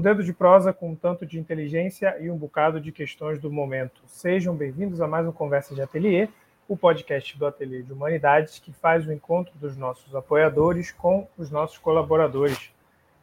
Um 0.00 0.02
dedo 0.02 0.24
de 0.24 0.32
prosa 0.32 0.72
com 0.72 0.92
um 0.92 0.96
tanto 0.96 1.26
de 1.26 1.38
inteligência 1.38 2.16
e 2.18 2.30
um 2.30 2.36
bocado 2.38 2.80
de 2.80 2.90
questões 2.90 3.38
do 3.38 3.52
momento. 3.52 4.00
Sejam 4.06 4.56
bem-vindos 4.56 4.98
a 5.02 5.06
mais 5.06 5.26
um 5.26 5.30
Conversa 5.30 5.74
de 5.74 5.82
Ateliê, 5.82 6.26
o 6.66 6.74
podcast 6.74 7.36
do 7.36 7.44
Ateliê 7.44 7.82
de 7.82 7.92
Humanidades 7.92 8.58
que 8.58 8.72
faz 8.72 9.06
o 9.06 9.12
encontro 9.12 9.52
dos 9.58 9.76
nossos 9.76 10.16
apoiadores 10.16 10.90
com 10.90 11.28
os 11.36 11.50
nossos 11.50 11.76
colaboradores. 11.76 12.70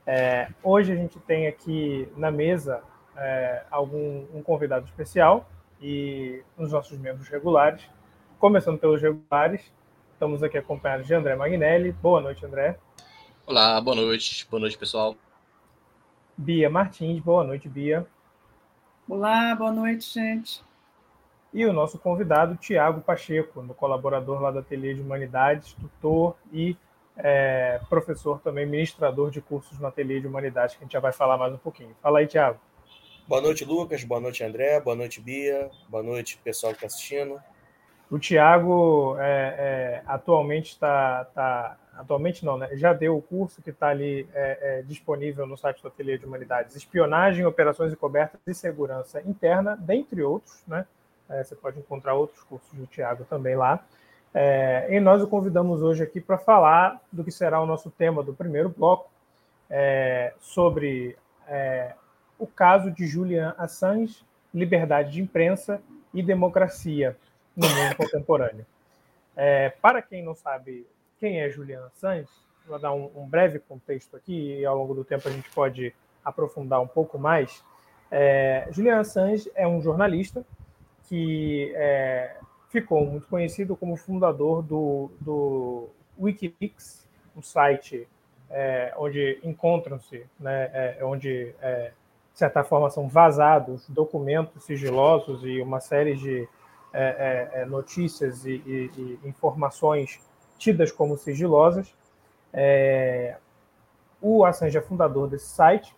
É, 0.06 0.50
hoje 0.62 0.92
a 0.92 0.96
gente 0.96 1.18
tem 1.22 1.48
aqui 1.48 2.08
na 2.16 2.30
mesa 2.30 2.84
é, 3.16 3.64
algum 3.72 4.28
um 4.32 4.44
convidado 4.44 4.86
especial 4.86 5.50
e 5.82 6.44
os 6.56 6.72
nossos 6.72 6.96
membros 7.00 7.28
regulares. 7.28 7.82
Começando 8.38 8.78
pelos 8.78 9.02
regulares, 9.02 9.64
estamos 10.14 10.44
aqui 10.44 10.60
acompanhados 10.60 11.08
de 11.08 11.14
André 11.16 11.36
Magnelli. 11.36 11.92
Boa 11.92 12.22
noite, 12.22 12.46
André. 12.46 12.78
Olá, 13.48 13.82
boa 13.82 13.96
noite. 13.96 14.46
Boa 14.48 14.62
noite, 14.62 14.78
pessoal. 14.78 15.18
Bia 16.38 16.70
Martins. 16.70 17.20
Boa 17.20 17.44
noite, 17.44 17.68
Bia. 17.68 18.06
Olá, 19.10 19.56
boa 19.56 19.72
noite, 19.72 20.14
gente. 20.14 20.62
E 21.52 21.66
o 21.66 21.74
nosso 21.74 21.98
convidado, 21.98 22.56
Tiago 22.56 23.02
Pacheco, 23.02 23.64
no 23.64 23.74
colaborador 23.74 24.40
lá 24.40 24.52
da 24.52 24.60
Ateliê 24.60 24.94
de 24.94 25.02
Humanidades, 25.02 25.74
tutor 25.74 26.36
e 26.54 26.78
é, 27.18 27.82
professor 27.90 28.40
também, 28.42 28.68
ministrador 28.68 29.32
de 29.32 29.42
cursos 29.42 29.80
no 29.80 29.88
Ateliê 29.88 30.20
de 30.20 30.28
Humanidades, 30.28 30.76
que 30.76 30.84
a 30.84 30.86
gente 30.86 30.94
já 30.94 31.00
vai 31.00 31.12
falar 31.12 31.38
mais 31.38 31.54
um 31.54 31.58
pouquinho. 31.58 31.96
Fala 32.04 32.20
aí, 32.20 32.28
Tiago. 32.28 32.60
Boa 33.28 33.42
noite, 33.42 33.66
Lucas. 33.66 34.04
Boa 34.04 34.22
noite, 34.22 34.44
André. 34.44 34.80
Boa 34.80 34.96
noite, 34.96 35.20
Bia. 35.20 35.72
Boa 35.90 36.04
noite, 36.04 36.40
pessoal 36.44 36.72
que 36.74 36.78
está 36.78 36.88
assistindo. 36.88 37.42
O 38.12 38.20
Tiago 38.20 39.16
é, 39.20 39.56
é, 39.58 40.04
atualmente 40.06 40.72
está. 40.72 41.26
Tá, 41.34 41.78
atualmente 41.98 42.46
não, 42.46 42.58
né? 42.58 42.70
Já 42.74 42.94
deu 42.94 43.18
o 43.18 43.22
curso 43.22 43.62
que 43.62 43.72
está 43.72 43.88
ali 43.88 44.28
é, 44.34 44.80
é, 44.80 44.82
disponível 44.84 45.46
no 45.46 45.58
site 45.58 45.82
do 45.82 45.88
Ateliê 45.88 46.18
de 46.18 46.26
Humanidades. 46.26 46.76
Espionagem, 46.76 47.46
operações 47.46 47.92
e 47.92 47.96
cobertas 47.96 48.40
e 48.46 48.54
segurança 48.54 49.22
interna, 49.26 49.76
dentre 49.76 50.22
outros, 50.22 50.64
né? 50.68 50.86
É, 51.30 51.44
você 51.44 51.56
pode 51.56 51.80
encontrar 51.80 52.14
outros 52.14 52.42
cursos 52.44 52.72
do 52.74 52.86
Tiago 52.86 53.26
também 53.26 53.56
lá. 53.56 53.84
É, 54.34 54.88
e 54.92 55.00
nós 55.00 55.22
o 55.22 55.28
convidamos 55.28 55.82
hoje 55.82 56.04
aqui 56.04 56.22
para 56.22 56.38
falar 56.38 57.02
do 57.12 57.24
que 57.24 57.32
será 57.32 57.60
o 57.62 57.66
nosso 57.66 57.90
tema 57.90 58.24
do 58.24 58.34
primeiro 58.34 58.70
bloco, 58.70 59.10
sobre 60.40 61.18
o 62.40 62.48
caso 62.48 62.90
de 62.90 63.06
Julian 63.06 63.54
Assange, 63.58 64.24
liberdade 64.54 65.12
de 65.12 65.22
imprensa 65.22 65.82
e 66.14 66.24
democracia 66.24 67.18
no 67.56 67.68
mundo 67.68 67.96
contemporâneo. 67.96 68.66
É, 69.36 69.70
para 69.70 70.02
quem 70.02 70.24
não 70.24 70.34
sabe 70.34 70.88
quem 71.20 71.42
é 71.42 71.50
Julian 71.50 71.86
Assange, 71.86 72.30
vou 72.68 72.80
dar 72.80 72.94
um, 72.94 73.10
um, 73.16 73.28
breve 73.28 73.60
contexto 73.60 74.16
aqui 74.16 74.60
e 74.60 74.66
ao 74.66 74.78
longo 74.78 74.94
do 74.94 75.04
tempo 75.04 75.28
a 75.28 75.32
gente 75.32 75.50
pode 75.52 75.94
aprofundar 76.24 76.82
um 76.82 76.88
pouco 76.88 77.18
mais. 77.18 77.64
É, 78.12 78.68
Julian 78.72 79.00
Assange 79.00 79.52
é 79.56 79.68
um 79.68 79.82
jornalista 79.82 80.46
que 81.04 81.72
é, 81.76 82.38
ficou 82.70 83.06
muito 83.06 83.28
conhecido 83.28 83.76
como 83.76 83.96
fundador 83.96 84.62
do, 84.62 85.12
do 85.20 85.90
WikiLeaks, 86.20 87.08
um 87.36 87.42
site 87.42 88.08
é, 88.50 88.94
onde 88.98 89.40
encontram-se, 89.44 90.26
né, 90.40 90.70
é, 90.74 91.00
onde 91.04 91.54
é, 91.62 91.92
de 92.34 92.40
certa 92.40 92.64
forma 92.64 92.90
são 92.90 93.08
vazados 93.08 93.90
documentos 93.90 94.64
sigilosos 94.64 95.44
e 95.44 95.62
uma 95.62 95.80
série 95.80 96.16
de 96.16 96.48
é, 96.94 97.50
é, 97.54 97.62
é, 97.62 97.66
notícias 97.66 98.46
e, 98.46 98.62
e, 98.66 98.92
e, 98.98 99.28
informações 99.28 100.20
tidas 100.58 100.92
como 100.92 101.18
sigilosas. 101.18 101.94
É, 102.54 103.38
o 104.22 104.44
Assange 104.44 104.78
é 104.78 104.82
fundador 104.82 105.28
desse 105.28 105.48
site 105.48 105.96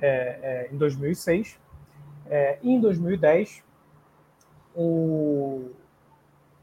é, 0.00 0.66
é, 0.68 0.68
em 0.72 0.76
2006. 0.76 1.58
e 2.62 2.70
em 2.70 2.80
2010, 2.80 3.62
o, 4.74 5.70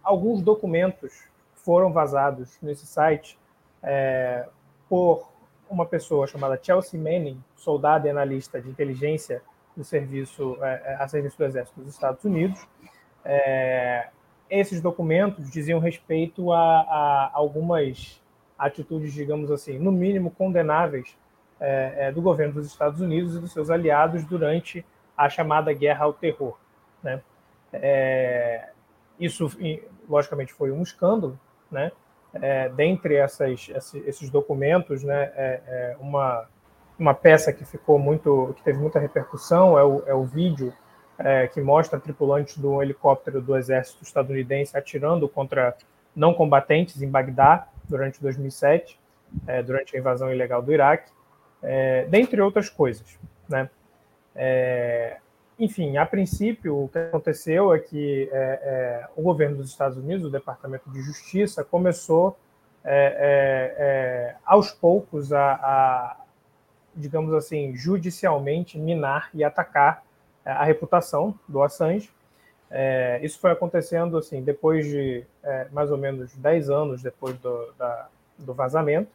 alguns 0.03 0.41
documentos 0.41 1.23
foram 1.55 1.93
vazados 1.93 2.57
nesse 2.61 2.85
site 2.85 3.39
por 4.89 5.29
uma 5.69 5.85
pessoa 5.85 6.27
chamada 6.27 6.59
Chelsea 6.61 6.99
Manning, 6.99 7.41
soldado 7.55 8.07
e 8.07 8.09
analista 8.09 8.61
de 8.61 8.69
inteligência 8.69 9.41
do 9.75 9.83
serviço 9.83 10.57
a 10.99 11.07
serviço 11.07 11.37
do 11.37 11.45
Exército 11.45 11.81
dos 11.81 11.93
Estados 11.93 12.23
Unidos, 12.23 12.67
é, 13.25 14.09
esses 14.49 14.81
documentos 14.81 15.49
diziam 15.49 15.79
respeito 15.79 16.51
a, 16.51 16.81
a, 16.81 17.31
algumas 17.33 18.21
atitudes, 18.57 19.13
digamos 19.13 19.51
assim, 19.51 19.77
no 19.77 19.91
mínimo 19.91 20.31
condenáveis 20.31 21.17
é, 21.59 22.07
é, 22.07 22.11
do 22.11 22.21
governo 22.21 22.53
dos 22.53 22.67
Estados 22.67 23.01
Unidos 23.01 23.35
e 23.35 23.39
dos 23.39 23.51
seus 23.51 23.69
aliados 23.69 24.23
durante 24.25 24.85
a 25.17 25.29
chamada 25.29 25.71
guerra 25.73 26.05
ao 26.05 26.13
terror. 26.13 26.57
Né? 27.01 27.21
É, 27.71 28.69
isso, 29.19 29.49
logicamente, 30.07 30.53
foi 30.53 30.71
um 30.71 30.81
escândalo, 30.81 31.39
né? 31.71 31.91
É, 32.33 32.67
dentre 32.69 33.15
essas, 33.15 33.69
esses 34.07 34.27
documentos, 34.31 35.03
né, 35.03 35.31
é, 35.35 35.61
é, 35.67 35.97
uma, 35.99 36.47
uma 36.97 37.13
peça 37.13 37.53
que 37.53 37.63
ficou 37.63 37.99
muito, 37.99 38.55
que 38.55 38.63
teve 38.63 38.79
muita 38.79 38.97
repercussão 38.97 39.77
é 39.77 39.83
o, 39.83 40.03
é 40.07 40.15
o 40.15 40.23
vídeo 40.23 40.73
é, 41.17 41.47
que 41.47 41.61
mostra 41.61 41.99
tripulantes 41.99 42.57
do 42.57 42.81
helicóptero 42.81 43.41
do 43.41 43.55
exército 43.55 44.03
estadunidense 44.03 44.77
atirando 44.77 45.27
contra 45.29 45.75
não 46.15 46.33
combatentes 46.33 47.01
em 47.01 47.09
Bagdá 47.09 47.67
durante 47.87 48.21
2007, 48.21 48.99
é, 49.47 49.63
durante 49.63 49.95
a 49.95 49.99
invasão 49.99 50.31
ilegal 50.31 50.61
do 50.61 50.71
Iraque, 50.71 51.11
é, 51.61 52.05
dentre 52.05 52.39
outras 52.41 52.69
coisas. 52.69 53.17
Né? 53.47 53.69
É, 54.35 55.17
enfim, 55.59 55.97
a 55.97 56.05
princípio, 56.05 56.83
o 56.83 56.89
que 56.89 56.97
aconteceu 56.97 57.73
é 57.73 57.79
que 57.79 58.29
é, 58.31 58.37
é, 58.37 59.07
o 59.15 59.21
governo 59.21 59.57
dos 59.57 59.69
Estados 59.69 59.97
Unidos, 59.97 60.25
o 60.25 60.29
Departamento 60.29 60.89
de 60.89 61.01
Justiça, 61.01 61.63
começou 61.63 62.37
aos 64.43 64.71
poucos 64.71 65.31
a, 65.31 65.53
a, 65.53 66.17
digamos 66.93 67.33
assim, 67.33 67.73
judicialmente 67.77 68.77
minar 68.77 69.29
e 69.33 69.41
atacar 69.41 70.03
a 70.51 70.63
reputação 70.63 71.37
do 71.47 71.61
Assange. 71.61 72.09
É, 72.69 73.19
isso 73.21 73.39
foi 73.39 73.51
acontecendo 73.51 74.17
assim 74.17 74.41
depois 74.41 74.85
de 74.85 75.23
é, 75.43 75.67
mais 75.71 75.91
ou 75.91 75.97
menos 75.97 76.35
10 76.35 76.69
anos 76.69 77.03
depois 77.03 77.37
do, 77.37 77.71
da, 77.77 78.07
do 78.37 78.53
vazamento. 78.53 79.11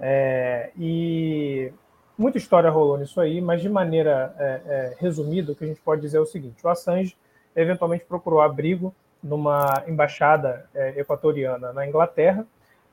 É, 0.00 0.70
e 0.78 1.72
muita 2.16 2.38
história 2.38 2.70
rolou 2.70 2.96
nisso 2.96 3.20
aí, 3.20 3.40
mas 3.40 3.60
de 3.60 3.68
maneira 3.68 4.34
é, 4.38 4.44
é, 4.44 4.96
resumida, 4.98 5.52
o 5.52 5.54
que 5.54 5.64
a 5.64 5.66
gente 5.66 5.80
pode 5.80 6.00
dizer 6.00 6.18
é 6.18 6.20
o 6.20 6.26
seguinte: 6.26 6.64
o 6.64 6.68
Assange 6.68 7.16
eventualmente 7.54 8.04
procurou 8.04 8.40
abrigo 8.40 8.94
numa 9.22 9.84
embaixada 9.86 10.68
é, 10.74 11.00
equatoriana 11.00 11.72
na 11.72 11.86
Inglaterra 11.86 12.46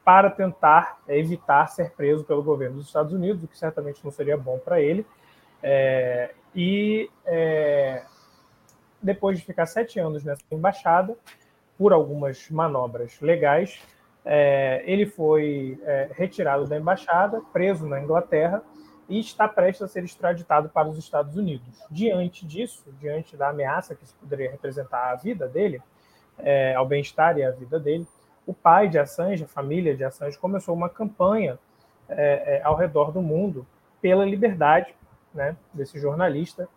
para 0.04 0.30
tentar 0.30 1.00
evitar 1.08 1.68
ser 1.68 1.92
preso 1.92 2.24
pelo 2.24 2.44
governo 2.44 2.78
dos 2.78 2.88
Estados 2.88 3.12
Unidos, 3.12 3.44
o 3.44 3.48
que 3.48 3.58
certamente 3.58 4.04
não 4.04 4.12
seria 4.12 4.38
bom 4.38 4.60
para 4.60 4.80
ele. 4.80 5.06
É, 5.64 6.32
e 6.56 7.10
é, 7.26 8.04
depois 9.02 9.38
de 9.38 9.46
ficar 9.46 9.66
sete 9.66 10.00
anos 10.00 10.24
nessa 10.24 10.44
embaixada, 10.52 11.16
por 11.78 11.92
algumas 11.92 12.50
manobras 12.50 13.20
legais, 13.20 13.82
é, 14.24 14.82
ele 14.86 15.06
foi 15.06 15.80
é, 15.84 16.10
retirado 16.14 16.66
da 16.66 16.78
embaixada, 16.78 17.42
preso 17.52 17.86
na 17.86 18.02
Inglaterra 18.02 18.64
e 19.08 19.20
está 19.20 19.48
prestes 19.48 19.84
a 19.84 19.88
ser 19.88 20.04
extraditado 20.04 20.70
para 20.70 20.88
os 20.88 20.98
Estados 20.98 21.36
Unidos. 21.36 21.84
Diante 21.92 22.46
disso, 22.46 22.92
diante 23.00 23.38
da 23.38 23.50
ameaça 23.50 23.94
que 23.94 24.04
isso 24.04 24.16
poderia 24.20 24.50
representar 24.50 25.12
à 25.12 25.16
vida 25.16 25.48
dele, 25.48 25.82
é, 26.40 26.74
ao 26.74 26.88
bem-estar 26.88 27.38
e 27.38 27.44
à 27.44 27.52
vida 27.52 27.80
dele, 27.80 28.08
o 28.48 28.54
pai 28.54 28.88
de 28.88 28.98
Assange, 28.98 29.44
a 29.44 29.48
família 29.48 29.96
de 29.96 30.04
Assange, 30.04 30.38
começou 30.38 30.74
uma 30.74 30.90
campanha 30.90 31.60
é, 32.08 32.58
é, 32.58 32.62
ao 32.64 32.76
redor 32.76 33.12
do 33.12 33.22
mundo 33.22 33.66
pela 34.02 34.26
liberdade 34.26 34.94
né, 35.36 35.56
desse 35.74 36.00
jornalista, 36.00 36.68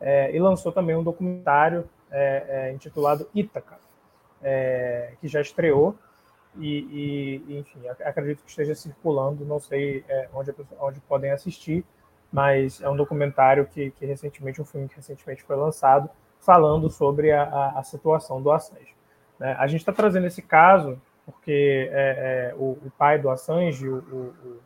é, 0.00 0.34
e 0.34 0.38
lançou 0.38 0.70
também 0.70 0.94
um 0.94 1.02
documentário 1.02 1.88
é, 2.10 2.44
é 2.48 2.72
intitulado 2.72 3.28
Ítaca, 3.34 3.78
é, 4.42 5.12
que 5.20 5.28
já 5.28 5.40
estreou, 5.40 5.96
e, 6.56 7.42
e, 7.48 7.58
enfim, 7.58 7.80
acredito 7.88 8.42
que 8.42 8.50
esteja 8.50 8.74
circulando, 8.74 9.44
não 9.44 9.60
sei 9.60 10.04
é, 10.08 10.28
onde, 10.34 10.54
onde 10.80 11.00
podem 11.00 11.30
assistir, 11.30 11.84
mas 12.32 12.82
é 12.82 12.88
um 12.88 12.96
documentário 12.96 13.66
que, 13.66 13.90
que, 13.92 14.04
recentemente, 14.04 14.60
um 14.60 14.64
filme 14.64 14.88
que 14.88 14.96
recentemente 14.96 15.42
foi 15.42 15.56
lançado, 15.56 16.10
falando 16.40 16.90
sobre 16.90 17.32
a, 17.32 17.42
a, 17.42 17.78
a 17.78 17.82
situação 17.82 18.42
do 18.42 18.50
Assange. 18.50 18.94
Né? 19.38 19.56
A 19.58 19.66
gente 19.66 19.80
está 19.80 19.92
trazendo 19.92 20.26
esse 20.26 20.42
caso 20.42 21.00
porque 21.24 21.90
é, 21.92 22.52
é, 22.52 22.54
o, 22.56 22.78
o, 22.86 22.92
pai 22.96 23.18
do 23.18 23.28
Assange, 23.28 23.86
o, 23.86 23.96
o, 23.96 24.56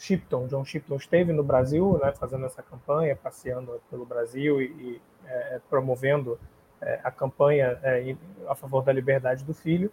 Shipton, 0.00 0.46
John 0.46 0.64
Shipton 0.64 0.96
esteve 0.96 1.30
no 1.30 1.44
Brasil, 1.44 2.00
né, 2.02 2.10
fazendo 2.12 2.46
essa 2.46 2.62
campanha, 2.62 3.14
passeando 3.14 3.80
pelo 3.90 4.06
Brasil 4.06 4.60
e, 4.62 4.64
e 4.64 5.02
é, 5.26 5.60
promovendo 5.68 6.40
é, 6.80 7.00
a 7.04 7.10
campanha 7.10 7.78
é, 7.82 8.16
a 8.48 8.54
favor 8.54 8.82
da 8.82 8.92
liberdade 8.92 9.44
do 9.44 9.52
filho. 9.52 9.92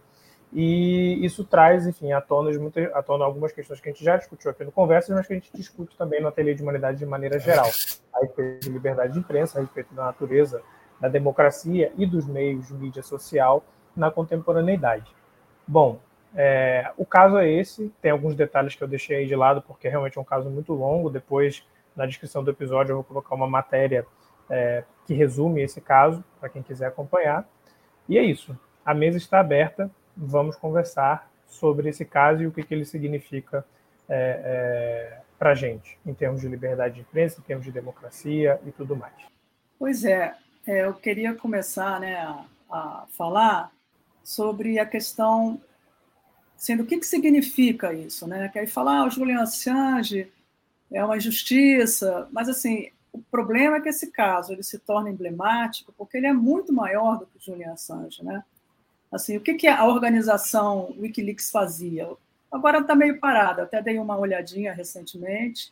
E 0.54 1.20
isso 1.26 1.44
traz, 1.44 1.86
enfim, 1.86 2.14
à 2.14 2.22
tona, 2.22 2.54
de 2.54 2.58
muita, 2.58 2.82
à 2.98 3.04
tona 3.04 3.26
algumas 3.26 3.52
questões 3.52 3.82
que 3.82 3.90
a 3.90 3.92
gente 3.92 4.04
já 4.04 4.16
discutiu 4.16 4.50
aqui 4.50 4.64
no 4.64 4.72
Conversas, 4.72 5.14
mas 5.14 5.28
que 5.28 5.34
a 5.34 5.36
gente 5.36 5.52
discute 5.54 5.98
também 5.98 6.22
no 6.22 6.30
Ateliê 6.30 6.56
de 6.56 6.64
Humanidade 6.64 7.00
de 7.00 7.06
maneira 7.06 7.38
geral. 7.38 7.70
a 8.14 8.22
respeito 8.22 8.62
de 8.62 8.70
liberdade 8.70 9.12
de 9.12 9.20
imprensa, 9.20 9.60
a 9.60 9.62
respeito 9.62 9.94
da 9.94 10.06
natureza 10.06 10.64
da 11.02 11.10
democracia 11.10 11.92
e 11.98 12.06
dos 12.06 12.26
meios 12.26 12.68
de 12.68 12.74
mídia 12.74 13.04
social 13.04 13.62
na 13.94 14.10
contemporaneidade. 14.10 15.14
Bom, 15.68 16.00
é, 16.36 16.92
o 16.98 17.06
caso 17.06 17.38
é 17.38 17.50
esse, 17.50 17.92
tem 18.02 18.12
alguns 18.12 18.36
detalhes 18.36 18.76
que 18.76 18.84
eu 18.84 18.88
deixei 18.88 19.18
aí 19.18 19.28
de 19.28 19.36
lado, 19.36 19.62
porque 19.62 19.88
realmente 19.88 20.18
é 20.18 20.22
um 20.22 20.26
caso 20.26 20.50
muito 20.50 20.74
longo. 20.74 21.10
Depois, 21.10 21.66
na 21.96 22.06
descrição 22.06 22.44
do 22.44 22.52
episódio, 22.52 22.92
eu 22.92 22.96
vou 22.98 23.04
colocar 23.04 23.36
uma 23.36 23.48
matéria 23.48 24.06
é, 24.50 24.84
que 25.06 25.14
resume 25.14 25.62
esse 25.62 25.82
caso, 25.82 26.24
para 26.40 26.50
quem 26.50 26.62
quiser 26.62 26.88
acompanhar. 26.88 27.48
E 28.08 28.18
é 28.18 28.24
isso. 28.24 28.58
A 28.86 28.94
mesa 28.94 29.18
está 29.18 29.40
aberta, 29.40 29.90
vamos 30.16 30.56
conversar 30.56 31.30
sobre 31.48 31.90
esse 31.90 32.06
caso 32.06 32.44
e 32.44 32.48
o 32.48 32.52
que, 32.52 32.64
que 32.64 32.74
ele 32.74 32.86
significa 32.86 33.66
é, 34.08 34.42
é, 34.44 35.22
para 35.38 35.52
a 35.52 35.56
gente, 35.56 35.98
em 36.06 36.14
termos 36.14 36.42
de 36.42 36.48
liberdade 36.48 36.96
de 36.96 37.02
imprensa, 37.02 37.40
em 37.40 37.44
termos 37.44 37.66
de 37.66 37.72
democracia 37.72 38.60
e 38.66 38.72
tudo 38.72 38.96
mais. 38.96 39.14
Pois 39.78 40.04
é, 40.04 40.36
é 40.66 40.86
eu 40.86 40.94
queria 40.94 41.36
começar 41.36 42.00
né, 42.00 42.16
a, 42.16 42.46
a 42.70 43.06
falar 43.18 43.72
sobre 44.24 44.80
a 44.80 44.86
questão 44.86 45.62
sendo 46.58 46.84
o 46.84 46.86
que, 46.86 46.98
que 46.98 47.06
significa 47.06 47.94
isso, 47.94 48.28
né? 48.28 48.50
Que 48.50 48.60
aí 48.60 48.68
falar, 48.68 49.00
ah, 49.00 49.06
o 49.06 49.10
Julian 49.10 49.42
Assange 49.42 50.32
é 50.92 51.04
uma 51.04 51.18
injustiça, 51.18 52.28
mas 52.32 52.50
assim, 52.50 52.90
o 53.12 53.20
problema 53.20 53.78
é 53.78 53.82
que 53.82 53.90
esse 53.90 54.12
caso 54.12 54.54
ele 54.54 54.64
se 54.64 54.80
torna 54.80 55.10
emblemático 55.10 55.94
porque 55.98 56.18
ele 56.18 56.28
é 56.28 56.34
muito 56.34 56.74
maior 56.74 57.20
do 57.20 57.26
que 57.26 57.38
o 57.38 57.42
Julian 57.42 57.74
Assange, 57.74 58.24
né? 58.24 58.44
Assim, 59.12 59.38
o 59.38 59.42
que, 59.42 59.54
que 59.54 59.68
a 59.68 59.86
organização 59.86 60.94
WikiLeaks 60.98 61.50
fazia? 61.50 62.10
Agora 62.52 62.80
está 62.80 62.96
meio 62.96 63.20
parada, 63.20 63.64
até 63.64 63.82
dei 63.82 63.98
uma 64.00 64.18
olhadinha 64.18 64.74
recentemente, 64.74 65.72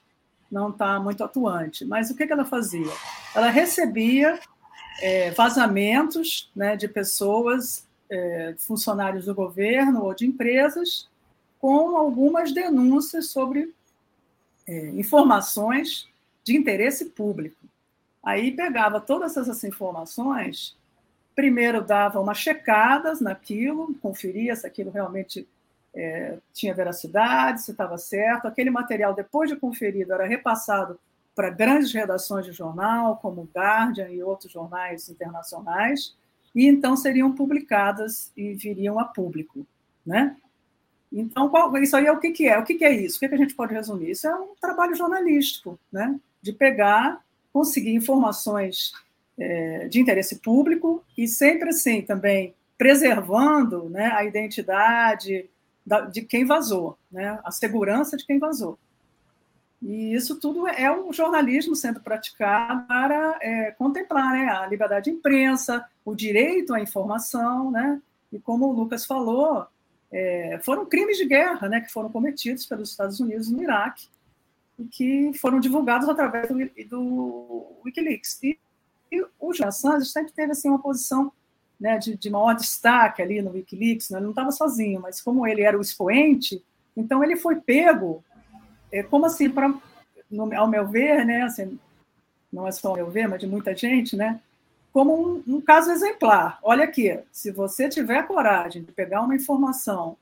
não 0.51 0.69
está 0.69 0.99
muito 0.99 1.23
atuante. 1.23 1.83
Mas 1.83 2.09
o 2.09 2.15
que, 2.15 2.25
que 2.25 2.31
ela 2.31 2.45
fazia? 2.45 2.91
Ela 3.33 3.49
recebia 3.49 4.39
é, 5.01 5.31
vazamentos 5.31 6.49
né, 6.55 6.75
de 6.75 6.87
pessoas 6.87 7.84
é, 8.09 8.55
funcionários 8.57 9.25
do 9.25 9.35
governo 9.35 10.03
ou 10.03 10.13
de 10.13 10.25
empresas 10.25 11.09
com 11.59 11.97
algumas 11.97 12.51
denúncias 12.51 13.27
sobre 13.27 13.73
é, 14.67 14.87
informações 14.89 16.07
de 16.43 16.55
interesse 16.55 17.05
público. 17.05 17.57
Aí 18.23 18.51
pegava 18.51 18.99
todas 18.99 19.37
essas 19.37 19.63
informações, 19.63 20.75
primeiro 21.35 21.83
dava 21.83 22.19
umas 22.19 22.37
checadas 22.37 23.19
naquilo, 23.19 23.93
conferia 24.01 24.55
se 24.55 24.65
aquilo 24.65 24.91
realmente 24.91 25.47
é, 25.93 26.37
tinha 26.53 26.73
veracidade, 26.73 27.61
se 27.61 27.71
estava 27.71 27.97
certo. 27.97 28.47
Aquele 28.47 28.69
material, 28.69 29.13
depois 29.13 29.49
de 29.49 29.55
conferido, 29.55 30.13
era 30.13 30.25
repassado 30.25 30.99
para 31.35 31.49
grandes 31.49 31.93
redações 31.93 32.45
de 32.45 32.51
jornal, 32.51 33.17
como 33.21 33.41
o 33.41 33.49
Guardian 33.53 34.09
e 34.09 34.23
outros 34.23 34.51
jornais 34.51 35.09
internacionais, 35.09 36.15
e 36.55 36.65
então 36.65 36.95
seriam 36.95 37.33
publicadas 37.33 38.31
e 38.35 38.53
viriam 38.53 38.97
a 38.97 39.03
público, 39.03 39.67
né? 40.05 40.35
Então, 41.11 41.49
qual, 41.49 41.75
isso 41.77 41.95
aí 41.95 42.07
é 42.07 42.11
o 42.11 42.19
que, 42.19 42.31
que 42.31 42.47
é? 42.47 42.57
O 42.57 42.63
que, 42.63 42.75
que 42.75 42.85
é 42.85 42.93
isso? 42.93 43.17
O 43.17 43.19
que, 43.19 43.29
que 43.29 43.35
a 43.35 43.37
gente 43.37 43.53
pode 43.53 43.73
resumir? 43.73 44.11
Isso 44.11 44.27
é 44.27 44.35
um 44.35 44.55
trabalho 44.59 44.95
jornalístico, 44.95 45.79
né? 45.91 46.19
De 46.41 46.51
pegar, 46.51 47.23
conseguir 47.53 47.93
informações 47.93 48.91
é, 49.37 49.87
de 49.87 49.99
interesse 49.99 50.37
público 50.37 51.03
e 51.17 51.27
sempre 51.27 51.69
assim 51.69 52.01
também 52.01 52.53
preservando 52.77 53.89
né, 53.89 54.07
a 54.07 54.25
identidade 54.25 55.49
da, 55.85 56.01
de 56.01 56.21
quem 56.21 56.45
vazou, 56.45 56.97
né, 57.11 57.39
a 57.43 57.51
segurança 57.51 58.17
de 58.17 58.25
quem 58.25 58.39
vazou. 58.39 58.77
E 59.81 60.13
isso 60.13 60.39
tudo 60.39 60.67
é 60.67 60.91
o 60.91 61.11
jornalismo 61.11 61.75
sendo 61.75 61.99
praticado 61.99 62.87
para 62.87 63.37
é, 63.41 63.71
contemplar 63.71 64.31
né, 64.31 64.49
a 64.49 64.65
liberdade 64.67 65.05
de 65.05 65.17
imprensa, 65.17 65.85
o 66.03 66.15
direito 66.15 66.73
à 66.73 66.79
informação, 66.79 67.69
né? 67.71 68.01
E 68.31 68.39
como 68.39 68.67
o 68.67 68.71
Lucas 68.71 69.05
falou, 69.05 69.67
é, 70.11 70.59
foram 70.63 70.85
crimes 70.85 71.17
de 71.17 71.25
guerra, 71.25 71.67
né, 71.67 71.81
que 71.81 71.91
foram 71.91 72.09
cometidos 72.09 72.65
pelos 72.65 72.89
Estados 72.89 73.19
Unidos 73.19 73.49
no 73.49 73.61
Iraque 73.61 74.07
e 74.77 74.85
que 74.85 75.31
foram 75.33 75.59
divulgados 75.59 76.07
através 76.09 76.47
do, 76.47 76.55
do 76.89 77.65
WikiLeaks. 77.85 78.41
E, 78.43 78.59
e 79.11 79.21
o 79.39 79.53
Julian 79.53 79.69
Assange 79.69 80.05
sempre 80.05 80.33
teve 80.33 80.51
assim 80.51 80.69
uma 80.69 80.81
posição 80.81 81.31
né, 81.79 81.97
de, 81.97 82.17
de 82.17 82.29
maior 82.29 82.53
destaque 82.53 83.21
ali 83.21 83.41
no 83.41 83.51
WikiLeaks. 83.51 84.09
Né? 84.09 84.17
Ele 84.17 84.25
não 84.25 84.31
estava 84.31 84.51
sozinho, 84.51 85.01
mas 85.01 85.21
como 85.21 85.45
ele 85.45 85.61
era 85.61 85.77
o 85.77 85.81
expoente, 85.81 86.63
então 86.95 87.23
ele 87.23 87.35
foi 87.35 87.57
pego 87.57 88.23
é, 88.95 89.03
como 89.03 89.25
assim, 89.25 89.53
no, 90.29 90.55
ao 90.55 90.67
meu 90.67 90.87
ver, 90.87 91.25
né, 91.25 91.43
assim, 91.43 91.77
não 92.51 92.67
é 92.67 92.71
só 92.71 92.89
ao 92.89 92.95
meu 92.95 93.09
ver, 93.09 93.27
mas 93.27 93.39
de 93.39 93.47
muita 93.47 93.75
gente, 93.75 94.15
né, 94.15 94.39
como 94.93 95.13
um, 95.13 95.43
um, 95.55 95.61
caso 95.61 95.91
exemplar. 95.91 96.57
Olha 96.63 96.85
aqui, 96.85 97.19
se 97.31 97.51
você 97.51 97.89
tiver 97.89 98.25
coragem 98.25 98.83
de 98.83 98.91
pegar 98.93 99.21
uma 99.21 99.35
informação 99.35 100.15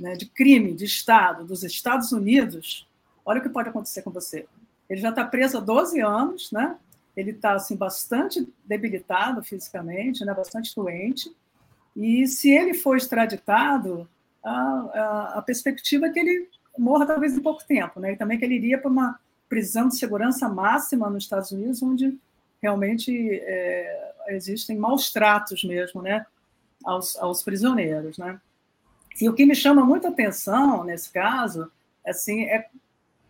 né, 0.00 0.14
de 0.14 0.24
crime 0.24 0.72
de 0.72 0.86
Estado 0.86 1.44
dos 1.44 1.62
Estados 1.62 2.10
Unidos, 2.12 2.88
olha 3.24 3.40
o 3.40 3.42
que 3.42 3.50
pode 3.50 3.68
acontecer 3.68 4.00
com 4.00 4.10
você. 4.10 4.46
Ele 4.88 5.00
já 5.00 5.10
está 5.10 5.24
preso 5.24 5.58
há 5.58 5.60
12 5.60 6.00
anos, 6.00 6.50
né? 6.50 6.76
ele 7.16 7.30
está 7.30 7.52
assim, 7.52 7.76
bastante 7.76 8.46
debilitado 8.64 9.42
fisicamente, 9.42 10.24
né, 10.24 10.34
bastante 10.34 10.74
doente, 10.74 11.30
e 11.94 12.26
se 12.26 12.50
ele 12.50 12.74
for 12.74 12.96
extraditado, 12.96 14.08
a, 14.42 14.50
a, 14.50 15.38
a 15.38 15.42
perspectiva 15.42 16.06
é 16.06 16.10
que 16.10 16.18
ele 16.18 16.48
morra 16.78 17.06
talvez 17.06 17.36
em 17.36 17.40
pouco 17.40 17.64
tempo, 17.64 18.00
né? 18.00 18.12
E 18.12 18.16
também 18.16 18.38
que 18.38 18.44
ele 18.44 18.56
iria 18.56 18.78
para 18.78 18.90
uma 18.90 19.18
prisão 19.48 19.88
de 19.88 19.96
segurança 19.96 20.48
máxima 20.48 21.08
nos 21.08 21.24
Estados 21.24 21.50
Unidos, 21.52 21.82
onde 21.82 22.18
realmente 22.60 23.12
é, 23.42 24.14
existem 24.28 24.76
maus 24.76 25.12
tratos 25.12 25.62
mesmo, 25.64 26.02
né? 26.02 26.26
Aos, 26.84 27.16
aos 27.16 27.42
prisioneiros, 27.42 28.18
né? 28.18 28.40
E 29.20 29.28
o 29.28 29.34
que 29.34 29.46
me 29.46 29.54
chama 29.54 29.84
muita 29.84 30.08
atenção 30.08 30.82
nesse 30.84 31.10
caso, 31.10 31.70
assim, 32.04 32.44
é, 32.44 32.68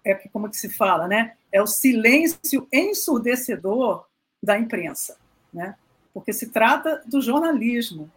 é 0.04 0.14
como 0.32 0.48
que 0.48 0.56
se 0.56 0.68
fala, 0.68 1.06
né? 1.06 1.34
É 1.52 1.60
o 1.60 1.66
silêncio 1.66 2.66
ensurdecedor 2.72 4.06
da 4.42 4.58
imprensa, 4.58 5.16
né? 5.52 5.76
Porque 6.12 6.32
se 6.32 6.50
trata 6.50 7.02
do 7.06 7.20
jornalismo, 7.20 8.10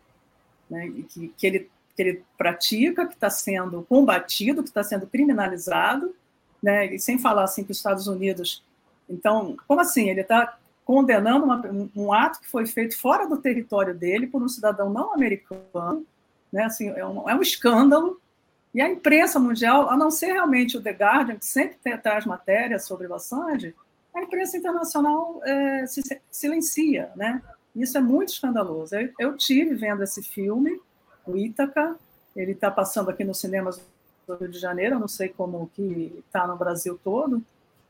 né? 0.70 0.88
E 0.88 1.04
que, 1.04 1.28
que 1.38 1.48
ele 1.48 1.72
que 1.98 2.04
ele 2.04 2.24
pratica, 2.38 3.08
que 3.08 3.16
está 3.16 3.30
sendo 3.30 3.82
combatido, 3.90 4.62
que 4.62 4.70
está 4.70 4.84
sendo 4.84 5.08
criminalizado, 5.08 6.16
né? 6.62 6.94
E 6.94 7.00
sem 7.00 7.18
falar 7.18 7.44
assim 7.44 7.64
que 7.64 7.72
os 7.72 7.78
Estados 7.78 8.08
Unidos, 8.08 8.64
então, 9.10 9.58
como 9.68 9.82
assim? 9.82 10.08
Ele 10.08 10.22
está 10.22 10.58
condenando 10.86 11.44
uma, 11.44 11.90
um 11.96 12.14
ato 12.14 12.40
que 12.40 12.48
foi 12.48 12.68
feito 12.68 12.98
fora 12.98 13.28
do 13.28 13.38
território 13.38 13.96
dele 13.96 14.28
por 14.28 14.42
um 14.42 14.48
cidadão 14.48 14.92
não 14.92 15.12
americano, 15.12 16.06
né? 16.54 16.66
Assim, 16.66 16.90
é 16.90 17.06
um, 17.06 17.28
é 17.28 17.36
um 17.36 17.42
escândalo. 17.42 18.22
E 18.76 18.80
a 18.80 18.88
imprensa 18.88 19.40
mundial, 19.40 19.90
a 19.90 19.98
não 19.98 20.12
ser 20.12 20.34
realmente 20.34 20.78
o 20.78 20.82
The 20.82 20.92
Guardian, 20.92 21.38
que 21.38 21.48
sempre 21.48 21.98
traz 21.98 22.26
matérias 22.26 22.86
sobre 22.86 23.12
Assange, 23.12 23.74
a 24.14 24.22
imprensa 24.22 24.56
internacional 24.56 25.42
é, 25.44 25.88
se 25.88 26.02
silencia, 26.30 27.12
né? 27.16 27.42
Isso 27.76 27.98
é 27.98 28.02
muito 28.02 28.30
escandaloso. 28.30 28.96
Eu, 28.96 29.10
eu 29.20 29.38
tive 29.38 29.74
vendo 29.74 30.04
esse 30.04 30.22
filme, 30.22 30.80
o 31.28 31.38
Ítaca. 31.38 31.96
Ele 32.36 32.52
está 32.52 32.70
passando 32.70 33.10
aqui 33.10 33.24
nos 33.24 33.40
cinemas 33.40 33.82
do 34.28 34.36
Rio 34.36 34.50
de 34.50 34.60
Janeiro, 34.60 35.00
não 35.00 35.08
sei 35.08 35.30
como 35.30 35.70
que 35.76 36.24
está 36.26 36.46
no 36.46 36.56
Brasil 36.56 37.00
todo. 37.04 37.42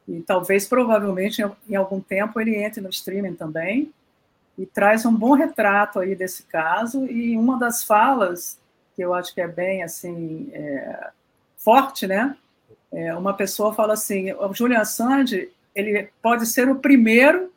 E 0.08 0.22
talvez, 0.22 0.68
provavelmente, 0.68 1.44
em 1.70 1.76
algum 1.76 2.00
tempo 2.00 2.40
ele 2.40 2.56
entre 2.56 2.80
no 2.80 2.90
streaming 2.90 3.36
também. 3.36 3.92
E 4.58 4.66
traz 4.66 5.06
um 5.06 5.14
bom 5.14 5.34
retrato 5.34 6.00
aí 6.00 6.16
desse 6.16 6.44
caso. 6.44 7.06
E 7.06 7.38
uma 7.38 7.60
das 7.60 7.84
falas, 7.84 8.58
que 8.96 9.02
eu 9.02 9.14
acho 9.14 9.34
que 9.34 9.42
é 9.42 9.48
bem 9.48 9.84
assim, 9.84 10.50
é, 10.54 11.10
forte, 11.58 12.08
né? 12.08 12.36
É, 12.92 13.14
uma 13.16 13.34
pessoa 13.34 13.74
fala 13.74 13.94
assim: 13.94 14.32
o 14.32 14.54
Julian 14.54 14.80
Assange 14.80 15.52
ele 15.76 16.10
pode 16.22 16.46
ser 16.48 16.68
o 16.70 16.76
primeiro 16.76 17.52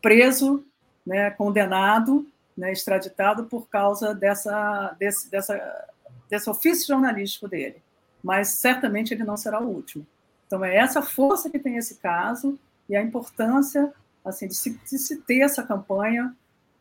preso, 0.00 0.64
né, 1.04 1.30
condenado 1.30 2.24
né, 2.60 2.70
extraditado 2.72 3.44
por 3.44 3.66
causa 3.68 4.14
dessa, 4.14 4.94
desse, 4.98 5.30
dessa, 5.30 5.88
desse 6.28 6.50
ofício 6.50 6.86
jornalístico 6.86 7.48
dele. 7.48 7.76
Mas 8.22 8.48
certamente 8.48 9.14
ele 9.14 9.24
não 9.24 9.36
será 9.36 9.60
o 9.60 9.66
último. 9.66 10.06
Então 10.46 10.62
é 10.62 10.76
essa 10.76 11.00
força 11.00 11.48
que 11.48 11.58
tem 11.58 11.76
esse 11.78 11.94
caso 11.96 12.58
e 12.86 12.94
a 12.94 13.02
importância 13.02 13.90
assim 14.22 14.46
de 14.46 14.54
se, 14.54 14.78
de 14.78 14.98
se 14.98 15.16
ter 15.22 15.40
essa 15.40 15.62
campanha 15.62 16.36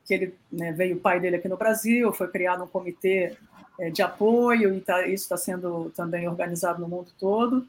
que 0.05 0.13
ele 0.13 0.36
né, 0.51 0.74
veio 0.74 0.98
o 0.98 1.00
pai 1.00 1.17
dele 1.19 1.38
aqui 1.38 1.48
no 1.48 1.55
Brasil, 1.55 2.12
foi 2.12 2.27
criado 2.27 2.65
um 2.65 2.67
comitê 2.67 3.38
é, 3.79 3.89
de 3.89 4.01
apoio 4.01 4.74
e 4.75 4.81
tá, 4.81 5.07
isso 5.07 5.24
está 5.24 5.38
sendo 5.38 5.91
também 5.95 6.27
organizado 6.27 6.81
no 6.81 6.89
mundo 6.89 7.09
todo 7.17 7.65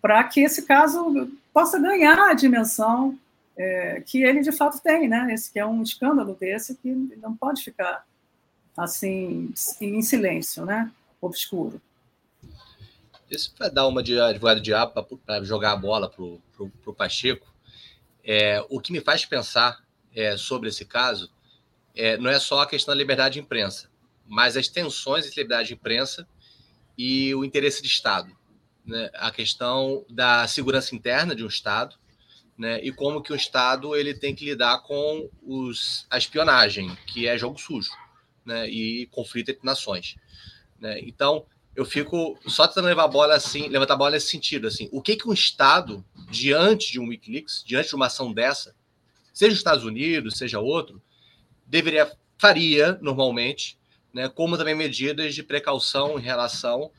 para 0.00 0.24
que 0.24 0.40
esse 0.40 0.62
caso 0.62 1.30
possa 1.52 1.78
ganhar 1.78 2.18
a 2.18 2.32
dimensão 2.32 3.18
é, 3.56 4.02
que 4.02 4.22
ele 4.22 4.40
de 4.40 4.52
fato 4.52 4.80
tem, 4.82 5.08
né? 5.08 5.32
Esse 5.32 5.52
que 5.52 5.58
é 5.58 5.66
um 5.66 5.82
escândalo 5.82 6.36
desse 6.38 6.76
que 6.76 6.88
não 6.90 7.34
pode 7.36 7.62
ficar 7.62 8.04
assim 8.76 9.52
em 9.80 10.02
silêncio, 10.02 10.64
né? 10.64 10.92
Obscuro. 11.20 11.80
Isso 13.30 13.52
para 13.56 13.68
dar 13.68 13.86
uma 13.86 14.02
de 14.02 14.20
advogado 14.20 14.60
diabo 14.60 15.18
para 15.24 15.42
jogar 15.42 15.72
a 15.72 15.76
bola 15.76 16.08
para 16.08 16.22
o 16.22 16.94
Pacheco. 16.94 17.52
É, 18.22 18.64
o 18.68 18.80
que 18.80 18.92
me 18.92 19.00
faz 19.00 19.24
pensar 19.24 19.82
é, 20.14 20.36
sobre 20.36 20.68
esse 20.68 20.84
caso 20.84 21.30
é, 21.94 22.16
não 22.18 22.30
é 22.30 22.38
só 22.38 22.60
a 22.60 22.66
questão 22.66 22.92
da 22.92 22.98
liberdade 22.98 23.34
de 23.34 23.40
imprensa, 23.40 23.88
mas 24.26 24.56
as 24.56 24.68
tensões 24.68 25.26
entre 25.26 25.42
liberdade 25.42 25.68
de 25.68 25.74
imprensa 25.74 26.28
e 26.96 27.34
o 27.34 27.44
interesse 27.44 27.80
de 27.80 27.88
Estado. 27.88 28.36
Né? 28.84 29.10
A 29.14 29.30
questão 29.30 30.04
da 30.08 30.46
segurança 30.46 30.94
interna 30.94 31.34
de 31.34 31.44
um 31.44 31.48
Estado 31.48 31.96
né? 32.58 32.80
e 32.82 32.90
como 32.92 33.22
que 33.22 33.32
o 33.32 33.36
Estado 33.36 33.94
ele 33.94 34.14
tem 34.14 34.34
que 34.34 34.44
lidar 34.44 34.78
com 34.82 35.28
os, 35.42 36.06
a 36.10 36.16
espionagem, 36.16 36.96
que 37.06 37.26
é 37.26 37.36
jogo 37.36 37.60
sujo, 37.60 37.90
né? 38.44 38.68
e 38.68 39.06
conflito 39.06 39.50
entre 39.50 39.64
nações. 39.64 40.16
Né? 40.80 41.00
Então, 41.00 41.46
eu 41.74 41.84
fico 41.84 42.38
só 42.46 42.66
tentando 42.66 42.86
levar 42.86 43.04
a 43.04 43.08
bola 43.08 43.34
assim, 43.34 43.68
levantar 43.68 43.94
a 43.94 43.98
bola 43.98 44.12
nesse 44.12 44.28
sentido, 44.28 44.66
assim, 44.66 44.88
o 44.90 45.02
que 45.02 45.16
que 45.16 45.28
um 45.28 45.32
Estado, 45.32 46.04
diante 46.30 46.90
de 46.90 46.98
um 46.98 47.08
WikiLeaks, 47.08 47.62
diante 47.66 47.90
de 47.90 47.94
uma 47.94 48.06
ação 48.06 48.32
dessa, 48.32 48.74
seja 49.32 49.52
os 49.52 49.58
Estados 49.58 49.84
Unidos, 49.84 50.38
seja 50.38 50.58
outro, 50.58 51.02
deveria, 51.66 52.10
faria 52.38 52.98
normalmente, 53.02 53.78
né, 54.12 54.28
como 54.30 54.56
também 54.56 54.74
medidas 54.74 55.34
de 55.34 55.42
precaução 55.42 56.18
em 56.18 56.22
relação 56.22 56.90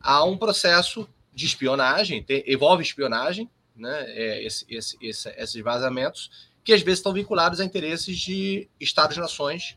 a 0.00 0.24
um 0.24 0.38
processo 0.38 1.06
de 1.34 1.44
espionagem, 1.44 2.24
envolve 2.46 2.82
espionagem, 2.82 3.50
né, 3.74 4.04
é, 4.08 4.44
esse, 4.44 4.64
esse, 4.68 4.96
esse, 5.00 5.28
esses 5.30 5.62
vazamentos, 5.62 6.30
que 6.64 6.72
às 6.72 6.82
vezes 6.82 6.98
estão 6.98 7.12
vinculados 7.12 7.60
a 7.60 7.64
interesses 7.64 8.18
de 8.18 8.68
Estados-nações 8.78 9.76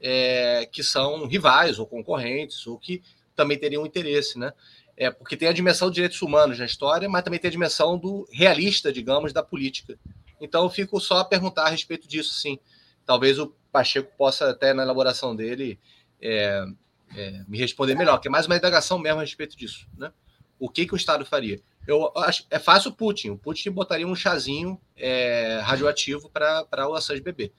é, 0.00 0.68
que 0.70 0.82
são 0.82 1.26
rivais 1.26 1.78
ou 1.78 1.86
concorrentes, 1.86 2.66
ou 2.66 2.78
que 2.78 3.02
também 3.34 3.58
teriam 3.58 3.86
interesse, 3.86 4.38
né? 4.38 4.52
É, 4.96 5.10
porque 5.10 5.36
tem 5.36 5.48
a 5.48 5.52
dimensão 5.52 5.90
de 5.90 5.96
direitos 5.96 6.20
humanos 6.22 6.58
na 6.58 6.64
história, 6.64 7.08
mas 7.08 7.22
também 7.22 7.38
tem 7.38 7.48
a 7.48 7.52
dimensão 7.52 7.98
do 7.98 8.26
realista, 8.32 8.90
digamos, 8.90 9.32
da 9.32 9.42
política. 9.42 9.98
Então 10.40 10.64
eu 10.64 10.70
fico 10.70 10.98
só 11.00 11.18
a 11.18 11.24
perguntar 11.24 11.66
a 11.66 11.68
respeito 11.68 12.08
disso, 12.08 12.34
sim. 12.34 12.58
Talvez 13.04 13.38
o 13.38 13.54
Pacheco 13.70 14.10
possa 14.16 14.50
até 14.50 14.72
na 14.72 14.82
elaboração 14.82 15.36
dele 15.36 15.78
é, 16.20 16.64
é, 17.14 17.44
me 17.46 17.58
responder 17.58 17.94
melhor, 17.94 18.18
que 18.18 18.28
é 18.28 18.30
mais 18.30 18.46
uma 18.46 18.56
indagação 18.56 18.98
mesmo 18.98 19.20
a 19.20 19.22
respeito 19.22 19.56
disso, 19.56 19.86
né? 19.96 20.10
O 20.58 20.70
que, 20.70 20.86
que 20.86 20.94
o 20.94 20.96
Estado 20.96 21.26
faria? 21.26 21.60
Eu 21.86 22.12
acho 22.16 22.46
é 22.50 22.58
fácil 22.58 22.90
o 22.90 22.94
Putin. 22.94 23.30
O 23.30 23.38
Putin 23.38 23.70
botaria 23.70 24.06
um 24.06 24.14
chazinho 24.14 24.80
é, 24.96 25.60
radioativo 25.62 26.28
para 26.30 26.88
o 26.88 26.94
Assange 26.94 27.20
beber. 27.20 27.52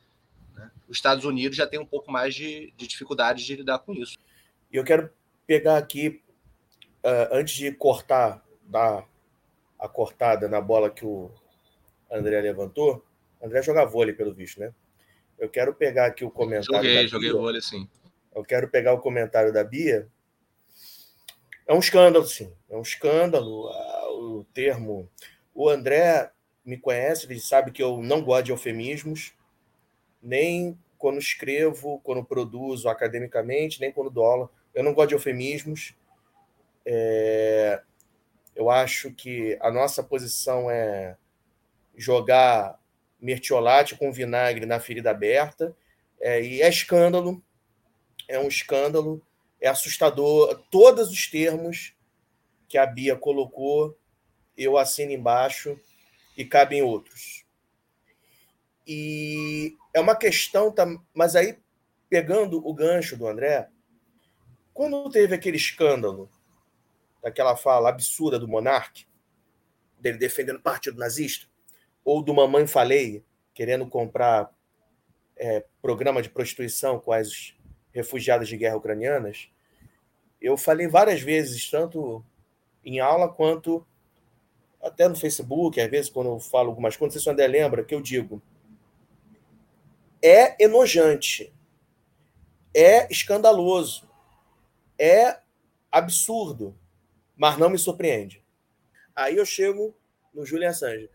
Né? 0.54 0.70
Os 0.88 0.98
Estados 0.98 1.24
Unidos 1.24 1.58
já 1.58 1.66
tem 1.66 1.80
um 1.80 1.86
pouco 1.86 2.12
mais 2.12 2.36
de, 2.36 2.74
de 2.76 2.88
dificuldade 2.88 3.46
de 3.46 3.56
lidar 3.56 3.80
com 3.80 3.94
isso. 3.94 4.18
E 4.72 4.76
eu 4.76 4.84
quero 4.84 5.10
pegar 5.46 5.78
aqui, 5.78 6.22
uh, 7.04 7.30
antes 7.32 7.56
de 7.56 7.72
cortar, 7.72 8.44
dar 8.64 9.08
a 9.80 9.88
cortada 9.88 10.50
na 10.50 10.60
bola 10.60 10.90
que 10.90 11.06
o 11.06 11.32
André 12.12 12.42
levantou. 12.42 13.06
André 13.42 13.62
joga 13.62 13.86
vôlei, 13.86 14.14
pelo 14.14 14.34
visto, 14.34 14.60
né? 14.60 14.74
Eu 15.38 15.50
quero 15.50 15.74
pegar 15.74 16.08
aqui 16.08 16.26
o 16.26 16.32
comentário. 16.32 16.84
Joguei, 16.84 17.08
joguei 17.08 17.32
vôlei, 17.32 17.62
sim. 17.62 17.88
Eu 18.36 18.44
quero 18.44 18.68
pegar 18.68 18.94
o 18.94 19.00
comentário 19.00 19.54
da 19.54 19.64
Bia. 19.64 20.08
É 21.68 21.74
um 21.74 21.80
escândalo, 21.80 22.26
sim. 22.26 22.52
É 22.70 22.76
um 22.76 22.82
escândalo. 22.82 23.70
O 24.40 24.44
termo. 24.44 25.10
O 25.54 25.70
André 25.70 26.32
me 26.66 26.78
conhece, 26.78 27.26
ele 27.26 27.40
sabe 27.40 27.72
que 27.72 27.82
eu 27.82 28.02
não 28.02 28.22
gosto 28.22 28.46
de 28.46 28.52
eufemismos, 28.52 29.34
nem 30.22 30.78
quando 30.98 31.20
escrevo, 31.20 32.00
quando 32.04 32.24
produzo 32.24 32.90
academicamente, 32.90 33.80
nem 33.80 33.92
quando 33.92 34.10
dou 34.10 34.26
aula. 34.26 34.50
Eu 34.74 34.84
não 34.84 34.94
gosto 34.94 35.10
de 35.10 35.16
eufemismos. 35.16 35.96
É... 36.86 37.82
Eu 38.56 38.70
acho 38.70 39.14
que 39.14 39.58
a 39.62 39.72
nossa 39.72 40.04
posição 40.04 40.70
é 40.70 41.16
jogar 41.96 42.80
mertiolate 43.20 43.96
com 43.96 44.12
vinagre 44.12 44.66
na 44.66 44.80
ferida 44.80 45.12
aberta. 45.12 45.76
É, 46.20 46.42
e 46.42 46.62
é 46.62 46.70
escândalo, 46.70 47.42
é 48.28 48.40
um 48.40 48.48
escândalo, 48.48 49.22
é 49.62 49.68
assustador. 49.68 50.64
Todos 50.72 51.10
os 51.12 51.28
termos 51.28 51.96
que 52.68 52.78
a 52.78 52.86
Bia 52.86 53.16
colocou, 53.16 53.98
eu 54.58 54.78
assino 54.78 55.12
embaixo 55.12 55.80
e 56.36 56.44
cabem 56.44 56.82
outros. 56.82 57.46
E 58.86 59.76
é 59.94 60.00
uma 60.00 60.16
questão, 60.16 60.74
mas 61.14 61.36
aí, 61.36 61.60
pegando 62.10 62.66
o 62.66 62.74
gancho 62.74 63.18
do 63.18 63.28
André, 63.28 63.70
quando 64.74 65.10
teve 65.10 65.36
aquele 65.36 65.58
escândalo, 65.58 66.30
daquela 67.22 67.58
fala 67.58 67.90
absurda 67.90 68.40
do 68.40 68.48
monarca, 68.48 69.02
dele 70.00 70.18
defendendo 70.18 70.58
o 70.58 70.62
partido 70.62 70.98
nazista, 70.98 71.48
ou 72.06 72.22
do 72.22 72.34
Mamãe 72.34 72.66
Falei, 72.66 73.26
querendo 73.54 73.88
comprar 73.88 74.56
é, 75.36 75.66
programa 75.82 76.22
de 76.22 76.30
prostituição 76.30 77.00
com 77.00 77.12
as 77.12 77.56
refugiadas 77.92 78.48
de 78.48 78.56
guerra 78.56 78.78
ucranianas, 78.78 79.50
eu 80.40 80.56
falei 80.56 80.88
várias 80.88 81.22
vezes, 81.22 81.70
tanto 81.70 82.24
em 82.86 83.00
aula 83.00 83.28
quanto 83.28 83.86
até 84.88 85.08
no 85.08 85.16
Facebook, 85.16 85.80
às 85.80 85.90
vezes 85.90 86.10
quando 86.10 86.28
eu 86.28 86.40
falo 86.40 86.70
algumas 86.70 86.96
coisas, 86.96 87.16
não 87.16 87.22
sei 87.22 87.24
se 87.24 87.30
o 87.30 87.32
André 87.32 87.48
lembra, 87.48 87.84
que 87.84 87.94
eu 87.94 88.02
digo, 88.02 88.42
é 90.22 90.62
enojante, 90.64 91.54
é 92.74 93.12
escandaloso, 93.12 94.10
é 95.00 95.40
absurdo, 95.92 96.78
mas 97.36 97.58
não 97.58 97.70
me 97.70 97.78
surpreende. 97.78 98.44
Aí 99.16 99.38
eu 99.38 99.46
chego 99.46 99.96
no 100.34 100.46
Julian 100.46 100.70
Assange. 100.70 101.10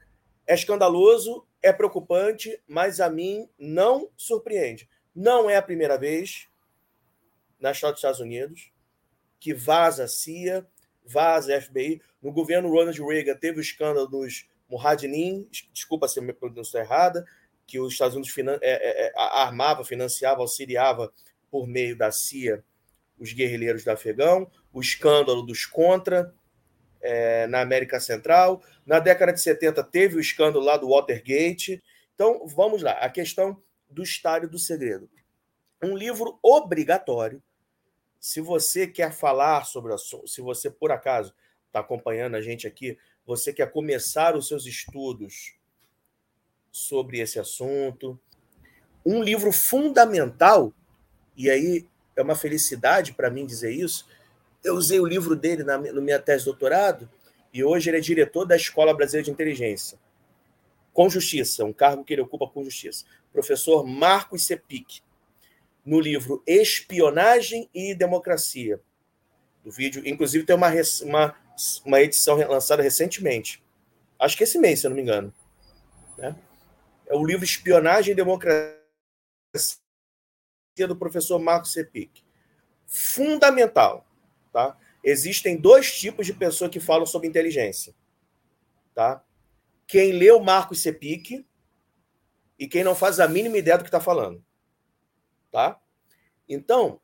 É 0.47 0.55
escandaloso, 0.55 1.47
é 1.63 1.73
preocupante, 1.73 2.61
mas 2.67 3.01
a 3.01 3.09
mim 3.09 3.49
não 3.59 4.11
surpreende. 4.17 4.89
Não 5.15 5.49
é 5.49 5.57
a 5.57 5.63
primeira 5.63 5.97
vez 5.97 6.49
na 7.61 7.71
história 7.71 7.93
dos 7.93 8.01
Estados 8.01 8.21
Unidos 8.21 8.73
que 9.39 9.55
vaza 9.55 10.05
a 10.05 10.09
CIA, 10.09 10.67
vaza 11.05 11.57
a 11.57 11.61
FBI. 11.61 12.01
No 12.21 12.33
governo 12.33 12.71
Ronald 12.71 13.01
Reagan 13.03 13.37
teve 13.37 13.59
o 13.59 13.61
escândalo 13.61 14.07
dos 14.07 14.47
Mujahideen, 14.69 15.49
desculpa 15.73 16.09
se 16.09 16.19
a 16.19 16.23
minha 16.23 16.35
pronúncia 16.35 16.79
errada, 16.79 17.25
que 17.67 17.79
os 17.79 17.93
Estados 17.93 18.15
Unidos 18.15 18.33
finan 18.33 18.59
é, 18.63 18.71
é, 18.73 19.07
é 19.07 19.13
armava, 19.17 19.85
financiava, 19.85 20.41
auxiliava 20.41 21.13
por 21.51 21.67
meio 21.67 21.97
da 21.97 22.11
CIA 22.11 22.65
os 23.19 23.33
guerrilheiros 23.33 23.85
do 23.85 23.91
Afegão, 23.91 24.51
o 24.73 24.81
escândalo 24.81 25.43
dos 25.43 25.65
Contra 25.65 26.35
é, 27.01 27.47
na 27.47 27.61
América 27.61 28.01
Central. 28.01 28.63
Na 28.85 28.99
década 28.99 29.33
de 29.33 29.41
70 29.41 29.83
teve 29.85 30.17
o 30.17 30.21
escândalo 30.21 30.65
lá 30.65 30.77
do 30.77 30.89
Watergate. 30.89 31.83
Então, 32.15 32.47
vamos 32.47 32.83
lá, 32.83 32.93
a 32.93 33.09
questão 33.09 33.63
do 33.89 34.03
estádio 34.03 34.49
do 34.49 34.59
segredo. 34.59 35.09
Um 35.83 35.97
livro 35.97 36.39
obrigatório. 36.43 37.43
Se 38.23 38.41
você 38.41 38.87
quer 38.87 39.13
falar 39.13 39.65
sobre 39.65 39.93
assunto, 39.93 40.29
se 40.29 40.41
você 40.41 40.71
por 40.71 40.93
acaso 40.93 41.35
está 41.67 41.81
acompanhando 41.81 42.37
a 42.37 42.41
gente 42.41 42.69
aqui, 42.69 42.97
você 43.27 43.53
quer 43.53 43.73
começar 43.73 44.37
os 44.37 44.47
seus 44.47 44.65
estudos 44.65 45.57
sobre 46.71 47.19
esse 47.19 47.41
assunto, 47.41 48.17
um 49.05 49.21
livro 49.21 49.51
fundamental, 49.51 50.73
e 51.37 51.51
aí 51.51 51.85
é 52.15 52.23
uma 52.23 52.37
felicidade 52.37 53.13
para 53.13 53.29
mim 53.29 53.45
dizer 53.45 53.73
isso. 53.73 54.07
Eu 54.63 54.77
usei 54.77 55.01
o 55.01 55.07
livro 55.07 55.35
dele 55.35 55.65
na, 55.65 55.77
na 55.77 56.01
minha 56.01 56.21
tese 56.21 56.45
de 56.45 56.51
doutorado 56.51 57.11
e 57.53 57.65
hoje 57.65 57.91
ele 57.91 57.97
é 57.97 58.01
diretor 58.01 58.45
da 58.45 58.55
Escola 58.55 58.95
Brasileira 58.95 59.25
de 59.25 59.33
Inteligência. 59.33 59.99
Com 60.93 61.11
justiça, 61.11 61.65
um 61.65 61.73
cargo 61.73 62.05
que 62.05 62.13
ele 62.13 62.23
ocupa 62.23 62.47
com 62.47 62.63
justiça. 62.63 63.05
Professor 63.33 63.85
Marcos 63.85 64.47
Sepic, 64.47 65.03
no 65.85 66.01
livro 66.01 66.43
Espionagem 66.47 67.69
e 67.75 67.95
Democracia. 67.95 68.81
Do 69.65 69.71
vídeo, 69.71 70.03
inclusive 70.07 70.45
tem 70.45 70.57
uma, 70.57 70.71
uma, 71.03 71.37
uma 71.85 72.01
edição 72.01 72.37
lançada 72.37 72.83
recentemente. 72.83 73.63
Acho 74.19 74.37
que 74.37 74.45
esse 74.45 74.59
mês, 74.59 74.81
se 74.81 74.87
eu 74.87 74.91
não 74.91 74.97
me 74.97 75.03
engano. 75.03 75.33
Né? 76.17 76.37
É 77.07 77.15
o 77.15 77.25
livro 77.25 77.45
Espionagem 77.45 78.13
e 78.13 78.17
Democracia 78.17 78.77
do 80.89 80.97
professor 80.97 81.39
Marcos 81.39 81.73
Sepic. 81.73 82.23
Fundamental. 82.87 84.07
Tá? 84.53 84.77
Existem 85.03 85.57
dois 85.57 85.99
tipos 85.99 86.27
de 86.27 86.33
pessoa 86.33 86.71
que 86.71 86.81
falam 86.81 87.07
sobre 87.07 87.29
inteligência. 87.29 87.95
Tá? 88.95 89.23
Quem 89.87 90.13
lê 90.13 90.31
o 90.31 90.41
Marcos 90.41 90.81
Sepic 90.81 91.45
e 92.59 92.69
quem 92.69 92.85
não 92.85 92.95
faz 92.95 93.19
a 93.19 93.27
mínima 93.27 93.59
ideia 93.59 93.79
do 93.79 93.85
que 93.85 93.89
está 93.89 94.01
falando. 94.01 94.45
Tá? 95.53 95.81
Então, 96.49 97.01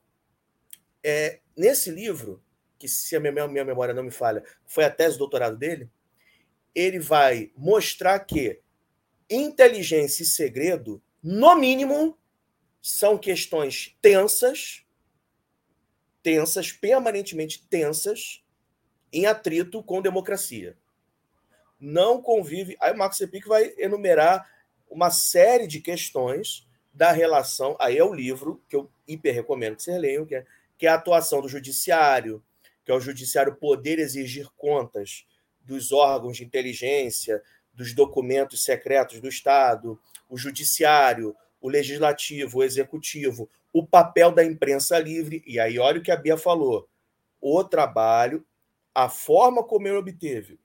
é, 1.04 1.40
nesse 1.56 1.90
livro, 1.90 2.42
que 2.78 2.88
se 2.88 3.14
a 3.14 3.20
minha, 3.20 3.46
minha 3.46 3.64
memória 3.64 3.94
não 3.94 4.02
me 4.02 4.10
falha, 4.10 4.42
foi 4.66 4.84
a 4.84 4.90
tese 4.90 5.12
de 5.12 5.18
doutorado 5.18 5.56
dele, 5.56 5.90
ele 6.74 6.98
vai 6.98 7.52
mostrar 7.56 8.18
que 8.20 8.60
inteligência 9.28 10.22
e 10.22 10.26
segredo, 10.26 11.02
no 11.22 11.54
mínimo, 11.56 12.18
são 12.80 13.18
questões 13.18 13.96
tensas, 14.00 14.84
tensas, 16.22 16.72
permanentemente 16.72 17.66
tensas, 17.68 18.44
em 19.12 19.26
atrito 19.26 19.82
com 19.82 20.00
democracia. 20.00 20.76
Não 21.80 22.22
convive. 22.22 22.76
Aí 22.80 22.92
o 22.92 22.96
Marcos 22.96 23.18
Sepic 23.18 23.46
vai 23.46 23.74
enumerar 23.76 24.50
uma 24.88 25.10
série 25.10 25.66
de 25.66 25.80
questões 25.80 26.67
da 26.98 27.12
relação. 27.12 27.76
Aí 27.78 27.96
é 27.96 28.02
o 28.02 28.12
livro 28.12 28.60
que 28.68 28.74
eu 28.74 28.90
hiper 29.06 29.32
recomendo 29.32 29.76
que 29.76 29.84
vocês 29.84 30.00
leiam, 30.00 30.26
que 30.26 30.34
é, 30.34 30.44
que 30.76 30.84
é 30.84 30.90
a 30.90 30.94
atuação 30.94 31.40
do 31.40 31.48
judiciário, 31.48 32.42
que 32.84 32.90
é 32.90 32.94
o 32.94 33.00
judiciário 33.00 33.54
poder 33.54 34.00
exigir 34.00 34.48
contas 34.56 35.24
dos 35.60 35.92
órgãos 35.92 36.38
de 36.38 36.44
inteligência, 36.44 37.40
dos 37.72 37.94
documentos 37.94 38.64
secretos 38.64 39.20
do 39.20 39.28
Estado, 39.28 39.96
o 40.28 40.36
judiciário, 40.36 41.36
o 41.60 41.68
legislativo, 41.68 42.58
o 42.58 42.64
executivo, 42.64 43.48
o 43.72 43.86
papel 43.86 44.32
da 44.32 44.44
imprensa 44.44 44.98
livre. 44.98 45.40
E 45.46 45.60
aí, 45.60 45.78
olha 45.78 46.00
o 46.00 46.02
que 46.02 46.10
a 46.10 46.16
Bia 46.16 46.36
falou: 46.36 46.88
o 47.40 47.62
trabalho, 47.62 48.44
a 48.92 49.08
forma 49.08 49.62
como 49.62 49.86
ele 49.86 49.96
obteve 49.96 50.58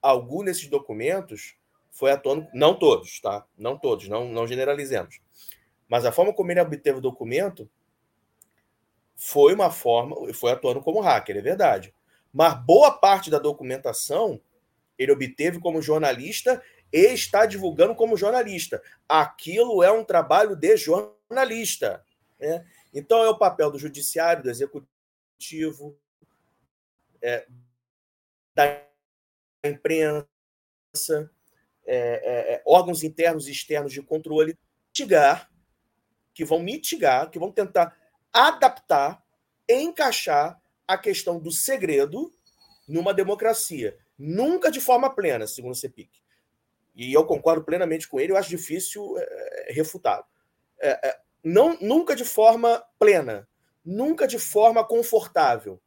algum 0.00 0.42
desses 0.42 0.66
documentos 0.66 1.56
foi 1.96 2.10
atuando, 2.12 2.46
não 2.52 2.78
todos, 2.78 3.20
tá? 3.20 3.46
Não 3.56 3.78
todos, 3.78 4.06
não, 4.06 4.28
não 4.28 4.46
generalizemos. 4.46 5.18
Mas 5.88 6.04
a 6.04 6.12
forma 6.12 6.34
como 6.34 6.50
ele 6.50 6.60
obteve 6.60 6.98
o 6.98 7.00
documento 7.00 7.70
foi 9.14 9.54
uma 9.54 9.70
forma, 9.70 10.14
foi 10.34 10.52
atuando 10.52 10.82
como 10.82 11.00
hacker, 11.00 11.38
é 11.38 11.40
verdade. 11.40 11.94
Mas 12.30 12.62
boa 12.66 12.92
parte 12.92 13.30
da 13.30 13.38
documentação 13.38 14.38
ele 14.98 15.10
obteve 15.10 15.58
como 15.58 15.80
jornalista 15.80 16.62
e 16.92 17.14
está 17.14 17.46
divulgando 17.46 17.94
como 17.94 18.14
jornalista. 18.14 18.82
Aquilo 19.08 19.82
é 19.82 19.90
um 19.90 20.04
trabalho 20.04 20.54
de 20.54 20.76
jornalista. 20.76 22.04
Né? 22.38 22.66
Então, 22.92 23.22
é 23.24 23.30
o 23.30 23.38
papel 23.38 23.70
do 23.70 23.78
judiciário, 23.78 24.42
do 24.42 24.50
executivo, 24.50 25.98
é, 27.22 27.46
da 28.54 28.82
imprensa, 29.64 30.28
é, 31.86 31.96
é, 31.96 32.54
é, 32.54 32.62
órgãos 32.66 33.02
internos 33.02 33.48
e 33.48 33.52
externos 33.52 33.92
de 33.92 34.02
controle, 34.02 34.58
mitigar, 34.88 35.50
que 36.34 36.44
vão 36.44 36.60
mitigar, 36.60 37.30
que 37.30 37.38
vão 37.38 37.50
tentar 37.50 37.96
adaptar, 38.32 39.22
encaixar 39.68 40.60
a 40.86 40.98
questão 40.98 41.38
do 41.38 41.50
segredo 41.50 42.32
numa 42.86 43.14
democracia. 43.14 43.96
Nunca 44.18 44.70
de 44.70 44.80
forma 44.80 45.14
plena, 45.14 45.46
segundo 45.46 45.72
o 45.72 45.76
CEPIC. 45.76 46.10
E 46.94 47.12
eu 47.12 47.24
concordo 47.24 47.64
plenamente 47.64 48.08
com 48.08 48.18
ele, 48.18 48.32
eu 48.32 48.36
acho 48.36 48.48
difícil 48.48 49.16
é, 49.18 49.72
refutá-lo. 49.72 50.24
É, 50.80 51.08
é, 51.08 51.20
não, 51.44 51.78
nunca 51.80 52.16
de 52.16 52.24
forma 52.24 52.82
plena, 52.98 53.48
nunca 53.84 54.26
de 54.26 54.38
forma 54.38 54.84
confortável. 54.84 55.80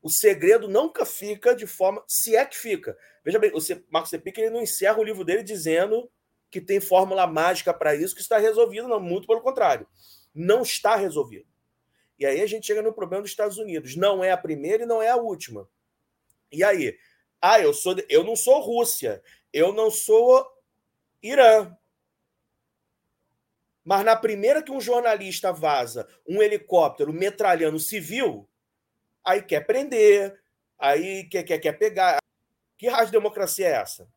O 0.00 0.08
segredo 0.08 0.68
nunca 0.68 1.04
fica 1.04 1.54
de 1.54 1.66
forma. 1.66 2.02
Se 2.06 2.36
é 2.36 2.44
que 2.44 2.56
fica. 2.56 2.96
Veja 3.24 3.38
bem, 3.38 3.50
o 3.52 3.58
Marcos 3.90 4.10
Cepic 4.10 4.38
ele 4.38 4.50
não 4.50 4.62
encerra 4.62 4.98
o 4.98 5.04
livro 5.04 5.24
dele 5.24 5.42
dizendo 5.42 6.10
que 6.50 6.60
tem 6.60 6.80
fórmula 6.80 7.26
mágica 7.26 7.74
para 7.74 7.94
isso, 7.94 8.14
que 8.14 8.20
está 8.20 8.38
resolvido. 8.38 8.88
Não, 8.88 9.00
muito 9.00 9.26
pelo 9.26 9.40
contrário. 9.40 9.86
Não 10.34 10.62
está 10.62 10.96
resolvido. 10.96 11.46
E 12.18 12.26
aí 12.26 12.40
a 12.40 12.46
gente 12.46 12.66
chega 12.66 12.82
no 12.82 12.92
problema 12.92 13.22
dos 13.22 13.30
Estados 13.30 13.58
Unidos. 13.58 13.96
Não 13.96 14.22
é 14.22 14.30
a 14.30 14.36
primeira 14.36 14.84
e 14.84 14.86
não 14.86 15.02
é 15.02 15.08
a 15.08 15.16
última. 15.16 15.68
E 16.50 16.64
aí? 16.64 16.96
Ah, 17.40 17.60
eu, 17.60 17.72
sou, 17.72 17.94
eu 18.08 18.24
não 18.24 18.34
sou 18.34 18.60
Rússia. 18.60 19.22
Eu 19.52 19.72
não 19.72 19.90
sou 19.90 20.46
Irã. 21.22 21.76
Mas 23.84 24.04
na 24.04 24.14
primeira 24.14 24.62
que 24.62 24.70
um 24.70 24.80
jornalista 24.80 25.52
vaza 25.52 26.06
um 26.28 26.42
helicóptero 26.42 27.12
metralhando 27.12 27.78
civil, 27.78 28.48
aí 29.28 29.42
quer 29.42 29.66
prender, 29.66 30.38
aí 30.78 31.24
quer, 31.24 31.42
quer, 31.42 31.58
quer 31.58 31.72
pegar. 31.72 32.18
Que 32.76 32.88
raio 32.88 33.06
de 33.06 33.12
democracia 33.12 33.66
é 33.66 33.72
essa? 33.72 34.08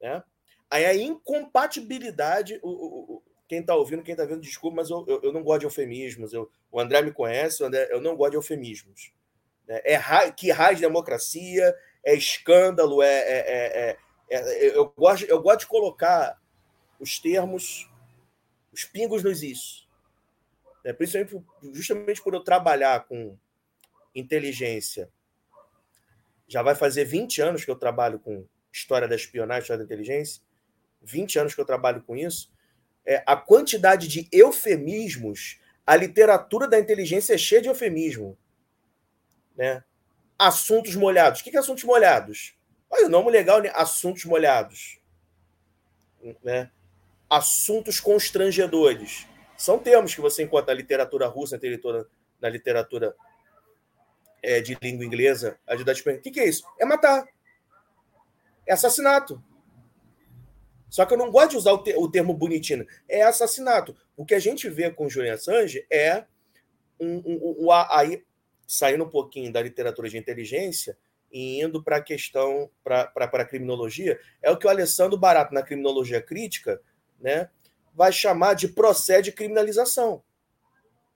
Né? 0.00 0.22
Aí 0.70 0.84
a 0.84 0.94
incompatibilidade. 0.94 2.60
O, 2.62 3.16
o, 3.16 3.22
quem 3.48 3.60
está 3.60 3.74
ouvindo, 3.74 4.02
quem 4.02 4.12
está 4.12 4.24
vendo, 4.24 4.40
desculpa, 4.40 4.76
mas 4.76 4.88
eu, 4.88 5.04
eu, 5.06 5.20
eu, 5.24 5.32
não 5.32 5.42
gosto 5.42 5.60
de 5.60 5.66
eufemismos. 5.66 6.32
Eu, 6.32 6.50
o 6.70 6.80
André 6.80 7.02
me 7.02 7.12
conhece, 7.12 7.62
André, 7.62 7.86
eu 7.90 8.00
não 8.00 8.16
gosto 8.16 8.30
de 8.30 8.36
eufemismos. 8.38 9.12
Né? 9.66 9.80
É, 9.84 9.94
é 9.94 10.32
que 10.32 10.50
raio 10.50 10.76
de 10.76 10.80
democracia, 10.80 11.74
é 12.02 12.14
escândalo, 12.14 13.02
é, 13.02 13.08
é, 13.08 13.90
é, 13.90 13.98
é, 14.30 14.76
eu, 14.76 14.88
gosto, 14.96 15.26
eu 15.26 15.42
gosto 15.42 15.60
de 15.60 15.66
colocar 15.66 16.40
os 16.98 17.18
termos 17.18 17.90
os 18.72 18.84
pingos 18.84 19.22
nos 19.22 19.42
is. 19.42 19.86
É, 20.84 20.92
principalmente, 20.92 21.44
justamente 21.74 22.22
por 22.22 22.34
eu 22.34 22.42
trabalhar 22.42 23.06
com 23.06 23.36
inteligência. 24.14 25.10
Já 26.46 26.62
vai 26.62 26.74
fazer 26.74 27.04
20 27.04 27.40
anos 27.40 27.64
que 27.64 27.70
eu 27.70 27.76
trabalho 27.76 28.18
com 28.18 28.46
história 28.72 29.08
da 29.08 29.16
espionagem, 29.16 29.62
história 29.62 29.78
da 29.78 29.84
inteligência. 29.84 30.42
20 31.02 31.38
anos 31.38 31.54
que 31.54 31.60
eu 31.60 31.64
trabalho 31.64 32.02
com 32.02 32.16
isso. 32.16 32.52
É, 33.04 33.22
a 33.26 33.36
quantidade 33.36 34.06
de 34.06 34.28
eufemismos, 34.30 35.60
a 35.86 35.96
literatura 35.96 36.68
da 36.68 36.78
inteligência 36.78 37.34
é 37.34 37.38
cheia 37.38 37.62
de 37.62 37.68
eufemismo. 37.68 38.38
Né? 39.56 39.82
Assuntos 40.38 40.94
molhados. 40.94 41.40
O 41.40 41.44
que 41.44 41.56
é 41.56 41.58
assuntos 41.60 41.84
molhados? 41.84 42.54
Olha 42.90 43.06
o 43.06 43.10
nome 43.10 43.30
legal, 43.30 43.60
né? 43.60 43.70
Assuntos 43.74 44.24
molhados. 44.24 45.00
Né? 46.44 46.70
assuntos 47.32 47.98
constrangedores. 47.98 49.26
São 49.56 49.78
termos 49.78 50.14
que 50.14 50.20
você 50.20 50.42
encontra 50.42 50.74
na 50.74 50.78
literatura 50.78 51.26
russa, 51.26 51.56
na 51.56 51.62
literatura, 51.62 52.06
na 52.38 52.48
literatura 52.50 53.16
é, 54.42 54.60
de 54.60 54.76
língua 54.82 55.04
inglesa, 55.04 55.58
a 55.66 55.74
de 55.76 55.82
O 55.82 56.20
que, 56.20 56.30
que 56.30 56.40
é 56.40 56.48
isso? 56.48 56.64
É 56.78 56.84
matar. 56.84 57.24
É 58.66 58.72
assassinato. 58.72 59.42
Só 60.90 61.06
que 61.06 61.14
eu 61.14 61.18
não 61.18 61.30
gosto 61.30 61.52
de 61.52 61.56
usar 61.56 61.72
o, 61.72 61.78
te, 61.78 61.94
o 61.96 62.10
termo 62.10 62.34
bonitinho. 62.34 62.86
É 63.08 63.22
assassinato. 63.22 63.96
O 64.16 64.26
que 64.26 64.34
a 64.34 64.38
gente 64.38 64.68
vê 64.68 64.90
com 64.90 65.08
Julian 65.08 65.34
Assange 65.34 65.86
é 65.90 66.24
um, 67.00 67.16
um, 67.24 67.66
um, 67.66 67.72
aí 67.72 68.22
saindo 68.66 69.04
um 69.04 69.08
pouquinho 69.08 69.52
da 69.52 69.62
literatura 69.62 70.08
de 70.08 70.18
inteligência 70.18 70.96
e 71.30 71.62
indo 71.62 71.82
para 71.82 71.96
a 71.96 72.02
questão, 72.02 72.70
para 72.84 73.10
a 73.14 73.44
criminologia, 73.44 74.20
é 74.42 74.50
o 74.50 74.56
que 74.56 74.66
o 74.66 74.70
Alessandro 74.70 75.16
Barato, 75.16 75.54
na 75.54 75.62
criminologia 75.62 76.20
crítica, 76.20 76.80
né, 77.18 77.48
vai 77.94 78.12
chamar 78.12 78.54
de 78.54 78.68
procede 78.68 79.32
criminalização. 79.32 80.22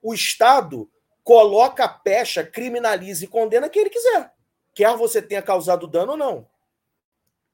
O 0.00 0.14
Estado 0.14 0.90
coloca 1.26 1.82
a 1.82 1.88
pecha, 1.88 2.46
criminaliza 2.46 3.24
e 3.24 3.28
condena 3.28 3.68
quem 3.68 3.82
ele 3.82 3.90
quiser, 3.90 4.32
quer 4.72 4.96
você 4.96 5.20
tenha 5.20 5.42
causado 5.42 5.88
dano 5.88 6.12
ou 6.12 6.16
não. 6.16 6.48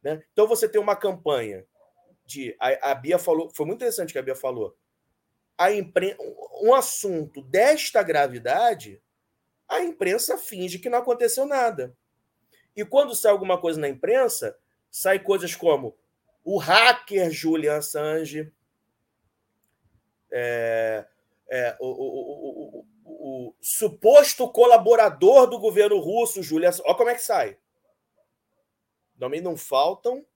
Né? 0.02 0.22
Então 0.30 0.46
você 0.46 0.68
tem 0.68 0.78
uma 0.78 0.94
campanha 0.94 1.64
de. 2.26 2.54
A, 2.61 2.90
a 2.90 2.94
Bia 2.94 3.18
falou, 3.18 3.48
foi 3.48 3.64
muito 3.64 3.78
interessante 3.78 4.12
que 4.12 4.18
a 4.18 4.22
Bia 4.22 4.37
falou. 4.37 4.76
A 5.56 5.72
impren 5.72 6.14
um 6.61 6.74
assunto 6.74 7.40
desta 7.40 8.02
gravidade, 8.02 9.00
a 9.66 9.80
imprensa 9.80 10.37
finge 10.37 10.78
que 10.78 10.90
não 10.90 10.98
aconteceu 10.98 11.46
nada. 11.46 11.96
E 12.76 12.85
quando 12.85 13.14
sai 13.14 13.32
alguma 13.32 13.58
coisa 13.58 13.80
na 13.80 13.88
imprensa, 13.88 14.54
sai 14.90 15.18
coisas 15.18 15.56
como 15.56 15.96
o 16.44 16.58
hacker 16.58 17.30
Julian 17.30 17.78
Assange, 17.78 18.52
é, 20.30 21.06
é, 21.48 21.76
o, 21.80 21.87
o, 21.87 22.80
o, 22.80 22.91
o, 23.24 23.54
suposto 23.61 24.48
colaborador 24.48 25.48
do 25.48 25.56
governo 25.61 26.00
russo, 26.00 26.40
Assange. 26.40 26.82
Olha 26.85 26.96
como 26.96 27.08
é 27.08 27.14
que 27.14 27.22
sai. 27.22 27.56
Também 29.16 29.40
não 29.40 29.56
faltam, 29.56 30.26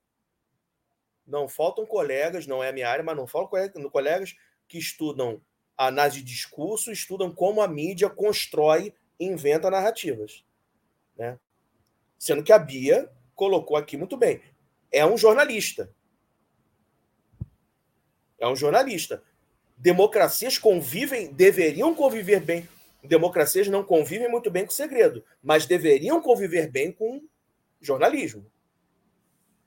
não 1.25 1.49
faltam 1.49 1.85
colegas, 1.85 2.47
não 2.47 2.63
é 2.63 2.69
a 2.69 2.71
minha 2.71 2.89
área, 2.89 3.03
mas 3.03 3.17
não 3.17 3.27
faltam 3.27 3.89
colegas 3.89 4.37
que 4.69 4.77
estudam 4.77 5.41
análise 5.77 6.21
de 6.21 6.31
discurso, 6.31 6.89
estudam 6.89 7.29
como 7.29 7.61
a 7.61 7.67
mídia 7.67 8.09
constrói 8.09 8.93
e 9.19 9.25
inventa 9.25 9.69
narrativas. 9.69 10.45
Né? 11.17 11.37
Sendo 12.17 12.41
que 12.41 12.53
a 12.53 12.57
Bia 12.57 13.11
colocou 13.35 13.75
aqui 13.75 13.97
muito 13.97 14.15
bem. 14.15 14.41
É 14.89 15.05
um 15.05 15.17
jornalista. 15.17 15.93
É 18.39 18.47
um 18.47 18.55
jornalista. 18.55 19.21
Democracias 19.75 20.57
convivem, 20.57 21.33
deveriam 21.33 21.93
conviver 21.93 22.39
bem. 22.39 22.67
Democracias 23.07 23.67
não 23.67 23.83
convivem 23.83 24.29
muito 24.29 24.51
bem 24.51 24.65
com 24.65 24.71
segredo, 24.71 25.23
mas 25.41 25.65
deveriam 25.65 26.21
conviver 26.21 26.69
bem 26.69 26.91
com 26.91 27.21
jornalismo, 27.81 28.45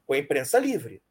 com 0.07 0.15
a 0.15 0.19
imprensa 0.19 0.59
livre. 0.59 1.03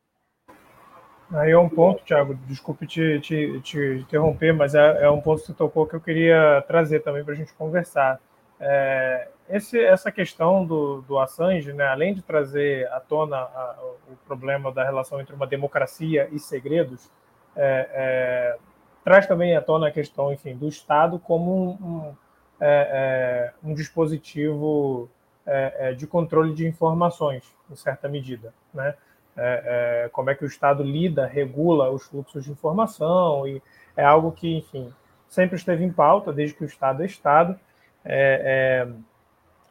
Aí 1.32 1.52
é 1.52 1.58
um 1.58 1.70
ponto, 1.70 2.04
Thiago, 2.04 2.34
desculpe 2.48 2.88
te, 2.88 3.20
te, 3.20 3.60
te 3.62 3.80
interromper, 4.02 4.52
mas 4.52 4.74
é, 4.74 5.04
é, 5.04 5.10
um 5.10 5.22
ponto 5.22 5.42
que 5.42 5.48
você 5.48 5.54
tocou 5.54 5.86
que 5.86 5.96
eu 5.96 6.02
queria 6.02 6.63
trazer 6.68 7.02
também 7.02 7.24
para 7.24 7.34
a 7.34 7.38
gente 7.38 7.54
conversar. 7.54 8.20
É, 8.60 9.28
esse, 9.48 9.80
essa 9.80 10.12
questão 10.12 10.65
do, 10.65 11.02
do 11.02 11.20
Assange, 11.20 11.72
né, 11.72 11.86
além 11.86 12.15
de 12.15 12.24
trazer 12.24 12.88
à 12.92 13.00
tona 13.00 13.38
a, 13.38 13.80
o 14.10 14.15
problema 14.26 14.72
da 14.72 14.84
relação 14.84 15.22
entre 15.22 15.36
uma 15.36 15.46
democracia 15.46 16.28
e 16.32 16.39
segredos, 16.39 17.12
é, 17.56 17.89
é, 17.92 18.58
traz 19.04 19.28
também 19.28 19.56
à 19.56 19.62
tona 19.62 19.88
a 19.88 19.92
questão, 19.92 20.32
enfim, 20.32 20.56
do 20.56 20.68
Estado 20.68 21.20
como 21.20 21.54
um, 21.54 21.70
um, 21.70 22.16
é, 22.60 23.52
é 23.62 23.68
um 23.68 23.74
dispositivo 23.74 25.10
é, 25.46 25.94
de 25.94 26.06
controle 26.06 26.54
de 26.54 26.68
informações, 26.68 27.44
em 27.72 27.76
certa 27.76 28.08
medida, 28.08 28.54
né? 28.74 28.96
é, 29.40 30.04
é, 30.06 30.10
como 30.10 30.30
é 30.30 30.36
que 30.36 30.44
o 30.44 30.48
Estado 30.48 30.84
lida, 30.84 31.26
regula 31.26 31.90
os 31.90 32.06
fluxos 32.06 32.44
de 32.44 32.52
informação, 32.52 33.48
e 33.48 33.62
é 33.96 34.04
algo 34.04 34.32
que, 34.32 34.58
enfim, 34.58 34.94
sempre 35.28 35.56
esteve 35.56 35.84
em 35.84 35.92
pauta, 35.92 36.34
desde 36.34 36.56
que 36.56 36.64
o 36.64 36.68
Estado 36.68 37.04
é 37.04 37.06
Estado, 37.06 37.58
é, 38.04 38.86
é, 38.86 38.94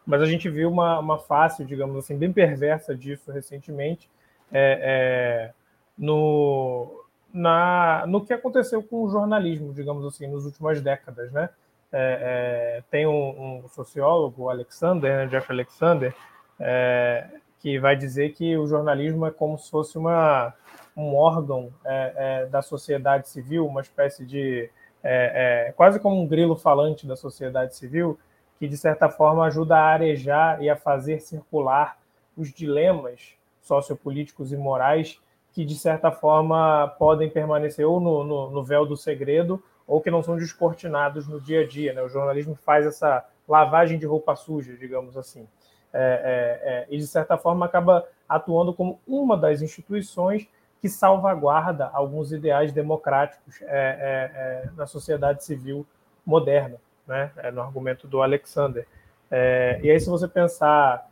mas 0.06 0.22
a 0.22 0.26
gente 0.26 0.48
viu 0.48 0.70
uma, 0.70 0.98
uma 0.98 1.18
face, 1.18 1.64
digamos 1.64 1.96
assim, 1.96 2.16
bem 2.16 2.32
perversa 2.32 2.94
disso 2.94 3.30
recentemente, 3.30 4.10
é, 4.50 4.80
é, 4.82 5.52
no, 5.96 7.04
na, 7.32 8.04
no 8.06 8.24
que 8.24 8.32
aconteceu 8.32 8.82
com 8.82 9.02
o 9.02 9.10
jornalismo, 9.10 9.72
digamos 9.72 10.04
assim, 10.04 10.26
nas 10.26 10.44
últimas 10.44 10.80
décadas, 10.80 11.30
né? 11.32 11.48
É, 11.90 12.80
é, 12.80 12.82
tem 12.90 13.06
um, 13.06 13.62
um, 13.62 13.68
sociólogo, 13.68 14.50
Alexander, 14.50 15.16
né, 15.16 15.26
Jeff 15.26 15.50
Alexander, 15.50 16.14
é, 16.60 17.26
que 17.60 17.78
vai 17.78 17.96
dizer 17.96 18.34
que 18.34 18.56
o 18.58 18.66
jornalismo 18.66 19.26
é 19.26 19.30
como 19.30 19.58
se 19.58 19.70
fosse 19.70 19.96
uma, 19.96 20.52
um 20.94 21.16
órgão 21.16 21.72
é, 21.84 22.12
é, 22.16 22.46
da 22.46 22.60
sociedade 22.60 23.28
civil, 23.28 23.66
uma 23.66 23.80
espécie 23.80 24.26
de 24.26 24.70
é, 25.02 25.72
quase 25.76 25.98
como 25.98 26.20
um 26.20 26.26
grilo 26.26 26.56
falante 26.56 27.06
da 27.06 27.16
sociedade 27.16 27.74
civil, 27.74 28.18
que 28.58 28.68
de 28.68 28.76
certa 28.76 29.08
forma 29.08 29.46
ajuda 29.46 29.76
a 29.76 29.86
arejar 29.86 30.62
e 30.62 30.68
a 30.68 30.76
fazer 30.76 31.20
circular 31.20 31.96
os 32.36 32.52
dilemas 32.52 33.34
sociopolíticos 33.62 34.52
e 34.52 34.56
morais 34.56 35.20
que 35.58 35.64
de 35.64 35.74
certa 35.74 36.12
forma 36.12 36.86
podem 37.00 37.28
permanecer 37.28 37.84
ou 37.84 37.98
no, 37.98 38.22
no, 38.22 38.48
no 38.48 38.62
véu 38.62 38.86
do 38.86 38.96
segredo 38.96 39.60
ou 39.88 40.00
que 40.00 40.08
não 40.08 40.22
são 40.22 40.36
descortinados 40.36 41.26
no 41.26 41.40
dia 41.40 41.62
a 41.62 41.66
dia. 41.66 41.92
Né? 41.92 42.00
O 42.00 42.08
jornalismo 42.08 42.54
faz 42.54 42.86
essa 42.86 43.26
lavagem 43.48 43.98
de 43.98 44.06
roupa 44.06 44.36
suja, 44.36 44.76
digamos 44.76 45.16
assim. 45.16 45.48
É, 45.92 45.98
é, 46.00 46.70
é, 46.72 46.86
e, 46.94 46.96
de 46.96 47.08
certa 47.08 47.36
forma, 47.36 47.66
acaba 47.66 48.06
atuando 48.28 48.72
como 48.72 49.00
uma 49.04 49.36
das 49.36 49.60
instituições 49.60 50.46
que 50.80 50.88
salvaguarda 50.88 51.90
alguns 51.92 52.30
ideais 52.30 52.72
democráticos 52.72 53.60
é, 53.62 53.66
é, 53.66 54.68
é, 54.68 54.70
na 54.76 54.86
sociedade 54.86 55.44
civil 55.44 55.84
moderna, 56.24 56.76
né? 57.04 57.32
no 57.52 57.60
argumento 57.60 58.06
do 58.06 58.22
Alexander. 58.22 58.86
e 59.82 59.90
aí, 59.90 59.98
se 59.98 60.08
você 60.08 60.28
pensar 60.28 61.10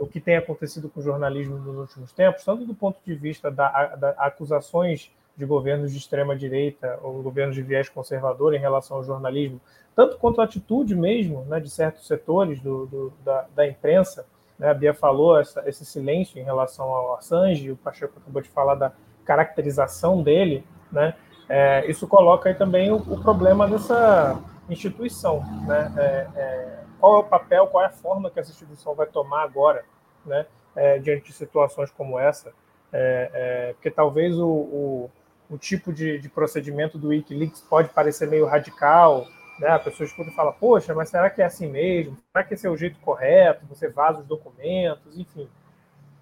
o 0.00 0.06
que 0.06 0.20
tem 0.20 0.36
acontecido 0.36 0.88
com 0.88 1.00
o 1.00 1.02
jornalismo 1.02 1.58
nos 1.58 1.76
últimos 1.76 2.12
tempos, 2.12 2.44
tanto 2.44 2.64
do 2.64 2.74
ponto 2.74 2.98
de 3.04 3.14
vista 3.14 3.50
da, 3.50 3.96
da 3.96 4.10
acusações 4.10 5.10
de 5.36 5.46
governos 5.46 5.90
de 5.90 5.98
extrema 5.98 6.36
direita 6.36 6.98
ou 7.02 7.22
governos 7.22 7.54
de 7.54 7.62
viés 7.62 7.88
conservador 7.88 8.54
em 8.54 8.58
relação 8.58 8.98
ao 8.98 9.04
jornalismo, 9.04 9.60
tanto 9.96 10.18
quanto 10.18 10.40
a 10.40 10.44
atitude 10.44 10.94
mesmo 10.94 11.44
né, 11.46 11.58
de 11.58 11.70
certos 11.70 12.06
setores 12.06 12.60
do, 12.60 12.86
do 12.86 13.12
da, 13.24 13.46
da, 13.54 13.66
imprensa. 13.66 14.26
Né, 14.58 14.68
a 14.68 14.74
Bia 14.74 14.92
falou 14.92 15.38
essa, 15.38 15.66
esse 15.66 15.84
silêncio 15.84 16.38
em 16.38 16.44
relação 16.44 16.86
ao 16.86 17.16
Assange, 17.16 17.70
o 17.70 17.76
Pacheco 17.76 18.18
acabou 18.18 18.42
de 18.42 18.48
falar 18.50 18.74
da 18.74 18.92
caracterização 19.24 20.22
dele, 20.22 20.64
né, 20.92 21.14
é, 21.48 21.84
isso 21.90 22.06
coloca 22.06 22.48
aí 22.48 22.54
também 22.54 22.92
o, 22.92 22.96
o, 22.96 23.20
problema 23.20 23.66
dessa 23.66 24.38
instituição, 24.68 25.42
né, 25.66 25.92
é, 25.96 26.26
é, 26.36 26.78
qual 27.00 27.16
é 27.16 27.18
o 27.18 27.24
papel, 27.24 27.66
qual 27.66 27.82
é 27.82 27.86
a 27.86 27.90
forma 27.90 28.30
que 28.30 28.38
essa 28.38 28.50
instituição 28.50 28.94
vai 28.94 29.06
tomar 29.06 29.42
agora, 29.42 29.84
né, 30.24 30.46
é, 30.76 30.98
diante 30.98 31.26
de 31.26 31.32
situações 31.32 31.90
como 31.90 32.18
essa, 32.18 32.52
é, 32.92 33.30
é, 33.32 33.72
porque 33.72 33.90
talvez 33.90 34.38
o, 34.38 34.46
o 34.46 35.10
o 35.50 35.58
tipo 35.58 35.92
de, 35.92 36.18
de 36.18 36.28
procedimento 36.28 36.96
do 36.96 37.08
Wikileaks 37.08 37.60
pode 37.60 37.88
parecer 37.88 38.28
meio 38.28 38.46
radical, 38.46 39.26
né? 39.58 39.68
A 39.68 39.78
pessoa 39.80 40.06
escuta 40.06 40.30
e 40.30 40.34
fala, 40.34 40.52
poxa, 40.52 40.94
mas 40.94 41.10
será 41.10 41.28
que 41.28 41.42
é 41.42 41.44
assim 41.44 41.68
mesmo? 41.68 42.16
Será 42.32 42.44
que 42.44 42.54
esse 42.54 42.66
é 42.66 42.70
o 42.70 42.76
jeito 42.76 43.00
correto? 43.00 43.66
Você 43.66 43.88
vaza 43.88 44.20
os 44.20 44.26
documentos, 44.26 45.18
enfim. 45.18 45.48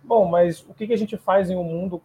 Bom, 0.02 0.24
mas 0.24 0.64
o 0.66 0.72
que 0.72 0.90
a 0.90 0.96
gente 0.96 1.18
faz 1.18 1.50
em 1.50 1.56
um 1.56 1.62
mundo 1.62 2.00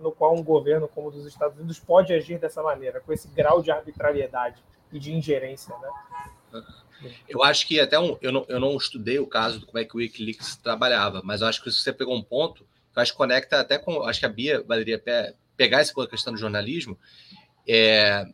no 0.00 0.12
qual 0.12 0.36
um 0.36 0.44
governo 0.44 0.86
como 0.86 1.08
o 1.08 1.10
dos 1.10 1.26
Estados 1.26 1.56
Unidos 1.58 1.80
pode 1.80 2.14
agir 2.14 2.38
dessa 2.38 2.62
maneira, 2.62 3.00
com 3.00 3.12
esse 3.12 3.26
grau 3.26 3.60
de 3.60 3.72
arbitrariedade 3.72 4.62
e 4.92 4.98
de 5.00 5.12
ingerência, 5.12 5.74
né? 5.78 6.62
Eu 7.28 7.42
acho 7.42 7.66
que 7.66 7.78
até 7.78 7.98
um, 7.98 8.16
eu, 8.20 8.32
não, 8.32 8.44
eu 8.48 8.58
não 8.58 8.76
estudei 8.76 9.18
o 9.18 9.26
caso 9.26 9.60
de 9.60 9.66
como 9.66 9.78
é 9.78 9.84
que 9.84 9.94
o 9.94 9.98
Wikileaks 9.98 10.56
trabalhava, 10.56 11.20
mas 11.24 11.40
eu 11.40 11.46
acho 11.46 11.62
que 11.62 11.70
você 11.70 11.92
pegou 11.92 12.16
um 12.16 12.22
ponto 12.22 12.64
que 12.92 12.98
eu 12.98 13.02
acho 13.02 13.12
que 13.12 13.18
conecta 13.18 13.60
até 13.60 13.78
com. 13.78 14.02
Acho 14.02 14.20
que 14.20 14.26
a 14.26 14.30
Bia 14.30 14.62
valeria 14.66 15.02
pegar 15.56 15.80
essa 15.80 15.92
questão 16.06 16.32
do 16.32 16.38
jornalismo, 16.38 16.98
é, 17.66 18.24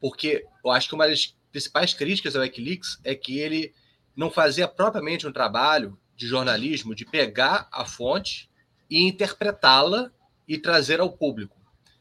porque 0.00 0.44
eu 0.64 0.70
acho 0.70 0.88
que 0.88 0.94
uma 0.94 1.08
das 1.08 1.34
principais 1.50 1.94
críticas 1.94 2.36
ao 2.36 2.42
Wikileaks 2.42 2.98
é 3.04 3.14
que 3.14 3.38
ele 3.38 3.74
não 4.16 4.30
fazia 4.30 4.68
propriamente 4.68 5.26
um 5.26 5.32
trabalho 5.32 5.98
de 6.16 6.26
jornalismo 6.26 6.94
de 6.94 7.04
pegar 7.04 7.68
a 7.72 7.84
fonte 7.84 8.48
e 8.88 9.02
interpretá-la 9.02 10.10
e 10.46 10.58
trazer 10.58 11.00
ao 11.00 11.10
público, 11.10 11.56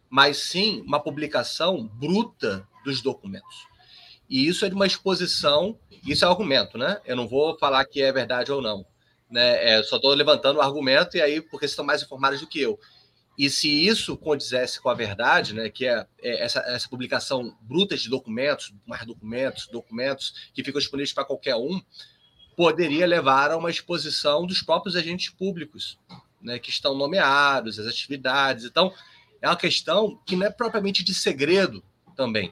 mas 0.10 0.38
sim 0.38 0.82
uma 0.82 0.99
publicação 0.99 1.88
bruta 1.88 2.67
dos 2.84 3.02
documentos. 3.02 3.67
E 4.34 4.48
isso 4.48 4.65
é 4.65 4.67
de 4.67 4.74
uma 4.74 4.88
exposição, 4.88 5.78
isso 6.08 6.26
é 6.26 6.28
argumento, 6.28 6.76
né? 6.76 7.00
Eu 7.06 7.15
não 7.15 7.28
vou 7.28 7.56
falar 7.60 7.86
que 7.86 8.02
é 8.02 8.12
verdade 8.12 8.52
ou 8.52 8.63
não. 8.63 8.84
Né? 9.30 9.76
É, 9.76 9.84
só 9.84 9.98
estou 9.98 10.12
levantando 10.12 10.58
o 10.58 10.62
argumento, 10.63 11.15
e 11.15 11.22
aí, 11.22 11.39
porque 11.39 11.60
vocês 11.60 11.74
estão 11.74 11.86
mais 11.86 12.02
informados 12.02 12.39
do 12.39 12.48
que 12.48 12.60
eu. 12.60 12.80
E 13.38 13.48
se 13.48 13.69
isso 13.69 14.17
condizesse 14.17 14.82
com 14.82 14.89
a 14.89 14.96
verdade, 14.96 15.54
né, 15.54 15.69
que 15.69 15.86
é, 15.86 16.08
é 16.19 16.43
essa, 16.43 16.62
essa, 16.62 16.89
publicação 16.89 17.56
bruta 17.62 17.96
de 17.96 18.10
documentos, 18.10 18.74
mais 18.88 19.06
documentos, 19.06 19.67
documentos 19.67 20.50
que 20.52 20.63
ficam 20.63 20.80
disponíveis 20.80 21.13
para 21.13 21.26
qualquer 21.26 21.56
um, 21.56 21.80
poderia 22.58 23.06
levar 23.06 23.52
a 23.52 23.58
uma 23.58 23.69
exposição 23.69 24.48
dos 24.48 24.63
próprios 24.63 24.96
agentes 24.96 25.30
públicos, 25.30 26.00
né, 26.41 26.58
que 26.58 26.72
estão 26.72 26.96
nomeados, 26.96 27.78
as 27.78 27.86
atividades. 27.86 28.65
Então, 28.65 28.91
é 29.39 29.48
uma 29.48 29.56
questão 29.56 30.19
que 30.26 30.36
não 30.36 30.48
é 30.48 30.50
propriamente 30.50 31.04
de 31.04 31.13
segredo 31.13 31.84
também, 32.15 32.52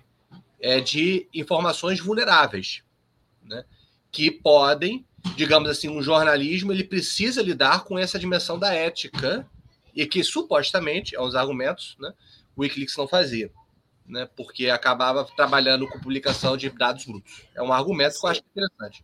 é 0.61 0.79
de 0.79 1.27
informações 1.33 1.99
vulneráveis, 1.99 2.83
né, 3.43 3.65
que 4.11 4.29
podem, 4.29 5.05
digamos 5.35 5.69
assim, 5.69 5.89
um 5.89 6.01
jornalismo 6.01 6.71
ele 6.71 6.83
precisa 6.83 7.41
lidar 7.41 7.83
com 7.83 7.97
essa 7.97 8.19
dimensão 8.19 8.59
da 8.59 8.73
ética 8.73 9.47
e 9.95 10.05
que 10.05 10.23
supostamente, 10.23 11.15
é 11.15 11.21
uns 11.21 11.35
argumentos, 11.35 11.97
né, 11.99 12.13
o 12.55 12.61
Wikileaks 12.61 12.95
não 12.95 13.07
fazia, 13.07 13.51
né, 14.05 14.29
porque 14.35 14.69
acabava 14.69 15.25
trabalhando 15.35 15.87
com 15.87 15.99
publicação 15.99 16.55
de 16.55 16.69
dados 16.69 17.05
brutos. 17.05 17.43
É 17.55 17.61
um 17.61 17.73
argumento 17.73 18.19
que 18.19 18.25
eu 18.25 18.29
acho 18.29 18.41
interessante. 18.51 19.03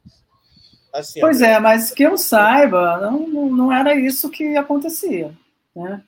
Assim, 0.94 1.20
pois 1.20 1.42
é, 1.42 1.60
mas 1.60 1.92
que 1.92 2.04
eu 2.04 2.18
saiba, 2.18 2.98
não, 2.98 3.50
não 3.50 3.72
era 3.72 3.96
isso 3.96 4.30
que 4.30 4.56
acontecia. 4.56 5.36
Né? 5.76 6.04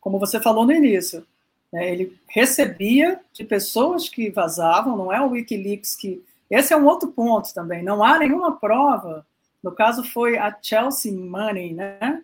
Como 0.00 0.18
você 0.18 0.40
falou 0.40 0.64
no 0.64 0.72
início, 0.72 1.26
ele 1.72 2.18
recebia 2.28 3.20
de 3.32 3.44
pessoas 3.44 4.08
que 4.08 4.30
vazavam, 4.30 4.96
não 4.96 5.12
é 5.12 5.20
o 5.20 5.30
Wikileaks 5.30 5.94
que. 5.96 6.24
Esse 6.48 6.72
é 6.72 6.76
um 6.76 6.86
outro 6.86 7.10
ponto 7.10 7.52
também. 7.52 7.82
Não 7.82 8.04
há 8.04 8.18
nenhuma 8.18 8.56
prova. 8.56 9.26
No 9.62 9.72
caso, 9.72 10.04
foi 10.04 10.38
a 10.38 10.56
Chelsea 10.62 11.12
Money, 11.12 11.74
né? 11.74 12.22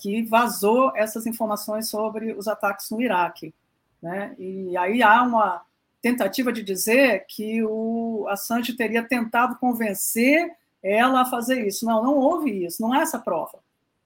que 0.00 0.22
vazou 0.22 0.92
essas 0.96 1.26
informações 1.26 1.88
sobre 1.88 2.32
os 2.32 2.48
ataques 2.48 2.90
no 2.90 3.00
Iraque. 3.00 3.52
Né? 4.00 4.34
E 4.38 4.76
aí 4.76 5.02
há 5.02 5.22
uma 5.22 5.62
tentativa 6.00 6.52
de 6.52 6.62
dizer 6.62 7.26
que 7.28 7.62
o 7.64 8.26
Assange 8.28 8.74
teria 8.74 9.02
tentado 9.02 9.56
convencer 9.56 10.50
ela 10.82 11.22
a 11.22 11.26
fazer 11.26 11.66
isso. 11.66 11.84
Não, 11.84 12.02
não 12.02 12.16
houve 12.16 12.64
isso, 12.64 12.80
não 12.80 12.92
há 12.92 13.02
essa 13.02 13.18
prova. 13.18 13.58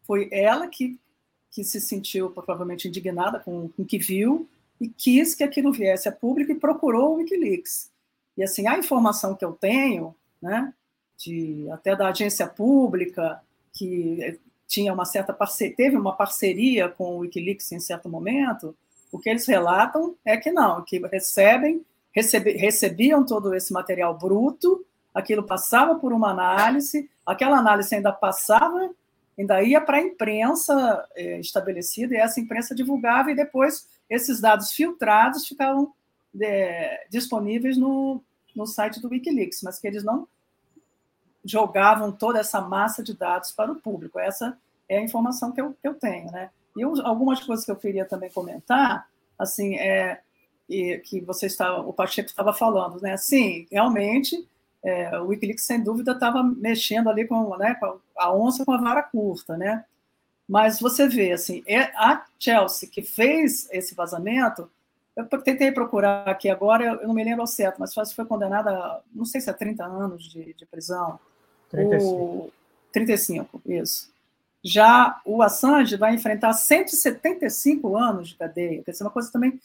Foi 0.04 0.28
ela 0.32 0.66
que, 0.66 0.98
que 1.50 1.62
se 1.62 1.80
sentiu 1.80 2.30
provavelmente 2.30 2.88
indignada 2.88 3.38
com 3.38 3.70
o 3.78 3.84
que 3.84 3.98
viu 3.98 4.48
e 4.82 4.88
quis 4.88 5.34
que 5.34 5.44
aquilo 5.44 5.72
viesse 5.72 6.08
a 6.08 6.12
público 6.12 6.50
e 6.50 6.56
procurou 6.58 7.12
o 7.12 7.14
Wikileaks. 7.18 7.88
E 8.36 8.42
assim, 8.42 8.66
a 8.66 8.76
informação 8.76 9.36
que 9.36 9.44
eu 9.44 9.52
tenho, 9.52 10.14
né, 10.40 10.74
de, 11.16 11.68
até 11.70 11.94
da 11.94 12.08
agência 12.08 12.48
pública, 12.48 13.40
que 13.72 14.40
tinha 14.66 14.92
uma 14.92 15.04
certa 15.04 15.32
parceria, 15.32 15.76
teve 15.76 15.96
uma 15.96 16.16
parceria 16.16 16.88
com 16.88 17.16
o 17.16 17.18
WikiLeaks 17.18 17.70
em 17.70 17.78
certo 17.78 18.08
momento, 18.08 18.74
o 19.12 19.18
que 19.18 19.28
eles 19.28 19.46
relatam 19.46 20.16
é 20.24 20.36
que 20.36 20.50
não, 20.50 20.82
que 20.82 20.98
recebem, 21.06 21.84
recebe, 22.10 22.52
recebiam 22.52 23.24
todo 23.24 23.54
esse 23.54 23.72
material 23.72 24.18
bruto, 24.18 24.84
aquilo 25.14 25.42
passava 25.42 25.94
por 25.96 26.12
uma 26.12 26.30
análise, 26.30 27.08
aquela 27.24 27.58
análise 27.58 27.94
ainda 27.94 28.10
passava, 28.10 28.90
ainda 29.38 29.62
ia 29.62 29.80
para 29.80 29.98
a 29.98 30.02
imprensa 30.02 31.08
é, 31.14 31.40
estabelecida, 31.40 32.14
e 32.14 32.18
essa 32.18 32.40
imprensa 32.40 32.74
divulgava, 32.74 33.30
e 33.30 33.34
depois 33.34 33.88
esses 34.08 34.40
dados 34.40 34.72
filtrados 34.72 35.46
ficavam 35.46 35.92
é, 36.40 37.06
disponíveis 37.10 37.76
no, 37.76 38.22
no 38.54 38.66
site 38.66 39.00
do 39.00 39.08
Wikileaks, 39.08 39.62
mas 39.62 39.78
que 39.78 39.86
eles 39.86 40.04
não 40.04 40.26
jogavam 41.44 42.12
toda 42.12 42.38
essa 42.38 42.60
massa 42.60 43.02
de 43.02 43.14
dados 43.14 43.52
para 43.52 43.72
o 43.72 43.76
público. 43.76 44.18
Essa 44.18 44.56
é 44.88 44.98
a 44.98 45.02
informação 45.02 45.50
que 45.50 45.60
eu, 45.60 45.72
que 45.80 45.88
eu 45.88 45.94
tenho, 45.94 46.30
né? 46.30 46.50
E 46.76 46.80
eu, 46.82 46.94
algumas 47.04 47.42
coisas 47.42 47.64
que 47.64 47.70
eu 47.70 47.76
queria 47.76 48.04
também 48.04 48.30
comentar, 48.30 49.08
assim, 49.38 49.76
é 49.76 50.20
que 51.04 51.20
você 51.20 51.46
está, 51.46 51.76
o 51.80 51.92
Pacheco 51.92 52.28
estava 52.28 52.52
falando, 52.52 53.00
né? 53.00 53.16
Sim, 53.16 53.66
realmente, 53.70 54.48
é, 54.84 55.18
o 55.18 55.26
WikiLeaks 55.26 55.64
sem 55.64 55.82
dúvida 55.82 56.12
estava 56.12 56.42
mexendo 56.42 57.08
ali 57.08 57.26
com, 57.26 57.56
né, 57.56 57.74
com 57.74 57.98
a 58.18 58.34
onça 58.34 58.64
com 58.64 58.72
a 58.72 58.78
vara 58.78 59.02
curta, 59.02 59.56
né? 59.56 59.84
Mas 60.48 60.80
você 60.80 61.08
vê, 61.08 61.32
assim, 61.32 61.62
é, 61.66 61.82
a 61.96 62.24
Chelsea 62.38 62.88
que 62.88 63.00
fez 63.00 63.68
esse 63.70 63.94
vazamento, 63.94 64.68
eu 65.14 65.24
tentei 65.42 65.70
procurar 65.70 66.28
aqui 66.28 66.48
agora, 66.48 66.84
eu 66.84 67.06
não 67.06 67.14
me 67.14 67.22
lembro 67.22 67.42
ao 67.42 67.46
certo, 67.46 67.78
mas 67.78 67.94
foi 68.12 68.24
condenada, 68.24 69.00
não 69.14 69.24
sei 69.24 69.40
se 69.40 69.50
é 69.50 69.52
30 69.52 69.84
anos 69.84 70.24
de, 70.24 70.54
de 70.54 70.66
prisão. 70.66 71.18
35. 71.70 72.14
O, 72.14 72.52
35, 72.92 73.62
isso. 73.66 74.12
Já 74.64 75.20
o 75.24 75.42
Assange 75.42 75.96
vai 75.96 76.14
enfrentar 76.14 76.52
175 76.52 77.96
anos 77.96 78.28
de 78.28 78.36
cadeia. 78.36 78.82
Quer 78.82 78.92
dizer, 78.92 79.04
uma 79.04 79.10
coisa 79.10 79.30
também, 79.30 79.60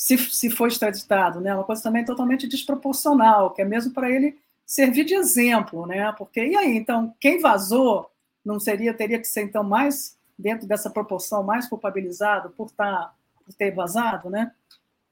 se, 0.00 0.16
se 0.16 0.48
for 0.48 0.66
extraditado, 0.66 1.42
né, 1.42 1.54
uma 1.54 1.62
coisa 1.62 1.82
também 1.82 2.02
totalmente 2.02 2.48
desproporcional, 2.48 3.50
que 3.50 3.60
é 3.60 3.66
mesmo 3.66 3.92
para 3.92 4.10
ele 4.10 4.34
servir 4.64 5.04
de 5.04 5.14
exemplo, 5.14 5.86
né? 5.86 6.10
Porque, 6.16 6.42
e 6.42 6.56
aí, 6.56 6.74
então, 6.74 7.14
quem 7.20 7.38
vazou 7.38 8.10
não 8.42 8.58
seria, 8.58 8.94
teria 8.94 9.18
que 9.18 9.26
ser, 9.26 9.42
então, 9.42 9.62
mais, 9.62 10.16
dentro 10.38 10.66
dessa 10.66 10.88
proporção, 10.88 11.42
mais 11.42 11.68
culpabilizado 11.68 12.48
por, 12.56 12.70
tá, 12.70 13.12
por 13.44 13.52
ter 13.52 13.72
vazado, 13.72 14.30
né? 14.30 14.52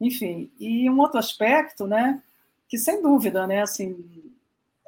Enfim, 0.00 0.50
e 0.58 0.88
um 0.88 0.98
outro 1.00 1.18
aspecto, 1.18 1.86
né, 1.86 2.22
que 2.66 2.78
sem 2.78 3.02
dúvida, 3.02 3.46
né, 3.46 3.60
assim, 3.60 4.32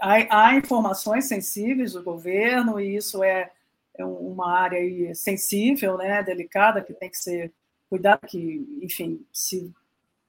há, 0.01 0.47
há 0.47 0.55
informações 0.55 1.27
sensíveis 1.27 1.93
do 1.93 2.03
governo 2.03 2.81
e 2.81 2.97
isso 2.97 3.23
é 3.23 3.51
é 3.99 4.05
uma 4.05 4.51
área 4.59 5.15
sensível, 5.15 5.99
né, 5.99 6.23
delicada, 6.23 6.81
que 6.81 6.95
tem 6.95 7.11
que 7.11 7.19
ser 7.19 7.53
cuidado, 7.91 8.21
que, 8.27 8.79
enfim, 8.81 9.27
se 9.31 9.71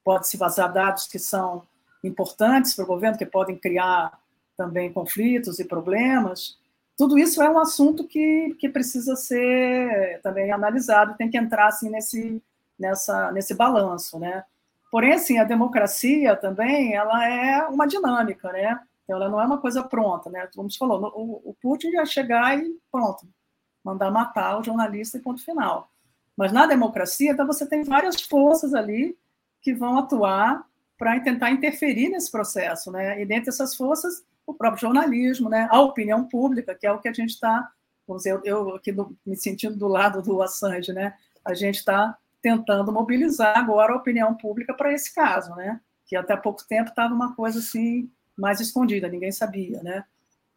pode 0.04 0.28
se 0.28 0.36
vazar 0.36 0.72
dados 0.72 1.06
que 1.06 1.18
são 1.18 1.62
importantes 2.02 2.74
para 2.74 2.84
o 2.84 2.88
governo, 2.88 3.18
que 3.18 3.26
podem 3.26 3.56
criar 3.56 4.18
também 4.56 4.92
conflitos 4.92 5.58
e 5.58 5.64
problemas. 5.64 6.58
Tudo 6.96 7.18
isso 7.18 7.42
é 7.42 7.48
um 7.48 7.58
assunto 7.58 8.06
que, 8.06 8.54
que 8.58 8.68
precisa 8.68 9.16
ser 9.16 10.20
também 10.22 10.52
analisado, 10.52 11.16
tem 11.16 11.30
que 11.30 11.38
entrar 11.38 11.68
assim 11.68 11.88
nesse 11.90 12.42
nessa 12.78 13.30
nesse 13.32 13.54
balanço, 13.54 14.18
né? 14.18 14.44
Porém, 14.90 15.14
assim, 15.14 15.38
a 15.38 15.44
democracia 15.44 16.36
também, 16.36 16.94
ela 16.94 17.26
é 17.26 17.66
uma 17.66 17.86
dinâmica, 17.86 18.52
né? 18.52 18.78
Então, 19.04 19.16
ela 19.16 19.28
não 19.28 19.40
é 19.40 19.46
uma 19.46 19.58
coisa 19.58 19.82
pronta, 19.82 20.28
né? 20.28 20.46
Como 20.54 20.70
você 20.70 20.76
falou, 20.76 21.10
o, 21.14 21.50
o 21.50 21.54
Putin 21.62 21.88
ia 21.88 22.04
chegar 22.04 22.58
e 22.58 22.78
pronto, 22.90 23.26
mandar 23.82 24.10
matar 24.10 24.58
o 24.58 24.62
jornalista 24.62 25.16
e 25.16 25.22
ponto 25.22 25.42
final. 25.42 25.90
Mas 26.36 26.52
na 26.52 26.66
democracia, 26.66 27.32
então 27.32 27.46
você 27.46 27.66
tem 27.66 27.84
várias 27.84 28.20
forças 28.20 28.74
ali 28.74 29.16
que 29.62 29.72
vão 29.72 29.98
atuar 29.98 30.66
para 30.98 31.18
tentar 31.20 31.50
interferir 31.50 32.08
nesse 32.08 32.30
processo, 32.30 32.90
né? 32.90 33.20
E 33.22 33.26
dentre 33.26 33.48
essas 33.48 33.74
forças, 33.74 34.24
o 34.46 34.52
próprio 34.52 34.80
jornalismo, 34.80 35.48
né? 35.48 35.68
A 35.70 35.80
opinião 35.80 36.28
pública, 36.28 36.74
que 36.74 36.86
é 36.86 36.92
o 36.92 36.98
que 36.98 37.08
a 37.08 37.12
gente 37.12 37.30
está, 37.30 37.70
vamos 38.06 38.24
dizer, 38.24 38.40
eu 38.44 38.74
aqui 38.74 38.92
do, 38.92 39.16
me 39.24 39.36
sentindo 39.36 39.76
do 39.76 39.88
lado 39.88 40.20
do 40.20 40.42
Assange, 40.42 40.92
né? 40.92 41.14
A 41.44 41.54
gente 41.54 41.76
está 41.76 42.16
tentando 42.40 42.92
mobilizar 42.92 43.56
agora 43.56 43.92
a 43.92 43.96
opinião 43.96 44.34
pública 44.34 44.74
para 44.74 44.92
esse 44.92 45.14
caso, 45.14 45.54
né? 45.54 45.80
Que 46.06 46.16
até 46.16 46.36
pouco 46.36 46.66
tempo 46.66 46.90
estava 46.90 47.14
uma 47.14 47.34
coisa 47.34 47.60
assim 47.60 48.10
mais 48.36 48.60
escondida, 48.60 49.08
ninguém 49.08 49.32
sabia, 49.32 49.82
né? 49.82 50.04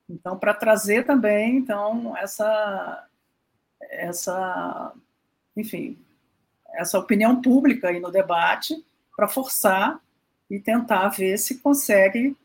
Então, 0.10 0.38
para 0.38 0.54
trazer 0.54 1.06
também, 1.06 1.58
então, 1.58 2.15
essa 2.18 3.08
essa, 3.89 4.94
enfim, 5.56 5.98
essa 6.74 7.00
opinião 7.00 7.41
pública 7.41 7.89
aí 7.89 8.00
no 8.00 8.12
debate 8.12 8.84
para 9.15 9.28
forçar 9.28 9.99
e 10.49 10.60
tentar 10.60 11.10
ver 11.10 11.38
se 11.38 11.60
consegue 11.60 12.36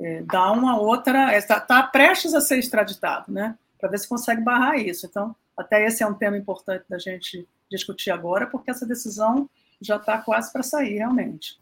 é, 0.00 0.22
dar 0.22 0.52
uma 0.52 0.78
outra. 0.78 1.36
Está 1.36 1.60
tá 1.60 1.82
prestes 1.82 2.34
a 2.34 2.40
ser 2.40 2.58
extraditado, 2.58 3.32
né? 3.32 3.56
Para 3.78 3.90
ver 3.90 3.98
se 3.98 4.08
consegue 4.08 4.42
barrar 4.42 4.76
isso. 4.76 5.06
Então, 5.06 5.34
até 5.56 5.84
esse 5.86 6.02
é 6.02 6.06
um 6.06 6.14
tema 6.14 6.36
importante 6.36 6.84
da 6.88 6.98
gente 6.98 7.46
discutir 7.70 8.10
agora, 8.10 8.46
porque 8.46 8.70
essa 8.70 8.86
decisão 8.86 9.48
já 9.80 9.96
está 9.96 10.18
quase 10.18 10.52
para 10.52 10.62
sair, 10.62 10.98
realmente. 10.98 11.58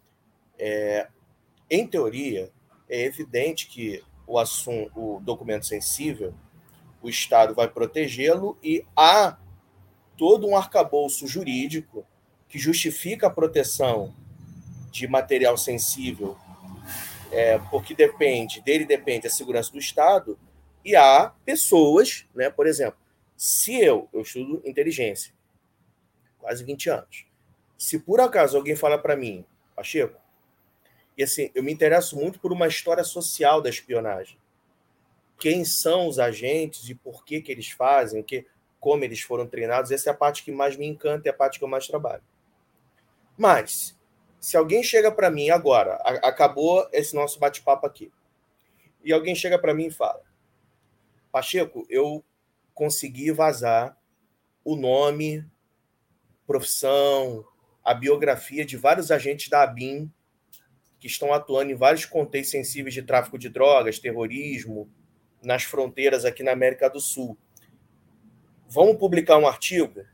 É, 0.59 1.09
em 1.71 1.87
teoria, 1.87 2.51
é 2.89 3.05
evidente 3.05 3.67
que 3.67 4.03
o 4.27 4.39
assunto, 4.39 4.93
o 4.95 5.21
documento 5.21 5.67
sensível 5.67 6.35
o 7.03 7.09
Estado 7.09 7.55
vai 7.55 7.69
protegê-lo 7.69 8.57
e 8.63 8.85
há 8.97 9.37
todo 10.17 10.47
um 10.47 10.57
arcabouço 10.57 11.27
jurídico 11.27 12.07
que 12.49 12.59
justifica 12.59 13.27
a 13.27 13.31
proteção 13.31 14.15
de 14.93 15.09
material 15.09 15.57
sensível, 15.57 16.37
é, 17.33 17.59
porque 17.71 17.95
depende 17.95 18.61
dele 18.61 18.85
depende 18.85 19.27
a 19.27 19.31
segurança 19.31 19.73
do 19.73 19.79
Estado 19.79 20.39
e 20.85 20.95
há 20.95 21.33
pessoas, 21.45 22.27
né, 22.35 22.51
por 22.51 22.67
exemplo, 22.67 23.01
se 23.37 23.75
eu 23.75 24.09
eu 24.13 24.21
estudo 24.21 24.63
inteligência, 24.65 25.33
quase 26.39 26.63
20 26.63 26.91
anos, 26.91 27.27
se 27.77 27.99
por 27.99 28.21
acaso 28.21 28.57
alguém 28.57 28.77
fala 28.77 28.99
para 28.99 29.17
mim, 29.17 29.45
Pacheco, 29.75 30.21
e 31.17 31.23
assim, 31.25 31.51
eu 31.55 31.63
me 31.63 31.73
interesso 31.73 32.17
muito 32.17 32.39
por 32.39 32.53
uma 32.53 32.69
história 32.69 33.03
social 33.03 33.61
da 33.61 33.69
espionagem 33.69 34.39
quem 35.43 35.65
são 35.65 36.07
os 36.07 36.21
agentes 36.21 36.89
e 36.89 36.95
por 36.95 37.25
que, 37.25 37.41
que 37.41 37.51
eles 37.51 37.69
fazem, 37.69 38.23
que, 38.23 38.47
como 38.79 39.03
eles 39.03 39.23
foram 39.23 39.45
treinados. 39.45 39.91
Essa 39.91 40.11
é 40.11 40.13
a 40.13 40.17
parte 40.17 40.45
que 40.45 40.53
mais 40.53 40.77
me 40.77 40.87
encanta, 40.87 41.29
é 41.29 41.33
a 41.33 41.35
parte 41.35 41.59
que 41.59 41.65
eu 41.65 41.69
mais 41.69 41.89
trabalho. 41.89 42.23
Mas, 43.37 43.99
se 44.43 44.57
alguém 44.57 44.83
chega 44.83 45.13
para 45.13 45.31
mim 45.31 45.51
agora, 45.51 45.95
a, 46.03 46.29
acabou 46.29 46.89
esse 46.93 47.15
nosso 47.15 47.39
bate-papo 47.39 47.87
aqui, 47.87 48.11
e 49.05 49.13
alguém 49.13 49.37
chega 49.37 49.57
para 49.57 49.73
mim 49.73 49.87
e 49.87 49.91
fala: 49.93 50.21
Pacheco, 51.31 51.87
eu 51.89 52.25
consegui 52.75 53.31
vazar 53.31 53.97
o 54.65 54.75
nome, 54.75 55.49
profissão, 56.45 57.45
a 57.85 57.95
biografia 57.95 58.65
de 58.65 58.77
vários 58.77 59.13
agentes 59.13 59.49
da 59.49 59.63
ABIN 59.63 60.11
que 60.99 61.07
estão 61.07 61.33
atuando 61.33 61.71
em 61.71 61.77
vários 61.77 62.05
contextos 62.05 62.51
sensíveis 62.51 62.95
de 62.95 63.03
tráfico 63.03 63.39
de 63.39 63.49
drogas, 63.49 64.01
terrorismo, 64.01 64.91
nas 65.41 65.63
fronteiras 65.63 66.25
aqui 66.25 66.43
na 66.43 66.51
América 66.51 66.91
do 66.91 66.99
Sul. 66.99 67.39
Vamos 68.69 68.97
publicar 68.97 69.39
um 69.39 69.47
artigo? 69.47 70.05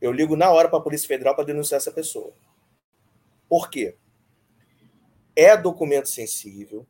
Eu 0.00 0.12
ligo 0.12 0.36
na 0.36 0.52
hora 0.52 0.68
para 0.68 0.78
a 0.78 0.82
Polícia 0.82 1.08
Federal 1.08 1.34
para 1.34 1.44
denunciar 1.44 1.78
essa 1.78 1.90
pessoa. 1.90 2.32
Por 3.48 3.70
quê? 3.70 3.96
É 5.34 5.56
documento 5.56 6.08
sensível. 6.08 6.86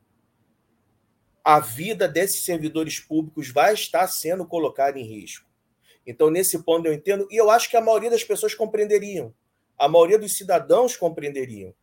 A 1.45 1.61
vida 1.61 2.09
desses 2.09 2.45
servidores 2.45 2.99
públicos 2.99 3.51
vai 3.51 3.75
estar 3.75 4.07
sendo 4.09 4.47
colocada 4.47 4.99
em 4.99 5.05
risco. 5.05 5.47
Então, 6.07 6.31
nesse 6.31 6.63
ponto 6.63 6.87
eu 6.87 6.93
entendo, 6.93 7.27
e 7.31 7.37
eu 7.37 7.51
acho 7.51 7.69
que 7.69 7.77
a 7.77 7.81
maioria 7.81 8.11
das 8.11 8.23
pessoas 8.23 8.55
compreenderiam. 8.55 9.35
A 9.77 9.89
maioria 9.89 10.19
dos 10.19 10.37
cidadãos 10.37 10.97
compreenderiam. 10.97 11.75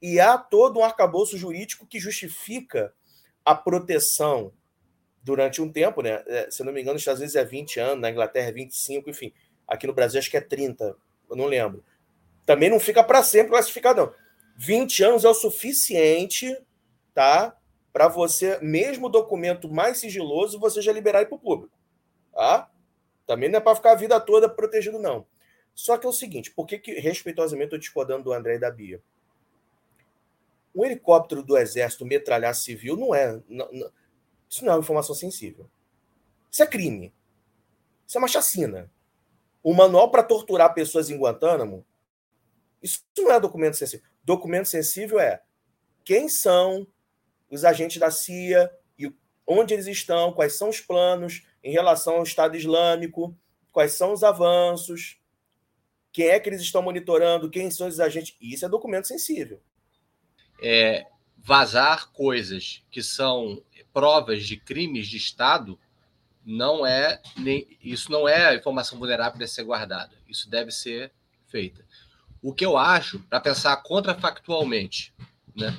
E 0.00 0.20
há 0.20 0.38
todo 0.38 0.78
um 0.78 0.84
arcabouço 0.84 1.36
jurídico 1.36 1.86
que 1.86 1.98
justifica 1.98 2.94
a 3.44 3.54
proteção 3.54 4.52
durante 5.22 5.60
um 5.60 5.72
tempo, 5.72 6.02
né? 6.02 6.22
É, 6.26 6.50
se 6.50 6.62
não 6.62 6.72
me 6.72 6.80
engano, 6.80 6.94
nos 6.94 7.02
Estados 7.02 7.20
Unidos 7.20 7.34
é 7.34 7.44
20 7.44 7.80
anos, 7.80 8.00
na 8.00 8.10
Inglaterra 8.10 8.48
é 8.48 8.52
25, 8.52 9.10
enfim. 9.10 9.32
Aqui 9.66 9.86
no 9.86 9.94
Brasil 9.94 10.18
acho 10.18 10.30
que 10.30 10.36
é 10.36 10.40
30, 10.40 10.96
eu 11.30 11.36
não 11.36 11.46
lembro. 11.46 11.82
Também 12.46 12.70
não 12.70 12.78
fica 12.78 13.02
para 13.02 13.22
sempre 13.22 13.50
classificado, 13.50 14.00
não. 14.00 14.14
20 14.56 15.02
anos 15.02 15.24
é 15.24 15.28
o 15.28 15.34
suficiente, 15.34 16.56
tá? 17.12 17.56
Para 17.92 18.08
você, 18.08 18.58
mesmo 18.60 19.06
o 19.06 19.10
documento 19.10 19.68
mais 19.68 19.98
sigiloso, 19.98 20.58
você 20.58 20.82
já 20.82 20.92
liberar 20.92 21.24
para 21.26 21.36
o 21.36 21.38
público. 21.38 21.76
Tá? 22.32 22.70
Também 23.26 23.48
não 23.48 23.58
é 23.58 23.60
para 23.60 23.76
ficar 23.76 23.92
a 23.92 23.96
vida 23.96 24.20
toda 24.20 24.48
protegido, 24.48 24.98
não. 24.98 25.26
Só 25.74 25.96
que 25.96 26.06
é 26.06 26.08
o 26.08 26.12
seguinte, 26.12 26.50
por 26.50 26.66
que, 26.66 26.78
que 26.78 26.92
respeitosamente 26.94 27.66
estou 27.66 27.78
discordando 27.78 28.24
do 28.24 28.32
André 28.32 28.56
e 28.56 28.58
da 28.58 28.70
Bia? 28.70 29.02
Um 30.74 30.84
helicóptero 30.84 31.42
do 31.42 31.56
Exército 31.56 32.04
metralhar 32.04 32.54
civil 32.54 32.96
não 32.96 33.14
é. 33.14 33.40
Não, 33.48 33.68
não, 33.72 33.90
isso 34.48 34.64
não 34.64 34.72
é 34.72 34.76
uma 34.76 34.82
informação 34.82 35.14
sensível. 35.14 35.68
Isso 36.50 36.62
é 36.62 36.66
crime. 36.66 37.12
Isso 38.06 38.18
é 38.18 38.20
uma 38.20 38.28
chacina. 38.28 38.90
Um 39.64 39.72
manual 39.72 40.10
para 40.10 40.22
torturar 40.22 40.74
pessoas 40.74 41.10
em 41.10 41.16
Guantánamo, 41.16 41.84
isso 42.84 43.00
não 43.16 43.32
é 43.32 43.40
documento 43.40 43.78
sensível. 43.78 44.06
Documento 44.22 44.68
sensível 44.68 45.18
é 45.18 45.42
quem 46.04 46.28
são 46.28 46.86
os 47.50 47.64
agentes 47.64 47.98
da 47.98 48.10
CIA 48.10 48.70
e 48.98 49.10
onde 49.46 49.72
eles 49.72 49.86
estão, 49.86 50.34
quais 50.34 50.58
são 50.58 50.68
os 50.68 50.82
planos 50.82 51.46
em 51.62 51.72
relação 51.72 52.16
ao 52.16 52.22
Estado 52.22 52.56
Islâmico, 52.58 53.34
quais 53.72 53.92
são 53.92 54.12
os 54.12 54.22
avanços, 54.22 55.18
quem 56.12 56.26
é 56.26 56.38
que 56.38 56.48
eles 56.48 56.60
estão 56.60 56.82
monitorando, 56.82 57.50
quem 57.50 57.70
são 57.70 57.88
os 57.88 57.98
agentes. 57.98 58.36
Isso 58.38 58.66
é 58.66 58.68
documento 58.68 59.08
sensível. 59.08 59.62
É, 60.62 61.06
vazar 61.38 62.12
coisas 62.12 62.84
que 62.90 63.02
são 63.02 63.62
provas 63.94 64.44
de 64.44 64.58
crimes 64.58 65.08
de 65.08 65.16
Estado, 65.16 65.78
não 66.44 66.84
é 66.84 67.22
nem, 67.34 67.66
isso 67.82 68.12
não 68.12 68.28
é 68.28 68.54
informação 68.54 68.98
vulnerável 68.98 69.38
para 69.38 69.46
ser 69.46 69.64
guardada. 69.64 70.14
Isso 70.28 70.50
deve 70.50 70.70
ser 70.70 71.10
feita. 71.46 71.83
O 72.44 72.52
que 72.52 72.66
eu 72.66 72.76
acho, 72.76 73.20
para 73.20 73.40
pensar 73.40 73.74
contrafactualmente, 73.78 75.14
né, 75.56 75.74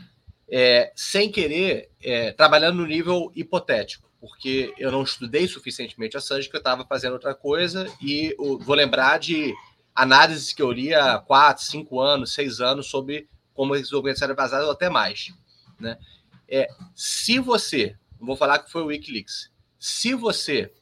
é, 0.49 0.91
sem 0.95 1.31
querer, 1.31 1.91
é, 2.01 2.31
trabalhando 2.31 2.77
no 2.77 2.87
nível 2.87 3.31
hipotético, 3.35 4.09
porque 4.19 4.73
eu 4.75 4.91
não 4.91 5.03
estudei 5.03 5.47
suficientemente 5.47 6.17
a 6.17 6.19
Assange, 6.19 6.49
que 6.49 6.55
eu 6.55 6.59
estava 6.59 6.83
fazendo 6.83 7.13
outra 7.13 7.35
coisa, 7.35 7.87
e 8.01 8.35
vou 8.61 8.75
lembrar 8.75 9.19
de 9.19 9.53
análises 9.93 10.53
que 10.53 10.61
eu 10.63 10.71
li 10.71 10.91
há 10.91 11.19
quatro, 11.19 11.63
cinco 11.63 12.01
anos, 12.01 12.33
seis 12.33 12.59
anos 12.59 12.87
sobre 12.87 13.29
como 13.53 13.75
esses 13.75 13.91
documentos 13.91 14.23
eram 14.23 14.33
vazados 14.33 14.65
ou 14.65 14.71
até 14.71 14.89
mais. 14.89 15.31
Né? 15.79 15.99
É, 16.47 16.67
se 16.95 17.37
você, 17.37 17.95
vou 18.19 18.35
falar 18.35 18.57
que 18.57 18.71
foi 18.71 18.81
o 18.81 18.87
Wikileaks, 18.87 19.51
se 19.77 20.15
você 20.15 20.73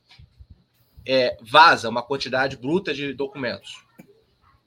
é, 1.06 1.38
vaza 1.42 1.90
uma 1.90 2.02
quantidade 2.02 2.56
bruta 2.56 2.94
de 2.94 3.14
documentos, 3.14 3.84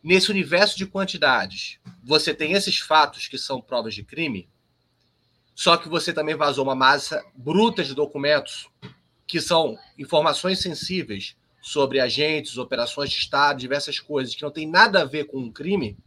nesse 0.07 0.31
universo 0.31 0.79
de 0.79 0.87
quantidades, 0.87 1.81
você 2.01 2.33
tem 2.33 2.53
esses 2.53 2.79
fatos 2.79 3.27
que 3.27 3.37
são 3.37 3.61
provas 3.61 3.93
de 3.93 4.05
crime, 4.05 4.49
só 5.53 5.77
que 5.77 5.89
você 5.89 6.13
também 6.13 6.37
vazou 6.37 6.63
uma 6.63 6.77
massa 6.77 7.25
bruta 7.35 7.83
de 7.83 7.93
documentos 7.93 8.69
que 9.27 9.41
são 9.41 9.77
informações 9.99 10.61
sensíveis 10.61 11.37
sobre 11.61 11.99
agentes, 11.99 12.57
operações 12.57 13.11
de 13.11 13.19
Estado, 13.19 13.59
diversas 13.59 13.99
coisas 13.99 14.33
que 14.33 14.45
não 14.45 14.53
tem 14.53 14.65
nada 14.71 15.03
a 15.03 15.05
ver 15.05 15.25
com 15.25 15.39
um 15.39 15.51
crime, 15.51 15.99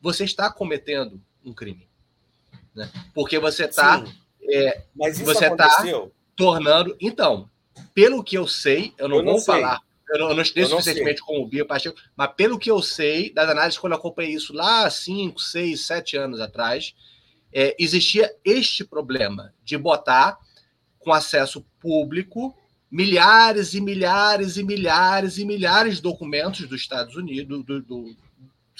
você 0.00 0.24
está 0.24 0.52
cometendo 0.52 1.22
um 1.44 1.52
crime. 1.52 1.88
Né? 2.74 2.90
Porque 3.14 3.38
você 3.38 3.66
está. 3.66 4.04
É, 4.50 4.82
você 4.96 5.46
está 5.46 5.84
tornando. 6.34 6.96
Então, 7.00 7.48
pelo 7.94 8.24
que 8.24 8.36
eu 8.36 8.48
sei, 8.48 8.92
eu 8.98 9.08
não 9.08 9.18
eu 9.18 9.24
vou 9.24 9.40
falar. 9.40 9.80
Eu 10.14 10.20
não, 10.20 10.28
eu 10.28 10.36
não 10.36 10.42
estudei 10.42 10.64
suficientemente 10.64 11.20
com 11.20 11.40
o 11.40 11.46
Bia 11.46 11.64
Pacheco, 11.64 11.98
mas 12.16 12.32
pelo 12.34 12.56
que 12.56 12.70
eu 12.70 12.80
sei 12.80 13.32
das 13.32 13.48
análises, 13.48 13.78
quando 13.78 13.94
eu 13.94 13.98
acompanhei 13.98 14.32
isso 14.32 14.52
lá 14.52 14.88
5, 14.88 15.40
6, 15.40 15.86
7 15.86 16.16
anos 16.16 16.40
atrás, 16.40 16.94
é, 17.52 17.74
existia 17.80 18.32
este 18.44 18.84
problema 18.84 19.52
de 19.64 19.76
botar 19.76 20.38
com 21.00 21.12
acesso 21.12 21.66
público 21.80 22.56
milhares 22.88 23.74
e 23.74 23.80
milhares 23.80 24.56
e 24.56 24.62
milhares 24.62 25.36
e 25.38 25.44
milhares 25.44 25.96
de 25.96 26.02
documentos 26.02 26.60
dos 26.68 26.80
Estados 26.80 27.16
Unidos, 27.16 27.64
do, 27.64 27.82
do, 27.82 28.16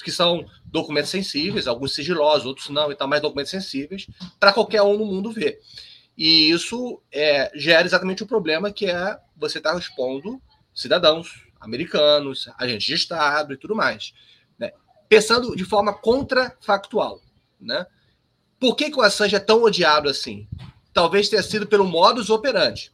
que 0.01 0.11
são 0.11 0.45
documentos 0.65 1.11
sensíveis, 1.11 1.67
alguns 1.67 1.93
sigilosos, 1.93 2.45
outros 2.45 2.69
não, 2.69 2.89
e 2.93 2.95
tal, 2.95 3.09
mas 3.09 3.21
documentos 3.21 3.51
sensíveis, 3.51 4.07
para 4.39 4.53
qualquer 4.53 4.81
um 4.83 4.97
no 4.97 5.05
mundo 5.05 5.33
ver. 5.33 5.59
E 6.17 6.49
isso 6.49 7.01
é, 7.11 7.51
gera 7.55 7.85
exatamente 7.85 8.23
o 8.23 8.27
problema 8.27 8.71
que 8.71 8.85
é 8.85 9.19
você 9.35 9.57
estar 9.57 9.73
tá 9.73 9.79
expondo 9.79 10.41
cidadãos 10.75 11.47
americanos, 11.59 12.49
agentes 12.57 12.85
de 12.85 12.93
Estado 12.93 13.53
e 13.53 13.57
tudo 13.57 13.75
mais. 13.75 14.13
Né? 14.59 14.71
Pensando 15.09 15.55
de 15.55 15.65
forma 15.65 15.93
contrafactual. 15.93 17.21
Né? 17.59 17.85
Por 18.59 18.75
que, 18.75 18.91
que 18.91 18.99
o 18.99 19.01
Assange 19.01 19.35
é 19.35 19.39
tão 19.39 19.63
odiado 19.63 20.09
assim? 20.09 20.47
Talvez 20.93 21.29
tenha 21.29 21.41
sido 21.41 21.65
pelo 21.65 21.85
modus 21.85 22.29
operandi. 22.29 22.91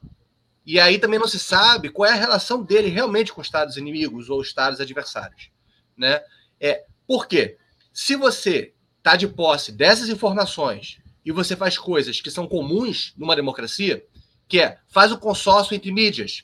E 0.65 0.79
aí 0.79 0.99
também 0.99 1.19
não 1.19 1.27
se 1.27 1.39
sabe 1.39 1.89
qual 1.89 2.09
é 2.09 2.13
a 2.13 2.19
relação 2.19 2.63
dele 2.63 2.87
realmente 2.87 3.33
com 3.33 3.41
estados 3.41 3.77
inimigos 3.77 4.29
ou 4.29 4.41
estados 4.41 4.79
adversários. 4.79 5.49
Né? 5.97 6.21
É, 6.59 6.85
por 7.07 7.27
quê? 7.27 7.57
Se 7.91 8.15
você 8.15 8.73
está 8.97 9.15
de 9.15 9.27
posse 9.27 9.71
dessas 9.71 10.07
informações 10.07 10.99
e 11.25 11.31
você 11.31 11.55
faz 11.55 11.77
coisas 11.77 12.21
que 12.21 12.31
são 12.31 12.47
comuns 12.47 13.13
numa 13.17 13.35
democracia, 13.35 14.05
que 14.47 14.59
é 14.59 14.77
faz 14.87 15.11
o 15.11 15.17
consórcio 15.17 15.75
entre 15.75 15.91
mídias, 15.91 16.43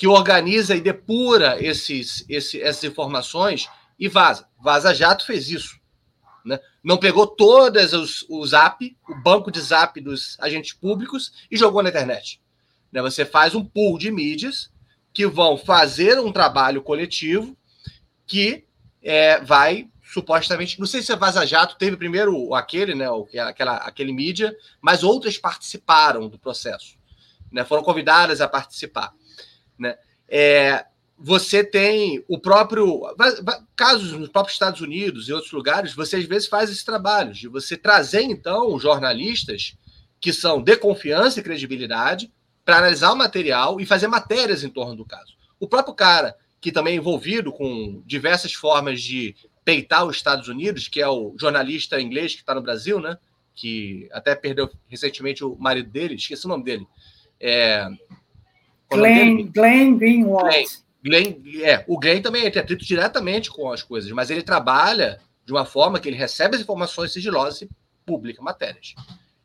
que 0.00 0.08
organiza 0.08 0.74
e 0.74 0.80
depura 0.80 1.62
esses, 1.62 2.24
esse, 2.26 2.58
essas 2.58 2.84
informações 2.84 3.68
e 3.98 4.08
vaza. 4.08 4.48
Vaza 4.58 4.94
Jato 4.94 5.26
fez 5.26 5.50
isso. 5.50 5.78
Né? 6.42 6.58
Não 6.82 6.96
pegou 6.96 7.26
todas 7.26 7.92
os, 7.92 8.24
o 8.26 8.46
Zap, 8.46 8.96
o 9.06 9.14
banco 9.16 9.50
de 9.50 9.60
Zap 9.60 10.00
dos 10.00 10.38
agentes 10.40 10.72
públicos 10.72 11.46
e 11.50 11.56
jogou 11.58 11.82
na 11.82 11.90
internet. 11.90 12.40
Né? 12.90 13.02
Você 13.02 13.26
faz 13.26 13.54
um 13.54 13.62
pool 13.62 13.98
de 13.98 14.10
mídias 14.10 14.70
que 15.12 15.26
vão 15.26 15.58
fazer 15.58 16.18
um 16.18 16.32
trabalho 16.32 16.80
coletivo 16.80 17.54
que 18.26 18.64
é, 19.02 19.38
vai 19.42 19.86
supostamente, 20.02 20.80
não 20.80 20.86
sei 20.86 21.02
se 21.02 21.12
a 21.12 21.16
Vaza 21.16 21.44
Jato 21.44 21.76
teve 21.76 21.98
primeiro 21.98 22.54
aquele, 22.54 22.94
né, 22.94 23.04
aquela, 23.46 23.76
aquele 23.76 24.14
mídia, 24.14 24.56
mas 24.80 25.04
outras 25.04 25.36
participaram 25.36 26.26
do 26.26 26.38
processo, 26.38 26.96
né, 27.52 27.66
foram 27.66 27.82
convidadas 27.82 28.40
a 28.40 28.48
participar, 28.48 29.12
né. 29.80 29.96
É, 30.28 30.84
você 31.18 31.62
tem 31.62 32.24
o 32.28 32.38
próprio. 32.38 33.02
Casos 33.76 34.12
nos 34.12 34.28
próprios 34.28 34.54
Estados 34.54 34.80
Unidos 34.80 35.28
e 35.28 35.32
outros 35.32 35.52
lugares, 35.52 35.94
você 35.94 36.16
às 36.16 36.24
vezes 36.24 36.48
faz 36.48 36.70
esse 36.70 36.84
trabalho 36.84 37.32
de 37.32 37.48
você 37.48 37.76
trazer, 37.76 38.22
então, 38.22 38.78
jornalistas 38.78 39.74
que 40.20 40.32
são 40.32 40.62
de 40.62 40.76
confiança 40.76 41.40
e 41.40 41.42
credibilidade 41.42 42.30
para 42.64 42.78
analisar 42.78 43.12
o 43.12 43.16
material 43.16 43.80
e 43.80 43.86
fazer 43.86 44.06
matérias 44.06 44.62
em 44.62 44.68
torno 44.68 44.94
do 44.94 45.04
caso. 45.04 45.34
O 45.58 45.66
próprio 45.66 45.94
cara, 45.94 46.36
que 46.60 46.70
também 46.70 46.94
é 46.94 46.96
envolvido 46.96 47.52
com 47.52 48.02
diversas 48.06 48.52
formas 48.52 49.02
de 49.02 49.34
peitar 49.64 50.06
os 50.06 50.16
Estados 50.16 50.48
Unidos, 50.48 50.88
que 50.88 51.00
é 51.00 51.08
o 51.08 51.34
jornalista 51.38 52.00
inglês 52.00 52.34
que 52.34 52.40
está 52.40 52.54
no 52.54 52.62
Brasil, 52.62 53.00
né? 53.00 53.18
Que 53.54 54.08
até 54.12 54.34
perdeu 54.34 54.70
recentemente 54.88 55.44
o 55.44 55.56
marido 55.56 55.90
dele, 55.90 56.14
esqueci 56.14 56.46
o 56.46 56.48
nome 56.48 56.64
dele. 56.64 56.86
É... 57.38 57.86
Glenn, 58.90 59.50
Glenn 59.52 59.98
Greenwald. 59.98 60.50
Glenn. 60.50 60.66
Glenn, 61.02 61.62
é, 61.62 61.84
o 61.88 61.98
Glenn 61.98 62.20
também 62.20 62.44
é 62.44 62.48
atrito 62.48 62.84
diretamente 62.84 63.50
com 63.50 63.72
as 63.72 63.82
coisas, 63.82 64.10
mas 64.12 64.30
ele 64.30 64.42
trabalha 64.42 65.18
de 65.46 65.52
uma 65.52 65.64
forma 65.64 65.98
que 65.98 66.08
ele 66.08 66.16
recebe 66.16 66.56
as 66.56 66.62
informações 66.62 67.12
sigilosas 67.12 67.62
e 67.62 67.70
publica 68.04 68.42
matérias. 68.42 68.94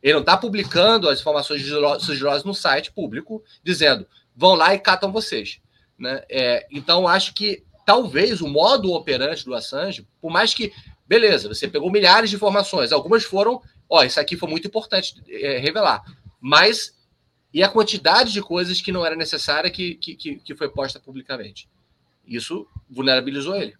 Ele 0.03 0.13
não 0.13 0.21
está 0.21 0.35
publicando 0.35 1.09
as 1.09 1.19
informações 1.19 1.61
sigilosas 1.61 2.43
no 2.43 2.53
site 2.53 2.91
público, 2.91 3.43
dizendo 3.63 4.05
vão 4.35 4.53
lá 4.53 4.73
e 4.73 4.79
catam 4.79 5.11
vocês. 5.11 5.59
Né? 5.97 6.23
É, 6.29 6.67
então, 6.69 7.07
acho 7.07 7.33
que 7.33 7.63
talvez 7.85 8.41
o 8.41 8.47
modo 8.47 8.91
operante 8.91 9.45
do 9.45 9.53
Assange, 9.53 10.05
por 10.19 10.31
mais 10.31 10.53
que, 10.53 10.73
beleza, 11.07 11.47
você 11.47 11.67
pegou 11.67 11.91
milhares 11.91 12.29
de 12.29 12.35
informações, 12.35 12.91
algumas 12.91 13.23
foram, 13.23 13.61
ó, 13.89 14.03
isso 14.03 14.19
aqui 14.19 14.35
foi 14.35 14.49
muito 14.49 14.67
importante 14.67 15.15
é, 15.29 15.57
revelar, 15.57 16.03
mas 16.41 16.93
e 17.55 17.63
a 17.63 17.69
quantidade 17.69 18.33
de 18.33 18.41
coisas 18.41 18.81
que 18.81 18.91
não 18.91 19.05
era 19.05 19.15
necessária 19.15 19.71
que, 19.71 19.95
que, 19.95 20.35
que 20.35 20.55
foi 20.55 20.67
posta 20.67 20.99
publicamente. 20.99 21.69
Isso 22.27 22.67
vulnerabilizou 22.89 23.55
ele. 23.55 23.77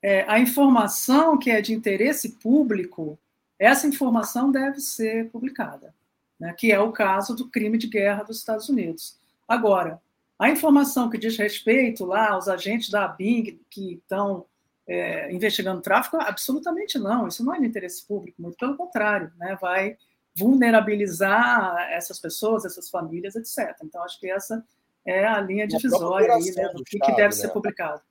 É, 0.00 0.24
a 0.28 0.38
informação 0.38 1.36
que 1.36 1.50
é 1.50 1.60
de 1.60 1.74
interesse 1.74 2.36
público, 2.36 3.18
essa 3.58 3.88
informação 3.88 4.52
deve 4.52 4.78
ser 4.78 5.30
publicada, 5.30 5.92
né, 6.38 6.54
que 6.56 6.70
é 6.70 6.78
o 6.78 6.92
caso 6.92 7.34
do 7.34 7.48
crime 7.48 7.76
de 7.76 7.88
guerra 7.88 8.22
dos 8.22 8.38
Estados 8.38 8.68
Unidos. 8.68 9.18
Agora, 9.48 10.00
a 10.38 10.48
informação 10.48 11.10
que 11.10 11.18
diz 11.18 11.36
respeito 11.36 12.04
lá 12.04 12.30
aos 12.30 12.46
agentes 12.46 12.88
da 12.88 13.08
Bing 13.08 13.58
que 13.68 13.94
estão 13.94 14.46
é, 14.86 15.32
investigando 15.32 15.82
tráfico, 15.82 16.18
absolutamente 16.18 17.00
não. 17.00 17.26
Isso 17.26 17.44
não 17.44 17.52
é 17.52 17.58
de 17.58 17.66
interesse 17.66 18.06
público, 18.06 18.40
muito 18.40 18.56
pelo 18.56 18.76
contrário, 18.76 19.32
né, 19.38 19.58
vai 19.60 19.96
vulnerabilizar 20.36 21.88
essas 21.92 22.18
pessoas, 22.18 22.64
essas 22.64 22.90
famílias, 22.90 23.36
etc. 23.36 23.76
Então, 23.82 24.02
acho 24.02 24.18
que 24.18 24.30
essa 24.30 24.64
é 25.06 25.24
a 25.24 25.40
linha 25.40 25.66
divisória 25.66 26.34
aí, 26.34 26.50
né, 26.52 26.68
do 26.68 26.82
que, 26.82 26.96
Estado, 26.96 27.10
que 27.10 27.16
deve 27.16 27.34
né? 27.34 27.40
ser 27.40 27.48
publicado. 27.48 28.02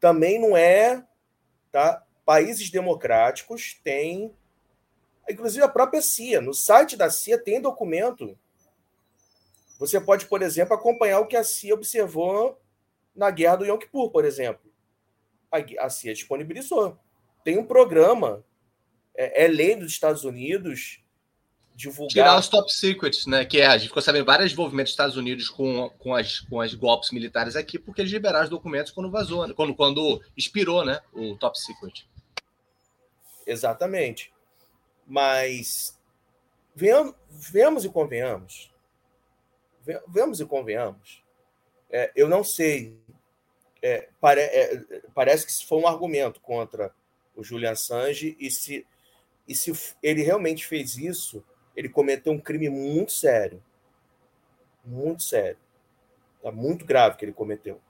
Também 0.00 0.40
não 0.40 0.56
é. 0.56 1.04
Tá? 1.70 2.02
Países 2.24 2.70
democráticos 2.70 3.78
têm. 3.82 4.32
Inclusive 5.28 5.62
a 5.62 5.68
própria 5.68 6.00
CIA. 6.00 6.40
No 6.40 6.54
site 6.54 6.96
da 6.96 7.10
CIA 7.10 7.42
tem 7.42 7.60
documento. 7.60 8.38
Você 9.78 10.00
pode, 10.00 10.26
por 10.26 10.42
exemplo, 10.42 10.74
acompanhar 10.74 11.20
o 11.20 11.26
que 11.26 11.36
a 11.36 11.44
CIA 11.44 11.74
observou 11.74 12.58
na 13.14 13.30
guerra 13.30 13.56
do 13.56 13.66
Yom 13.66 13.78
Kippur, 13.78 14.10
por 14.10 14.24
exemplo. 14.24 14.72
A 15.78 15.90
CIA 15.90 16.14
disponibilizou. 16.14 16.98
Tem 17.44 17.58
um 17.58 17.64
programa, 17.64 18.44
é, 19.14 19.44
é 19.44 19.48
lei 19.48 19.76
dos 19.76 19.92
Estados 19.92 20.24
Unidos, 20.24 21.02
divulgar. 21.78 22.08
Tirar 22.08 22.38
os 22.38 22.48
top 22.48 22.72
secrets, 22.72 23.24
né? 23.26 23.44
Que 23.44 23.60
é, 23.60 23.66
a 23.66 23.78
gente 23.78 23.88
ficou 23.88 24.02
sabendo 24.02 24.24
vários 24.24 24.52
envolvimentos 24.52 24.90
dos 24.90 24.94
Estados 24.94 25.16
Unidos 25.16 25.48
com, 25.48 25.88
com, 25.90 26.12
as, 26.12 26.40
com 26.40 26.60
as 26.60 26.74
golpes 26.74 27.12
militares 27.12 27.54
aqui, 27.54 27.78
porque 27.78 28.00
eles 28.00 28.10
liberaram 28.10 28.44
os 28.44 28.50
documentos 28.50 28.90
quando 28.90 29.10
vazou, 29.10 29.46
né? 29.46 29.54
quando, 29.54 29.74
quando 29.74 30.20
expirou 30.36 30.84
né? 30.84 31.00
o 31.12 31.36
top 31.36 31.56
secret. 31.58 32.04
Exatamente. 33.46 34.32
Mas 35.06 35.96
vemos, 36.74 37.14
vemos 37.30 37.84
e 37.84 37.88
convenhamos. 37.88 38.72
Vemos 40.08 40.40
e 40.40 40.44
convenhamos. 40.44 41.22
É, 41.88 42.10
eu 42.16 42.28
não 42.28 42.42
sei. 42.42 42.98
É, 43.80 44.08
pare, 44.20 44.40
é, 44.40 44.84
parece 45.14 45.46
que 45.46 45.52
isso 45.52 45.64
foi 45.64 45.78
um 45.78 45.86
argumento 45.86 46.40
contra 46.40 46.92
o 47.36 47.44
Julian 47.44 47.70
Assange 47.70 48.36
e 48.40 48.50
se, 48.50 48.84
e 49.46 49.54
se 49.54 49.72
ele 50.02 50.22
realmente 50.22 50.66
fez 50.66 50.98
isso, 50.98 51.42
ele 51.78 51.88
cometeu 51.88 52.32
um 52.32 52.40
crime 52.40 52.68
muito 52.68 53.12
sério. 53.12 53.62
Muito 54.84 55.22
sério. 55.22 55.56
Tá 56.42 56.50
muito 56.50 56.84
grave 56.84 57.16
que 57.16 57.24
ele 57.24 57.32
cometeu. 57.32 57.80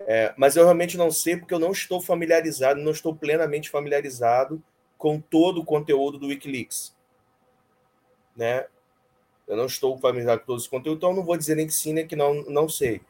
É, 0.00 0.34
mas 0.36 0.56
eu 0.56 0.64
realmente 0.64 0.98
não 0.98 1.10
sei 1.10 1.38
porque 1.38 1.54
eu 1.54 1.58
não 1.58 1.72
estou 1.72 2.02
familiarizado, 2.02 2.78
não 2.78 2.92
estou 2.92 3.16
plenamente 3.16 3.70
familiarizado 3.70 4.62
com 4.98 5.18
todo 5.18 5.62
o 5.62 5.64
conteúdo 5.64 6.18
do 6.18 6.26
WikiLeaks. 6.26 6.94
Né? 8.36 8.66
Eu 9.46 9.56
não 9.56 9.64
estou 9.64 9.96
familiarizado 9.96 10.40
com 10.40 10.46
todo 10.48 10.60
esse 10.60 10.68
conteúdo, 10.68 10.98
então 10.98 11.14
não 11.14 11.24
vou 11.24 11.38
dizer 11.38 11.54
nem 11.54 11.66
que 11.66 11.72
sim, 11.72 11.94
nem 11.94 12.06
que 12.06 12.14
não, 12.14 12.42
não 12.42 12.68
sei. 12.68 13.00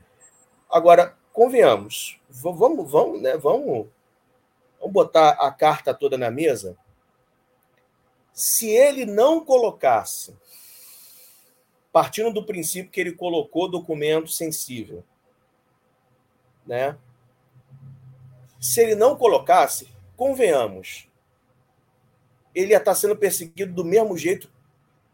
Agora, 0.71 1.17
convenhamos, 1.33 2.21
vamos, 2.31 2.89
vamos, 2.89 3.21
né, 3.21 3.37
vamos, 3.37 3.89
vamos 4.79 4.93
botar 4.93 5.31
a 5.31 5.51
carta 5.51 5.93
toda 5.93 6.17
na 6.17 6.31
mesa. 6.31 6.79
Se 8.39 8.69
ele 8.69 9.05
não 9.05 9.45
colocasse, 9.45 10.37
partindo 11.93 12.33
do 12.33 12.47
princípio 12.47 12.93
que 12.93 13.01
ele 13.01 13.13
colocou 13.13 13.69
documento 13.69 14.31
sensível, 14.31 15.03
né? 16.65 16.97
Se 18.61 18.81
ele 18.81 18.95
não 18.95 19.17
colocasse, 19.17 19.89
convenhamos, 20.17 21.09
ele 22.55 22.73
ia 22.73 22.79
estar 22.79 22.95
sendo 22.95 23.17
perseguido 23.17 23.73
do 23.73 23.85
mesmo 23.85 24.17
jeito 24.17 24.49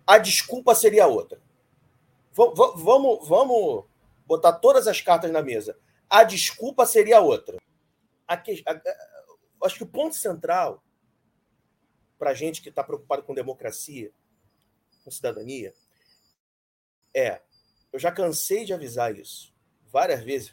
a 0.06 0.18
desculpa 0.18 0.74
seria 0.74 1.06
outra. 1.06 1.40
Vamos, 2.34 3.26
vamos 3.26 3.84
botar 4.26 4.52
todas 4.52 4.86
as 4.86 5.00
cartas 5.00 5.30
na 5.30 5.40
mesa. 5.40 5.78
A 6.10 6.24
desculpa 6.24 6.84
seria 6.84 7.20
outra. 7.20 7.56
A 8.28 8.36
que, 8.36 8.62
a, 8.66 8.80
acho 9.64 9.76
que 9.76 9.82
o 9.82 9.88
ponto 9.88 10.14
central 10.14 10.82
para 12.18 12.30
a 12.30 12.34
gente 12.34 12.62
que 12.62 12.68
está 12.68 12.82
preocupado 12.82 13.22
com 13.22 13.34
democracia, 13.34 14.10
com 15.02 15.10
cidadania, 15.10 15.74
é: 17.12 17.40
eu 17.92 17.98
já 17.98 18.10
cansei 18.10 18.64
de 18.64 18.72
avisar 18.72 19.16
isso 19.16 19.54
várias 19.94 20.24
vezes, 20.24 20.52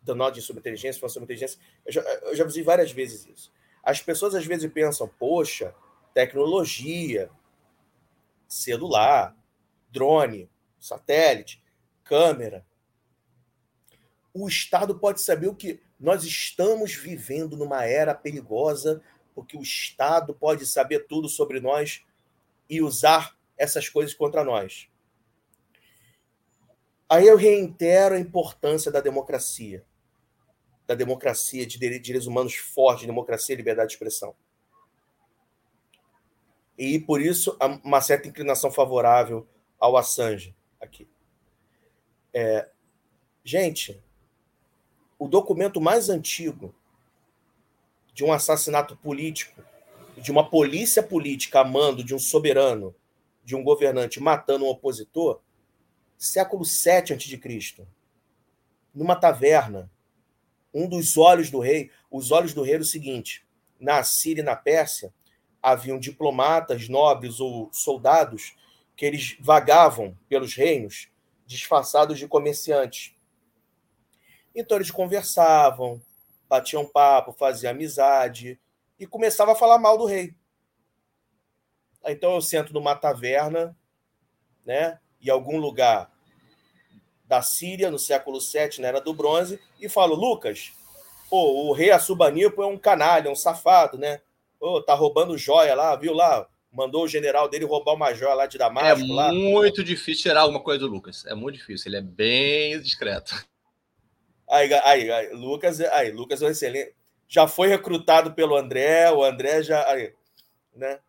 dando 0.00 0.22
ordem 0.22 0.40
sobre 0.40 0.60
inteligência, 0.60 1.00
falando 1.00 1.14
sobre 1.14 1.24
inteligência, 1.24 1.58
eu 1.84 1.92
já, 1.92 2.00
eu 2.00 2.36
já 2.36 2.44
avisei 2.44 2.62
várias 2.62 2.92
vezes 2.92 3.26
isso. 3.26 3.52
As 3.82 4.00
pessoas 4.00 4.36
às 4.36 4.46
vezes 4.46 4.70
pensam, 4.72 5.08
poxa, 5.08 5.74
tecnologia, 6.14 7.28
celular, 8.46 9.36
drone, 9.90 10.48
satélite, 10.78 11.60
câmera. 12.04 12.64
O 14.32 14.46
Estado 14.46 14.96
pode 14.96 15.20
saber 15.20 15.48
o 15.48 15.54
que 15.56 15.80
nós 15.98 16.22
estamos 16.22 16.94
vivendo 16.94 17.56
numa 17.56 17.84
era 17.84 18.14
perigosa, 18.14 19.02
porque 19.38 19.56
o 19.56 19.62
Estado 19.62 20.34
pode 20.34 20.66
saber 20.66 21.06
tudo 21.06 21.28
sobre 21.28 21.60
nós 21.60 22.04
e 22.68 22.82
usar 22.82 23.38
essas 23.56 23.88
coisas 23.88 24.12
contra 24.12 24.42
nós. 24.42 24.88
Aí 27.08 27.26
eu 27.26 27.36
reitero 27.36 28.16
a 28.16 28.18
importância 28.18 28.90
da 28.90 29.00
democracia, 29.00 29.84
da 30.88 30.94
democracia, 30.96 31.64
de 31.64 31.78
direitos 31.78 32.26
humanos 32.26 32.56
fortes, 32.56 33.06
democracia 33.06 33.54
e 33.54 33.56
liberdade 33.56 33.90
de 33.90 33.94
expressão 33.94 34.34
e 36.78 36.98
por 37.00 37.20
isso 37.20 37.56
uma 37.82 38.00
certa 38.00 38.28
inclinação 38.28 38.70
favorável 38.70 39.46
ao 39.80 39.96
Assange 39.96 40.54
aqui. 40.80 41.08
É, 42.32 42.68
gente, 43.42 44.00
o 45.18 45.26
documento 45.26 45.80
mais 45.80 46.08
antigo 46.08 46.72
de 48.18 48.24
um 48.24 48.32
assassinato 48.32 48.96
político, 48.96 49.62
de 50.16 50.32
uma 50.32 50.50
polícia 50.50 51.00
política 51.00 51.60
amando 51.60 52.02
de 52.02 52.16
um 52.16 52.18
soberano, 52.18 52.92
de 53.44 53.54
um 53.54 53.62
governante 53.62 54.18
matando 54.18 54.64
um 54.64 54.68
opositor, 54.68 55.40
século 56.16 56.64
VII 56.64 57.14
a.C., 57.14 57.86
numa 58.92 59.14
taverna, 59.14 59.88
um 60.74 60.88
dos 60.88 61.16
olhos 61.16 61.48
do 61.48 61.60
rei, 61.60 61.92
os 62.10 62.32
olhos 62.32 62.52
do 62.52 62.62
rei 62.62 62.74
era 62.74 62.82
o 62.82 62.86
seguinte, 62.86 63.46
na 63.78 64.02
Síria 64.02 64.42
e 64.42 64.44
na 64.44 64.56
Pérsia, 64.56 65.14
haviam 65.62 65.96
diplomatas, 65.96 66.88
nobres 66.88 67.38
ou 67.38 67.70
soldados 67.72 68.56
que 68.96 69.06
eles 69.06 69.36
vagavam 69.38 70.18
pelos 70.28 70.56
reinos 70.56 71.08
disfarçados 71.46 72.18
de 72.18 72.26
comerciantes. 72.26 73.14
Então 74.52 74.76
eles 74.76 74.90
conversavam, 74.90 76.02
batiam 76.48 76.86
papo, 76.86 77.32
faziam 77.32 77.70
amizade 77.70 78.58
e 78.98 79.06
começavam 79.06 79.54
a 79.54 79.56
falar 79.56 79.78
mal 79.78 79.98
do 79.98 80.04
rei. 80.04 80.34
Então 82.04 82.34
eu 82.34 82.40
sento 82.40 82.72
numa 82.72 82.94
taverna, 82.94 83.76
né, 84.64 84.98
em 85.20 85.30
algum 85.30 85.58
lugar 85.58 86.10
da 87.24 87.42
Síria, 87.42 87.90
no 87.90 87.98
século 87.98 88.40
VII, 88.40 88.80
na 88.80 88.88
Era 88.88 89.00
do 89.00 89.12
Bronze, 89.12 89.60
e 89.80 89.88
falo, 89.88 90.14
Lucas, 90.14 90.72
pô, 91.28 91.68
o 91.68 91.72
rei 91.72 91.90
Assubanipo 91.90 92.62
é 92.62 92.66
um 92.66 92.78
canalha, 92.78 93.30
um 93.30 93.36
safado, 93.36 93.98
né? 93.98 94.20
oh, 94.60 94.82
tá 94.82 94.94
roubando 94.94 95.38
joia 95.38 95.74
lá, 95.74 95.94
viu 95.96 96.12
lá? 96.12 96.46
Mandou 96.70 97.04
o 97.04 97.08
general 97.08 97.48
dele 97.48 97.64
roubar 97.64 97.94
uma 97.94 98.12
joia 98.12 98.34
lá 98.34 98.46
de 98.46 98.58
Damasco. 98.58 99.10
É 99.10 99.14
lá. 99.14 99.32
muito 99.32 99.82
difícil 99.82 100.24
tirar 100.24 100.42
alguma 100.42 100.60
coisa 100.60 100.80
do 100.80 100.86
Lucas. 100.86 101.24
É 101.26 101.34
muito 101.34 101.56
difícil. 101.56 101.88
Ele 101.88 101.96
é 101.96 102.02
bem 102.02 102.80
discreto. 102.80 103.34
Aí, 104.48 104.72
aí, 104.72 105.10
aí 105.10 105.32
Lucas, 105.32 105.80
aí, 105.80 106.10
Lucas 106.10 106.42
é 106.42 106.46
um 106.46 106.50
excelente. 106.50 106.94
Já 107.26 107.46
foi 107.46 107.68
recrutado 107.68 108.32
pelo 108.32 108.56
André, 108.56 109.10
o 109.12 109.22
André 109.22 109.62
já. 109.62 109.86
Aí, 109.90 110.14
né? 110.74 111.00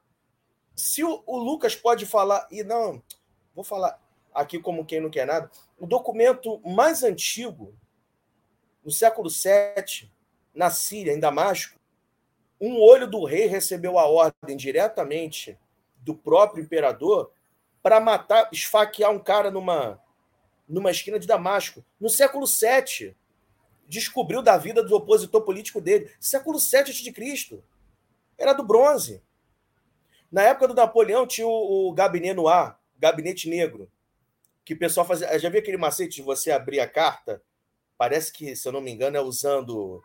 Se 0.75 1.03
o, 1.03 1.23
o 1.25 1.37
Lucas 1.37 1.75
pode 1.75 2.05
falar, 2.05 2.47
e 2.51 2.63
não, 2.63 3.01
vou 3.53 3.63
falar 3.63 3.99
aqui 4.33 4.59
como 4.59 4.85
quem 4.85 4.99
não 4.99 5.09
quer 5.09 5.25
nada, 5.25 5.49
o 5.77 5.85
documento 5.85 6.59
mais 6.65 7.03
antigo, 7.03 7.73
no 8.83 8.91
século 8.91 9.29
VII, 9.29 10.09
na 10.53 10.69
Síria, 10.69 11.13
em 11.13 11.19
Damasco, 11.19 11.79
um 12.59 12.81
olho 12.81 13.07
do 13.07 13.23
rei 13.23 13.45
recebeu 13.45 13.97
a 13.97 14.05
ordem 14.05 14.57
diretamente 14.57 15.57
do 15.97 16.13
próprio 16.13 16.63
imperador 16.63 17.31
para 17.81 17.99
matar, 17.99 18.49
esfaquear 18.51 19.11
um 19.11 19.19
cara 19.19 19.49
numa, 19.49 20.01
numa 20.67 20.91
esquina 20.91 21.17
de 21.17 21.27
Damasco. 21.27 21.83
No 21.99 22.09
século 22.09 22.45
VII, 22.45 23.15
descobriu 23.89 24.41
da 24.41 24.57
vida 24.57 24.81
do 24.81 24.95
opositor 24.95 25.41
político 25.41 25.81
dele. 25.81 26.09
Século 26.19 26.57
VII 26.57 26.81
a.C. 26.81 27.63
Era 28.37 28.53
do 28.53 28.63
bronze. 28.63 29.21
Na 30.31 30.43
época 30.43 30.69
do 30.69 30.73
Napoleão 30.73 31.27
tinha 31.27 31.47
o, 31.47 31.89
o 31.89 31.93
gabinete 31.93 32.35
noir, 32.35 32.75
gabinete 32.97 33.49
negro, 33.49 33.91
que 34.63 34.73
o 34.73 34.79
pessoal 34.79 35.05
fazia. 35.05 35.37
Já 35.37 35.49
viu 35.49 35.59
aquele 35.59 35.75
macete 35.75 36.17
de 36.17 36.21
você 36.21 36.51
abrir 36.51 36.79
a 36.79 36.87
carta? 36.87 37.41
Parece 37.97 38.31
que, 38.31 38.55
se 38.55 38.65
eu 38.65 38.71
não 38.71 38.79
me 38.79 38.91
engano, 38.91 39.17
é 39.17 39.21
usando. 39.21 40.01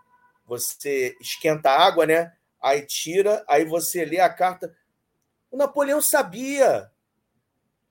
Você 0.46 1.16
esquenta 1.20 1.70
a 1.70 1.86
água, 1.86 2.04
né? 2.04 2.32
aí 2.64 2.80
tira, 2.86 3.44
aí 3.46 3.66
você 3.66 4.06
lê 4.06 4.18
a 4.18 4.30
carta. 4.30 4.74
O 5.50 5.56
Napoleão 5.56 6.00
sabia. 6.00 6.90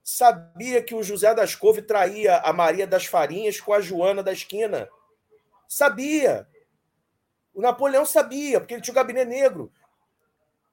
Sabia 0.02 0.82
que 0.82 0.94
o 0.94 1.02
José 1.02 1.32
das 1.32 1.54
Couve 1.54 1.80
traía 1.80 2.38
a 2.38 2.52
Maria 2.52 2.86
das 2.86 3.06
Farinhas 3.06 3.60
com 3.60 3.72
a 3.72 3.80
Joana 3.80 4.22
da 4.22 4.32
esquina. 4.32 4.88
Sabia. 5.68 6.46
O 7.52 7.60
Napoleão 7.60 8.04
sabia, 8.04 8.60
porque 8.60 8.74
ele 8.74 8.82
tinha 8.82 8.92
o 8.92 8.94
gabinete 8.96 9.28
negro. 9.28 9.72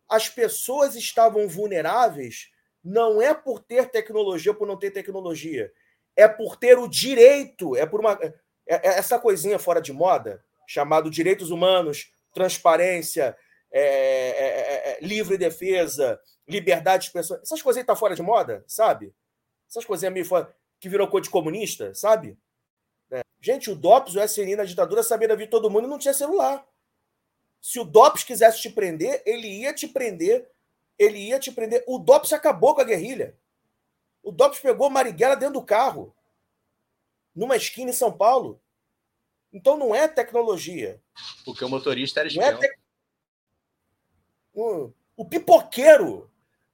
As 0.10 0.28
pessoas 0.28 0.96
estavam 0.96 1.48
vulneráveis 1.48 2.52
não 2.84 3.22
é 3.22 3.34
por 3.34 3.60
ter 3.60 3.90
tecnologia 3.90 4.52
ou 4.52 4.58
por 4.58 4.68
não 4.68 4.78
ter 4.78 4.92
tecnologia. 4.92 5.72
É 6.16 6.28
por 6.28 6.56
ter 6.56 6.78
o 6.78 6.88
direito, 6.88 7.76
é 7.76 7.86
por 7.86 8.00
uma. 8.00 8.14
É, 8.22 8.34
é 8.68 8.80
essa 8.98 9.20
coisinha 9.20 9.60
fora 9.60 9.82
de 9.82 9.94
moda, 9.94 10.44
chamado 10.68 11.10
direitos 11.10 11.52
humanos, 11.52 12.12
transparência, 12.34 13.38
é 13.72 13.82
é, 13.82 14.92
é, 14.92 14.92
é, 14.92 15.00
livre 15.02 15.38
defesa, 15.38 16.20
liberdade 16.48 17.04
de 17.04 17.08
expressão. 17.08 17.40
Essas 17.42 17.62
coisas 17.62 17.80
aí 17.80 17.86
tá 17.86 17.96
fora 17.96 18.16
de 18.16 18.22
moda, 18.22 18.64
sabe? 18.68 19.14
Essas 19.70 19.86
coisinhas 19.86 20.14
meio 20.14 20.26
fora, 20.26 20.54
que 20.80 20.90
virou 20.90 21.08
cor 21.08 21.22
de 21.22 21.30
comunista, 21.30 21.94
sabe? 21.94 22.38
É. 23.42 23.46
Gente, 23.46 23.72
o 23.72 23.76
DOPS, 23.76 24.16
o 24.16 24.22
SNI 24.22 24.56
na 24.56 24.66
ditadura 24.66 25.04
sabia 25.04 25.28
da 25.28 25.36
vida 25.36 25.48
de 25.48 25.52
todo 25.52 25.70
mundo 25.70 25.88
e 25.88 25.90
não 25.90 25.98
tinha 25.98 26.14
celular. 26.14 26.66
Se 27.60 27.80
o 27.80 27.84
DOPS 27.84 28.24
quisesse 28.24 28.62
te 28.62 28.70
prender, 28.70 29.22
ele 29.26 29.48
ia 29.48 29.74
te 29.74 29.88
prender. 29.88 30.50
Ele 30.98 31.18
ia 31.18 31.40
te 31.40 31.52
prender. 31.52 31.84
O 31.88 31.98
DOPS 31.98 32.34
acabou 32.34 32.76
com 32.76 32.82
a 32.82 32.86
guerrilha. 32.86 33.38
O 34.24 34.32
DOPS 34.32 34.60
pegou 34.60 34.90
Marighella 34.90 35.36
dentro 35.36 35.56
do 35.56 35.64
carro, 35.64 36.16
numa 37.36 37.56
esquina 37.56 37.90
em 37.90 37.94
São 37.94 38.12
Paulo. 38.12 38.62
Então 39.52 39.78
não 39.78 39.94
é 39.94 40.08
tecnologia. 40.08 41.02
Porque 41.44 41.66
o 41.66 41.70
motorista 41.70 42.20
era 42.20 42.28
espião. 42.28 42.52
Não 42.52 42.58
é 42.58 42.68
te 42.68 42.82
o, 44.54 44.92
o 45.16 45.26
pipoqueiro. 45.26 46.30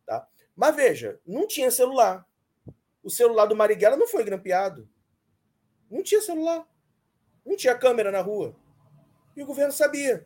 Tá? 0.05 0.27
Mas 0.55 0.75
veja, 0.75 1.19
não 1.25 1.47
tinha 1.47 1.71
celular. 1.71 2.25
O 3.03 3.09
celular 3.09 3.45
do 3.45 3.55
Marighella 3.55 3.95
não 3.95 4.07
foi 4.07 4.23
grampeado. 4.23 4.89
Não 5.89 6.03
tinha 6.03 6.21
celular. 6.21 6.67
Não 7.45 7.55
tinha 7.55 7.75
câmera 7.75 8.11
na 8.11 8.21
rua. 8.21 8.55
E 9.35 9.43
o 9.43 9.45
governo 9.45 9.71
sabia. 9.71 10.25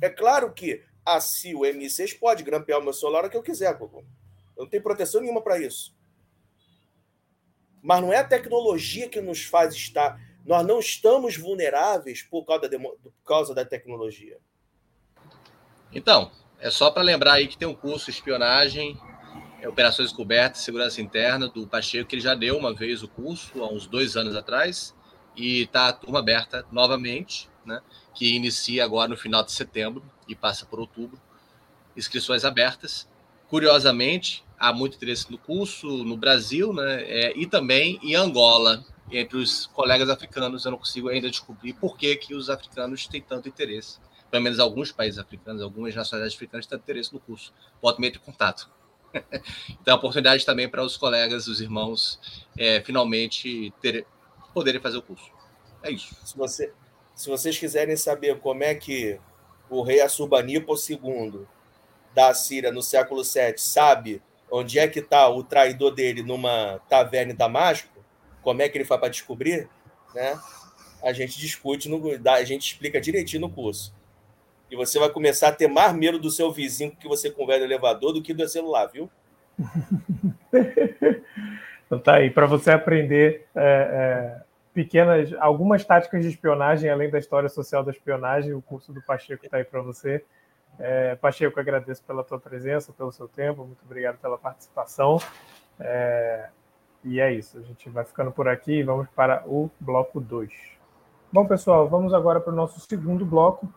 É 0.00 0.08
claro 0.08 0.52
que 0.52 0.82
a 1.04 1.20
CIO 1.20 1.60
M6 1.60 2.18
pode 2.18 2.42
grampear 2.42 2.80
o 2.80 2.82
meu 2.82 2.92
celular 2.92 3.24
o 3.24 3.30
que 3.30 3.36
eu 3.36 3.42
quiser. 3.42 3.78
Eu 3.80 4.04
não 4.56 4.66
tenho 4.66 4.82
proteção 4.82 5.20
nenhuma 5.20 5.42
para 5.42 5.58
isso. 5.58 5.94
Mas 7.82 8.00
não 8.00 8.12
é 8.12 8.18
a 8.18 8.24
tecnologia 8.24 9.08
que 9.08 9.20
nos 9.20 9.44
faz 9.44 9.74
estar. 9.74 10.20
Nós 10.44 10.66
não 10.66 10.78
estamos 10.78 11.36
vulneráveis 11.36 12.22
por 12.22 12.44
causa 12.44 12.68
da, 12.68 12.78
por 12.78 13.12
causa 13.24 13.54
da 13.54 13.64
tecnologia. 13.64 14.38
Então, 15.92 16.32
é 16.58 16.70
só 16.70 16.90
para 16.90 17.02
lembrar 17.02 17.34
aí 17.34 17.46
que 17.46 17.58
tem 17.58 17.68
um 17.68 17.74
curso 17.74 18.08
espionagem 18.08 18.98
é, 19.62 19.68
Operações 19.68 20.12
Cobertas 20.12 20.62
Segurança 20.62 21.00
Interna 21.00 21.48
do 21.48 21.66
Pacheco, 21.66 22.08
que 22.08 22.16
ele 22.16 22.22
já 22.22 22.34
deu 22.34 22.58
uma 22.58 22.74
vez 22.74 23.02
o 23.02 23.08
curso, 23.08 23.62
há 23.62 23.72
uns 23.72 23.86
dois 23.86 24.16
anos 24.16 24.34
atrás, 24.34 24.92
e 25.36 25.62
está 25.62 25.88
a 25.88 25.92
turma 25.92 26.18
aberta 26.18 26.66
novamente, 26.72 27.48
né, 27.64 27.80
que 28.12 28.34
inicia 28.34 28.84
agora 28.84 29.08
no 29.08 29.16
final 29.16 29.42
de 29.44 29.52
setembro 29.52 30.04
e 30.28 30.34
passa 30.34 30.66
por 30.66 30.80
outubro. 30.80 31.18
Inscrições 31.96 32.44
abertas. 32.44 33.08
Curiosamente, 33.48 34.44
há 34.58 34.72
muito 34.72 34.96
interesse 34.96 35.30
no 35.30 35.38
curso 35.38 35.86
no 36.04 36.16
Brasil 36.16 36.72
né, 36.72 37.02
é, 37.02 37.38
e 37.38 37.46
também 37.46 38.00
em 38.02 38.14
Angola, 38.16 38.84
entre 39.10 39.36
os 39.36 39.66
colegas 39.66 40.08
africanos. 40.08 40.64
Eu 40.64 40.72
não 40.72 40.78
consigo 40.78 41.08
ainda 41.08 41.30
descobrir 41.30 41.74
por 41.74 41.96
que, 41.96 42.16
que 42.16 42.34
os 42.34 42.50
africanos 42.50 43.06
têm 43.06 43.22
tanto 43.22 43.48
interesse. 43.48 43.98
Pelo 44.30 44.42
menos 44.42 44.58
alguns 44.58 44.90
países 44.90 45.18
africanos, 45.18 45.62
algumas 45.62 45.94
nacionalidades 45.94 46.34
africanas 46.34 46.66
têm 46.66 46.78
interesse 46.78 47.12
no 47.12 47.20
curso. 47.20 47.52
Pode 47.80 48.00
me 48.00 48.10
ter 48.10 48.18
contato. 48.18 48.68
Então, 49.80 49.96
oportunidade 49.96 50.44
também 50.44 50.68
para 50.68 50.82
os 50.82 50.96
colegas, 50.96 51.46
os 51.46 51.60
irmãos, 51.60 52.20
é, 52.58 52.80
finalmente 52.80 53.72
ter, 53.80 54.06
poderem 54.54 54.80
fazer 54.80 54.98
o 54.98 55.02
curso. 55.02 55.30
É 55.82 55.90
isso. 55.90 56.14
Se, 56.24 56.36
você, 56.36 56.72
se 57.14 57.28
vocês 57.28 57.58
quiserem 57.58 57.96
saber 57.96 58.38
como 58.38 58.62
é 58.62 58.74
que 58.74 59.18
o 59.68 59.82
rei 59.82 60.00
Assurbanipal 60.00 60.76
II 60.76 61.46
da 62.14 62.32
Síria 62.34 62.70
no 62.70 62.82
século 62.82 63.22
VII 63.22 63.56
sabe 63.56 64.22
onde 64.50 64.78
é 64.78 64.86
que 64.86 64.98
está 64.98 65.28
o 65.28 65.42
traidor 65.42 65.94
dele 65.94 66.22
numa 66.22 66.78
taverna 66.88 67.32
em 67.32 67.36
Damasco, 67.36 68.04
como 68.42 68.60
é 68.60 68.68
que 68.68 68.76
ele 68.76 68.84
faz 68.84 69.00
para 69.00 69.08
descobrir, 69.08 69.68
né? 70.14 70.38
A 71.02 71.12
gente 71.12 71.38
discute, 71.38 71.88
no, 71.88 72.02
a 72.30 72.44
gente 72.44 72.66
explica 72.72 73.00
direitinho 73.00 73.40
no 73.40 73.50
curso. 73.50 73.94
E 74.72 74.74
você 74.74 74.98
vai 74.98 75.10
começar 75.10 75.48
a 75.48 75.52
ter 75.52 75.68
mais 75.68 75.92
medo 75.92 76.18
do 76.18 76.30
seu 76.30 76.50
vizinho 76.50 76.96
que 76.96 77.06
você 77.06 77.30
conversa 77.30 77.60
no 77.60 77.66
elevador 77.66 78.14
do 78.14 78.22
que 78.22 78.32
do 78.32 78.48
celular, 78.48 78.86
viu? 78.86 79.10
então 81.84 81.98
tá 81.98 82.14
aí, 82.14 82.30
para 82.30 82.46
você 82.46 82.70
aprender 82.70 83.46
é, 83.54 84.38
é, 84.40 84.42
pequenas, 84.72 85.30
algumas 85.40 85.84
táticas 85.84 86.22
de 86.22 86.30
espionagem, 86.30 86.88
além 86.88 87.10
da 87.10 87.18
história 87.18 87.50
social 87.50 87.84
da 87.84 87.90
espionagem, 87.90 88.54
o 88.54 88.62
curso 88.62 88.94
do 88.94 89.02
Pacheco 89.02 89.44
está 89.44 89.58
aí 89.58 89.64
para 89.64 89.82
você. 89.82 90.24
É, 90.78 91.16
Pacheco, 91.16 91.60
agradeço 91.60 92.02
pela 92.04 92.24
tua 92.24 92.40
presença, 92.40 92.94
pelo 92.94 93.12
seu 93.12 93.28
tempo, 93.28 93.66
muito 93.66 93.84
obrigado 93.84 94.16
pela 94.20 94.38
participação. 94.38 95.20
É, 95.78 96.48
e 97.04 97.20
é 97.20 97.30
isso, 97.30 97.58
a 97.58 97.62
gente 97.62 97.90
vai 97.90 98.06
ficando 98.06 98.32
por 98.32 98.48
aqui 98.48 98.76
e 98.76 98.82
vamos 98.82 99.06
para 99.14 99.44
o 99.46 99.70
bloco 99.78 100.18
2. 100.18 100.50
Bom, 101.30 101.46
pessoal, 101.46 101.86
vamos 101.86 102.14
agora 102.14 102.40
para 102.40 102.54
o 102.54 102.56
nosso 102.56 102.80
segundo 102.80 103.26
bloco. 103.26 103.70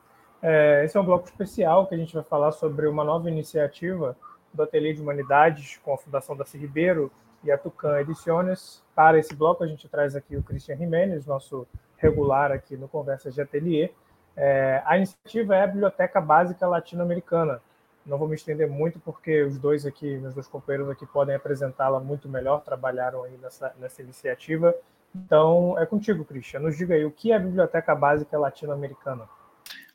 É, 0.48 0.86
esse 0.86 0.96
é 0.96 1.02
um 1.02 1.04
bloco 1.04 1.26
especial 1.26 1.88
que 1.88 1.96
a 1.96 1.98
gente 1.98 2.14
vai 2.14 2.22
falar 2.22 2.52
sobre 2.52 2.86
uma 2.86 3.04
nova 3.04 3.28
iniciativa 3.28 4.16
do 4.54 4.62
Ateliê 4.62 4.94
de 4.94 5.02
Humanidades 5.02 5.80
com 5.84 5.92
a 5.92 5.98
Fundação 5.98 6.38
da 6.38 6.46
Ribeiro 6.54 7.12
e 7.44 7.52
a 7.52 7.58
Tucan 7.58 8.00
Ediciones. 8.00 8.84
Para 8.94 9.18
esse 9.18 9.34
bloco, 9.34 9.64
a 9.64 9.68
gente 9.68 9.90
traz 9.90 10.16
aqui 10.16 10.38
o 10.38 10.44
Christian 10.44 10.78
Jimenez, 10.78 11.26
nosso 11.26 11.66
regular 11.98 12.52
aqui 12.52 12.78
no 12.78 12.88
Conversas 12.88 13.34
de 13.34 13.42
Ateliê. 13.42 13.90
É, 14.38 14.84
a 14.86 14.96
iniciativa 14.96 15.56
é 15.56 15.64
a 15.64 15.68
Biblioteca 15.68 16.22
Básica 16.22 16.68
Latino-Americana, 16.68 17.60
não 18.06 18.20
vou 18.20 18.28
me 18.28 18.36
estender 18.36 18.70
muito, 18.70 19.00
porque 19.00 19.42
os 19.42 19.58
dois 19.58 19.84
aqui, 19.84 20.16
meus 20.20 20.36
dois 20.36 20.48
companheiros 20.48 20.92
aqui, 20.92 21.08
podem 21.08 21.34
apresentá-la 21.34 22.00
muito 22.00 22.30
melhor, 22.30 22.62
trabalharam 22.62 23.24
aí 23.24 23.36
nessa, 23.42 23.74
nessa 23.80 24.04
iniciativa. 24.04 24.76
Então, 25.16 25.76
é 25.80 25.88
contigo, 25.88 26.24
Christian. 26.24 26.60
Nos 26.60 26.78
diga 26.78 26.94
aí, 26.94 27.04
o 27.04 27.10
que 27.10 27.32
é 27.32 27.36
a 27.36 27.40
Biblioteca 27.40 27.96
Básica 27.96 28.38
Latino-Americana? 28.38 29.28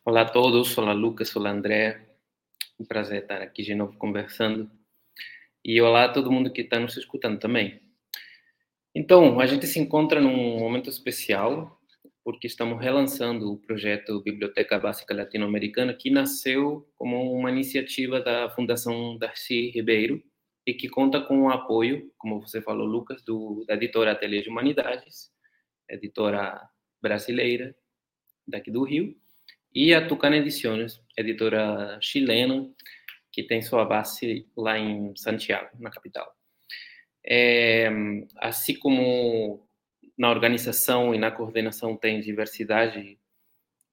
Olá 0.02 0.22
a 0.22 0.24
todos, 0.24 0.76
olá 0.78 0.94
Lucas, 0.94 1.36
olá 1.36 1.50
André. 1.50 2.08
Um 2.80 2.86
prazer 2.86 3.20
estar 3.20 3.42
aqui 3.42 3.62
de 3.62 3.74
novo 3.74 3.98
conversando. 3.98 4.70
E 5.62 5.78
olá 5.78 6.04
a 6.04 6.08
todo 6.08 6.32
mundo 6.32 6.50
que 6.50 6.62
está 6.62 6.80
nos 6.80 6.96
escutando 6.96 7.38
também. 7.38 7.82
Então, 8.94 9.38
a 9.38 9.44
gente 9.44 9.66
se 9.66 9.78
encontra 9.78 10.18
num 10.18 10.58
momento 10.58 10.88
especial, 10.88 11.78
porque 12.24 12.46
estamos 12.46 12.80
relançando 12.80 13.52
o 13.52 13.58
projeto 13.58 14.22
Biblioteca 14.22 14.78
Básica 14.78 15.14
Latino-Americana, 15.14 15.92
que 15.92 16.08
nasceu 16.08 16.90
como 16.96 17.34
uma 17.34 17.50
iniciativa 17.50 18.22
da 18.22 18.48
Fundação 18.48 19.18
Darcy 19.18 19.70
Ribeiro 19.70 20.22
e 20.66 20.72
que 20.72 20.88
conta 20.88 21.20
com 21.20 21.42
o 21.42 21.50
apoio, 21.50 22.10
como 22.16 22.40
você 22.40 22.62
falou, 22.62 22.86
Lucas, 22.86 23.22
do, 23.22 23.66
da 23.66 23.74
editora 23.74 24.12
Ateliê 24.12 24.40
de 24.40 24.48
Humanidades, 24.48 25.30
editora 25.86 26.58
brasileira 27.02 27.76
daqui 28.48 28.70
do 28.70 28.82
Rio, 28.82 29.14
e 29.74 29.94
a 29.94 30.06
Tucana 30.06 30.36
Ediciones, 30.36 31.00
editora 31.16 31.98
chilena, 32.00 32.68
que 33.32 33.42
tem 33.42 33.62
sua 33.62 33.84
base 33.84 34.46
lá 34.56 34.78
em 34.78 35.14
Santiago, 35.16 35.70
na 35.78 35.90
capital. 35.90 36.34
É, 37.24 37.88
assim 38.36 38.74
como 38.74 39.66
na 40.18 40.30
organização 40.30 41.14
e 41.14 41.18
na 41.18 41.30
coordenação 41.30 41.96
tem 41.96 42.20
diversidade 42.20 43.18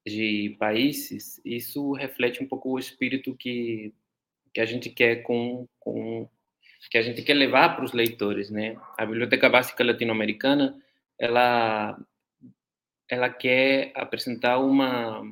de 0.06 0.56
países, 0.58 1.40
isso 1.44 1.92
reflete 1.92 2.42
um 2.42 2.48
pouco 2.48 2.70
o 2.70 2.78
espírito 2.78 3.36
que, 3.36 3.94
que 4.52 4.60
a 4.60 4.66
gente 4.66 4.90
quer 4.90 5.22
com, 5.22 5.68
com 5.78 6.28
que 6.90 6.98
a 6.98 7.02
gente 7.02 7.22
quer 7.22 7.34
levar 7.34 7.76
para 7.76 7.84
os 7.84 7.92
leitores, 7.92 8.50
né? 8.50 8.76
A 8.96 9.04
Biblioteca 9.04 9.48
Básica 9.48 9.84
Latino-Americana, 9.84 10.80
ela 11.18 11.98
ela 13.10 13.30
quer 13.30 13.90
apresentar 13.94 14.58
uma 14.58 15.22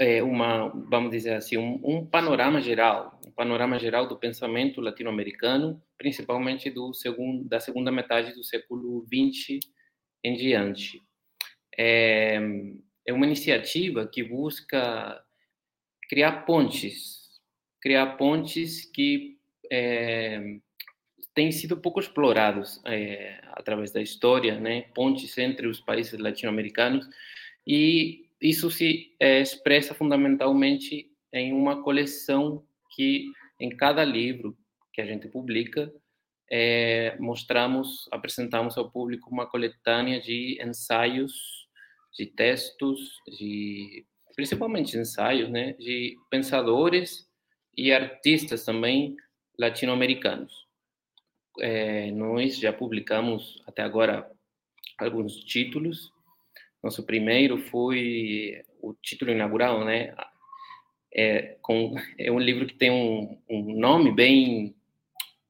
é, 0.00 0.22
uma 0.22 0.68
vamos 0.88 1.10
dizer 1.10 1.34
assim 1.34 1.56
um, 1.58 1.80
um, 1.84 2.06
panorama 2.06 2.60
geral 2.60 3.20
um 3.26 3.30
panorama 3.30 3.78
geral 3.78 4.08
do 4.08 4.16
pensamento 4.16 4.80
latino-americano 4.80 5.80
principalmente 5.98 6.70
do 6.70 6.92
segundo 6.94 7.46
da 7.46 7.60
segunda 7.60 7.92
metade 7.92 8.34
do 8.34 8.42
século 8.42 9.04
20 9.08 9.60
em 10.24 10.34
diante. 10.34 11.02
É, 11.76 12.38
é 13.06 13.12
uma 13.12 13.26
iniciativa 13.26 14.06
que 14.06 14.22
busca 14.22 15.22
criar 16.08 16.44
pontes, 16.44 17.40
criar 17.80 18.16
pontes 18.16 18.84
que 18.84 19.38
é, 19.70 20.58
têm 21.34 21.52
sido 21.52 21.76
pouco 21.76 22.00
explorados 22.00 22.80
é, 22.84 23.40
através 23.52 23.92
da 23.92 24.02
história, 24.02 24.58
né? 24.58 24.82
Pontes 24.94 25.36
entre 25.38 25.66
os 25.66 25.80
países 25.80 26.18
latino-americanos 26.18 27.08
e 27.66 28.28
isso 28.40 28.70
se 28.70 29.14
é, 29.20 29.40
expressa 29.40 29.94
fundamentalmente 29.94 31.10
em 31.32 31.52
uma 31.52 31.82
coleção 31.82 32.64
que 32.94 33.30
em 33.58 33.70
cada 33.76 34.04
livro 34.04 34.56
que 34.92 35.00
a 35.00 35.06
gente 35.06 35.28
publica 35.28 35.92
é, 36.50 37.16
mostramos, 37.18 38.08
apresentamos 38.10 38.76
ao 38.76 38.90
público 38.90 39.30
uma 39.30 39.46
coletânea 39.46 40.20
de 40.20 40.60
ensaios, 40.60 41.68
de 42.12 42.26
textos, 42.26 43.20
de 43.38 44.04
principalmente 44.34 44.96
ensaios, 44.96 45.48
né, 45.48 45.74
de 45.74 46.16
pensadores 46.28 47.28
e 47.76 47.92
artistas 47.92 48.64
também 48.64 49.16
latino-americanos. 49.58 50.66
É, 51.60 52.10
nós 52.12 52.56
já 52.56 52.72
publicamos 52.72 53.62
até 53.66 53.82
agora 53.82 54.30
alguns 54.98 55.36
títulos. 55.44 56.10
Nosso 56.82 57.04
primeiro 57.04 57.58
foi 57.58 58.62
o 58.80 58.94
título 58.94 59.30
inaugural, 59.30 59.84
né? 59.84 60.14
É, 61.12 61.56
com, 61.60 61.94
é 62.18 62.30
um 62.30 62.38
livro 62.38 62.66
que 62.66 62.74
tem 62.74 62.90
um, 62.90 63.38
um 63.48 63.78
nome 63.78 64.12
bem 64.12 64.74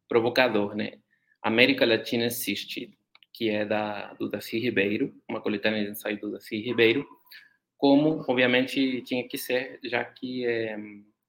provocador, 0.09 0.75
né? 0.75 0.95
América 1.43 1.87
Latina 1.87 2.25
Existe, 2.25 2.91
que 3.33 3.49
é 3.49 3.65
da, 3.65 4.13
do 4.15 4.29
Daci 4.29 4.59
Ribeiro, 4.59 5.15
uma 5.29 5.41
coletânea 5.41 5.85
de 5.85 5.91
ensaio 5.91 6.19
do 6.21 6.33
Daci 6.33 6.61
Ribeiro, 6.61 7.07
como, 7.79 8.23
obviamente, 8.29 9.01
tinha 9.03 9.27
que 9.27 9.39
ser, 9.39 9.81
já 9.85 10.05
que 10.05 10.45
é, 10.45 10.77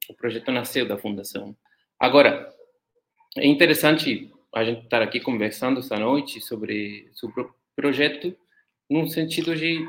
o 0.10 0.14
projeto 0.14 0.52
nasceu 0.52 0.86
da 0.86 0.98
fundação. 0.98 1.56
Agora, 1.98 2.54
é 3.38 3.48
interessante 3.48 4.30
a 4.54 4.66
gente 4.66 4.84
estar 4.84 5.02
aqui 5.02 5.20
conversando 5.22 5.80
essa 5.80 5.98
noite 5.98 6.42
sobre, 6.42 7.10
sobre 7.14 7.42
o 7.42 7.56
projeto, 7.76 8.36
num 8.92 9.08
sentido 9.08 9.56
de 9.56 9.88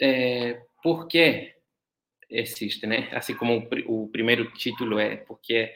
é, 0.00 0.60
por 0.82 1.06
que 1.06 1.54
existe, 2.28 2.84
né? 2.84 3.08
Assim 3.12 3.34
como 3.34 3.68
o, 3.86 4.04
o 4.04 4.08
primeiro 4.08 4.50
título 4.52 4.98
é 4.98 5.16
porque 5.16 5.72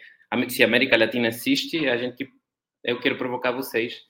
se 0.49 0.65
a 0.65 0.67
América 0.67 0.97
Latina 0.97 1.29
existe, 1.29 1.89
a 1.89 1.97
gente 1.97 2.29
eu 2.83 3.01
quero 3.01 3.17
provocar 3.17 3.53
vocês 3.53 4.03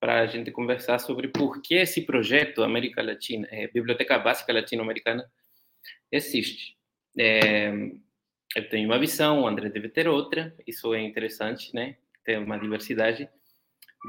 para 0.00 0.20
a 0.20 0.26
gente 0.26 0.50
conversar 0.50 0.98
sobre 0.98 1.28
por 1.28 1.62
que 1.62 1.74
esse 1.74 2.02
projeto 2.02 2.64
América 2.64 3.00
Latina, 3.00 3.46
é, 3.50 3.68
Biblioteca 3.68 4.18
Básica 4.18 4.52
Latino-Americana, 4.52 5.30
existe. 6.10 6.76
É, 7.16 7.70
eu 8.56 8.68
tenho 8.68 8.88
uma 8.88 8.98
visão, 8.98 9.42
o 9.42 9.46
André 9.46 9.68
deve 9.68 9.88
ter 9.88 10.08
outra, 10.08 10.54
isso 10.66 10.92
é 10.94 11.00
interessante, 11.00 11.72
né? 11.72 11.96
Ter 12.24 12.38
uma 12.38 12.58
diversidade 12.58 13.28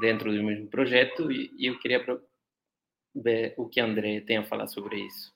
dentro 0.00 0.34
do 0.34 0.42
mesmo 0.42 0.66
projeto 0.66 1.30
e, 1.30 1.52
e 1.56 1.66
eu 1.66 1.78
queria 1.78 2.04
o 3.56 3.68
que 3.68 3.80
André 3.80 4.20
tem 4.20 4.38
a 4.38 4.44
falar 4.44 4.68
sobre 4.68 4.96
isso. 5.06 5.32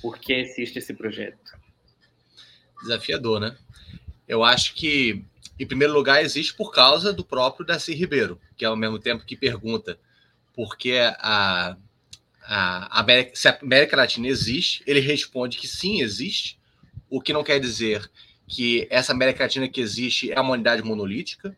Por 0.00 0.18
que 0.18 0.32
existe 0.32 0.78
esse 0.78 0.94
projeto? 0.94 1.38
Desafiador, 2.82 3.40
né? 3.40 3.56
Eu 4.26 4.42
acho 4.42 4.74
que 4.74 5.24
em 5.58 5.66
primeiro 5.66 5.92
lugar, 5.92 6.22
existe 6.22 6.54
por 6.54 6.72
causa 6.72 7.12
do 7.12 7.24
próprio 7.24 7.64
Darcy 7.64 7.94
Ribeiro, 7.94 8.40
que 8.56 8.64
ao 8.64 8.76
mesmo 8.76 8.98
tempo 8.98 9.24
que 9.24 9.36
pergunta 9.36 9.98
por 10.52 10.76
que 10.76 10.98
a, 10.98 11.76
a 12.42 13.00
América, 13.00 13.32
se 13.34 13.48
a 13.48 13.58
América 13.62 13.96
Latina 13.96 14.26
existe, 14.26 14.82
ele 14.86 15.00
responde 15.00 15.58
que 15.58 15.68
sim, 15.68 16.00
existe, 16.00 16.58
o 17.08 17.20
que 17.20 17.32
não 17.32 17.44
quer 17.44 17.60
dizer 17.60 18.10
que 18.48 18.86
essa 18.90 19.12
América 19.12 19.44
Latina 19.44 19.68
que 19.68 19.80
existe 19.80 20.32
é 20.32 20.40
uma 20.40 20.54
unidade 20.54 20.82
monolítica, 20.82 21.56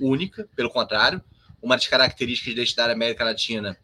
única, 0.00 0.48
pelo 0.56 0.70
contrário, 0.70 1.22
uma 1.62 1.76
das 1.76 1.86
características 1.86 2.54
da 2.54 2.60
identidade 2.62 2.88
da 2.88 2.94
América 2.94 3.24
Latina 3.24 3.78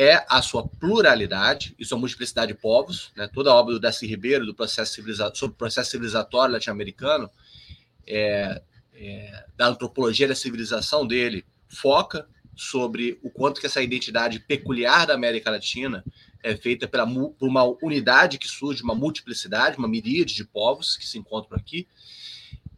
é 0.00 0.24
a 0.30 0.40
sua 0.40 0.66
pluralidade 0.66 1.74
e 1.78 1.84
sua 1.84 1.98
multiplicidade 1.98 2.54
de 2.54 2.58
povos. 2.58 3.12
Né? 3.14 3.28
Toda 3.28 3.50
a 3.50 3.54
obra 3.54 3.74
do 3.74 3.78
Darcy 3.78 4.06
Ribeiro 4.06 4.46
do 4.46 4.54
processo 4.54 4.94
sobre 4.94 5.52
o 5.52 5.58
processo 5.58 5.90
civilizatório 5.90 6.54
latino-americano, 6.54 7.30
é, 8.06 8.62
é, 8.94 9.44
da 9.58 9.66
antropologia 9.66 10.26
da 10.26 10.34
civilização 10.34 11.06
dele, 11.06 11.44
foca 11.68 12.26
sobre 12.56 13.18
o 13.22 13.28
quanto 13.28 13.60
que 13.60 13.66
essa 13.66 13.82
identidade 13.82 14.40
peculiar 14.40 15.06
da 15.06 15.12
América 15.12 15.50
Latina 15.50 16.02
é 16.42 16.56
feita 16.56 16.88
pela, 16.88 17.06
por 17.06 17.46
uma 17.46 17.64
unidade 17.84 18.38
que 18.38 18.48
surge, 18.48 18.82
uma 18.82 18.94
multiplicidade, 18.94 19.76
uma 19.76 19.86
miríade 19.86 20.34
de 20.34 20.46
povos 20.46 20.96
que 20.96 21.06
se 21.06 21.18
encontram 21.18 21.58
aqui. 21.58 21.86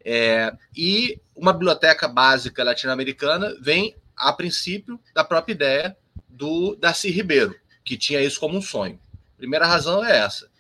É, 0.04 0.52
e 0.76 1.20
uma 1.36 1.52
biblioteca 1.52 2.08
básica 2.08 2.64
latino-americana 2.64 3.54
vem, 3.60 3.94
a 4.16 4.32
princípio, 4.32 4.98
da 5.14 5.22
própria 5.22 5.52
ideia 5.52 5.96
do 6.32 6.74
Darcy 6.76 7.10
Ribeiro, 7.10 7.54
que 7.84 7.96
tinha 7.96 8.20
isso 8.20 8.40
como 8.40 8.56
um 8.58 8.62
sonho. 8.62 8.98
Primeira 9.36 9.66
razão 9.66 10.04
é 10.04 10.18
essa. 10.18 10.50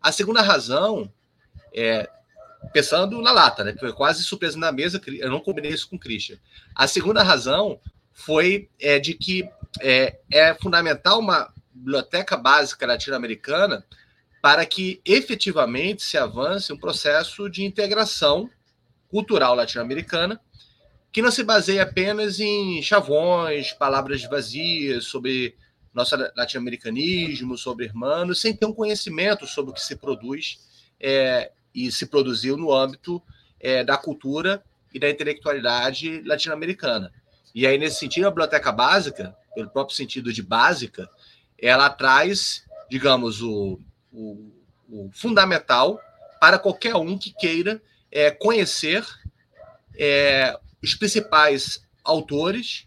A 0.00 0.10
segunda 0.10 0.42
razão 0.42 1.12
é 1.74 2.08
pensando 2.72 3.20
na 3.20 3.32
lata, 3.32 3.62
né? 3.62 3.74
Foi 3.78 3.92
quase 3.92 4.24
surpresa 4.24 4.58
na 4.58 4.72
mesa. 4.72 5.00
Eu 5.06 5.30
não 5.30 5.40
combinei 5.40 5.72
isso 5.72 5.88
com 5.88 5.96
o 5.96 5.98
Christian. 5.98 6.38
A 6.74 6.86
segunda 6.86 7.22
razão 7.22 7.80
foi 8.12 8.68
é, 8.80 8.98
de 8.98 9.14
que 9.14 9.48
é, 9.80 10.18
é 10.30 10.54
fundamental 10.54 11.20
uma 11.20 11.52
biblioteca 11.72 12.36
básica 12.36 12.86
latino-americana 12.86 13.84
para 14.42 14.64
que 14.64 15.00
efetivamente 15.04 16.02
se 16.02 16.16
avance 16.16 16.72
um 16.72 16.78
processo 16.78 17.48
de 17.48 17.64
integração 17.64 18.50
cultural 19.08 19.54
latino-americana 19.54 20.40
que 21.12 21.22
não 21.22 21.30
se 21.30 21.42
baseia 21.42 21.82
apenas 21.82 22.38
em 22.38 22.82
chavões, 22.82 23.72
palavras 23.72 24.22
vazias 24.24 25.04
sobre 25.04 25.56
nosso 25.92 26.16
latino-americanismo, 26.36 27.56
sobre 27.56 27.86
irmãos, 27.86 28.40
sem 28.40 28.54
ter 28.54 28.66
um 28.66 28.72
conhecimento 28.72 29.46
sobre 29.46 29.70
o 29.70 29.74
que 29.74 29.80
se 29.80 29.96
produz 29.96 30.60
é, 31.00 31.50
e 31.74 31.90
se 31.90 32.06
produziu 32.06 32.56
no 32.56 32.72
âmbito 32.72 33.22
é, 33.58 33.82
da 33.82 33.96
cultura 33.96 34.62
e 34.92 34.98
da 34.98 35.08
intelectualidade 35.08 36.22
latino-americana. 36.22 37.12
E 37.54 37.66
aí, 37.66 37.78
nesse 37.78 37.98
sentido, 37.98 38.26
a 38.26 38.30
biblioteca 38.30 38.70
básica, 38.70 39.36
pelo 39.54 39.70
próprio 39.70 39.96
sentido 39.96 40.32
de 40.32 40.42
básica, 40.42 41.08
ela 41.60 41.90
traz, 41.90 42.64
digamos, 42.88 43.42
o, 43.42 43.80
o, 44.12 44.52
o 44.88 45.10
fundamental 45.12 46.00
para 46.40 46.58
qualquer 46.58 46.94
um 46.94 47.18
que 47.18 47.32
queira 47.32 47.82
é, 48.12 48.30
conhecer 48.30 49.04
é, 49.98 50.56
os 50.82 50.94
principais 50.94 51.80
autores 52.04 52.86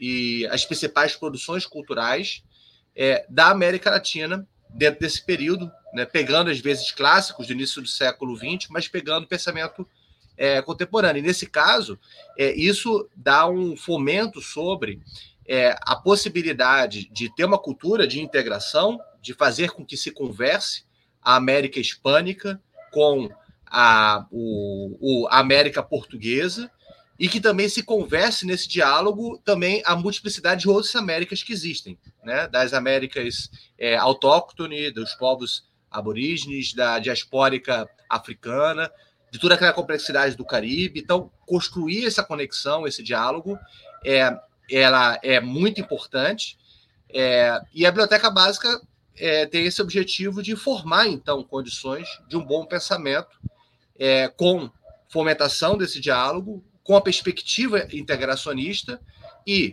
e 0.00 0.46
as 0.50 0.64
principais 0.64 1.14
produções 1.14 1.66
culturais 1.66 2.42
é, 2.94 3.24
da 3.28 3.50
América 3.50 3.90
Latina 3.90 4.46
dentro 4.68 5.00
desse 5.00 5.24
período, 5.24 5.70
né, 5.92 6.04
pegando 6.04 6.50
às 6.50 6.58
vezes 6.58 6.90
clássicos 6.90 7.46
do 7.46 7.52
início 7.52 7.82
do 7.82 7.88
século 7.88 8.36
XX, 8.36 8.68
mas 8.70 8.88
pegando 8.88 9.26
pensamento 9.26 9.86
é, 10.36 10.62
contemporâneo. 10.62 11.20
E 11.20 11.22
nesse 11.22 11.46
caso, 11.46 11.98
é, 12.38 12.52
isso 12.52 13.08
dá 13.14 13.46
um 13.46 13.76
fomento 13.76 14.40
sobre 14.40 15.00
é, 15.46 15.76
a 15.82 15.94
possibilidade 15.94 17.08
de 17.10 17.32
ter 17.34 17.44
uma 17.44 17.58
cultura 17.58 18.06
de 18.06 18.20
integração, 18.20 19.00
de 19.20 19.34
fazer 19.34 19.70
com 19.70 19.84
que 19.84 19.96
se 19.96 20.10
converse 20.10 20.84
a 21.20 21.36
América 21.36 21.78
Hispânica 21.78 22.60
com 22.90 23.28
a, 23.66 24.26
o, 24.30 24.96
o 25.00 25.28
a 25.28 25.38
América 25.38 25.82
Portuguesa 25.82 26.70
e 27.22 27.28
que 27.28 27.40
também 27.40 27.68
se 27.68 27.84
converse 27.84 28.44
nesse 28.44 28.68
diálogo 28.68 29.38
também 29.44 29.80
a 29.86 29.94
multiplicidade 29.94 30.62
de 30.62 30.68
outras 30.68 30.96
Américas 30.96 31.40
que 31.40 31.52
existem, 31.52 31.96
né? 32.24 32.48
das 32.48 32.72
Américas 32.72 33.48
é, 33.78 33.96
dos 34.92 35.14
povos 35.14 35.64
aborígenes, 35.88 36.74
da 36.74 36.98
diaspórica 36.98 37.88
africana, 38.10 38.90
de 39.30 39.38
toda 39.38 39.54
aquela 39.54 39.72
complexidade 39.72 40.36
do 40.36 40.44
Caribe. 40.44 40.98
Então, 40.98 41.30
construir 41.46 42.06
essa 42.06 42.24
conexão, 42.24 42.88
esse 42.88 43.04
diálogo, 43.04 43.56
é, 44.04 44.36
ela 44.68 45.16
é 45.22 45.38
muito 45.38 45.80
importante. 45.80 46.58
É, 47.08 47.56
e 47.72 47.86
a 47.86 47.92
biblioteca 47.92 48.30
básica 48.30 48.80
é, 49.16 49.46
tem 49.46 49.64
esse 49.64 49.80
objetivo 49.80 50.42
de 50.42 50.56
formar, 50.56 51.06
então, 51.06 51.44
condições 51.44 52.08
de 52.26 52.36
um 52.36 52.44
bom 52.44 52.66
pensamento 52.66 53.38
é, 53.96 54.26
com 54.26 54.68
fomentação 55.08 55.78
desse 55.78 56.00
diálogo, 56.00 56.64
com 56.92 56.96
a 56.98 57.00
perspectiva 57.00 57.88
integracionista 57.90 59.00
e, 59.46 59.72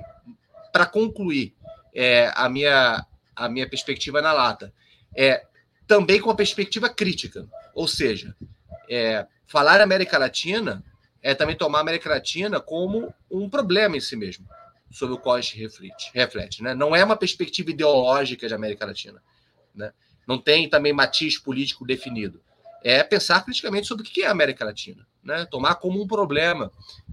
para 0.71 0.85
concluir 0.85 1.53
é, 1.93 2.31
a, 2.33 2.47
minha, 2.47 3.05
a 3.35 3.49
minha 3.49 3.69
perspectiva 3.69 4.21
na 4.21 4.31
lata, 4.31 4.73
é 5.13 5.45
também 5.85 6.21
com 6.21 6.29
a 6.29 6.35
perspectiva 6.35 6.87
crítica, 6.87 7.45
ou 7.75 7.89
seja, 7.89 8.33
é, 8.89 9.27
falar 9.45 9.81
América 9.81 10.17
Latina 10.17 10.81
é 11.21 11.35
também 11.35 11.57
tomar 11.57 11.79
a 11.79 11.81
América 11.81 12.09
Latina 12.09 12.61
como 12.61 13.13
um 13.29 13.49
problema 13.49 13.97
em 13.97 13.99
si 13.99 14.15
mesmo, 14.15 14.47
sobre 14.89 15.15
o 15.15 15.17
qual 15.17 15.35
a 15.35 15.41
gente 15.41 15.57
reflete. 15.57 16.11
reflete 16.13 16.63
né? 16.63 16.73
Não 16.73 16.95
é 16.95 17.03
uma 17.03 17.17
perspectiva 17.17 17.69
ideológica 17.69 18.47
de 18.47 18.53
América 18.53 18.85
Latina. 18.85 19.21
Né? 19.75 19.91
Não 20.25 20.37
tem 20.37 20.69
também 20.69 20.93
matiz 20.93 21.37
político 21.37 21.85
definido. 21.85 22.41
É 22.81 23.03
pensar 23.03 23.43
criticamente 23.43 23.87
sobre 23.87 24.07
o 24.07 24.09
que 24.09 24.21
é 24.21 24.27
a 24.27 24.31
América 24.31 24.63
Latina 24.63 25.08
né? 25.29 25.45
tomar 25.45 25.75
como 25.75 26.01
um 26.01 26.07
problema 26.07 26.71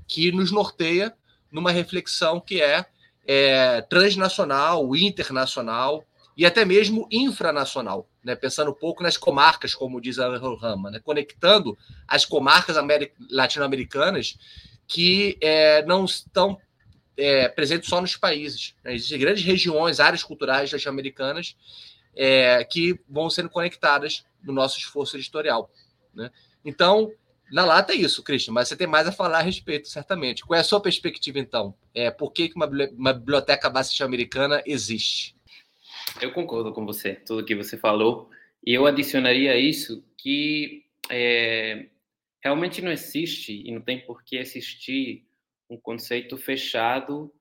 que 0.08 0.32
nos 0.32 0.50
norteia 0.50 1.14
numa 1.52 1.70
reflexão 1.70 2.40
que 2.40 2.60
é, 2.60 2.86
é 3.26 3.82
transnacional, 3.82 4.96
internacional 4.96 6.02
e 6.36 6.44
até 6.44 6.64
mesmo 6.64 7.06
infranacional, 7.10 8.08
né? 8.24 8.34
pensando 8.34 8.70
um 8.70 8.74
pouco 8.74 9.02
nas 9.02 9.16
comarcas, 9.16 9.74
como 9.74 10.00
diz 10.00 10.18
a 10.18 10.36
Rama, 10.36 10.90
né? 10.90 10.98
conectando 10.98 11.76
as 12.08 12.24
comarcas 12.24 12.76
latino-americanas 13.30 14.38
que 14.88 15.36
é, 15.40 15.84
não 15.84 16.04
estão 16.04 16.58
é, 17.16 17.48
presentes 17.48 17.88
só 17.88 18.00
nos 18.00 18.16
países. 18.16 18.74
Né? 18.82 18.94
Existem 18.94 19.18
grandes 19.18 19.44
regiões, 19.44 20.00
áreas 20.00 20.22
culturais 20.22 20.72
latino-americanas 20.72 21.56
é, 22.14 22.64
que 22.64 22.98
vão 23.08 23.28
sendo 23.28 23.50
conectadas 23.50 24.24
no 24.42 24.52
nosso 24.52 24.78
esforço 24.78 25.16
editorial. 25.16 25.70
Né? 26.14 26.30
Então, 26.64 27.12
na 27.50 27.64
lata 27.64 27.92
é 27.92 27.96
isso, 27.96 28.22
Christian, 28.22 28.52
mas 28.52 28.68
você 28.68 28.76
tem 28.76 28.86
mais 28.86 29.06
a 29.06 29.12
falar 29.12 29.38
a 29.38 29.42
respeito, 29.42 29.88
certamente. 29.88 30.44
Qual 30.44 30.56
é 30.56 30.60
a 30.60 30.64
sua 30.64 30.80
perspectiva, 30.80 31.38
então? 31.38 31.74
É, 31.94 32.10
por 32.10 32.32
que 32.32 32.50
uma, 32.54 32.66
uma 32.92 33.12
biblioteca 33.12 33.70
básica 33.70 34.04
americana 34.04 34.62
existe? 34.66 35.36
Eu 36.20 36.32
concordo 36.32 36.72
com 36.72 36.84
você, 36.84 37.14
tudo 37.14 37.44
que 37.44 37.54
você 37.54 37.76
falou. 37.76 38.30
E 38.64 38.74
eu 38.74 38.86
adicionaria 38.86 39.52
a 39.52 39.56
isso 39.56 40.04
que 40.18 40.84
é, 41.10 41.86
realmente 42.42 42.82
não 42.82 42.90
existe 42.90 43.62
e 43.64 43.72
não 43.72 43.80
tem 43.80 44.00
por 44.00 44.24
que 44.24 44.36
existir 44.36 45.24
um 45.70 45.76
conceito 45.76 46.36
fechado 46.36 47.32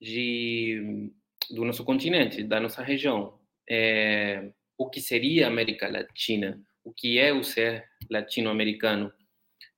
de, 0.00 1.10
do 1.50 1.64
nosso 1.64 1.84
continente, 1.84 2.42
da 2.42 2.60
nossa 2.60 2.82
região. 2.82 3.38
É, 3.68 4.50
o 4.78 4.88
que 4.88 5.00
seria 5.00 5.46
América 5.46 5.88
Latina? 5.88 6.60
O 6.84 6.92
que 6.92 7.18
é 7.18 7.32
o 7.32 7.42
ser 7.42 7.84
latino-americano? 8.10 9.12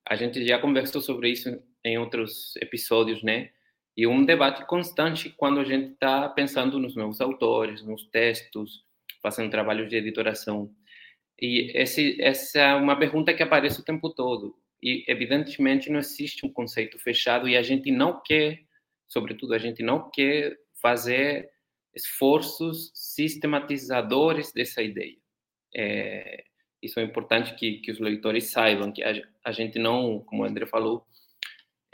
A 0.09 0.17
gente 0.17 0.45
já 0.47 0.59
conversou 0.59 1.01
sobre 1.01 1.31
isso 1.31 1.63
em 1.85 1.99
outros 1.99 2.57
episódios, 2.57 3.23
né? 3.23 3.51
E 3.97 4.07
um 4.07 4.25
debate 4.25 4.67
constante 4.67 5.31
quando 5.31 5.61
a 5.61 5.65
gente 5.65 5.93
está 5.93 6.29
pensando 6.29 6.79
nos 6.79 6.97
novos 6.97 7.21
autores, 7.21 7.83
nos 7.83 8.05
textos, 8.09 8.85
fazendo 9.23 9.51
trabalhos 9.51 9.89
de 9.89 9.97
editoração. 9.97 10.75
E 11.41 11.71
esse, 11.75 12.21
essa 12.21 12.59
é 12.59 12.75
uma 12.75 12.99
pergunta 12.99 13.35
que 13.35 13.43
aparece 13.43 13.81
o 13.81 13.85
tempo 13.85 14.11
todo. 14.11 14.57
E, 14.83 15.05
evidentemente, 15.07 15.91
não 15.91 16.01
existe 16.01 16.45
um 16.45 16.53
conceito 16.53 16.99
fechado 16.99 17.49
e 17.49 17.57
a 17.57 17.63
gente 17.63 17.91
não 17.91 18.21
quer, 18.21 18.61
sobretudo, 19.07 19.55
a 19.55 19.59
gente 19.59 19.83
não 19.83 20.11
quer 20.11 20.57
fazer 20.81 21.49
esforços 21.95 22.91
sistematizadores 22.95 24.53
dessa 24.53 24.83
ideia. 24.83 25.17
É, 25.75 26.45
isso 26.83 26.99
é 26.99 27.03
importante 27.03 27.55
que, 27.55 27.79
que 27.79 27.91
os 27.91 28.01
leitores 28.01 28.51
saibam, 28.51 28.93
que 28.93 29.03
a, 29.03 29.13
a 29.45 29.53
gente 29.53 29.79
não, 29.79 30.21
como 30.21 30.43
o 30.43 30.45
André 30.45 30.67
falou, 30.67 31.07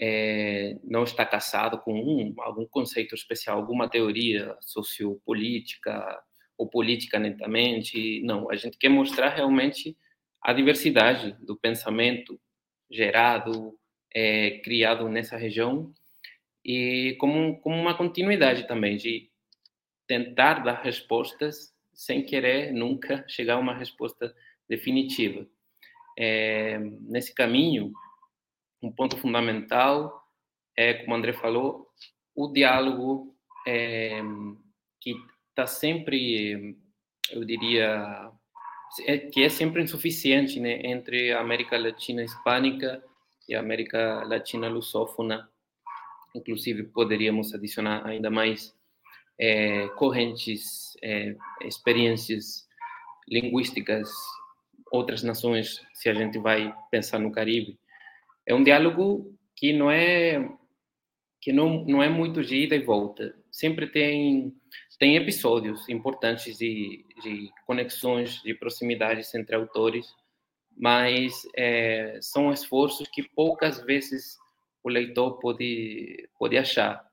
é, 0.00 0.78
não 0.84 1.02
está 1.02 1.26
caçado 1.26 1.78
com 1.78 1.92
um, 1.92 2.34
algum 2.38 2.66
conceito 2.66 3.14
especial, 3.14 3.58
alguma 3.58 3.88
teoria 3.88 4.56
sociopolítica 4.60 6.22
ou 6.56 6.68
política 6.68 7.18
netamente. 7.18 8.22
Não, 8.22 8.50
a 8.50 8.56
gente 8.56 8.78
quer 8.78 8.88
mostrar 8.88 9.30
realmente 9.30 9.96
a 10.40 10.52
diversidade 10.52 11.36
do 11.44 11.56
pensamento 11.56 12.40
gerado 12.90 13.76
é, 14.14 14.58
criado 14.60 15.08
nessa 15.08 15.36
região 15.36 15.92
e 16.64 17.16
como, 17.18 17.60
como 17.60 17.76
uma 17.76 17.96
continuidade 17.96 18.66
também 18.66 18.96
de 18.96 19.30
tentar 20.06 20.62
dar 20.64 20.82
respostas 20.82 21.74
sem 21.92 22.24
querer 22.24 22.72
nunca 22.72 23.24
chegar 23.28 23.54
a 23.54 23.58
uma 23.58 23.74
resposta 23.74 24.34
definitiva. 24.68 25.46
É, 26.16 26.78
nesse 26.78 27.34
caminho, 27.34 27.92
um 28.82 28.90
ponto 28.90 29.16
fundamental 29.16 30.28
é, 30.78 30.94
como 30.94 31.12
o 31.12 31.16
André 31.16 31.32
falou, 31.32 31.88
o 32.36 32.46
diálogo 32.52 33.36
é, 33.66 34.22
que 35.00 35.12
está 35.48 35.66
sempre, 35.66 36.76
eu 37.32 37.44
diria, 37.44 38.30
é, 39.04 39.18
que 39.18 39.42
é 39.42 39.48
sempre 39.48 39.82
insuficiente 39.82 40.60
né, 40.60 40.86
entre 40.86 41.32
a 41.32 41.40
América 41.40 41.76
Latina 41.76 42.22
hispânica 42.22 43.02
e 43.48 43.56
a 43.56 43.60
América 43.60 44.22
Latina 44.24 44.68
lusófona. 44.68 45.50
Inclusive, 46.32 46.84
poderíamos 46.84 47.52
adicionar 47.52 48.06
ainda 48.06 48.30
mais 48.30 48.72
é, 49.36 49.88
correntes, 49.96 50.96
é, 51.02 51.34
experiências 51.62 52.68
linguísticas, 53.26 54.08
outras 54.90 55.22
nações, 55.22 55.82
se 55.94 56.08
a 56.08 56.14
gente 56.14 56.38
vai 56.38 56.74
pensar 56.90 57.18
no 57.18 57.32
Caribe. 57.32 57.78
É 58.46 58.54
um 58.54 58.64
diálogo 58.64 59.34
que 59.54 59.72
não 59.72 59.90
é 59.90 60.48
que 61.40 61.52
não, 61.52 61.84
não 61.84 62.02
é 62.02 62.08
muito 62.08 62.42
de 62.42 62.56
ida 62.56 62.74
e 62.74 62.82
volta. 62.82 63.34
Sempre 63.50 63.86
tem 63.86 64.54
tem 64.98 65.16
episódios 65.16 65.88
importantes 65.88 66.58
de, 66.58 67.04
de 67.22 67.50
conexões, 67.64 68.42
de 68.42 68.52
proximidades 68.52 69.32
entre 69.34 69.54
autores, 69.54 70.06
mas 70.76 71.46
é, 71.56 72.18
são 72.20 72.52
esforços 72.52 73.08
que 73.08 73.22
poucas 73.22 73.80
vezes 73.84 74.36
o 74.82 74.88
leitor 74.88 75.38
pode, 75.38 76.28
pode 76.36 76.56
achar. 76.56 77.06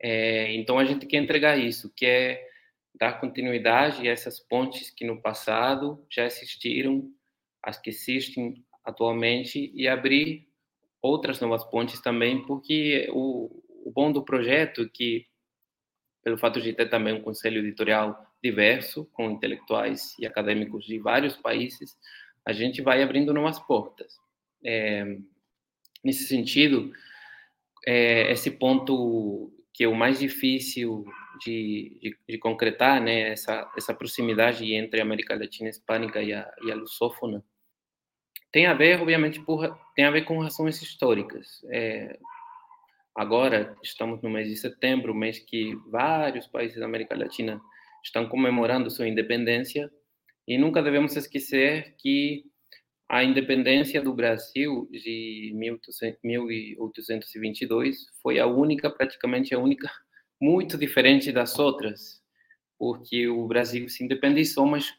É, 0.00 0.52
então 0.54 0.78
a 0.78 0.84
gente 0.84 1.06
quer 1.06 1.18
entregar 1.18 1.56
isso, 1.56 1.92
que 1.94 2.04
é 2.04 2.44
dar 2.94 3.20
continuidade 3.20 4.08
a 4.08 4.12
essas 4.12 4.38
pontes 4.38 4.90
que 4.90 5.04
no 5.04 5.20
passado 5.20 6.04
já 6.08 6.24
existiram, 6.24 7.10
as 7.62 7.78
que 7.78 7.90
existem 7.90 8.64
atualmente, 8.84 9.72
e 9.74 9.88
abrir 9.88 10.46
outras 11.00 11.40
novas 11.40 11.64
pontes 11.64 12.00
também, 12.00 12.44
porque 12.46 13.08
o, 13.12 13.62
o 13.84 13.90
bom 13.90 14.12
do 14.12 14.24
projeto 14.24 14.82
é 14.82 14.88
que, 14.88 15.26
pelo 16.22 16.38
fato 16.38 16.60
de 16.60 16.72
ter 16.72 16.88
também 16.88 17.14
um 17.14 17.22
conselho 17.22 17.60
editorial 17.60 18.26
diverso, 18.42 19.06
com 19.12 19.30
intelectuais 19.30 20.14
e 20.18 20.26
acadêmicos 20.26 20.84
de 20.84 20.98
vários 20.98 21.36
países, 21.36 21.96
a 22.46 22.52
gente 22.52 22.82
vai 22.82 23.02
abrindo 23.02 23.32
novas 23.32 23.58
portas. 23.58 24.14
É, 24.62 25.18
nesse 26.02 26.24
sentido, 26.24 26.92
é, 27.86 28.30
esse 28.32 28.50
ponto 28.50 29.50
que 29.72 29.84
é 29.84 29.88
o 29.88 29.94
mais 29.94 30.20
difícil 30.20 31.04
de, 31.42 31.98
de, 32.00 32.16
de, 32.28 32.38
concretar, 32.38 33.02
né, 33.02 33.32
essa, 33.32 33.70
essa 33.76 33.94
proximidade 33.94 34.72
entre 34.74 35.00
a 35.00 35.02
América 35.02 35.36
Latina 35.36 35.68
hispânica 35.68 36.22
e 36.22 36.32
a, 36.32 36.50
e 36.62 36.70
a 36.70 36.74
lusófona, 36.74 37.44
tem 38.52 38.66
a 38.66 38.74
ver, 38.74 39.00
obviamente, 39.00 39.40
por, 39.40 39.76
tem 39.96 40.04
a 40.04 40.10
ver 40.10 40.22
com 40.22 40.38
razões 40.38 40.80
históricas. 40.80 41.64
É, 41.70 42.18
agora, 43.14 43.76
estamos 43.82 44.22
no 44.22 44.30
mês 44.30 44.48
de 44.48 44.56
setembro, 44.56 45.14
mês 45.14 45.40
que 45.40 45.74
vários 45.90 46.46
países 46.46 46.78
da 46.78 46.86
América 46.86 47.16
Latina 47.16 47.60
estão 48.04 48.28
comemorando 48.28 48.90
sua 48.90 49.08
independência, 49.08 49.90
e 50.46 50.58
nunca 50.58 50.82
devemos 50.82 51.16
esquecer 51.16 51.94
que 51.98 52.44
a 53.08 53.24
independência 53.24 54.00
do 54.00 54.14
Brasil 54.14 54.88
de 54.90 55.52
1822 55.54 58.06
foi 58.22 58.38
a 58.38 58.46
única, 58.46 58.88
praticamente 58.90 59.54
a 59.54 59.58
única, 59.58 59.90
muito 60.40 60.76
diferente 60.76 61.32
das 61.32 61.58
outras, 61.58 62.22
porque 62.78 63.28
o 63.28 63.46
Brasil 63.46 63.88
se 63.88 64.04
independizou, 64.04 64.66
mas 64.66 64.94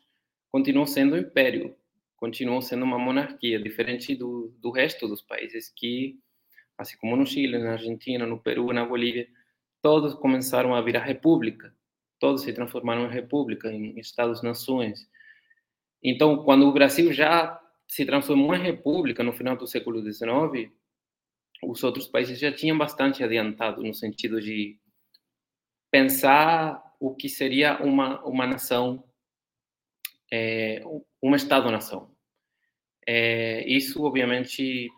continuou 0.52 0.88
sendo 0.88 1.16
um 1.16 1.20
império, 1.20 1.76
continuou 2.16 2.62
sendo 2.62 2.84
uma 2.84 2.98
monarquia, 2.98 3.62
diferente 3.62 4.16
do, 4.16 4.54
do 4.60 4.72
resto 4.72 5.08
dos 5.08 5.22
países 5.22 5.72
que, 5.76 6.20
assim 6.78 6.98
como 6.98 7.16
no 7.16 7.26
Chile, 7.26 7.58
na 7.58 7.74
Argentina, 7.74 8.26
no 8.26 8.40
Peru, 8.40 8.72
na 8.72 8.86
Bolívia, 8.86 9.28
todos 9.82 10.14
começaram 10.16 10.74
a 10.74 10.82
virar 10.82 11.04
república, 11.04 11.76
todos 12.20 12.42
se 12.42 12.54
transformaram 12.54 13.06
em 13.06 13.14
república, 13.14 13.72
em 13.72 14.00
estados-nações. 14.00 15.08
Então, 16.02 16.44
quando 16.44 16.68
o 16.68 16.74
Brasil 16.74 17.12
já 17.12 17.62
se 17.88 18.06
transformou 18.06 18.56
em 18.56 18.62
república 18.62 19.24
no 19.24 19.34
final 19.34 19.56
do 19.56 19.68
século 19.68 20.02
XIX, 20.02 20.72
os 21.64 21.84
outros 21.84 22.08
países 22.08 22.40
já 22.40 22.52
tinham 22.52 22.78
bastante 22.78 23.24
adiantado 23.24 23.84
no 23.84 23.94
sentido 23.94 24.42
de 24.42 24.80
pensar 25.96 26.84
o 27.00 27.16
que 27.16 27.30
seria 27.30 27.82
uma, 27.82 28.22
uma 28.26 28.46
nação, 28.46 29.02
é, 30.30 30.84
um 31.24 31.34
Estado-nação. 31.34 32.14
É, 33.08 33.66
isso, 33.66 34.04
obviamente, 34.04 34.90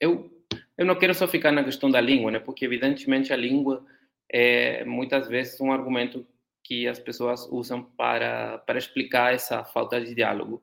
eu, 0.00 0.30
eu 0.78 0.86
não 0.86 0.98
quero 0.98 1.14
só 1.14 1.28
ficar 1.28 1.52
na 1.52 1.62
questão 1.62 1.90
da 1.90 2.00
língua, 2.00 2.30
né? 2.30 2.38
porque, 2.38 2.64
evidentemente, 2.64 3.30
a 3.30 3.36
língua 3.36 3.84
é 4.26 4.86
muitas 4.86 5.28
vezes 5.28 5.60
um 5.60 5.70
argumento 5.70 6.26
que 6.64 6.88
as 6.88 6.98
pessoas 6.98 7.46
usam 7.50 7.82
para, 7.82 8.56
para 8.60 8.78
explicar 8.78 9.34
essa 9.34 9.62
falta 9.62 10.00
de 10.00 10.14
diálogo. 10.14 10.62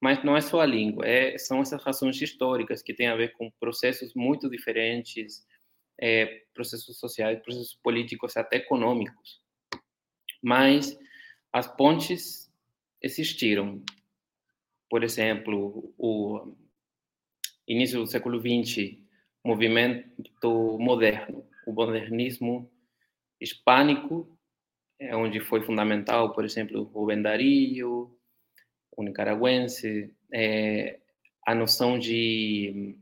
Mas 0.00 0.22
não 0.22 0.36
é 0.36 0.40
só 0.40 0.60
a 0.60 0.66
língua, 0.66 1.04
é, 1.04 1.36
são 1.38 1.60
essas 1.60 1.82
razões 1.82 2.22
históricas 2.22 2.84
que 2.84 2.94
têm 2.94 3.08
a 3.08 3.16
ver 3.16 3.32
com 3.32 3.50
processos 3.58 4.14
muito 4.14 4.48
diferentes, 4.48 5.44
é, 6.00 6.42
processos 6.54 6.98
sociais, 6.98 7.40
processos 7.42 7.74
políticos, 7.82 8.36
até 8.36 8.56
econômicos. 8.56 9.40
Mas 10.42 10.98
as 11.52 11.66
pontes 11.66 12.50
existiram. 13.02 13.82
Por 14.88 15.04
exemplo, 15.04 15.92
o 15.98 16.54
início 17.66 18.00
do 18.00 18.06
século 18.06 18.40
XX, 18.40 18.98
movimento 19.44 20.78
moderno, 20.78 21.46
o 21.66 21.72
modernismo 21.72 22.70
hispânico, 23.40 24.38
é 24.98 25.14
onde 25.14 25.40
foi 25.40 25.62
fundamental, 25.62 26.32
por 26.32 26.44
exemplo, 26.44 26.80
o 26.80 26.84
Rubem 26.84 27.22
Darío, 27.22 28.10
o 28.96 29.02
nicaragüense, 29.02 30.12
é, 30.32 30.98
a 31.46 31.54
noção 31.54 31.98
de, 31.98 32.96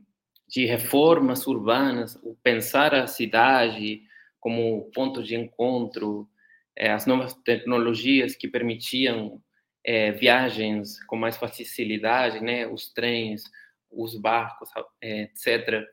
de 0.47 0.65
reformas 0.65 1.45
urbanas, 1.45 2.15
o 2.23 2.35
pensar 2.41 2.95
a 2.95 3.07
cidade 3.07 4.01
como 4.39 4.89
ponto 4.93 5.21
de 5.21 5.35
encontro, 5.35 6.27
é, 6.75 6.91
as 6.91 7.05
novas 7.05 7.33
tecnologias 7.33 8.35
que 8.35 8.47
permitiam 8.47 9.41
é, 9.83 10.11
viagens 10.11 11.03
com 11.05 11.17
mais 11.17 11.37
facilidade, 11.37 12.39
né, 12.39 12.67
os 12.67 12.93
trens, 12.93 13.43
os 13.91 14.19
barcos, 14.19 14.69
é, 15.01 15.23
etc. 15.23 15.83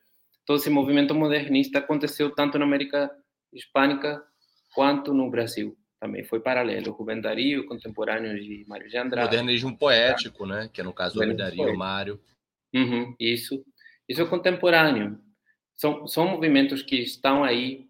Todo 0.47 0.59
esse 0.59 0.71
movimento 0.71 1.15
modernista 1.15 1.79
aconteceu 1.79 2.31
tanto 2.31 2.59
na 2.59 2.65
América 2.65 3.11
Hispânica 3.53 4.23
quanto 4.75 5.15
no 5.15 5.31
Brasil 5.31 5.77
também 6.05 6.23
foi 6.23 6.39
paralelo. 6.39 6.93
Rubem 6.93 7.21
Dario, 7.21 7.65
contemporâneo 7.65 8.39
de 8.39 8.65
Mário 8.69 8.89
de 8.89 8.99
Andrade. 8.99 9.29
Modernismo 9.29 9.79
poético, 9.79 10.45
né? 10.45 10.69
Que 10.71 10.83
é 10.83 10.85
no 10.85 10.93
caso 10.93 11.19
do 11.19 11.35
Dario 11.35 11.69
e 11.69 11.77
Mário. 11.77 12.21
Uhum, 12.75 13.15
isso. 13.19 13.65
Isso 14.09 14.23
é 14.23 14.27
contemporâneo. 14.27 15.21
São, 15.75 16.07
são 16.07 16.29
movimentos 16.29 16.83
que 16.83 16.97
estão 16.97 17.43
aí 17.43 17.89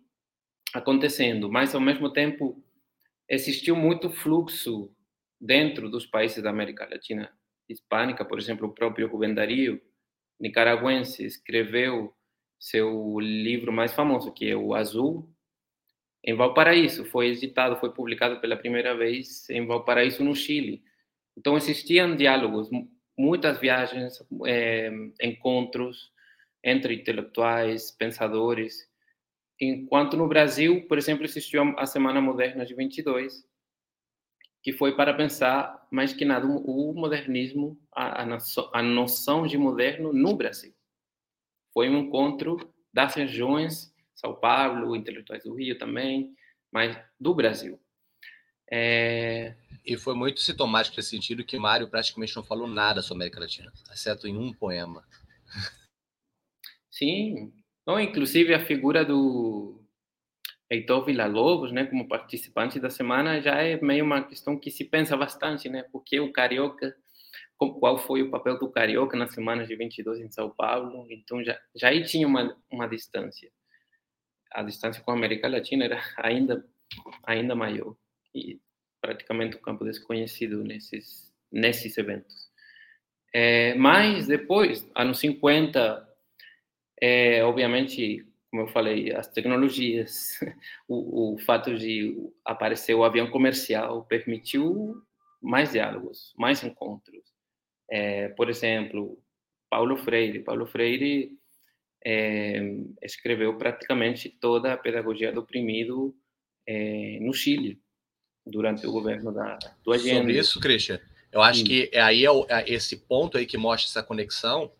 acontecendo, 0.72 1.50
mas 1.50 1.74
ao 1.74 1.80
mesmo 1.80 2.10
tempo 2.10 2.62
existiu 3.28 3.76
muito 3.76 4.10
fluxo 4.10 4.90
dentro 5.40 5.90
dos 5.90 6.06
países 6.06 6.42
da 6.42 6.50
América 6.50 6.88
Latina 6.90 7.30
hispânica, 7.68 8.24
por 8.24 8.38
exemplo, 8.38 8.68
o 8.68 8.72
próprio 8.72 9.08
Rubem 9.08 9.34
Dario, 9.34 9.80
nicaragüense, 10.38 11.24
escreveu 11.24 12.14
seu 12.58 13.18
livro 13.20 13.72
mais 13.72 13.92
famoso, 13.92 14.32
que 14.32 14.48
é 14.48 14.56
o 14.56 14.74
Azul, 14.74 15.28
em 16.22 16.34
Valparaíso. 16.34 17.04
Foi 17.04 17.28
editado, 17.28 17.76
foi 17.76 17.92
publicado 17.92 18.40
pela 18.40 18.56
primeira 18.56 18.96
vez 18.96 19.48
em 19.50 19.66
Valparaíso, 19.66 20.24
no 20.24 20.34
Chile. 20.34 20.82
Então, 21.36 21.56
existiam 21.56 22.16
diálogos, 22.16 22.70
muitas 23.16 23.58
viagens, 23.58 24.22
é, 24.46 24.90
encontros 25.20 26.12
entre 26.62 26.94
intelectuais, 26.94 27.90
pensadores. 27.90 28.88
Enquanto 29.60 30.16
no 30.16 30.28
Brasil, 30.28 30.86
por 30.88 30.98
exemplo, 30.98 31.24
existiu 31.24 31.62
a 31.78 31.86
Semana 31.86 32.20
Moderna 32.20 32.64
de 32.64 32.74
22, 32.74 33.46
que 34.62 34.72
foi 34.72 34.96
para 34.96 35.14
pensar, 35.14 35.86
mais 35.90 36.12
que 36.12 36.24
nada, 36.24 36.46
o 36.46 36.92
modernismo, 36.94 37.78
a, 37.92 38.22
a, 38.22 38.26
noção, 38.26 38.70
a 38.72 38.82
noção 38.82 39.46
de 39.46 39.58
moderno 39.58 40.12
no 40.12 40.34
Brasil. 40.34 40.74
Foi 41.72 41.88
um 41.88 41.98
encontro 41.98 42.72
das 42.92 43.14
regiões 43.14 43.94
são 44.14 44.34
Paulo, 44.34 44.96
intelectuais 44.96 45.44
do 45.44 45.54
Rio 45.54 45.76
também, 45.76 46.34
mas 46.72 46.98
do 47.20 47.34
Brasil. 47.34 47.78
É... 48.76 49.54
E 49.86 49.96
foi 49.96 50.16
muito 50.16 50.40
sintomático 50.40 50.96
nesse 50.96 51.10
sentido 51.10 51.44
que 51.44 51.56
Mário 51.56 51.88
praticamente 51.88 52.34
não 52.34 52.42
falou 52.42 52.66
nada 52.66 53.02
sobre 53.02 53.14
a 53.14 53.18
América 53.18 53.38
Latina, 53.38 53.72
exceto 53.92 54.26
em 54.26 54.36
um 54.36 54.52
poema. 54.52 55.06
Sim. 56.90 57.52
Não, 57.86 58.00
inclusive 58.00 58.52
a 58.52 58.64
figura 58.64 59.04
do 59.04 59.80
Heitor 60.68 61.04
Villa-Lobos, 61.04 61.70
né, 61.70 61.84
como 61.84 62.08
participante 62.08 62.80
da 62.80 62.90
semana, 62.90 63.40
já 63.40 63.62
é 63.62 63.80
meio 63.80 64.04
uma 64.04 64.24
questão 64.24 64.58
que 64.58 64.72
se 64.72 64.84
pensa 64.84 65.16
bastante, 65.16 65.68
né? 65.68 65.84
Porque 65.92 66.18
o 66.18 66.32
carioca, 66.32 66.96
qual 67.56 67.96
foi 67.96 68.22
o 68.22 68.30
papel 68.30 68.58
do 68.58 68.72
carioca 68.72 69.16
nas 69.16 69.32
semanas 69.34 69.68
de 69.68 69.76
22 69.76 70.18
em 70.20 70.30
São 70.32 70.50
Paulo? 70.50 71.06
Então 71.10 71.44
já 71.44 71.60
já 71.76 71.90
aí 71.90 72.02
tinha 72.04 72.26
uma 72.26 72.56
uma 72.68 72.88
distância. 72.88 73.52
A 74.50 74.62
distância 74.64 75.02
com 75.02 75.12
a 75.12 75.14
América 75.14 75.46
Latina 75.46 75.84
era 75.84 76.02
ainda 76.16 76.66
ainda 77.24 77.54
maior 77.54 77.94
e 78.34 78.60
praticamente 79.04 79.54
um 79.56 79.60
campo 79.60 79.84
desconhecido 79.84 80.64
nesses 80.64 81.30
nesses 81.52 81.96
eventos. 81.98 82.50
É, 83.32 83.74
mas 83.74 84.26
depois, 84.26 84.88
anos 84.94 85.18
50, 85.18 86.08
é, 87.00 87.44
obviamente, 87.44 88.26
como 88.50 88.62
eu 88.62 88.68
falei, 88.68 89.12
as 89.14 89.28
tecnologias, 89.28 90.40
o, 90.88 91.34
o 91.34 91.38
fato 91.38 91.76
de 91.76 92.16
aparecer 92.44 92.94
o 92.94 93.04
avião 93.04 93.30
comercial 93.30 94.04
permitiu 94.06 94.94
mais 95.40 95.72
diálogos, 95.72 96.32
mais 96.38 96.62
encontros. 96.64 97.22
É, 97.90 98.28
por 98.30 98.48
exemplo, 98.48 99.20
Paulo 99.68 99.96
Freire. 99.98 100.40
Paulo 100.40 100.66
Freire 100.66 101.30
é, 102.04 102.60
escreveu 103.02 103.56
praticamente 103.58 104.30
toda 104.30 104.72
a 104.72 104.78
pedagogia 104.78 105.30
do 105.30 105.40
oprimido 105.40 106.16
é, 106.66 107.18
no 107.20 107.34
Chile 107.34 107.83
durante 108.46 108.86
o 108.86 108.92
governo 108.92 109.32
da 109.32 109.58
do 109.84 109.92
Allende. 109.92 110.16
Sobre 110.16 110.38
isso, 110.38 110.60
Christian, 110.60 111.00
eu 111.32 111.42
acho 111.42 111.60
Sim. 111.60 111.64
que 111.64 111.90
é 111.92 112.00
aí 112.00 112.24
é, 112.24 112.28
é 112.48 112.72
esse 112.72 112.96
ponto 112.96 113.38
aí 113.38 113.46
que 113.46 113.56
mostra 113.56 113.88
essa 113.90 114.02
conexão 114.02 114.70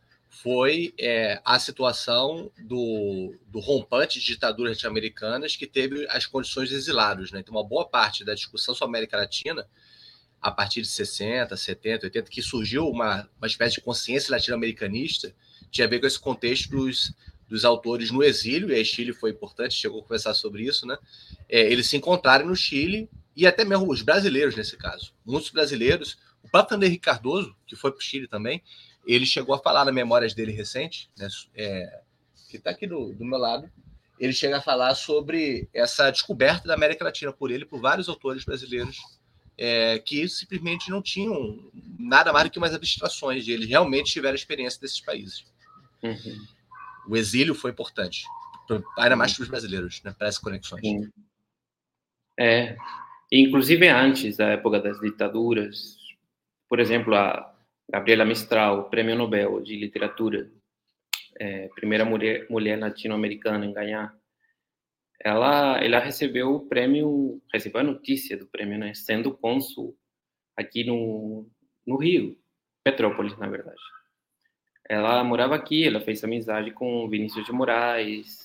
foi 0.42 0.92
é, 0.98 1.40
a 1.44 1.58
situação 1.58 2.50
do, 2.58 3.34
do 3.46 3.60
rompante 3.60 4.18
de 4.18 4.26
ditaduras 4.26 4.72
norte-americanas 4.72 5.54
que 5.54 5.66
teve 5.66 6.06
as 6.10 6.26
condições 6.26 6.68
de 6.68 6.74
exilados. 6.74 7.30
Né? 7.30 7.40
Então, 7.40 7.54
uma 7.54 7.62
boa 7.62 7.88
parte 7.88 8.24
da 8.24 8.34
discussão 8.34 8.74
sobre 8.74 8.90
a 8.96 8.98
América 8.98 9.16
Latina, 9.16 9.66
a 10.42 10.50
partir 10.50 10.82
de 10.82 10.88
60, 10.88 11.56
70, 11.56 12.06
80, 12.06 12.30
que 12.30 12.42
surgiu 12.42 12.88
uma, 12.88 13.28
uma 13.38 13.46
espécie 13.46 13.76
de 13.76 13.80
consciência 13.80 14.32
latino-americanista, 14.32 15.32
tinha 15.70 15.86
a 15.86 15.90
ver 15.90 16.00
com 16.00 16.06
esse 16.06 16.18
contexto 16.18 16.68
dos, 16.68 17.14
dos 17.48 17.64
autores 17.64 18.10
no 18.10 18.22
exílio, 18.22 18.70
e 18.70 18.74
aí 18.74 18.84
Chile 18.84 19.12
foi 19.12 19.30
importante, 19.30 19.74
chegou 19.74 20.00
a 20.00 20.02
conversar 20.02 20.34
sobre 20.34 20.64
isso, 20.64 20.84
né? 20.84 20.98
É, 21.48 21.60
eles 21.72 21.88
se 21.88 21.96
encontrarem 21.96 22.46
no 22.46 22.56
Chile, 22.56 23.08
e 23.36 23.46
até 23.46 23.64
mesmo 23.64 23.90
os 23.90 24.02
brasileiros 24.02 24.56
nesse 24.56 24.76
caso. 24.76 25.12
Muitos 25.24 25.50
brasileiros, 25.50 26.18
o 26.42 26.48
próprio 26.48 26.82
Henrique 26.82 27.04
Cardoso, 27.04 27.56
que 27.66 27.76
foi 27.76 27.90
para 27.90 27.98
o 27.98 28.02
Chile 28.02 28.28
também, 28.28 28.62
ele 29.06 29.26
chegou 29.26 29.54
a 29.54 29.58
falar 29.58 29.84
na 29.84 29.92
memórias 29.92 30.34
dele 30.34 30.52
recente, 30.52 31.10
né, 31.18 31.28
é, 31.54 32.00
que 32.48 32.56
está 32.56 32.70
aqui 32.70 32.86
do, 32.86 33.12
do, 33.12 33.24
meu 33.24 33.38
lado, 33.38 33.70
ele 34.18 34.32
chega 34.32 34.58
a 34.58 34.62
falar 34.62 34.94
sobre 34.94 35.68
essa 35.74 36.10
descoberta 36.10 36.66
da 36.66 36.74
América 36.74 37.04
Latina 37.04 37.32
por 37.32 37.50
ele, 37.50 37.64
por 37.64 37.80
vários 37.80 38.08
autores 38.08 38.44
brasileiros, 38.44 38.96
é, 39.56 39.98
que 39.98 40.28
simplesmente 40.28 40.90
não 40.90 41.02
tinham 41.02 41.70
nada 41.98 42.32
mais 42.32 42.44
do 42.44 42.50
que 42.50 42.58
umas 42.58 42.74
abstrações, 42.74 43.44
de 43.44 43.52
eles 43.52 43.68
realmente 43.68 44.12
tiveram 44.12 44.34
experiência 44.34 44.80
desses 44.80 45.00
países. 45.00 45.44
Uhum. 46.02 46.46
O 47.08 47.16
exílio 47.16 47.54
foi 47.54 47.70
importante, 47.70 48.24
ainda 48.98 49.16
mais 49.16 49.34
para 49.34 49.42
os 49.42 49.48
brasileiros, 49.48 50.00
né, 50.02 50.14
para 50.16 50.28
essas 50.28 50.40
conexões. 50.40 50.82
É, 52.38 52.76
inclusive 53.30 53.88
antes 53.88 54.36
da 54.36 54.50
época 54.50 54.80
das 54.80 55.00
ditaduras, 55.00 55.96
por 56.68 56.80
exemplo, 56.80 57.14
a 57.14 57.54
Gabriela 57.90 58.24
Mistral, 58.24 58.88
Prêmio 58.90 59.16
Nobel 59.16 59.60
de 59.60 59.76
Literatura, 59.76 60.50
é, 61.38 61.68
primeira 61.68 62.04
mulher, 62.04 62.46
mulher 62.48 62.78
latino-americana 62.78 63.66
em 63.66 63.72
ganhar, 63.72 64.14
ela, 65.20 65.82
ela 65.82 65.98
recebeu 65.98 66.54
o 66.54 66.68
prêmio, 66.68 67.40
recebeu 67.52 67.80
a 67.80 67.84
notícia 67.84 68.36
do 68.36 68.46
prêmio, 68.46 68.78
né, 68.78 68.92
sendo 68.94 69.34
cônsul 69.34 69.96
aqui 70.56 70.84
no, 70.84 71.48
no 71.86 71.96
Rio, 71.96 72.36
Petrópolis, 72.82 73.36
na 73.38 73.48
verdade. 73.48 73.80
Ela 74.88 75.24
morava 75.24 75.54
aqui, 75.54 75.86
ela 75.86 76.00
fez 76.00 76.22
amizade 76.22 76.70
com 76.70 77.08
Vinícius 77.08 77.46
de 77.46 77.52
Moraes, 77.52 78.43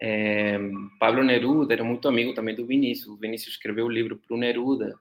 é, 0.00 0.58
Pablo 0.98 1.22
Neruda 1.24 1.74
era 1.74 1.84
muito 1.84 2.08
amigo 2.08 2.32
também 2.34 2.54
do 2.54 2.66
Vinícius. 2.66 3.08
O 3.08 3.16
Vinícius 3.16 3.54
escreveu 3.54 3.86
o 3.86 3.90
livro 3.90 4.16
para 4.16 4.34
o 4.34 4.38
Neruda, 4.38 4.94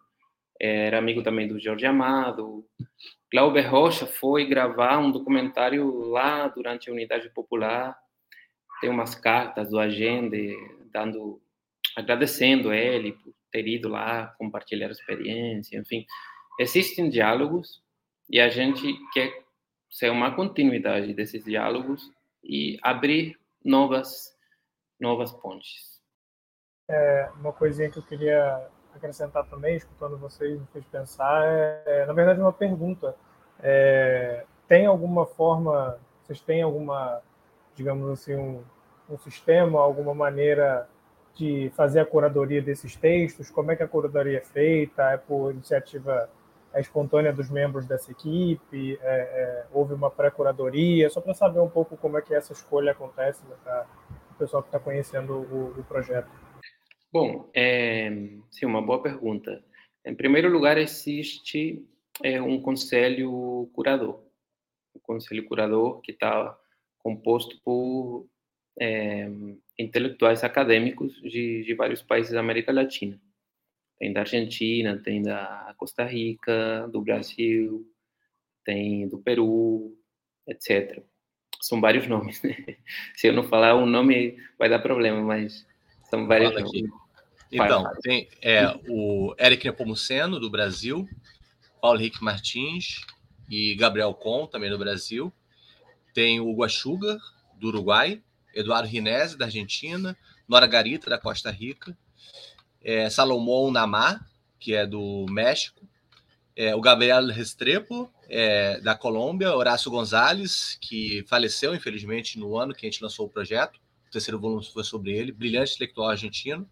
era 0.60 0.98
amigo 0.98 1.22
também 1.22 1.48
do 1.48 1.60
Jorge 1.60 1.86
Amado. 1.86 2.66
Glauber 3.32 3.62
Rocha 3.62 4.08
foi 4.08 4.46
gravar 4.46 4.98
um 4.98 5.12
documentário 5.12 6.10
lá 6.10 6.48
durante 6.48 6.90
a 6.90 6.94
Unidade 6.94 7.30
Popular. 7.30 7.96
Tem 8.82 8.90
umas 8.90 9.14
cartas 9.14 9.70
do 9.70 9.80
Agende 9.80 10.56
dando, 10.92 11.40
agradecendo 11.96 12.74
ele 12.74 13.12
por 13.14 13.34
ter 13.52 13.68
ido 13.68 13.90
lá 13.90 14.28
compartilhar 14.38 14.88
a 14.88 14.92
experiência. 14.92 15.78
Enfim, 15.78 16.06
existem 16.60 17.10
diálogos 17.10 17.82
e 18.30 18.40
a 18.40 18.50
gente 18.50 18.96
quer 19.14 19.32
ser 19.90 20.12
uma 20.12 20.34
continuidade 20.36 21.14
desses 21.14 21.44
diálogos 21.44 22.12
e 22.44 22.78
abrir 22.82 23.38
novas 23.64 24.37
novas 25.00 25.32
pontes. 25.32 25.98
É, 26.90 27.30
uma 27.40 27.52
coisinha 27.52 27.90
que 27.90 28.00
eu 28.00 28.04
queria 28.04 28.68
acrescentar 28.94 29.46
também, 29.46 29.76
escutando 29.76 30.18
vocês, 30.18 30.60
me 30.60 30.66
fez 30.68 30.86
pensar, 30.86 31.44
é, 31.46 32.06
na 32.06 32.14
verdade, 32.14 32.40
uma 32.40 32.54
pergunta. 32.54 33.16
É, 33.60 34.46
tem 34.68 34.86
alguma 34.86 35.26
forma, 35.26 36.00
vocês 36.24 36.42
têm 36.42 36.62
alguma, 36.62 37.22
digamos 37.76 38.10
assim, 38.10 38.36
um, 38.36 38.64
um 39.10 39.18
sistema, 39.18 39.80
alguma 39.80 40.14
maneira 40.14 40.88
de 41.36 41.72
fazer 41.76 42.00
a 42.00 42.06
curadoria 42.06 42.62
desses 42.62 42.96
textos? 42.96 43.50
Como 43.50 43.72
é 43.72 43.76
que 43.76 43.84
a 43.84 43.88
curadoria 43.88 44.40
é 44.40 44.42
feita? 44.42 45.12
É 45.12 45.18
por 45.18 45.52
iniciativa 45.52 46.30
é 46.74 46.82
espontânea 46.82 47.32
dos 47.32 47.50
membros 47.50 47.86
dessa 47.86 48.12
equipe? 48.12 49.00
É, 49.02 49.16
é, 49.16 49.66
houve 49.72 49.94
uma 49.94 50.10
pré-curadoria? 50.10 51.10
Só 51.10 51.22
para 51.22 51.34
saber 51.34 51.60
um 51.60 51.70
pouco 51.70 51.96
como 51.98 52.18
é 52.18 52.22
que 52.22 52.34
essa 52.34 52.54
escolha 52.54 52.92
acontece 52.92 53.44
né, 53.46 53.56
para 53.64 53.86
o 54.38 54.40
pessoal 54.40 54.62
que 54.62 54.70
está 54.70 54.80
conhecendo 54.80 55.34
o, 55.34 55.80
o 55.80 55.84
projeto. 55.84 56.30
Bom, 57.12 57.50
é, 57.56 58.10
sim, 58.52 58.66
uma 58.66 58.82
boa 58.82 59.02
pergunta. 59.02 59.64
Em 60.06 60.14
primeiro 60.14 60.50
lugar, 60.50 60.78
existe 60.78 61.84
é, 62.24 62.40
um 62.40 62.62
conselho 62.62 63.70
curador. 63.74 64.24
Um 64.96 65.00
conselho 65.00 65.46
curador 65.48 66.02
que 66.02 66.12
está 66.12 66.56
composto 67.00 67.60
por 67.64 68.28
é, 68.80 69.28
intelectuais 69.80 70.44
acadêmicos 70.44 71.20
de, 71.22 71.64
de, 71.64 71.74
vários 71.74 72.04
países 72.04 72.34
da 72.34 72.40
América 72.40 72.72
Latina. 72.72 73.20
Tem 73.98 74.14
da 74.14 74.20
Argentina, 74.20 75.02
tem 75.04 75.24
da 75.24 75.74
Costa 75.78 76.04
Rica, 76.04 76.88
do 76.92 77.02
Brasil, 77.02 77.92
tem 78.64 79.08
do 79.08 79.18
Peru, 79.18 79.98
etc. 80.48 81.04
São 81.68 81.82
vários 81.82 82.08
nomes. 82.08 82.42
Né? 82.42 82.56
Se 83.14 83.28
eu 83.28 83.34
não 83.34 83.44
falar 83.44 83.76
um 83.76 83.86
nome, 83.86 84.38
vai 84.58 84.70
dar 84.70 84.80
problema, 84.80 85.22
mas 85.22 85.66
são 86.10 86.26
vários 86.26 86.54
Fala 86.54 86.62
nomes. 86.62 86.90
Então, 87.52 87.92
tem 88.02 88.30
é, 88.42 88.74
o 88.88 89.36
Eric 89.38 89.66
Nepomuceno, 89.66 90.40
do 90.40 90.50
Brasil, 90.50 91.08
Paulo 91.82 92.00
Henrique 92.00 92.24
Martins 92.24 93.02
e 93.50 93.76
Gabriel 93.76 94.14
Com, 94.14 94.48
também 94.48 94.70
do 94.70 94.78
Brasil. 94.78 95.32
Tem 96.14 96.40
o 96.40 96.70
Sugar, 96.70 97.18
do 97.56 97.68
Uruguai, 97.68 98.22
Eduardo 98.56 98.88
Rinese, 98.88 99.38
da 99.38 99.46
Argentina, 99.46 100.18
Nora 100.48 100.68
Garita, 100.68 101.10
da 101.10 101.18
Costa 101.18 101.52
Rica, 101.52 101.98
é, 102.82 103.10
Salomão 103.10 103.72
Namar, 103.72 104.26
que 104.58 104.74
é 104.74 104.86
do 104.88 105.26
México, 105.30 105.86
é, 106.56 106.74
o 106.74 106.80
Gabriel 106.80 107.26
Restrepo, 107.28 108.10
é, 108.30 108.80
da 108.82 108.96
Colômbia, 108.96 109.56
Horácio 109.56 109.92
Gonzalez, 109.92 110.78
que 110.82 111.24
faleceu, 111.28 111.74
infelizmente, 111.74 112.40
no 112.40 112.58
ano 112.58 112.74
que 112.74 112.86
a 112.86 112.90
gente 112.90 113.04
lançou 113.04 113.26
o 113.26 113.30
projeto. 113.30 113.80
O 114.08 114.12
terceiro 114.12 114.40
volume 114.40 114.66
foi 114.66 114.84
sobre 114.84 115.12
ele, 115.12 115.32
brilhante 115.32 115.74
intelectual 115.74 116.10
argentino. 116.10 116.70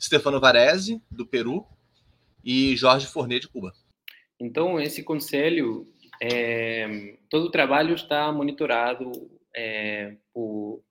Stefano 0.00 0.40
Varese, 0.40 1.02
do 1.10 1.26
Peru, 1.26 1.66
e 2.44 2.76
Jorge 2.76 3.06
Fornet, 3.06 3.42
de 3.42 3.48
Cuba. 3.48 3.72
Então, 4.40 4.80
esse 4.80 5.02
conselho, 5.02 5.86
é, 6.20 7.18
todo 7.28 7.46
o 7.46 7.50
trabalho 7.50 7.94
está 7.94 8.32
monitorado 8.32 9.12
é, 9.54 10.16
por, 10.32 10.82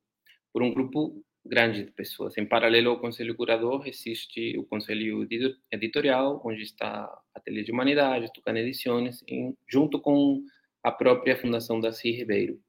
por, 0.54 0.62
um 0.62 0.72
grupo 0.72 1.24
grande 1.50 1.84
de 1.84 1.92
pessoas. 1.92 2.38
Em 2.38 2.46
paralelo 2.46 2.92
ao 2.92 3.00
conselho 3.00 3.36
curador, 3.36 3.88
existe 3.88 4.56
o 4.58 4.64
conselho 4.64 5.28
editorial, 5.72 6.42
onde 6.46 6.62
está 6.62 7.04
a 7.06 7.22
Ateliê 7.34 7.64
de 7.64 7.72
Humanidades, 7.72 8.30
Tucano 8.32 8.60
Edições, 8.60 9.24
em, 9.28 9.58
junto 9.68 10.00
com 10.00 10.44
a 10.84 10.92
própria 10.92 11.36
Fundação 11.36 11.82
Darcy 11.82 12.12
Ribeiro. 12.12 12.62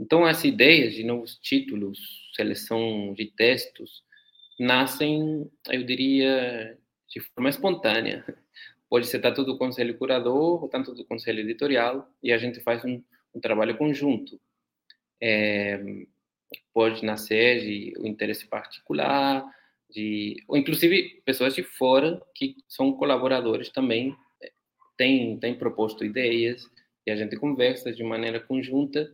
Então, 0.00 0.24
as 0.24 0.44
ideias 0.44 0.94
de 0.94 1.02
novos 1.02 1.36
títulos, 1.38 1.98
seleção 2.34 3.12
de 3.14 3.26
textos, 3.26 4.04
nascem, 4.58 5.50
eu 5.68 5.82
diria, 5.82 6.78
de 7.08 7.20
forma 7.20 7.50
espontânea. 7.50 8.24
Pode 8.88 9.06
ser 9.08 9.18
tanto 9.18 9.44
do 9.44 9.58
conselho 9.58 9.98
curador 9.98 10.62
ou 10.62 10.68
tanto 10.68 10.94
do 10.94 11.04
conselho 11.04 11.40
editorial, 11.40 12.08
e 12.22 12.32
a 12.32 12.38
gente 12.38 12.60
faz 12.60 12.84
um, 12.84 13.02
um 13.34 13.40
trabalho 13.40 13.76
conjunto. 13.76 14.40
é, 15.20 16.06
pode 16.72 17.04
nascer 17.04 17.60
de 17.60 17.92
um 17.98 18.06
interesse 18.06 18.46
particular, 18.46 19.44
de, 19.90 20.42
ou 20.46 20.56
inclusive 20.56 21.22
pessoas 21.24 21.54
de 21.54 21.62
fora 21.62 22.20
que 22.34 22.56
são 22.68 22.92
colaboradores 22.92 23.70
também 23.70 24.16
têm, 24.96 25.38
têm 25.38 25.54
proposto 25.54 26.04
ideias 26.04 26.68
e 27.06 27.10
a 27.10 27.16
gente 27.16 27.36
conversa 27.36 27.92
de 27.92 28.02
maneira 28.02 28.38
conjunta 28.38 29.10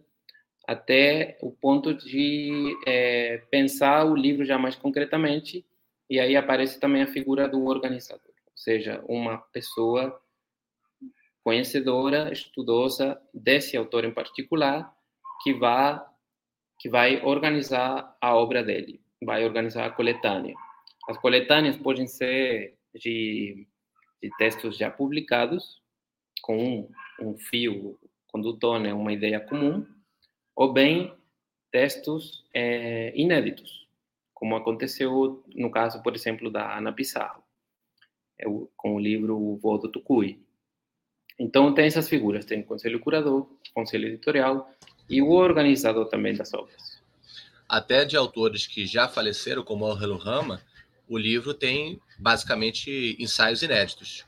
até 0.67 1.39
o 1.41 1.53
ponto 1.53 1.95
de 1.95 2.77
é, 2.87 3.39
pensar 3.51 4.05
o 4.05 4.17
livro 4.17 4.45
já 4.45 4.59
mais 4.59 4.75
concretamente 4.75 5.65
e 6.09 6.19
aí 6.19 6.37
aparece 6.37 6.81
também 6.81 7.03
a 7.03 7.07
figura 7.07 7.49
do 7.49 7.65
organizador, 7.65 8.33
ou 8.47 8.57
seja, 8.57 9.03
uma 9.07 9.39
pessoa 9.39 10.21
conhecedora, 11.43 12.33
estudosa 12.33 13.21
desse 13.33 13.77
autor 13.77 14.05
em 14.05 14.13
particular 14.13 14.93
que 15.43 15.53
vai 15.53 16.01
que 16.85 16.89
vai 16.91 17.25
organizar 17.25 18.15
a 18.21 18.37
obra 18.37 18.63
dele, 18.63 19.01
vai 19.25 19.43
organizar 19.43 19.87
a 19.87 19.91
coletânea. 19.91 20.55
As 21.09 21.17
coletâneas 21.17 21.79
podem 21.79 22.07
ser 22.07 22.77
de, 22.95 23.67
de 24.23 24.29
textos 24.37 24.77
já 24.77 24.91
publicados, 24.91 25.81
com 26.43 26.59
um, 26.59 26.89
um 27.23 27.39
fio 27.39 27.99
condutor, 28.27 28.79
né, 28.79 28.93
uma 28.93 29.15
ideia 29.15 29.41
comum, 29.41 29.87
ou 30.55 30.75
bem 30.75 31.11
textos 31.73 32.45
é, 32.53 33.19
inéditos, 33.19 33.89
como 34.35 34.55
aconteceu 34.55 35.43
no 35.55 35.71
caso, 35.71 36.03
por 36.03 36.15
exemplo, 36.15 36.51
da 36.51 36.77
Ana 36.77 36.93
Pissarro, 36.93 37.43
é 38.39 38.45
com 38.77 38.97
o 38.97 39.01
livro 39.01 39.39
O 39.39 39.57
Voo 39.57 39.79
do 39.79 39.89
Tucuy. 39.89 40.39
Então, 41.41 41.73
tem 41.73 41.87
essas 41.87 42.11
figuras, 42.11 42.45
tem 42.45 42.63
conselho 42.63 43.01
curador, 43.01 43.49
conselho 43.73 44.07
editorial 44.09 44.71
e 45.09 45.21
o 45.23 45.31
organizador 45.31 46.07
também 46.07 46.35
das 46.35 46.53
obras. 46.55 47.03
Até 47.69 48.05
de 48.05 48.17
autores 48.17 48.67
que 48.67 48.87
já 48.87 49.09
faleceram, 49.09 49.63
como 49.63 49.85
o 49.85 50.17
Rama, 50.17 50.61
o 51.09 51.19
livro 51.19 51.55
tem 51.55 52.01
basicamente 52.19 53.17
ensaios 53.19 53.63
inéditos. 53.63 54.25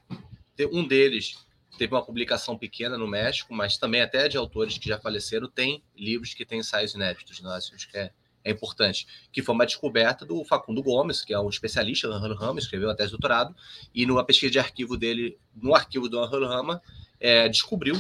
Um 0.72 0.87
deles 0.87 1.47
teve 1.77 1.95
uma 1.95 2.05
publicação 2.05 2.57
pequena 2.57 2.97
no 2.97 3.07
México, 3.07 3.55
mas 3.55 3.77
também 3.77 4.01
até 4.01 4.29
de 4.29 4.37
autores 4.37 4.79
que 4.79 4.89
já 4.89 4.99
faleceram 4.99 5.49
tem 5.49 5.83
livros 5.97 6.35
que 6.35 6.45
têm 6.45 6.61
ensaios 6.61 6.95
inéditos. 6.95 7.41
Nós 7.41 7.70
né? 7.70 7.77
acho 7.77 7.91
que 7.91 7.99
é, 7.99 8.11
é, 8.45 8.51
importante. 8.51 9.07
Que 9.31 9.43
foi 9.43 9.55
uma 9.55 9.66
descoberta 9.66 10.24
do 10.24 10.45
Facundo 10.45 10.83
Gomes, 10.83 11.22
que 11.22 11.33
é 11.33 11.39
um 11.39 11.49
especialista 11.49 12.09
no 12.09 12.14
Anhelo 12.14 12.35
Rama, 12.35 12.59
escreveu 12.59 12.91
a 12.91 12.95
tese 12.95 13.09
de 13.09 13.12
doutorado, 13.12 13.55
e 13.95 14.07
numa 14.07 14.24
pesquisa 14.24 14.53
de 14.53 14.59
arquivo 14.59 14.97
dele, 14.97 15.39
no 15.55 15.74
arquivo 15.74 16.09
do 16.09 16.18
Anhelo 16.18 16.47
Rama, 16.47 16.83
é, 17.20 17.49
descobriu 17.49 17.97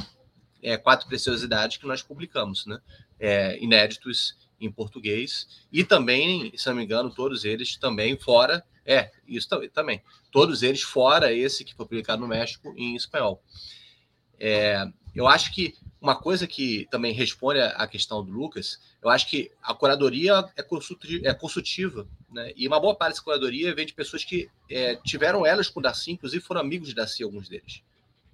é, 0.66 0.76
quatro 0.76 1.06
preciosidades 1.06 1.76
que 1.76 1.86
nós 1.86 2.02
publicamos, 2.02 2.66
né? 2.66 2.80
É, 3.20 3.56
inéditos 3.62 4.36
em 4.60 4.70
português 4.70 5.64
e 5.72 5.84
também, 5.84 6.52
se 6.56 6.66
não 6.66 6.74
me 6.74 6.82
engano, 6.82 7.08
todos 7.08 7.44
eles 7.44 7.76
também 7.76 8.18
fora, 8.18 8.64
é, 8.84 9.12
isso 9.28 9.48
também, 9.72 10.02
todos 10.32 10.64
eles 10.64 10.82
fora 10.82 11.32
esse 11.32 11.64
que 11.64 11.74
foi 11.74 11.86
publicado 11.86 12.20
no 12.20 12.28
México 12.28 12.74
em 12.76 12.96
espanhol. 12.96 13.40
É, 14.40 14.84
eu 15.14 15.28
acho 15.28 15.54
que 15.54 15.74
uma 16.00 16.16
coisa 16.16 16.48
que 16.48 16.86
também 16.90 17.12
responde 17.12 17.60
à 17.60 17.86
questão 17.86 18.24
do 18.24 18.32
Lucas, 18.32 18.80
eu 19.00 19.08
acho 19.08 19.30
que 19.30 19.52
a 19.62 19.72
curadoria 19.72 20.44
é 20.56 20.62
consultiva, 20.62 21.28
é 21.28 21.32
consultiva 21.32 22.08
né? 22.28 22.52
e 22.56 22.66
uma 22.66 22.80
boa 22.80 22.94
parte 22.94 23.12
dessa 23.12 23.22
curadoria 23.22 23.74
vem 23.74 23.86
de 23.86 23.94
pessoas 23.94 24.24
que 24.24 24.50
é, 24.68 24.96
tiveram 24.96 25.46
elas 25.46 25.68
com 25.68 25.78
o 25.78 25.82
Darcy, 25.82 26.10
inclusive 26.10 26.42
foram 26.42 26.60
amigos 26.60 26.88
de 26.88 26.94
Darcy, 26.94 27.22
alguns 27.22 27.48
deles. 27.48 27.82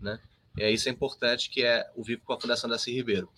Né? 0.00 0.18
É, 0.58 0.70
isso 0.70 0.88
é 0.88 0.92
importante, 0.92 1.48
que 1.50 1.62
é 1.62 1.88
o 1.94 2.02
Vivo 2.02 2.22
com 2.24 2.32
a 2.32 2.40
Fundação 2.40 2.68
Darcy 2.68 2.92
Ribeiro. 2.92 3.28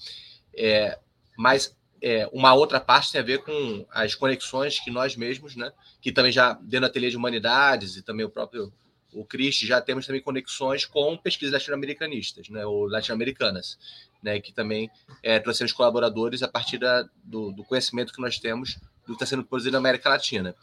É, 0.57 0.99
mas 1.37 1.77
é, 2.03 2.29
uma 2.33 2.53
outra 2.55 2.81
parte 2.81 3.12
tem 3.12 3.21
a 3.21 3.25
ver 3.25 3.39
com 3.39 3.87
as 3.91 4.15
conexões 4.15 4.79
que 4.79 4.91
nós 4.91 5.17
mesmos, 5.17 5.57
né, 5.57 5.73
que 6.01 6.12
também 6.12 6.33
já 6.33 6.53
dentro 6.53 6.81
do 6.81 6.87
ateliê 6.87 7.11
de 7.11 7.17
humanidades 7.17 7.97
e 7.97 8.03
também 8.03 8.27
o 8.27 8.31
próprio 8.31 8.73
o 9.15 9.25
Cristi 9.25 9.65
já 9.65 9.81
temos 9.81 10.07
também 10.07 10.21
conexões 10.21 10.85
com 10.85 11.17
pesquisas 11.17 11.53
latino-americanistas, 11.53 12.49
né, 12.49 12.67
ou 12.67 12.87
latino-americanas, 12.87 13.79
né, 14.23 14.41
que 14.41 14.53
também 14.53 14.91
é, 15.23 15.39
trouxemos 15.39 15.73
colaboradores 15.73 16.43
a 16.43 16.49
partir 16.49 16.79
da, 16.79 17.09
do, 17.23 17.53
do, 17.53 17.65
conhecimento 17.65 18.12
que 18.12 18.21
nós 18.21 18.39
temos 18.39 18.77
do 19.07 19.09
que 19.09 19.12
está 19.12 19.27
sendo 19.27 19.45
produzido 19.45 19.73
na 19.73 19.79
América 19.79 20.09
Latina. 20.09 20.55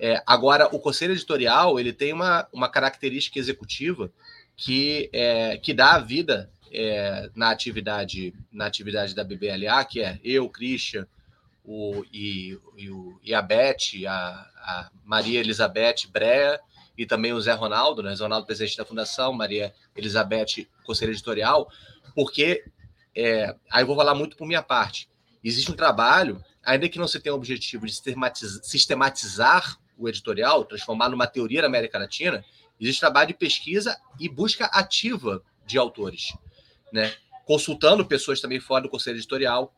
É, 0.00 0.22
agora, 0.26 0.68
o 0.74 0.78
conselho 0.78 1.12
editorial 1.12 1.78
ele 1.78 1.92
tem 1.92 2.12
uma, 2.12 2.46
uma 2.52 2.68
característica 2.68 3.38
executiva 3.38 4.12
que, 4.56 5.10
é, 5.12 5.56
que 5.56 5.72
dá 5.72 5.94
a 5.94 5.98
vida 5.98 6.50
é, 6.72 7.30
na 7.34 7.50
atividade 7.50 8.34
na 8.52 8.66
atividade 8.66 9.14
da 9.14 9.24
BBLA, 9.24 9.84
que 9.84 10.00
é 10.00 10.20
eu, 10.22 10.48
Christian, 10.48 11.06
o, 11.64 12.04
e, 12.12 12.58
e, 12.76 12.90
o, 12.90 13.18
e 13.22 13.34
a 13.34 13.42
Beth, 13.42 14.06
a, 14.06 14.10
a, 14.10 14.90
Maria 15.04 15.40
Elizabeth 15.40 16.08
Brea 16.10 16.60
e 16.96 17.06
também 17.06 17.32
o 17.32 17.40
Zé 17.40 17.52
Ronaldo, 17.52 18.02
né? 18.02 18.14
Zé 18.14 18.22
Ronaldo, 18.22 18.46
presidente 18.46 18.76
da 18.76 18.84
fundação, 18.84 19.32
Maria 19.32 19.72
Elizabeth, 19.96 20.66
conselho 20.84 21.12
editorial, 21.12 21.70
porque 22.14 22.64
é, 23.14 23.54
aí 23.70 23.82
eu 23.82 23.86
vou 23.86 23.96
falar 23.96 24.14
muito 24.14 24.36
por 24.36 24.46
minha 24.46 24.62
parte. 24.62 25.08
Existe 25.42 25.70
um 25.70 25.76
trabalho, 25.76 26.42
ainda 26.64 26.88
que 26.88 26.98
não 26.98 27.06
se 27.06 27.20
tenha 27.20 27.34
o 27.34 27.38
objetivo 27.38 27.86
de 27.86 27.92
sistematizar, 27.92 28.64
sistematizar 28.64 29.78
o 29.98 30.08
editorial, 30.08 30.64
transformar 30.64 31.08
numa 31.08 31.26
teoria 31.26 31.62
na 31.62 31.68
América 31.68 31.98
Latina, 31.98 32.44
existe 32.80 33.00
trabalho 33.00 33.28
de 33.28 33.34
pesquisa 33.34 33.96
e 34.18 34.28
busca 34.28 34.66
ativa 34.66 35.42
de 35.66 35.76
autores 35.76 36.32
né? 36.92 37.14
consultando 37.44 38.04
pessoas 38.04 38.40
também 38.40 38.60
fora 38.60 38.82
do 38.82 38.88
conselho 38.88 39.16
editorial, 39.16 39.74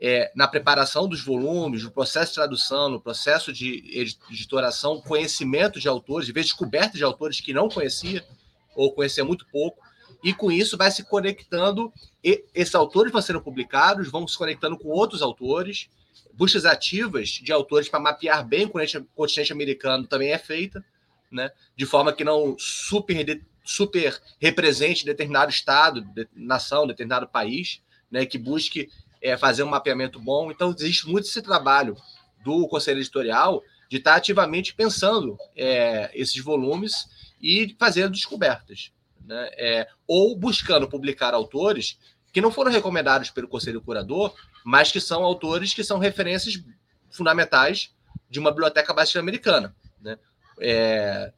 é, 0.00 0.32
na 0.34 0.48
preparação 0.48 1.08
dos 1.08 1.22
volumes, 1.22 1.84
no 1.84 1.90
processo 1.90 2.32
de 2.32 2.34
tradução, 2.34 2.88
no 2.88 3.00
processo 3.00 3.52
de 3.52 4.12
editoração, 4.28 5.00
conhecimento 5.00 5.78
de 5.78 5.88
autores, 5.88 6.26
de 6.26 6.32
ver 6.32 6.42
descoberta 6.42 6.98
de 6.98 7.04
autores 7.04 7.40
que 7.40 7.52
não 7.52 7.68
conhecia 7.68 8.24
ou 8.74 8.92
conhecia 8.92 9.24
muito 9.24 9.46
pouco, 9.46 9.80
e 10.22 10.34
com 10.34 10.50
isso 10.50 10.76
vai 10.76 10.90
se 10.90 11.04
conectando, 11.04 11.92
esses 12.22 12.74
autores 12.74 13.12
vão 13.12 13.22
sendo 13.22 13.40
publicados, 13.40 14.10
vão 14.10 14.26
se 14.26 14.36
conectando 14.36 14.76
com 14.76 14.88
outros 14.88 15.22
autores, 15.22 15.88
buscas 16.36 16.64
ativas 16.64 17.28
de 17.28 17.52
autores 17.52 17.88
para 17.88 18.00
mapear 18.00 18.46
bem 18.46 18.66
o 18.66 19.04
continente 19.14 19.52
americano 19.52 20.06
também 20.06 20.32
é 20.32 20.38
feita, 20.38 20.84
né? 21.30 21.50
de 21.76 21.86
forma 21.86 22.12
que 22.12 22.24
não 22.24 22.56
super 22.58 23.14
super 23.64 24.20
represente 24.38 25.06
determinado 25.06 25.50
estado, 25.50 26.02
de, 26.02 26.28
nação, 26.34 26.86
determinado 26.86 27.26
país, 27.26 27.80
né, 28.10 28.26
que 28.26 28.36
busque 28.36 28.90
é, 29.22 29.36
fazer 29.36 29.62
um 29.62 29.68
mapeamento 29.68 30.20
bom. 30.20 30.50
Então, 30.50 30.72
existe 30.76 31.08
muito 31.08 31.26
esse 31.26 31.40
trabalho 31.40 31.96
do 32.44 32.68
Conselho 32.68 33.00
Editorial 33.00 33.62
de 33.88 33.96
estar 33.96 34.16
ativamente 34.16 34.74
pensando 34.74 35.38
é, 35.56 36.10
esses 36.12 36.36
volumes 36.42 37.08
e 37.40 37.74
fazendo 37.78 38.12
descobertas. 38.12 38.92
Né? 39.24 39.50
É, 39.56 39.88
ou 40.06 40.36
buscando 40.36 40.86
publicar 40.86 41.32
autores 41.32 41.98
que 42.32 42.40
não 42.40 42.52
foram 42.52 42.70
recomendados 42.70 43.30
pelo 43.30 43.48
Conselho 43.48 43.80
Curador, 43.80 44.34
mas 44.64 44.90
que 44.90 45.00
são 45.00 45.22
autores 45.22 45.74
que 45.74 45.84
são 45.84 45.98
referências 45.98 46.54
fundamentais 47.10 47.94
de 48.28 48.40
uma 48.40 48.50
biblioteca 48.50 48.94
básica 48.94 49.20
americana. 49.20 49.76
Né? 50.00 50.18
É, 50.58 51.32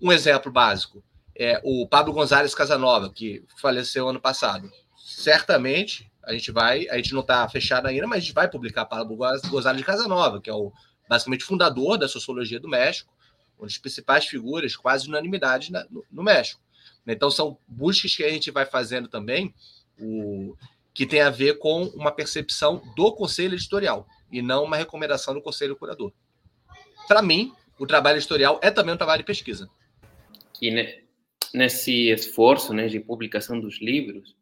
um 0.00 0.12
exemplo 0.12 0.52
básico: 0.52 1.02
é, 1.34 1.60
o 1.64 1.88
Pablo 1.88 2.12
Gonzalez 2.12 2.54
Casanova, 2.54 3.10
que 3.10 3.44
faleceu 3.60 4.08
ano 4.08 4.20
passado. 4.20 4.70
Certamente 4.96 6.12
a 6.22 6.32
gente 6.32 6.52
vai, 6.52 6.86
a 6.90 6.96
gente 6.96 7.14
não 7.14 7.22
está 7.22 7.48
fechado 7.48 7.86
ainda, 7.86 8.06
mas 8.06 8.18
a 8.18 8.20
gente 8.20 8.34
vai 8.34 8.48
publicar 8.48 8.84
Pablo 8.84 9.16
Gonzalez 9.16 9.84
Casanova, 9.84 10.40
que 10.42 10.50
é 10.50 10.54
o 10.54 10.70
basicamente 11.08 11.42
fundador 11.42 11.96
da 11.96 12.06
sociologia 12.06 12.60
do 12.60 12.68
México, 12.68 13.10
uma 13.58 13.66
das 13.66 13.78
principais 13.78 14.26
figuras, 14.26 14.76
quase 14.76 15.08
unanimidade 15.08 15.72
na, 15.72 15.86
no, 15.90 16.04
no, 16.10 16.22
México. 16.22 16.60
Então 17.06 17.30
são 17.30 17.58
buscas 17.66 18.14
que 18.14 18.22
a 18.22 18.28
gente 18.28 18.50
vai 18.50 18.66
fazendo 18.66 19.08
também, 19.08 19.54
o, 19.98 20.54
que 20.98 21.06
tem 21.06 21.20
a 21.20 21.30
ver 21.30 21.58
com 21.58 21.84
uma 21.94 22.10
percepção 22.10 22.82
do 22.96 23.12
conselho 23.12 23.54
editorial 23.54 24.04
e 24.32 24.42
não 24.42 24.64
uma 24.64 24.76
recomendação 24.76 25.32
do 25.32 25.40
conselho 25.40 25.76
curador. 25.76 26.12
Para 27.06 27.22
mim, 27.22 27.52
o 27.78 27.86
trabalho 27.86 28.18
editorial 28.18 28.58
é 28.60 28.68
também 28.68 28.94
um 28.94 28.98
trabalho 28.98 29.22
de 29.22 29.24
pesquisa. 29.24 29.70
Né, 30.60 31.02
nesse 31.54 32.08
esforço 32.10 32.74
né, 32.74 32.88
de 32.88 32.98
publicação 32.98 33.60
dos 33.60 33.80
livros, 33.80 34.34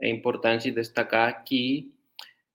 é 0.00 0.08
importante 0.08 0.70
destacar 0.70 1.42
que 1.42 1.92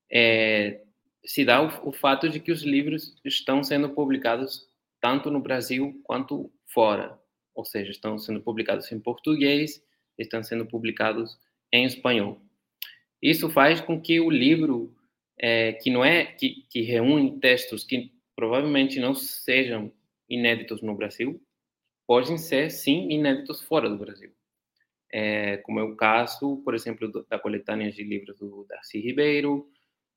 é, 0.10 0.80
se 1.26 1.44
dá 1.44 1.62
o, 1.62 1.90
o, 1.90 1.92
fato 1.92 2.30
de 2.30 2.40
que 2.40 2.54
os 2.54 2.64
livros 2.64 3.20
estão 3.26 3.66
sendo 3.66 3.90
publicados 3.90 4.70
tanto 5.02 5.30
no 5.30 5.42
Brasil 5.42 6.00
quanto 6.06 6.50
fora, 6.68 7.20
ou 7.54 7.66
seja, 7.66 7.92
estão 7.92 8.18
sendo 8.18 8.40
publicados 8.40 8.90
em 8.94 9.00
português, 9.02 9.84
estão 10.18 10.42
sendo 10.42 10.66
publicados 10.66 11.38
em 11.70 11.84
espanhol. 11.84 12.42
Isso 13.22 13.50
faz 13.50 13.80
com 13.80 14.02
que 14.02 14.20
o 14.20 14.30
livro, 14.30 14.96
é, 15.38 15.74
que 15.74 15.90
não 15.90 16.04
é 16.04 16.26
que, 16.26 16.66
que 16.70 16.82
reúne 16.82 17.40
textos 17.40 17.84
que 17.84 18.12
provavelmente 18.36 19.00
não 19.00 19.14
sejam 19.14 19.92
inéditos 20.28 20.82
no 20.82 20.96
Brasil, 20.96 21.42
podem 22.08 22.38
ser, 22.38 22.72
sim, 22.72 23.12
inéditos 23.12 23.62
fora 23.62 23.90
do 23.90 23.98
Brasil. 23.98 24.32
É, 25.14 25.58
como 25.58 25.80
é 25.80 25.84
o 25.84 25.96
caso, 25.96 26.62
por 26.64 26.74
exemplo, 26.74 27.12
da 27.30 27.38
coletânea 27.38 27.92
de 27.92 28.04
livros 28.04 28.38
do 28.40 28.66
Darcy 28.68 29.00
Ribeiro, 29.00 29.70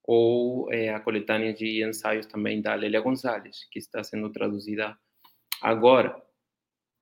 ou 0.03 0.73
é, 0.73 0.91
a 0.91 1.01
coletânea 1.01 1.53
de 1.53 1.85
ensaios 1.85 2.27
também 2.27 2.61
da 2.61 2.75
Lélia 2.75 3.01
Gonzalez, 3.01 3.65
que 3.71 3.79
está 3.79 4.05
sendo 4.05 4.31
traduzida 4.31 4.97
agora. 5.61 6.15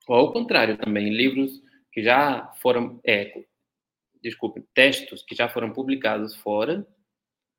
Ou 0.09 0.17
ao 0.17 0.33
contrário 0.33 0.77
também, 0.79 1.11
livros 1.11 1.61
que 1.93 2.03
já 2.03 2.53
foram, 2.61 3.01
é, 3.05 3.45
desculpe, 4.23 4.65
textos 4.75 5.23
que 5.23 5.35
já 5.35 5.49
foram 5.49 5.73
publicados 5.73 6.37
fora 6.37 6.87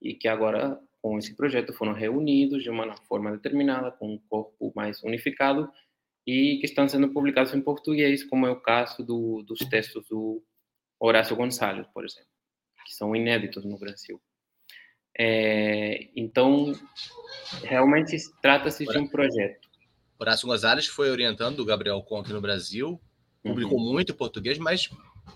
e 0.02 0.14
que 0.14 0.28
agora 0.28 0.80
com 1.02 1.18
esse 1.18 1.36
projeto 1.36 1.74
foram 1.74 1.94
reunidos 1.94 2.64
de 2.64 2.70
uma 2.70 2.96
forma 3.08 3.32
determinada, 3.32 3.92
com 3.92 4.14
um 4.14 4.18
corpo 4.30 4.72
mais 4.74 5.04
unificado 5.04 5.70
e 6.26 6.58
que 6.60 6.66
estão 6.66 6.88
sendo 6.88 7.10
publicados 7.10 7.54
em 7.54 7.62
português, 7.62 8.24
como 8.24 8.48
é 8.48 8.52
o 8.52 8.62
caso 8.62 9.04
do, 9.04 9.44
dos 9.44 9.60
textos 9.60 10.08
do 10.08 10.42
Horácio 10.98 11.36
Gonçalves, 11.36 11.88
por 11.94 12.06
exemplo, 12.06 12.30
que 12.86 12.94
são 12.94 13.14
inéditos 13.14 13.66
no 13.66 13.78
Brasil. 13.78 14.22
É, 15.20 16.10
então, 16.16 16.72
realmente 17.64 18.16
trata-se 18.42 18.86
de 18.86 18.98
um 18.98 19.08
projeto. 19.08 19.68
Horácio 20.18 20.48
Gonzalez 20.48 20.88
foi 20.88 21.12
orientando 21.12 21.60
o 21.60 21.66
Gabriel 21.66 22.02
Conte 22.02 22.32
no 22.32 22.40
Brasil, 22.40 23.00
publicou 23.44 23.78
uhum. 23.78 23.92
muito 23.92 24.14
em 24.14 24.16
português, 24.16 24.58
mas 24.58 24.90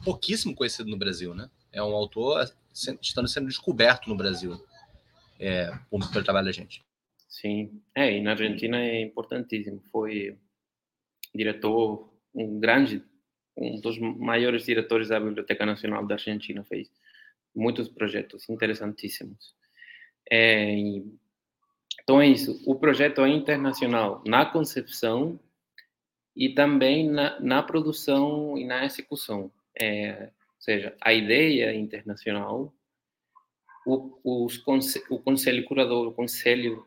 pouquíssimo 0.04 0.56
conhecido 0.56 0.90
no 0.90 0.98
Brasil, 0.98 1.34
né? 1.34 1.50
É 1.72 1.82
um 1.82 1.96
autor 1.96 2.52
estando 3.02 3.28
sendo 3.28 3.48
descoberto 3.48 4.08
no 4.08 4.16
Brasil 4.16 4.64
é, 5.40 5.72
pelo 5.90 6.24
trabalho 6.24 6.46
da 6.46 6.52
gente. 6.52 6.84
Sim, 7.28 7.82
é, 7.94 8.18
e 8.18 8.22
na 8.22 8.32
Argentina 8.32 8.78
é 8.78 9.02
importantíssimo. 9.02 9.82
Foi 9.92 10.38
diretor, 11.36 12.12
um 12.34 12.60
grande, 12.60 13.04
um 13.56 13.80
dos 13.80 13.98
maiores 14.00 14.66
diretores 14.66 15.10
da 15.10 15.20
Biblioteca 15.20 15.66
Nacional 15.66 16.06
da 16.06 16.16
Argentina, 16.16 16.64
fez 16.64 16.90
muitos 17.56 17.90
projetos 17.90 18.50
interessantíssimos. 18.50 19.56
É, 20.32 20.74
então 22.02 22.22
é 22.22 22.28
isso. 22.28 22.62
O 22.66 22.76
projeto 22.76 23.22
é 23.22 23.30
internacional 23.30 24.24
na 24.26 24.46
concepção 24.46 25.40
e 26.36 26.50
também 26.50 27.10
na, 27.10 27.40
na 27.40 27.64
produção 27.64 28.58
e 28.58 28.66
na 28.66 28.86
execução. 28.86 29.52
É, 29.80 30.24
ou 30.24 30.62
seja, 30.62 30.96
a 31.02 31.14
ideia 31.14 31.74
internacional, 31.74 32.74
o, 33.86 34.20
os, 34.24 34.64
o 35.10 35.20
conselho 35.20 35.64
curador, 35.66 36.08
o 36.08 36.14
conselho 36.14 36.86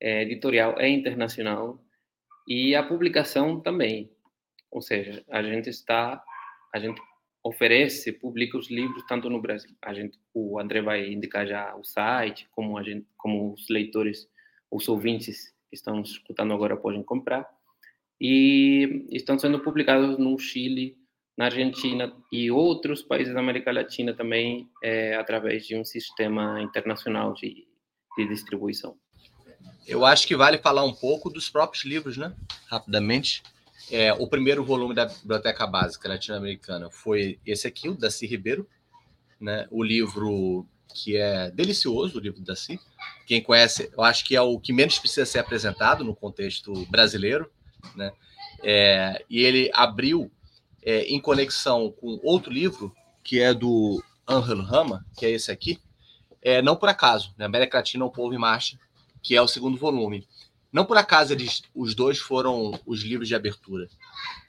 é, 0.00 0.22
editorial 0.22 0.78
é 0.78 0.88
internacional 0.88 1.82
e 2.46 2.74
a 2.74 2.82
publicação 2.82 3.60
também. 3.60 4.10
Ou 4.70 4.82
seja, 4.82 5.24
a 5.30 5.42
gente 5.42 5.70
está, 5.70 6.22
a 6.74 6.78
gente 6.78 7.00
oferece, 7.44 8.12
publica 8.12 8.56
os 8.56 8.70
livros 8.70 9.04
tanto 9.06 9.28
no 9.28 9.40
Brasil. 9.40 9.74
A 9.82 9.92
gente, 9.92 10.18
o 10.32 10.58
André 10.58 10.80
vai 10.80 11.10
indicar 11.10 11.46
já 11.46 11.74
o 11.76 11.84
site, 11.84 12.48
como 12.52 12.78
a 12.78 12.82
gente, 12.82 13.06
como 13.16 13.52
os 13.52 13.68
leitores, 13.68 14.28
os 14.70 14.88
ouvintes 14.88 15.54
que 15.68 15.76
estão 15.76 16.00
escutando 16.00 16.52
agora 16.52 16.76
podem 16.76 17.02
comprar. 17.02 17.48
E 18.20 19.06
estão 19.10 19.38
sendo 19.38 19.60
publicados 19.60 20.18
no 20.18 20.38
Chile, 20.38 20.96
na 21.36 21.46
Argentina 21.46 22.12
e 22.30 22.50
outros 22.50 23.02
países 23.02 23.32
da 23.32 23.40
América 23.40 23.72
Latina 23.72 24.14
também, 24.14 24.68
é, 24.82 25.14
através 25.16 25.66
de 25.66 25.76
um 25.76 25.84
sistema 25.84 26.60
internacional 26.60 27.32
de, 27.32 27.66
de 28.16 28.28
distribuição. 28.28 28.96
Eu 29.86 30.04
acho 30.04 30.26
que 30.26 30.36
vale 30.36 30.58
falar 30.58 30.84
um 30.84 30.94
pouco 30.94 31.30
dos 31.30 31.50
próprios 31.50 31.84
livros, 31.84 32.16
né? 32.16 32.34
Rapidamente. 32.66 33.42
É, 33.90 34.12
o 34.12 34.28
primeiro 34.28 34.64
volume 34.64 34.94
da 34.94 35.06
Biblioteca 35.06 35.66
Básica 35.66 36.08
Latino-Americana 36.08 36.88
foi 36.90 37.40
esse 37.44 37.66
aqui, 37.66 37.88
o 37.88 37.96
Daci 37.96 38.26
Ribeiro, 38.26 38.68
né? 39.40 39.66
O 39.70 39.82
livro 39.82 40.66
que 40.94 41.16
é 41.16 41.50
delicioso, 41.50 42.18
o 42.18 42.20
livro 42.20 42.40
da 42.40 42.52
Daci. 42.52 42.78
Quem 43.26 43.42
conhece, 43.42 43.90
eu 43.96 44.04
acho 44.04 44.24
que 44.24 44.36
é 44.36 44.40
o 44.40 44.58
que 44.60 44.72
menos 44.72 44.98
precisa 44.98 45.26
ser 45.26 45.38
apresentado 45.38 46.04
no 46.04 46.14
contexto 46.14 46.72
brasileiro, 46.86 47.50
né? 47.96 48.12
É, 48.62 49.24
e 49.28 49.40
ele 49.40 49.70
abriu 49.74 50.30
é, 50.82 51.02
em 51.04 51.20
conexão 51.20 51.90
com 51.92 52.20
outro 52.22 52.52
livro, 52.52 52.94
que 53.22 53.40
é 53.40 53.54
do 53.54 54.02
Angelo 54.26 54.62
Rama, 54.62 55.04
que 55.16 55.26
é 55.26 55.30
esse 55.30 55.50
aqui, 55.50 55.78
é, 56.40 56.60
não 56.60 56.76
por 56.76 56.88
acaso, 56.88 57.32
né? 57.38 57.44
América 57.44 57.78
Latina, 57.78 58.04
o 58.04 58.10
Povo 58.10 58.34
em 58.34 58.38
Marcha, 58.38 58.78
que 59.22 59.36
é 59.36 59.40
o 59.40 59.46
segundo 59.46 59.78
volume. 59.78 60.26
Não 60.72 60.84
por 60.84 60.96
acaso 60.96 61.32
eles, 61.32 61.62
os 61.74 61.94
dois 61.94 62.18
foram 62.18 62.80
os 62.86 63.02
livros 63.02 63.28
de 63.28 63.34
abertura, 63.34 63.88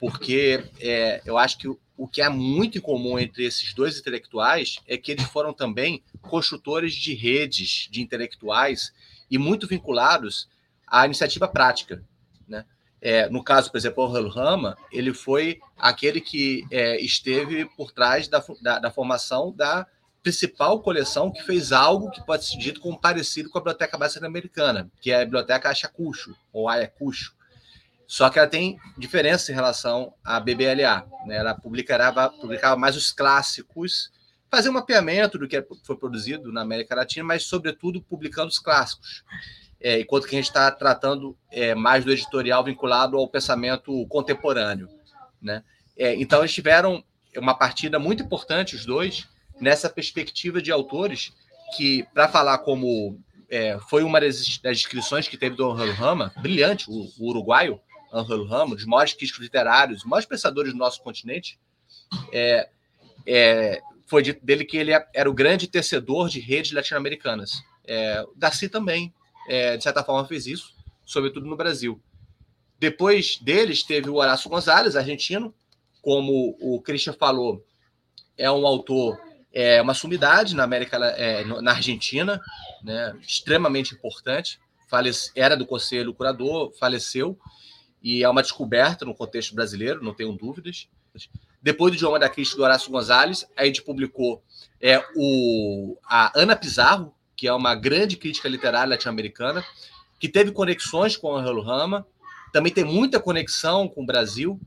porque 0.00 0.64
é, 0.80 1.22
eu 1.24 1.36
acho 1.36 1.58
que 1.58 1.68
o, 1.68 1.78
o 1.96 2.08
que 2.08 2.22
é 2.22 2.28
muito 2.28 2.78
em 2.78 2.80
comum 2.80 3.18
entre 3.18 3.44
esses 3.44 3.74
dois 3.74 3.98
intelectuais 3.98 4.78
é 4.86 4.96
que 4.96 5.12
eles 5.12 5.26
foram 5.26 5.52
também 5.52 6.02
construtores 6.22 6.94
de 6.94 7.14
redes 7.14 7.88
de 7.90 8.00
intelectuais 8.00 8.92
e 9.30 9.36
muito 9.36 9.66
vinculados 9.66 10.48
à 10.86 11.04
iniciativa 11.04 11.46
prática. 11.46 12.02
Né? 12.48 12.64
É, 13.04 13.28
no 13.28 13.44
caso, 13.44 13.70
por 13.70 13.76
exemplo, 13.76 14.02
o 14.02 14.28
Rama, 14.28 14.78
ele 14.90 15.12
foi 15.12 15.60
aquele 15.76 16.22
que 16.22 16.66
é, 16.70 16.98
esteve 16.98 17.66
por 17.76 17.92
trás 17.92 18.28
da, 18.28 18.42
da, 18.62 18.78
da 18.78 18.90
formação 18.90 19.52
da 19.52 19.86
principal 20.22 20.80
coleção 20.80 21.30
que 21.30 21.42
fez 21.42 21.70
algo 21.70 22.10
que 22.10 22.24
pode 22.24 22.46
ser 22.46 22.56
dito 22.56 22.80
como 22.80 22.98
parecido 22.98 23.50
com 23.50 23.58
a 23.58 23.60
Biblioteca 23.60 23.98
Básica 23.98 24.26
Americana, 24.26 24.90
que 25.02 25.12
é 25.12 25.20
a 25.20 25.24
Biblioteca 25.26 25.68
Ayacucho, 25.68 26.34
ou 26.50 26.66
Ayacucho. 26.66 27.34
Só 28.06 28.30
que 28.30 28.38
ela 28.38 28.48
tem 28.48 28.78
diferença 28.96 29.52
em 29.52 29.54
relação 29.54 30.14
à 30.24 30.40
BBLA. 30.40 31.06
Né? 31.26 31.36
Ela 31.36 31.54
publicará, 31.54 32.30
publicava 32.30 32.74
mais 32.74 32.96
os 32.96 33.12
clássicos, 33.12 34.10
fazia 34.50 34.70
um 34.70 34.74
mapeamento 34.74 35.36
do 35.36 35.46
que 35.46 35.62
foi 35.84 35.96
produzido 35.98 36.50
na 36.50 36.62
América 36.62 36.94
Latina, 36.94 37.26
mas, 37.26 37.44
sobretudo, 37.44 38.00
publicando 38.00 38.48
os 38.48 38.58
clássicos. 38.58 39.22
É, 39.86 40.00
enquanto 40.00 40.26
que 40.26 40.34
a 40.34 40.38
gente 40.38 40.46
está 40.46 40.70
tratando 40.70 41.36
é, 41.52 41.74
mais 41.74 42.06
do 42.06 42.10
editorial 42.10 42.64
vinculado 42.64 43.18
ao 43.18 43.28
pensamento 43.28 44.06
contemporâneo. 44.06 44.88
Né? 45.42 45.62
É, 45.94 46.14
então, 46.14 46.38
eles 46.38 46.54
tiveram 46.54 47.04
uma 47.36 47.54
partida 47.54 47.98
muito 47.98 48.22
importante, 48.22 48.74
os 48.74 48.86
dois, 48.86 49.28
nessa 49.60 49.90
perspectiva 49.90 50.62
de 50.62 50.72
autores 50.72 51.34
que, 51.76 52.02
para 52.14 52.28
falar 52.28 52.56
como 52.58 53.20
é, 53.50 53.78
foi 53.90 54.02
uma 54.02 54.18
das, 54.20 54.56
das, 54.56 54.78
descrições 54.78 55.28
que 55.28 55.36
teve 55.36 55.54
do 55.54 55.70
Angelo 55.70 55.92
Rama, 55.92 56.32
brilhante, 56.40 56.86
o, 56.88 57.10
o 57.18 57.28
uruguaio 57.28 57.78
Angelo 58.10 58.46
Rama, 58.46 58.74
dos 58.74 58.86
maiores 58.86 59.12
críticos 59.12 59.42
literários, 59.42 59.98
os 59.98 60.04
maiores 60.04 60.26
pensadores 60.26 60.72
do 60.72 60.78
nosso 60.78 61.02
continente, 61.02 61.58
é, 62.32 62.70
é, 63.26 63.82
foi 64.06 64.22
dito 64.22 64.44
dele 64.44 64.64
que 64.64 64.78
ele 64.78 64.92
era 65.12 65.28
o 65.28 65.34
grande 65.34 65.66
tecedor 65.66 66.30
de 66.30 66.40
redes 66.40 66.72
latino-americanas. 66.72 67.62
É, 67.86 68.24
Darcy 68.34 68.68
também, 68.68 69.12
é, 69.48 69.76
de 69.76 69.82
certa 69.82 70.02
forma, 70.02 70.26
fez 70.26 70.46
isso, 70.46 70.74
sobretudo 71.04 71.46
no 71.46 71.56
Brasil. 71.56 72.00
Depois 72.78 73.38
deles, 73.38 73.82
teve 73.82 74.10
o 74.10 74.16
Horácio 74.16 74.50
Gonzalez, 74.50 74.96
argentino, 74.96 75.54
como 76.02 76.56
o 76.60 76.80
Christian 76.82 77.14
falou, 77.14 77.64
é 78.36 78.50
um 78.50 78.66
autor 78.66 79.18
é 79.54 79.80
uma 79.80 79.94
sumidade 79.94 80.56
na 80.56 80.64
América, 80.64 80.96
é, 80.96 81.44
na 81.44 81.70
Argentina, 81.70 82.40
né, 82.82 83.16
extremamente 83.22 83.94
importante. 83.94 84.58
Falece, 84.88 85.30
era 85.36 85.56
do 85.56 85.64
conselho 85.64 86.12
curador, 86.12 86.72
faleceu 86.76 87.38
e 88.02 88.24
é 88.24 88.28
uma 88.28 88.42
descoberta 88.42 89.04
no 89.04 89.14
contexto 89.14 89.54
brasileiro, 89.54 90.02
não 90.02 90.12
tenho 90.12 90.32
dúvidas. 90.32 90.88
Depois 91.62 91.92
do 91.92 91.96
idioma 91.96 92.18
da 92.18 92.28
Cristo 92.28 92.56
do 92.56 92.64
Horácio 92.64 92.90
Gonzalez, 92.90 93.46
a 93.56 93.64
gente 93.64 93.80
publicou 93.80 94.42
é, 94.80 95.02
o, 95.16 95.96
a 96.04 96.32
Ana 96.34 96.56
Pizarro, 96.56 97.14
que 97.44 97.48
é 97.48 97.52
uma 97.52 97.74
grande 97.74 98.16
crítica 98.16 98.48
literária 98.48 98.88
latino-americana, 98.88 99.62
que 100.18 100.30
teve 100.30 100.50
conexões 100.50 101.14
com 101.14 101.28
o 101.28 101.36
Angelo 101.36 101.60
Rama, 101.60 102.06
também 102.54 102.72
tem 102.72 102.84
muita 102.84 103.20
conexão 103.20 103.86
com 103.86 104.02
o 104.02 104.06
Brasil, 104.06 104.58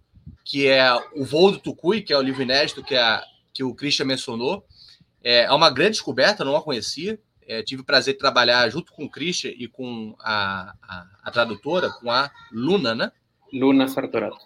que 0.46 0.68
é 0.68 0.94
o 1.16 1.26
Voo 1.26 1.54
do 1.54 1.58
Tucuy, 1.58 2.04
que 2.04 2.14
é 2.14 2.18
o 2.20 2.22
livro 2.22 2.44
inédito 2.44 2.84
que, 2.84 2.96
a, 2.96 3.24
que 3.52 3.64
o 3.64 3.74
Christian 3.74 4.06
mencionou, 4.06 4.64
é, 5.24 5.46
é 5.46 5.52
uma 5.52 5.72
grande 5.72 5.94
descoberta, 5.94 6.46
não 6.46 6.56
a 6.56 6.62
conhecia. 6.62 7.20
É, 7.48 7.64
tive 7.64 7.82
o 7.82 7.84
prazer 7.84 8.14
de 8.14 8.20
trabalhar 8.20 8.70
junto 8.70 8.94
com 8.94 9.06
o 9.06 9.10
Christian 9.10 9.54
e 9.58 9.68
com 9.68 10.16
a, 10.20 10.76
a, 10.80 11.08
a 11.24 11.32
tradutora, 11.32 11.90
com 11.90 12.12
a 12.12 12.30
Luna, 12.52 12.94
né? 12.94 13.12
Luna 13.52 13.88
Sartorato. 13.88 14.46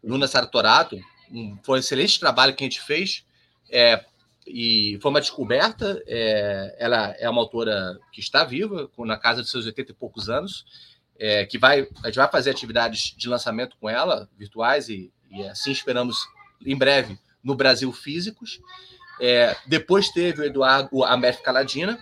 Luna 0.00 0.28
Sartorato. 0.28 0.96
Um, 1.28 1.58
foi 1.64 1.78
um 1.78 1.80
excelente 1.80 2.20
trabalho 2.20 2.54
que 2.54 2.62
a 2.62 2.66
gente 2.66 2.80
fez. 2.80 3.26
É, 3.68 4.04
e 4.46 4.98
foi 5.00 5.10
uma 5.10 5.20
descoberta. 5.20 6.02
É, 6.06 6.76
ela 6.78 7.14
é 7.18 7.28
uma 7.28 7.40
autora 7.40 7.98
que 8.12 8.20
está 8.20 8.44
viva, 8.44 8.90
na 8.98 9.16
casa 9.16 9.42
de 9.42 9.48
seus 9.48 9.66
80 9.66 9.92
e 9.92 9.94
poucos 9.94 10.28
anos, 10.28 10.64
é, 11.18 11.46
que 11.46 11.58
vai, 11.58 11.88
a 12.02 12.06
gente 12.06 12.16
vai 12.16 12.30
fazer 12.30 12.50
atividades 12.50 13.14
de 13.16 13.28
lançamento 13.28 13.76
com 13.80 13.88
ela, 13.88 14.28
virtuais, 14.36 14.88
e, 14.88 15.12
e 15.30 15.42
assim 15.46 15.70
esperamos 15.70 16.16
em 16.64 16.76
breve 16.76 17.18
no 17.42 17.54
Brasil 17.54 17.92
físicos. 17.92 18.60
É, 19.20 19.56
depois 19.66 20.08
teve 20.08 20.42
o 20.42 20.44
Eduardo, 20.44 21.04
a 21.04 21.16
Mércia 21.16 21.42
Caladina, 21.42 21.98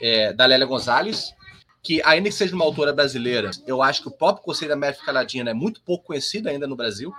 é, 0.00 0.32
da 0.32 0.46
Lélia 0.46 0.66
Gonzalez, 0.66 1.34
que 1.82 2.02
ainda 2.04 2.28
que 2.28 2.34
seja 2.34 2.54
uma 2.54 2.64
autora 2.64 2.92
brasileira, 2.92 3.50
eu 3.66 3.82
acho 3.82 4.02
que 4.02 4.08
o 4.08 4.12
próprio 4.12 4.44
conceito 4.44 4.70
da 4.70 4.76
Mércia 4.76 5.04
Caladina 5.04 5.50
é 5.50 5.54
muito 5.54 5.80
pouco 5.82 6.06
conhecido 6.06 6.48
ainda 6.48 6.66
no 6.66 6.76
Brasil. 6.76 7.12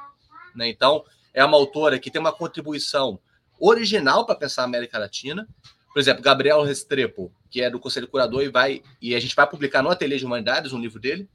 Né? 0.55 0.69
Então, 0.69 1.03
é 1.33 1.43
uma 1.43 1.57
autora 1.57 1.99
que 1.99 2.11
tem 2.11 2.19
uma 2.19 2.31
contribuição 2.31 3.19
original 3.59 4.25
para 4.25 4.35
pensar 4.35 4.63
a 4.63 4.65
América 4.65 4.97
Latina. 4.97 5.47
por 5.93 5.99
exemplo, 5.99 6.21
Gabriel 6.21 6.63
Restrepo, 6.63 7.31
que 7.49 7.61
é 7.61 7.69
do 7.69 7.79
Conselho 7.79 8.07
Curador, 8.07 8.43
e 8.43 8.49
vai 8.49 8.81
e 9.01 9.15
a 9.15 9.19
gente 9.19 9.35
vai 9.35 9.47
publicar 9.47 9.81
no 9.81 9.89
Ateliê 9.89 10.17
de 10.17 10.25
Humanidades 10.25 10.71
um 10.71 10.79
livro 10.79 10.99
dele, 10.99 11.27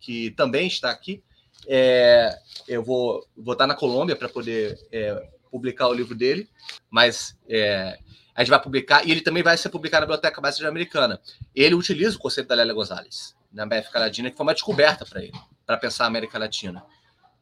que 0.00 0.30
também 0.32 0.66
está 0.66 0.90
aqui. 0.90 1.22
É, 1.66 2.36
eu 2.66 2.82
vou, 2.82 3.24
vou 3.36 3.52
estar 3.52 3.66
na 3.66 3.74
Colômbia 3.74 4.16
para 4.16 4.28
poder 4.28 4.78
é, 4.90 5.28
publicar 5.50 5.88
o 5.88 5.94
livro 5.94 6.14
dele, 6.14 6.48
mas 6.90 7.36
é, 7.48 7.98
a 8.34 8.42
gente 8.42 8.50
vai 8.50 8.62
publicar, 8.62 9.06
e 9.06 9.10
ele 9.10 9.20
também 9.20 9.42
vai 9.42 9.56
ser 9.56 9.68
publicado 9.68 10.02
na 10.02 10.06
Biblioteca 10.06 10.40
Básica 10.40 10.68
Americana. 10.68 11.20
Ele 11.54 11.74
utiliza 11.74 12.16
o 12.16 12.20
conceito 12.20 12.48
da 12.48 12.54
Lélia 12.54 12.74
Gonzalez 12.74 13.36
na 13.52 13.64
América 13.64 13.98
Latina, 13.98 14.30
que 14.30 14.36
foi 14.36 14.44
uma 14.44 14.54
descoberta 14.54 15.04
para 15.04 15.22
ele, 15.22 15.38
para 15.66 15.76
pensar 15.76 16.04
a 16.04 16.06
América 16.06 16.38
Latina. 16.38 16.84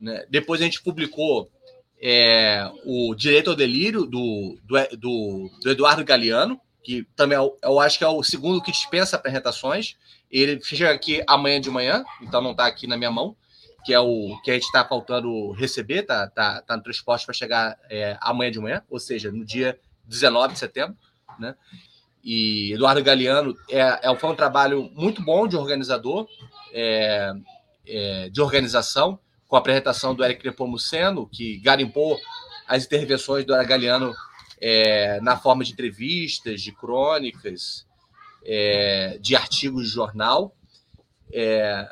Né? 0.01 0.25
Depois 0.29 0.61
a 0.61 0.65
gente 0.65 0.83
publicou 0.83 1.51
é, 2.01 2.71
o 2.85 3.15
Direito 3.15 3.51
ao 3.51 3.57
Delírio, 3.57 4.05
do, 4.05 4.59
do, 4.65 4.97
do, 4.97 5.51
do 5.63 5.71
Eduardo 5.71 6.05
Galeano, 6.05 6.61
que 6.83 7.07
também 7.15 7.37
é 7.37 7.51
eu 7.63 7.81
acho 7.81 7.99
que 7.99 8.05
é 8.05 8.09
o 8.09 8.23
segundo 8.23 8.63
que 8.63 8.73
dispensa 8.73 9.17
apresentações. 9.17 9.97
Ele 10.31 10.61
chega 10.63 10.91
aqui 10.91 11.23
amanhã 11.27 11.61
de 11.61 11.71
manhã, 11.71 12.05
então 12.23 12.41
não 12.41 12.53
está 12.53 12.67
aqui 12.67 12.87
na 12.87 12.97
minha 12.97 13.11
mão, 13.11 13.37
que 13.85 13.93
é 13.93 14.01
o 14.01 14.39
que 14.43 14.51
a 14.51 14.55
gente 14.55 14.65
está 14.65 14.85
faltando 14.85 15.51
receber, 15.53 16.03
tá, 16.03 16.29
tá, 16.29 16.63
tá 16.63 16.77
no 16.77 16.83
transporte 16.83 17.25
para 17.25 17.35
chegar 17.35 17.77
é, 17.91 18.17
amanhã 18.21 18.51
de 18.51 18.61
manhã, 18.61 18.83
ou 18.89 18.99
seja, 18.99 19.31
no 19.33 19.45
dia 19.45 19.79
19 20.07 20.55
de 20.55 20.59
setembro, 20.59 20.97
né? 21.39 21.55
E 22.23 22.73
Eduardo 22.73 23.03
Galeano 23.03 23.57
é, 23.71 23.81
é, 24.03 24.17
foi 24.17 24.31
um 24.31 24.35
trabalho 24.35 24.91
muito 24.95 25.23
bom 25.23 25.47
de 25.47 25.57
organizador, 25.57 26.29
é, 26.73 27.33
é, 27.87 28.29
de 28.29 28.41
organização, 28.41 29.19
com 29.49 29.57
a 29.57 29.59
apresentação 29.59 30.15
do 30.15 30.23
Eric 30.23 30.45
Nepomuceno, 30.45 31.27
que 31.27 31.57
garimpou 31.59 32.21
as 32.69 32.85
intervenções 32.85 33.45
do 33.47 33.53
Eduardo 33.53 33.69
Galeano 33.69 34.15
é, 34.61 35.19
na 35.23 35.39
forma 35.39 35.65
de 35.65 35.73
entrevistas, 35.73 36.61
de 36.61 36.71
crônicas, 36.71 37.87
é, 38.45 39.19
de 39.21 39.35
artigos 39.35 39.89
de 39.89 39.95
jornal. 39.95 40.55
É, 41.33 41.89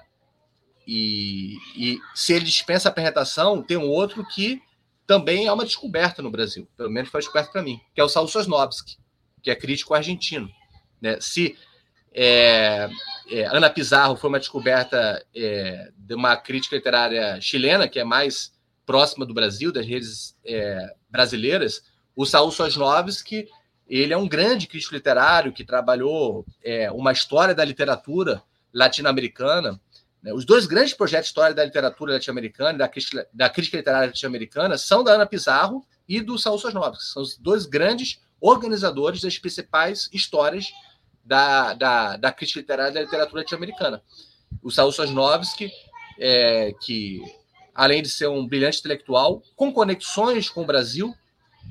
e, 0.87 1.57
e, 1.75 1.99
se 2.15 2.35
ele 2.35 2.45
dispensa 2.45 2.89
a 2.89 2.93
apresentação, 2.93 3.63
tem 3.63 3.79
um 3.79 3.89
outro 3.89 4.25
que 4.25 4.61
também 5.07 5.47
é 5.47 5.53
uma 5.53 5.65
descoberta 5.65 6.21
no 6.21 6.31
Brasil, 6.31 6.69
pelo 6.77 6.91
menos 6.91 7.11
foi 7.11 7.21
descoberta 7.21 7.51
para 7.51 7.63
mim, 7.63 7.81
que 7.95 8.01
é 8.01 8.05
o 8.05 8.09
Saul 8.09 8.29
Sosnowski, 8.29 8.99
que 9.43 9.51
é 9.51 9.55
crítico 9.55 9.95
argentino. 9.95 10.51
Né? 11.01 11.19
Se 11.21 11.57
é, 12.17 12.89
é, 13.31 13.45
Ana 13.55 13.69
Pizarro 13.69 14.17
foi 14.17 14.31
uma 14.31 14.39
descoberta 14.39 15.23
é, 15.35 15.91
de 15.95 16.15
uma 16.15 16.35
crítica 16.37 16.75
literária 16.75 17.39
chilena, 17.43 17.87
que 17.87 17.99
é 17.99 18.05
mais 18.05 18.53
próxima 18.87 19.27
do 19.27 19.35
Brasil, 19.35 19.71
das 19.71 19.87
redes 19.87 20.35
é, 20.45 20.95
brasileiras, 21.11 21.83
o 22.15 22.25
Saul 22.25 22.51
Sosnowski, 22.51 23.47
ele 23.87 24.15
é 24.15 24.17
um 24.17 24.27
grande 24.27 24.67
crítico 24.67 24.95
literário 24.95 25.53
que 25.53 25.65
trabalhou 25.65 26.47
é, 26.65 26.91
uma 26.91 27.13
história 27.13 27.55
da 27.55 27.65
literatura 27.65 28.43
latino-americana, 28.73 29.79
né? 30.23 30.33
Os 30.33 30.45
dois 30.45 30.67
grandes 30.67 30.95
projetos 30.95 31.27
de 31.27 31.31
história 31.31 31.55
da 31.55 31.65
literatura 31.65 32.15
latino-americana, 32.15 32.79
da, 32.79 32.89
crítica, 32.89 33.29
da 33.33 33.49
crítica 33.49 33.77
literária 33.77 34.09
latino-americana, 34.09 34.79
são 34.79 35.05
da 35.05 35.13
Ana 35.13 35.27
Pizarro 35.27 35.87
e 36.09 36.21
do 36.21 36.39
Saul 36.39 36.59
Sosnovski. 36.59 37.05
São 37.05 37.23
os 37.23 37.37
dois 37.37 37.67
grandes 37.67 38.21
organizadores 38.41 39.21
das 39.21 39.39
principais 39.39 40.09
histórias 40.13 40.73
da, 41.27 41.75
da, 41.75 42.17
da 42.17 42.33
crítica 42.33 42.61
literária 42.61 42.93
da 42.93 43.03
literatura 43.03 43.43
latino-americana. 43.43 44.01
O 44.63 44.71
Saul 44.71 44.93
Sosnovski, 44.93 45.71
é, 46.19 46.73
que 46.81 47.21
além 47.75 48.03
de 48.03 48.09
ser 48.09 48.29
um 48.29 48.47
brilhante 48.47 48.79
intelectual, 48.79 49.43
com 49.55 49.73
conexões 49.73 50.49
com 50.49 50.63
o 50.63 50.67
Brasil, 50.67 51.15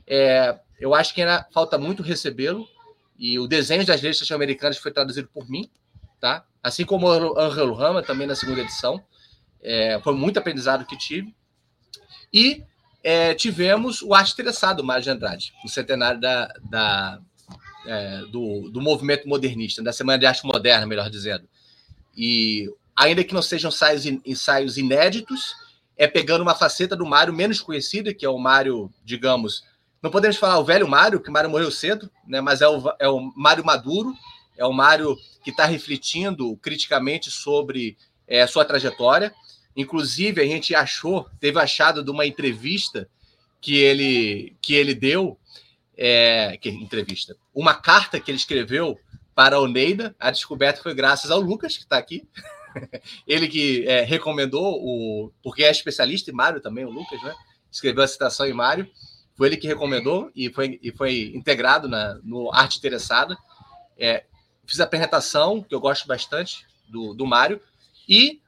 é, 0.05 0.59
eu 0.79 0.93
acho 0.93 1.13
que 1.13 1.21
ainda 1.21 1.47
falta 1.51 1.77
muito 1.77 2.03
recebê-lo. 2.03 2.67
E 3.17 3.39
o 3.39 3.47
desenho 3.47 3.85
das 3.85 4.01
leis 4.01 4.19
latino-americanas 4.19 4.77
foi 4.77 4.91
traduzido 4.91 5.29
por 5.33 5.49
mim, 5.49 5.69
tá? 6.19 6.45
assim 6.65 6.83
como 6.83 7.07
o 7.07 7.39
Angelo 7.39 7.75
Rama, 7.75 8.01
também 8.01 8.25
na 8.25 8.35
segunda 8.35 8.61
edição. 8.61 9.01
É, 9.61 9.99
foi 10.03 10.15
muito 10.15 10.39
aprendizado 10.39 10.85
que 10.85 10.97
tive. 10.97 11.33
E 12.33 12.63
é, 13.03 13.35
tivemos 13.35 14.01
o 14.01 14.15
Arte 14.15 14.33
Interessado, 14.33 14.83
Mário 14.83 15.03
de 15.03 15.11
Andrade, 15.11 15.53
no 15.63 15.69
centenário 15.69 16.19
da, 16.19 16.51
da 16.69 17.21
é, 17.85 18.21
do, 18.31 18.69
do 18.69 18.81
movimento 18.81 19.27
modernista, 19.27 19.83
da 19.83 19.93
Semana 19.93 20.19
de 20.19 20.25
Arte 20.25 20.45
Moderna, 20.45 20.85
melhor 20.85 21.09
dizendo. 21.09 21.47
E 22.15 22.69
ainda 22.95 23.23
que 23.23 23.33
não 23.33 23.41
sejam 23.41 23.69
ensaios, 23.69 24.05
ensaios 24.05 24.77
inéditos, 24.77 25.55
é 25.97 26.07
pegando 26.07 26.41
uma 26.41 26.55
faceta 26.55 26.95
do 26.95 27.05
Mário 27.05 27.33
menos 27.33 27.61
conhecida, 27.61 28.13
que 28.13 28.25
é 28.25 28.29
o 28.29 28.37
Mário, 28.37 28.91
digamos, 29.03 29.63
não 30.01 30.11
podemos 30.11 30.37
falar 30.37 30.59
o 30.59 30.63
velho 30.63 30.87
Mário, 30.87 31.19
que 31.19 31.29
o 31.29 31.33
Mário 31.33 31.49
morreu 31.49 31.71
cedo, 31.71 32.09
né, 32.27 32.41
mas 32.41 32.61
é 32.61 32.67
o, 32.67 32.93
é 32.99 33.07
o 33.09 33.31
Mário 33.35 33.65
Maduro, 33.65 34.13
é 34.57 34.65
o 34.65 34.73
Mário 34.73 35.17
que 35.43 35.49
está 35.51 35.65
refletindo 35.65 36.55
criticamente 36.57 37.31
sobre 37.31 37.97
é, 38.27 38.45
sua 38.47 38.65
trajetória. 38.65 39.33
Inclusive, 39.75 40.41
a 40.41 40.45
gente 40.45 40.73
achou, 40.73 41.27
teve 41.39 41.59
achado 41.59 42.03
de 42.03 42.11
uma 42.11 42.25
entrevista 42.25 43.09
que 43.59 43.77
ele, 43.77 44.55
que 44.61 44.75
ele 44.75 44.93
deu, 44.93 45.37
é, 45.97 46.57
que 46.57 46.69
entrevista, 46.69 47.35
uma 47.55 47.73
carta 47.73 48.19
que 48.19 48.29
ele 48.29 48.37
escreveu 48.37 48.99
para 49.33 49.55
a 49.55 49.59
Oneida. 49.59 50.15
A 50.19 50.29
descoberta 50.29 50.83
foi 50.83 50.93
graças 50.93 51.31
ao 51.31 51.39
Lucas, 51.39 51.77
que 51.77 51.83
está 51.83 51.97
aqui. 51.97 52.27
ele 53.25 53.47
que 53.47 53.87
é, 53.87 54.01
recomendou 54.01 54.79
o. 54.81 55.31
Porque 55.41 55.63
é 55.63 55.71
especialista 55.71 56.29
em 56.29 56.33
Mário 56.33 56.61
também, 56.61 56.85
o 56.85 56.91
Lucas, 56.91 57.21
né? 57.23 57.33
Escreveu 57.71 58.03
a 58.03 58.07
citação 58.07 58.45
em 58.45 58.53
Mário. 58.53 58.87
Foi 59.35 59.47
ele 59.47 59.57
que 59.57 59.67
recomendou 59.67 60.31
e 60.35 60.49
foi, 60.49 60.79
e 60.81 60.91
foi 60.91 61.31
integrado 61.33 61.87
na, 61.87 62.19
no 62.23 62.53
Arte 62.53 62.77
Interessada. 62.77 63.37
É, 63.97 64.25
fiz 64.65 64.79
a 64.79 64.83
apresentação, 64.83 65.61
que 65.61 65.73
eu 65.73 65.79
gosto 65.79 66.07
bastante, 66.07 66.65
do, 66.87 67.13
do 67.13 67.25
Mário, 67.25 67.59
e 68.07 68.41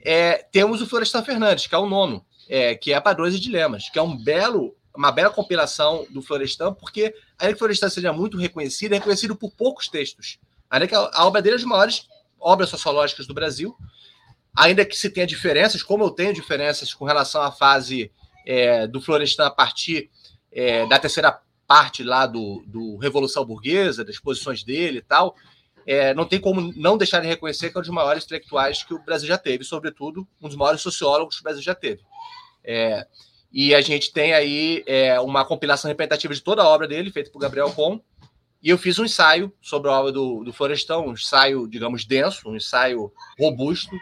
é, 0.00 0.38
temos 0.50 0.82
o 0.82 0.86
Florestan 0.86 1.22
Fernandes, 1.22 1.66
que 1.66 1.74
é 1.74 1.78
o 1.78 1.86
nono, 1.86 2.24
é, 2.48 2.74
que 2.74 2.92
é 2.92 3.00
Padrões 3.00 3.34
e 3.34 3.40
Dilemas, 3.40 3.88
que 3.88 3.98
é 3.98 4.02
um 4.02 4.16
belo, 4.16 4.74
uma 4.94 5.10
bela 5.10 5.30
compilação 5.30 6.06
do 6.10 6.20
Florestan, 6.20 6.72
porque 6.74 7.14
ainda 7.38 7.52
que 7.54 7.58
Florestan 7.58 7.88
seja 7.88 8.12
muito 8.12 8.36
reconhecido, 8.36 8.92
é 8.92 8.96
reconhecido 8.96 9.34
por 9.34 9.50
poucos 9.50 9.88
textos. 9.88 10.38
Ainda 10.70 10.86
que 10.86 10.94
a, 10.94 11.24
obra 11.24 11.40
dele 11.40 11.56
é 11.56 11.58
das 11.58 11.66
maiores 11.66 12.08
obras 12.38 12.68
sociológicas 12.68 13.26
do 13.26 13.34
Brasil, 13.34 13.76
ainda 14.54 14.84
que 14.84 14.96
se 14.96 15.10
tenha 15.10 15.26
diferenças, 15.26 15.82
como 15.82 16.04
eu 16.04 16.10
tenho 16.10 16.32
diferenças 16.32 16.92
com 16.92 17.04
relação 17.04 17.42
à 17.42 17.50
fase 17.50 18.10
é, 18.46 18.86
do 18.86 19.00
Florestan 19.00 19.46
a 19.46 19.50
partir 19.50 20.10
é, 20.50 20.86
da 20.86 20.98
terceira 20.98 21.40
parte 21.66 22.02
lá 22.02 22.26
do, 22.26 22.62
do 22.66 22.96
Revolução 22.98 23.44
Burguesa, 23.44 24.04
das 24.04 24.18
posições 24.18 24.62
dele 24.62 24.98
e 24.98 25.02
tal, 25.02 25.34
é, 25.86 26.12
não 26.14 26.26
tem 26.26 26.40
como 26.40 26.72
não 26.76 26.96
deixar 26.96 27.20
de 27.20 27.26
reconhecer 27.26 27.70
que 27.70 27.76
é 27.76 27.80
um 27.80 27.82
dos 27.82 27.90
maiores 27.90 28.24
intelectuais 28.24 28.82
que 28.82 28.94
o 28.94 29.02
Brasil 29.02 29.26
já 29.26 29.38
teve, 29.38 29.64
sobretudo 29.64 30.26
um 30.40 30.48
dos 30.48 30.56
maiores 30.56 30.80
sociólogos 30.80 31.36
que 31.36 31.40
o 31.40 31.44
Brasil 31.44 31.62
já 31.62 31.74
teve. 31.74 32.02
É, 32.64 33.06
e 33.52 33.74
a 33.74 33.80
gente 33.80 34.12
tem 34.12 34.32
aí 34.32 34.82
é, 34.86 35.20
uma 35.20 35.44
compilação 35.44 35.88
representativa 35.88 36.32
de 36.32 36.40
toda 36.40 36.62
a 36.62 36.68
obra 36.68 36.88
dele, 36.88 37.10
feita 37.10 37.30
por 37.30 37.38
Gabriel 37.38 37.70
Com, 37.72 38.00
e 38.62 38.70
eu 38.70 38.78
fiz 38.78 38.98
um 38.98 39.04
ensaio 39.04 39.52
sobre 39.60 39.90
a 39.90 39.92
obra 39.92 40.12
do, 40.12 40.44
do 40.44 40.52
Florestão, 40.52 41.08
um 41.08 41.12
ensaio, 41.12 41.66
digamos, 41.68 42.04
denso, 42.04 42.48
um 42.48 42.56
ensaio 42.56 43.12
robusto, 43.38 43.94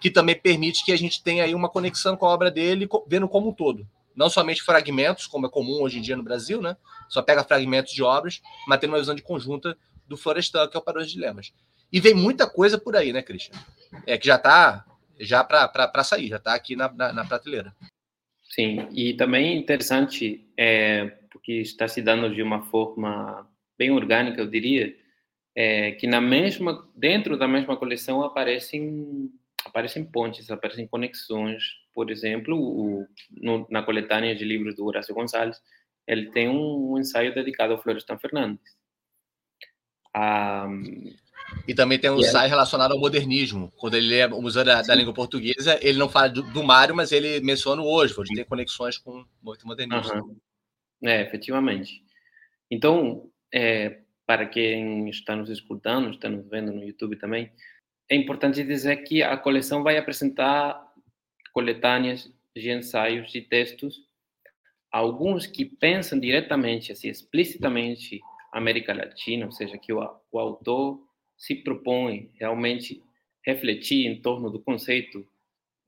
que 0.00 0.10
também 0.10 0.34
permite 0.34 0.84
que 0.84 0.92
a 0.92 0.98
gente 0.98 1.22
tenha 1.22 1.44
aí 1.44 1.54
uma 1.54 1.68
conexão 1.68 2.16
com 2.16 2.26
a 2.26 2.30
obra 2.30 2.50
dele, 2.50 2.88
vendo 3.06 3.28
como 3.28 3.50
um 3.50 3.52
todo. 3.52 3.86
Não 4.14 4.28
somente 4.28 4.62
fragmentos, 4.62 5.28
como 5.28 5.46
é 5.46 5.50
comum 5.50 5.80
hoje 5.82 5.98
em 5.98 6.02
dia 6.02 6.16
no 6.16 6.22
Brasil, 6.24 6.60
né? 6.60 6.76
Só 7.08 7.22
pega 7.22 7.44
fragmentos 7.44 7.92
de 7.92 8.02
obras, 8.02 8.42
mas 8.66 8.80
tendo 8.80 8.90
uma 8.90 8.98
visão 8.98 9.14
de 9.14 9.22
conjunta 9.22 9.78
do 10.08 10.16
Florestan, 10.16 10.66
que 10.66 10.76
é 10.76 10.80
o 10.80 10.82
Padrões 10.82 11.06
de 11.06 11.14
Dilemas. 11.14 11.52
E 11.92 12.00
vem 12.00 12.14
muita 12.14 12.48
coisa 12.48 12.76
por 12.76 12.96
aí, 12.96 13.12
né, 13.12 13.22
Christian? 13.22 13.54
É 14.04 14.18
que 14.18 14.26
já 14.26 14.34
está 14.34 14.84
já 15.20 15.42
para 15.42 16.04
sair, 16.04 16.28
já 16.28 16.36
está 16.36 16.54
aqui 16.54 16.76
na, 16.76 16.92
na, 16.92 17.12
na, 17.12 17.24
prateleira. 17.24 17.74
Sim, 18.48 18.88
e 18.92 19.14
também 19.14 19.58
interessante, 19.58 20.44
é, 20.56 21.06
porque 21.30 21.52
está 21.52 21.86
se 21.86 22.00
dando 22.00 22.34
de 22.34 22.42
uma 22.42 22.62
forma 22.62 23.48
bem 23.76 23.90
orgânica, 23.90 24.40
eu 24.40 24.46
diria, 24.46 24.96
é, 25.54 25.92
que 25.92 26.06
na 26.06 26.20
mesma 26.20 26.88
dentro 26.94 27.36
da 27.36 27.46
mesma 27.46 27.76
coleção 27.76 28.22
aparecem 28.22 29.30
aparecem 29.64 30.04
pontes, 30.04 30.50
aparecem 30.50 30.86
conexões. 30.86 31.62
Por 31.92 32.10
exemplo, 32.10 32.56
o, 32.56 33.06
no, 33.30 33.66
na 33.70 33.82
coletânea 33.82 34.34
de 34.34 34.44
livros 34.44 34.74
do 34.74 34.86
Horácio 34.86 35.14
Gonçalves, 35.14 35.60
ele 36.06 36.30
tem 36.30 36.48
um, 36.48 36.92
um 36.92 36.98
ensaio 36.98 37.34
dedicado 37.34 37.72
ao 37.74 37.82
Florestan 37.82 38.18
Fernandes. 38.18 38.76
Um, 40.16 41.14
e 41.66 41.74
também 41.74 41.98
tem 41.98 42.10
um 42.10 42.14
yeah. 42.14 42.28
ensaio 42.28 42.48
relacionado 42.48 42.92
ao 42.92 42.98
modernismo. 42.98 43.72
Quando 43.76 43.94
ele 43.94 44.14
é 44.14 44.26
museu 44.26 44.64
da, 44.64 44.82
da 44.82 44.94
língua 44.94 45.12
portuguesa, 45.12 45.78
ele 45.82 45.98
não 45.98 46.08
fala 46.08 46.28
do, 46.28 46.42
do 46.42 46.62
Mário, 46.62 46.94
mas 46.94 47.12
ele 47.12 47.40
menciona 47.40 47.82
o 47.82 47.86
Oswald, 47.86 48.34
tem 48.34 48.44
conexões 48.44 48.98
com 48.98 49.20
o 49.20 49.56
modernismo. 49.64 50.22
Uhum. 50.22 50.36
É, 51.04 51.22
efetivamente. 51.22 52.02
Então, 52.70 53.30
é, 53.52 54.00
para 54.26 54.46
quem 54.46 55.08
está 55.08 55.36
nos 55.36 55.48
escutando, 55.50 56.10
está 56.10 56.28
nos 56.28 56.46
vendo 56.48 56.72
no 56.72 56.84
YouTube 56.84 57.16
também, 57.16 57.50
é 58.10 58.16
importante 58.16 58.62
dizer 58.64 58.96
que 58.98 59.22
a 59.22 59.36
coleção 59.36 59.82
vai 59.82 59.98
apresentar 59.98 60.82
coletâneas 61.52 62.30
de 62.54 62.70
ensaios 62.70 63.34
e 63.34 63.40
textos, 63.40 64.02
alguns 64.90 65.46
que 65.46 65.64
pensam 65.64 66.18
diretamente, 66.18 66.92
assim, 66.92 67.08
explicitamente 67.08 68.20
América 68.52 68.94
Latina, 68.94 69.46
ou 69.46 69.52
seja, 69.52 69.76
que 69.76 69.92
o, 69.92 70.00
o 70.32 70.38
autor 70.38 71.07
se 71.38 71.54
propõe 71.54 72.30
realmente 72.34 73.02
refletir 73.46 74.06
em 74.06 74.20
torno 74.20 74.50
do 74.50 74.60
conceito 74.60 75.26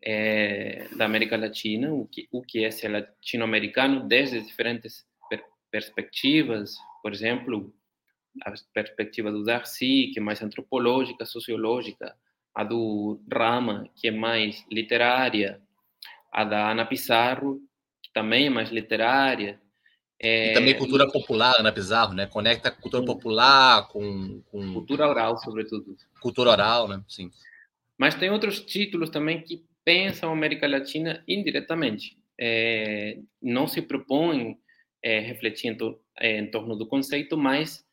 é, 0.02 0.88
da 0.96 1.04
América 1.04 1.36
Latina, 1.36 1.92
o 1.92 2.06
que, 2.06 2.26
o 2.32 2.40
que 2.40 2.64
é 2.64 2.70
ser 2.70 2.88
latino-americano 2.88 4.08
desde 4.08 4.40
diferentes 4.40 5.04
per 5.28 5.44
perspectivas, 5.70 6.76
por 7.02 7.12
exemplo, 7.12 7.72
a 8.44 8.52
perspectiva 8.72 9.30
do 9.30 9.44
Darcy, 9.44 10.10
que 10.12 10.18
é 10.18 10.22
mais 10.22 10.42
antropológica, 10.42 11.26
sociológica, 11.26 12.16
a 12.54 12.64
do 12.64 13.20
Rama, 13.30 13.88
que 13.94 14.08
é 14.08 14.10
mais 14.10 14.64
literária, 14.70 15.60
a 16.32 16.44
da 16.44 16.70
Ana 16.70 16.86
Pizarro, 16.86 17.60
que 18.02 18.12
também 18.12 18.46
é 18.46 18.50
mais 18.50 18.70
literária. 18.70 19.60
É, 20.22 20.50
e 20.50 20.54
também 20.54 20.76
cultura 20.76 21.04
e... 21.04 21.12
popular, 21.12 21.54
Ana 21.58 21.72
Pizarro, 21.72 22.12
né? 22.12 22.26
Conecta 22.26 22.70
cultura 22.70 23.04
popular 23.04 23.88
com, 23.88 24.42
com... 24.50 24.74
Cultura 24.74 25.08
oral, 25.08 25.38
sobretudo. 25.38 25.96
Cultura 26.20 26.50
oral, 26.50 26.86
né? 26.86 27.02
Sim. 27.08 27.30
Mas 27.96 28.14
tem 28.14 28.30
outros 28.30 28.60
títulos 28.60 29.08
também 29.08 29.40
que 29.40 29.64
pensam 29.84 30.30
a 30.30 30.32
América 30.32 30.68
Latina 30.68 31.24
indiretamente. 31.26 32.18
É, 32.38 33.18
não 33.40 33.66
se 33.66 33.80
propõem 33.80 34.58
é, 35.02 35.20
refletir 35.20 35.68
em, 35.68 35.76
to, 35.76 35.98
é, 36.18 36.38
em, 36.38 36.50
torno 36.50 36.76
do 36.76 36.86
conceito, 36.86 37.36
mas 37.36 37.84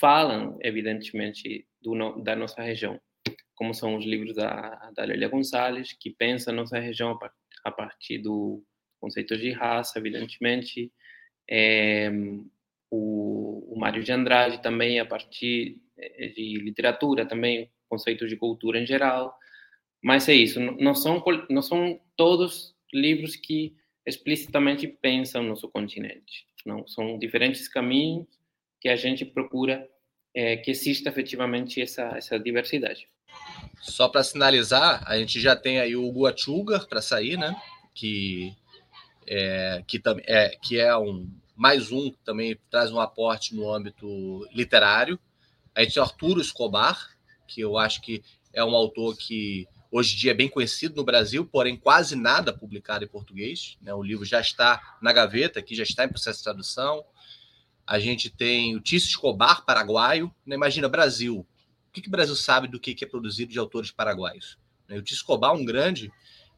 falam, 0.00 0.58
evidentemente, 0.62 1.66
do, 1.80 1.94
da 2.22 2.36
nossa 2.36 2.62
região, 2.62 3.00
como 3.54 3.74
são 3.74 3.96
os 3.96 4.04
livros 4.04 4.36
da, 4.36 4.90
da 4.94 5.04
Lélia 5.04 5.28
Gonçalves, 5.28 5.92
que 5.92 6.10
pensa 6.10 6.50
a 6.50 6.54
nossa 6.54 6.78
região 6.78 7.10
a, 7.10 7.30
a 7.64 7.70
partir 7.70 8.18
do 8.18 8.64
conceito 9.00 9.36
de 9.36 9.50
raça, 9.50 9.98
evidentemente, 9.98 10.92
é, 11.48 12.10
o, 12.90 13.74
o 13.74 13.78
Mário 13.78 14.02
de 14.02 14.12
Andrade 14.12 14.62
também 14.62 15.00
a 15.00 15.06
partir 15.06 15.80
é, 15.96 16.28
de 16.28 16.56
literatura, 16.56 17.26
também 17.26 17.70
conceitos 17.88 18.28
de 18.28 18.36
cultura 18.36 18.78
em 18.78 18.86
geral, 18.86 19.36
mas 20.02 20.28
é 20.28 20.34
isso, 20.34 20.58
não 20.58 20.94
são, 20.94 21.22
não 21.48 21.62
são 21.62 22.00
todos 22.16 22.74
livros 22.92 23.36
que 23.36 23.76
explicitamente 24.04 24.86
pensam 24.88 25.42
no 25.42 25.50
nosso 25.50 25.68
continente. 25.68 26.46
Não, 26.66 26.86
são 26.88 27.18
diferentes 27.18 27.68
caminhos 27.68 28.26
que 28.80 28.88
a 28.88 28.96
gente 28.96 29.24
procura 29.24 29.88
é, 30.34 30.56
que 30.56 30.70
exista 30.70 31.08
efetivamente 31.08 31.80
essa, 31.80 32.02
essa 32.16 32.38
diversidade. 32.38 33.08
Só 33.80 34.08
para 34.08 34.22
sinalizar, 34.22 35.02
a 35.06 35.18
gente 35.18 35.40
já 35.40 35.56
tem 35.56 35.78
aí 35.78 35.96
o 35.96 36.10
Guachugar 36.10 36.86
para 36.88 37.00
sair, 37.00 37.36
né? 37.36 37.54
Que 37.94 38.54
é, 39.26 39.82
que, 39.86 40.00
é, 40.26 40.56
que 40.62 40.78
é 40.78 40.96
um 40.96 41.28
mais 41.56 41.92
um 41.92 42.10
que 42.10 42.18
também 42.24 42.58
traz 42.70 42.90
um 42.90 42.98
aporte 42.98 43.54
no 43.54 43.72
âmbito 43.72 44.46
literário. 44.52 45.18
A 45.74 45.82
gente 45.82 45.94
tem 45.94 46.02
Arturo 46.02 46.40
Escobar, 46.40 47.10
que 47.46 47.60
eu 47.60 47.78
acho 47.78 48.00
que 48.00 48.22
é 48.52 48.64
um 48.64 48.74
autor 48.74 49.16
que 49.16 49.66
hoje 49.90 50.14
em 50.14 50.18
dia 50.18 50.30
é 50.32 50.34
bem 50.34 50.48
conhecido 50.48 50.96
no 50.96 51.04
Brasil, 51.04 51.46
porém 51.46 51.76
quase 51.76 52.16
nada 52.16 52.52
publicado 52.52 53.04
em 53.04 53.08
português. 53.08 53.76
Né? 53.80 53.92
O 53.94 54.02
livro 54.02 54.24
já 54.24 54.40
está 54.40 54.98
na 55.00 55.12
gaveta, 55.12 55.60
aqui 55.60 55.74
já 55.74 55.82
está 55.82 56.04
em 56.04 56.08
processo 56.08 56.38
de 56.38 56.44
tradução. 56.44 57.04
A 57.86 57.98
gente 57.98 58.30
tem 58.30 58.74
o 58.74 58.80
Tício 58.80 59.08
Escobar, 59.08 59.64
paraguaio. 59.64 60.34
Né? 60.46 60.56
Imagina, 60.56 60.88
Brasil. 60.88 61.46
O 61.88 61.92
que, 61.92 62.00
que 62.00 62.08
o 62.08 62.10
Brasil 62.10 62.34
sabe 62.34 62.68
do 62.68 62.80
que, 62.80 62.94
que 62.94 63.04
é 63.04 63.08
produzido 63.08 63.52
de 63.52 63.58
autores 63.58 63.90
paraguaios? 63.90 64.58
Né? 64.88 64.96
O 64.96 65.02
Tício 65.02 65.20
Escobar, 65.20 65.52
um 65.52 65.64
grande 65.64 66.10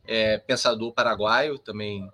é, 0.07 0.39
pensador 0.39 0.93
paraguaio, 0.93 1.59
também 1.59 2.09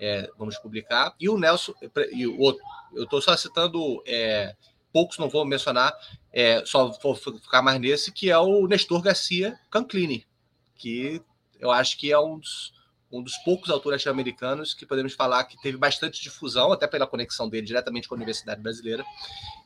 é, 0.00 0.30
vamos 0.38 0.56
publicar. 0.58 1.14
E 1.18 1.28
o 1.28 1.38
Nelson, 1.38 1.72
e 2.12 2.26
o 2.26 2.38
outro, 2.40 2.62
eu 2.94 3.04
estou 3.04 3.20
só 3.20 3.36
citando, 3.36 4.02
é, 4.06 4.54
poucos 4.92 5.18
não 5.18 5.28
vou 5.28 5.44
mencionar, 5.44 5.92
é, 6.32 6.64
só 6.64 6.88
vou 7.02 7.14
ficar 7.14 7.62
mais 7.62 7.80
nesse, 7.80 8.12
que 8.12 8.30
é 8.30 8.38
o 8.38 8.66
Nestor 8.66 9.02
Garcia 9.02 9.58
Canclini, 9.70 10.26
que 10.74 11.20
eu 11.58 11.70
acho 11.70 11.96
que 11.96 12.12
é 12.12 12.18
um 12.18 12.38
dos, 12.38 12.72
um 13.10 13.22
dos 13.22 13.36
poucos 13.38 13.70
autores 13.70 14.00
latino-americanos 14.00 14.74
que 14.74 14.86
podemos 14.86 15.14
falar 15.14 15.44
que 15.44 15.60
teve 15.60 15.76
bastante 15.76 16.22
difusão, 16.22 16.72
até 16.72 16.86
pela 16.86 17.06
conexão 17.06 17.48
dele 17.48 17.66
diretamente 17.66 18.08
com 18.08 18.14
a 18.14 18.16
Universidade 18.16 18.60
Brasileira. 18.60 19.04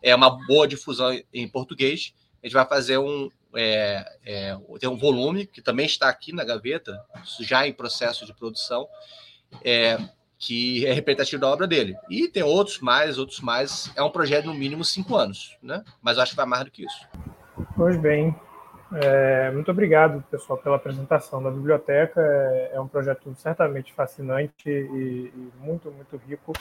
É 0.02 0.14
uma 0.14 0.30
boa 0.46 0.66
difusão 0.66 1.20
em 1.32 1.48
português. 1.48 2.14
A 2.42 2.46
gente 2.46 2.54
vai 2.54 2.66
fazer 2.66 2.98
um, 2.98 3.28
é, 3.54 4.18
é, 4.24 4.58
tem 4.78 4.88
um 4.88 4.96
volume 4.96 5.46
que 5.46 5.60
também 5.60 5.86
está 5.86 6.08
aqui 6.08 6.32
na 6.32 6.44
gaveta, 6.44 7.04
já 7.40 7.66
em 7.66 7.72
processo 7.72 8.24
de 8.24 8.32
produção, 8.32 8.88
é, 9.64 9.98
que 10.40 10.86
é 10.86 10.92
representativo 10.94 11.42
da 11.42 11.48
obra 11.48 11.66
dele. 11.66 11.94
E 12.08 12.26
tem 12.26 12.42
outros 12.42 12.80
mais, 12.80 13.18
outros 13.18 13.40
mais. 13.40 13.92
É 13.94 14.02
um 14.02 14.10
projeto 14.10 14.46
no 14.46 14.54
mínimo 14.54 14.82
cinco 14.82 15.14
anos, 15.14 15.58
né? 15.62 15.84
Mas 16.02 16.16
eu 16.16 16.22
acho 16.22 16.32
que 16.32 16.36
vai 16.36 16.46
mais 16.46 16.64
do 16.64 16.70
que 16.70 16.82
isso. 16.82 17.06
Pois 17.76 17.98
bem, 17.98 18.34
é, 18.94 19.50
muito 19.50 19.70
obrigado, 19.70 20.24
pessoal, 20.30 20.58
pela 20.58 20.76
apresentação 20.76 21.42
da 21.42 21.50
biblioteca. 21.50 22.22
É, 22.22 22.70
é 22.72 22.80
um 22.80 22.88
projeto 22.88 23.32
certamente 23.34 23.92
fascinante 23.92 24.70
e, 24.70 25.30
e 25.34 25.52
muito, 25.60 25.92
muito 25.92 26.16
rico. 26.26 26.54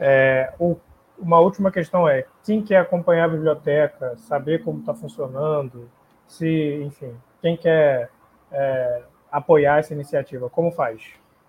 É, 0.00 0.54
o, 0.58 0.78
uma 1.18 1.38
última 1.38 1.70
questão 1.70 2.08
é: 2.08 2.24
quem 2.42 2.62
quer 2.62 2.78
acompanhar 2.78 3.26
a 3.26 3.28
biblioteca, 3.28 4.16
saber 4.16 4.64
como 4.64 4.80
está 4.80 4.94
funcionando, 4.94 5.90
se, 6.26 6.82
enfim, 6.82 7.14
quem 7.42 7.58
quer 7.58 8.10
é, 8.50 9.02
apoiar 9.30 9.80
essa 9.80 9.92
iniciativa, 9.92 10.48
como 10.48 10.72
faz? 10.72 11.02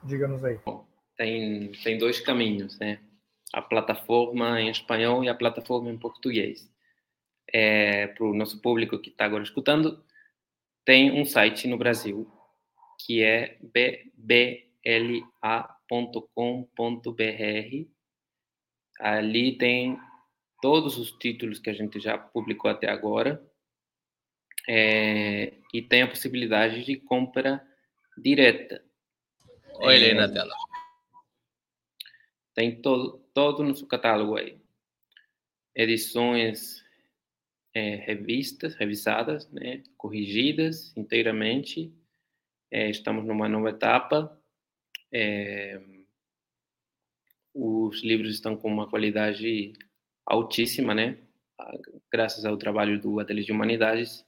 Diga-nos 0.04 0.44
aí. 0.44 0.60
Tem, 1.20 1.74
tem 1.84 1.98
dois 1.98 2.22
caminhos, 2.22 2.80
né? 2.80 3.02
A 3.52 3.62
plataforma 3.62 4.62
em 4.62 4.70
espanhol 4.70 5.22
e 5.22 5.28
a 5.28 5.36
plataforma 5.36 5.92
em 5.92 5.98
português. 5.98 6.72
É, 7.52 8.08
para 8.08 8.24
o 8.24 8.34
nosso 8.34 8.62
público 8.62 8.98
que 8.98 9.10
está 9.10 9.26
agora 9.26 9.44
escutando, 9.44 10.02
tem 10.86 11.12
um 11.12 11.26
site 11.26 11.68
no 11.68 11.78
Brasil 11.78 12.32
que 13.06 13.22
é 13.22 13.58
bbla.com.br. 13.62 14.70
Ali 19.02 19.58
tem 19.58 20.00
todos 20.62 20.98
os 20.98 21.12
títulos 21.12 21.60
que 21.60 21.70
a 21.70 21.74
gente 21.74 22.00
já 22.00 22.18
publicou 22.18 22.72
até 22.72 22.90
agora 22.90 23.46
é, 24.70 25.52
e 25.74 25.82
tem 25.82 26.04
a 26.04 26.08
possibilidade 26.08 26.86
de 26.86 26.96
compra 26.96 27.62
direta. 28.18 28.82
Olha 29.74 30.06
é, 30.06 30.12
aí 30.12 30.14
na 30.14 30.32
tela. 30.32 30.54
Tem 32.60 32.76
todo, 32.82 33.20
todo 33.34 33.64
nosso 33.64 33.88
catálogo 33.88 34.36
aí. 34.36 34.60
Edições 35.74 36.84
é, 37.74 37.96
revistas, 37.96 38.76
revisadas, 38.76 39.50
né, 39.50 39.82
corrigidas 39.96 40.92
inteiramente. 40.98 41.90
É, 42.70 42.90
estamos 42.90 43.26
numa 43.26 43.48
nova 43.48 43.70
etapa. 43.70 44.38
É, 45.10 45.82
os 47.54 48.04
livros 48.04 48.30
estão 48.30 48.58
com 48.58 48.68
uma 48.68 48.90
qualidade 48.90 49.72
altíssima, 50.26 50.94
né? 50.94 51.18
Graças 52.12 52.44
ao 52.44 52.58
trabalho 52.58 53.00
do 53.00 53.22
Ateliê 53.22 53.46
de 53.46 53.54
Humanidades, 53.54 54.26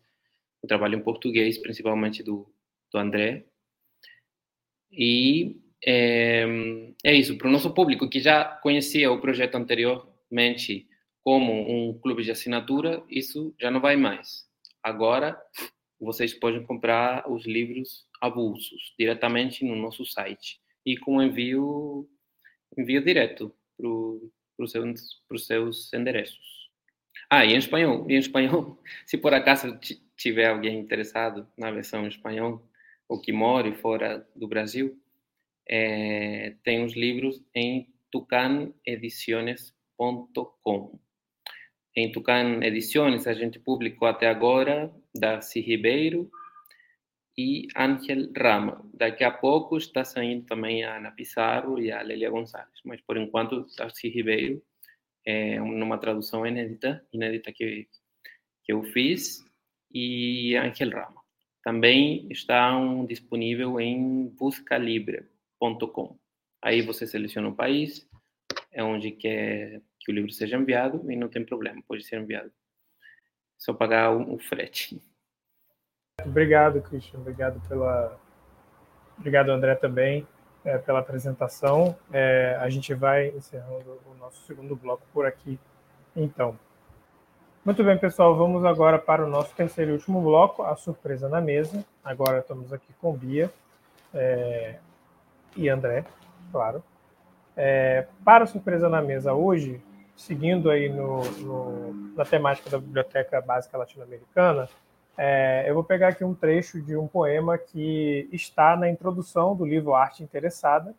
o 0.63 0.67
trabalho 0.67 0.97
em 0.97 1.03
português, 1.03 1.57
principalmente 1.57 2.23
do, 2.23 2.49
do 2.93 2.97
André. 2.97 3.45
E 4.89 5.59
é, 5.85 6.45
é 7.03 7.13
isso, 7.13 7.37
para 7.37 7.47
o 7.47 7.51
nosso 7.51 7.73
público 7.73 8.09
que 8.09 8.19
já 8.19 8.45
conhecia 8.45 9.11
o 9.11 9.19
projeto 9.19 9.55
anteriormente, 9.55 10.87
como 11.23 11.53
um 11.53 11.97
clube 11.99 12.23
de 12.23 12.31
assinatura, 12.31 13.03
isso 13.09 13.53
já 13.59 13.69
não 13.69 13.79
vai 13.79 13.95
mais. 13.95 14.45
Agora, 14.83 15.39
vocês 15.99 16.33
podem 16.33 16.63
comprar 16.63 17.29
os 17.29 17.45
livros 17.45 18.07
avulsos 18.19 18.93
diretamente 18.97 19.63
no 19.63 19.75
nosso 19.75 20.05
site 20.05 20.59
e 20.85 20.97
com 20.97 21.21
envio, 21.21 22.09
envio 22.77 23.03
direto 23.03 23.53
para 23.77 24.63
os 24.63 24.71
seus, 24.71 25.21
seus 25.45 25.93
endereços. 25.93 26.61
Ah, 27.29 27.45
e 27.45 27.53
em 27.53 27.57
espanhol, 27.57 28.09
e 28.09 28.15
em 28.15 28.17
espanhol, 28.17 28.79
se 29.05 29.17
por 29.17 29.33
acaso 29.33 29.79
tiver 30.17 30.47
alguém 30.47 30.79
interessado 30.79 31.47
na 31.57 31.71
versão 31.71 32.03
em 32.03 32.09
espanhol 32.09 32.67
ou 33.07 33.21
que 33.21 33.31
more 33.31 33.73
fora 33.75 34.27
do 34.35 34.47
Brasil, 34.47 34.99
é, 35.67 36.55
tem 36.63 36.83
os 36.83 36.95
livros 36.95 37.41
em 37.53 37.87
tucanediciones.com. 38.11 40.99
Em 41.95 42.11
Tucan 42.11 42.63
Edições, 42.63 43.27
a 43.27 43.33
gente 43.33 43.59
publicou 43.59 44.07
até 44.07 44.27
agora 44.27 44.91
Darcy 45.13 45.59
Ribeiro 45.59 46.31
e 47.37 47.67
Ángel 47.75 48.31
Rama. 48.37 48.81
Daqui 48.93 49.23
a 49.23 49.31
pouco 49.31 49.77
está 49.77 50.03
saindo 50.03 50.45
também 50.45 50.83
a 50.83 50.97
Ana 50.97 51.11
Pizarro 51.11 51.79
e 51.79 51.91
a 51.91 52.01
Lélia 52.01 52.29
Gonçalves, 52.29 52.81
mas 52.85 53.01
por 53.01 53.17
enquanto 53.17 53.65
Darcy 53.77 54.09
Ribeiro 54.09 54.61
é 55.25 55.59
numa 55.59 55.97
tradução 55.97 56.45
inédita, 56.45 57.05
inédita 57.11 57.51
que, 57.51 57.87
que 58.63 58.73
eu 58.73 58.83
fiz, 58.83 59.43
e 59.93 60.55
Ángel 60.55 60.91
Rama. 60.91 61.21
Também 61.63 62.27
estão 62.31 63.05
disponível 63.05 63.79
em 63.79 64.29
buscalibre.com. 65.61 66.17
Aí 66.61 66.81
você 66.81 67.05
seleciona 67.07 67.49
o 67.49 67.55
país, 67.55 68.07
é 68.71 68.83
onde 68.83 69.11
quer 69.11 69.81
que 69.99 70.11
o 70.11 70.15
livro 70.15 70.31
seja 70.31 70.57
enviado 70.57 71.11
e 71.11 71.15
não 71.15 71.29
tem 71.29 71.45
problema, 71.45 71.81
pode 71.87 72.03
ser 72.03 72.19
enviado. 72.19 72.47
É 72.47 72.51
só 73.57 73.73
pagar 73.73 74.11
o, 74.11 74.35
o 74.35 74.39
frete. 74.39 75.01
Obrigado, 76.23 76.81
Christian. 76.81 77.19
Obrigado 77.19 77.61
pela. 77.67 78.19
Obrigado, 79.17 79.49
André, 79.49 79.75
também, 79.75 80.27
é, 80.65 80.77
pela 80.79 80.99
apresentação. 80.99 81.95
É, 82.11 82.57
a 82.59 82.69
gente 82.69 82.93
vai 82.93 83.29
encerrando 83.29 83.99
o 84.05 84.15
nosso 84.15 84.45
segundo 84.45 84.75
bloco 84.75 85.03
por 85.13 85.25
aqui, 85.25 85.59
então. 86.15 86.57
Muito 87.63 87.83
bem, 87.83 87.97
pessoal. 87.97 88.35
Vamos 88.35 88.65
agora 88.65 88.97
para 88.97 89.23
o 89.23 89.29
nosso 89.29 89.53
terceiro 89.55 89.91
e 89.91 89.93
último 89.93 90.21
bloco, 90.21 90.63
a 90.63 90.75
surpresa 90.75 91.29
na 91.29 91.39
mesa. 91.39 91.85
Agora 92.03 92.39
estamos 92.39 92.73
aqui 92.73 92.91
com 92.99 93.15
Bia 93.15 93.51
é, 94.13 94.79
e 95.55 95.69
André, 95.69 96.05
claro. 96.51 96.83
É, 97.55 98.07
para 98.23 98.45
surpresa 98.45 98.89
na 98.89 99.01
mesa 99.01 99.33
hoje, 99.33 99.81
seguindo 100.15 100.69
aí 100.69 100.89
no, 100.89 101.23
no, 101.39 101.93
na 102.15 102.25
temática 102.25 102.69
da 102.69 102.77
Biblioteca 102.77 103.41
Básica 103.41 103.77
Latino-Americana, 103.77 104.69
é, 105.17 105.65
eu 105.67 105.73
vou 105.73 105.83
pegar 105.83 106.09
aqui 106.09 106.23
um 106.23 106.33
trecho 106.33 106.81
de 106.81 106.95
um 106.95 107.07
poema 107.07 107.57
que 107.57 108.29
está 108.31 108.75
na 108.75 108.89
introdução 108.89 109.55
do 109.55 109.65
livro 109.65 109.93
Arte 109.93 110.23
Interessada, 110.23 110.95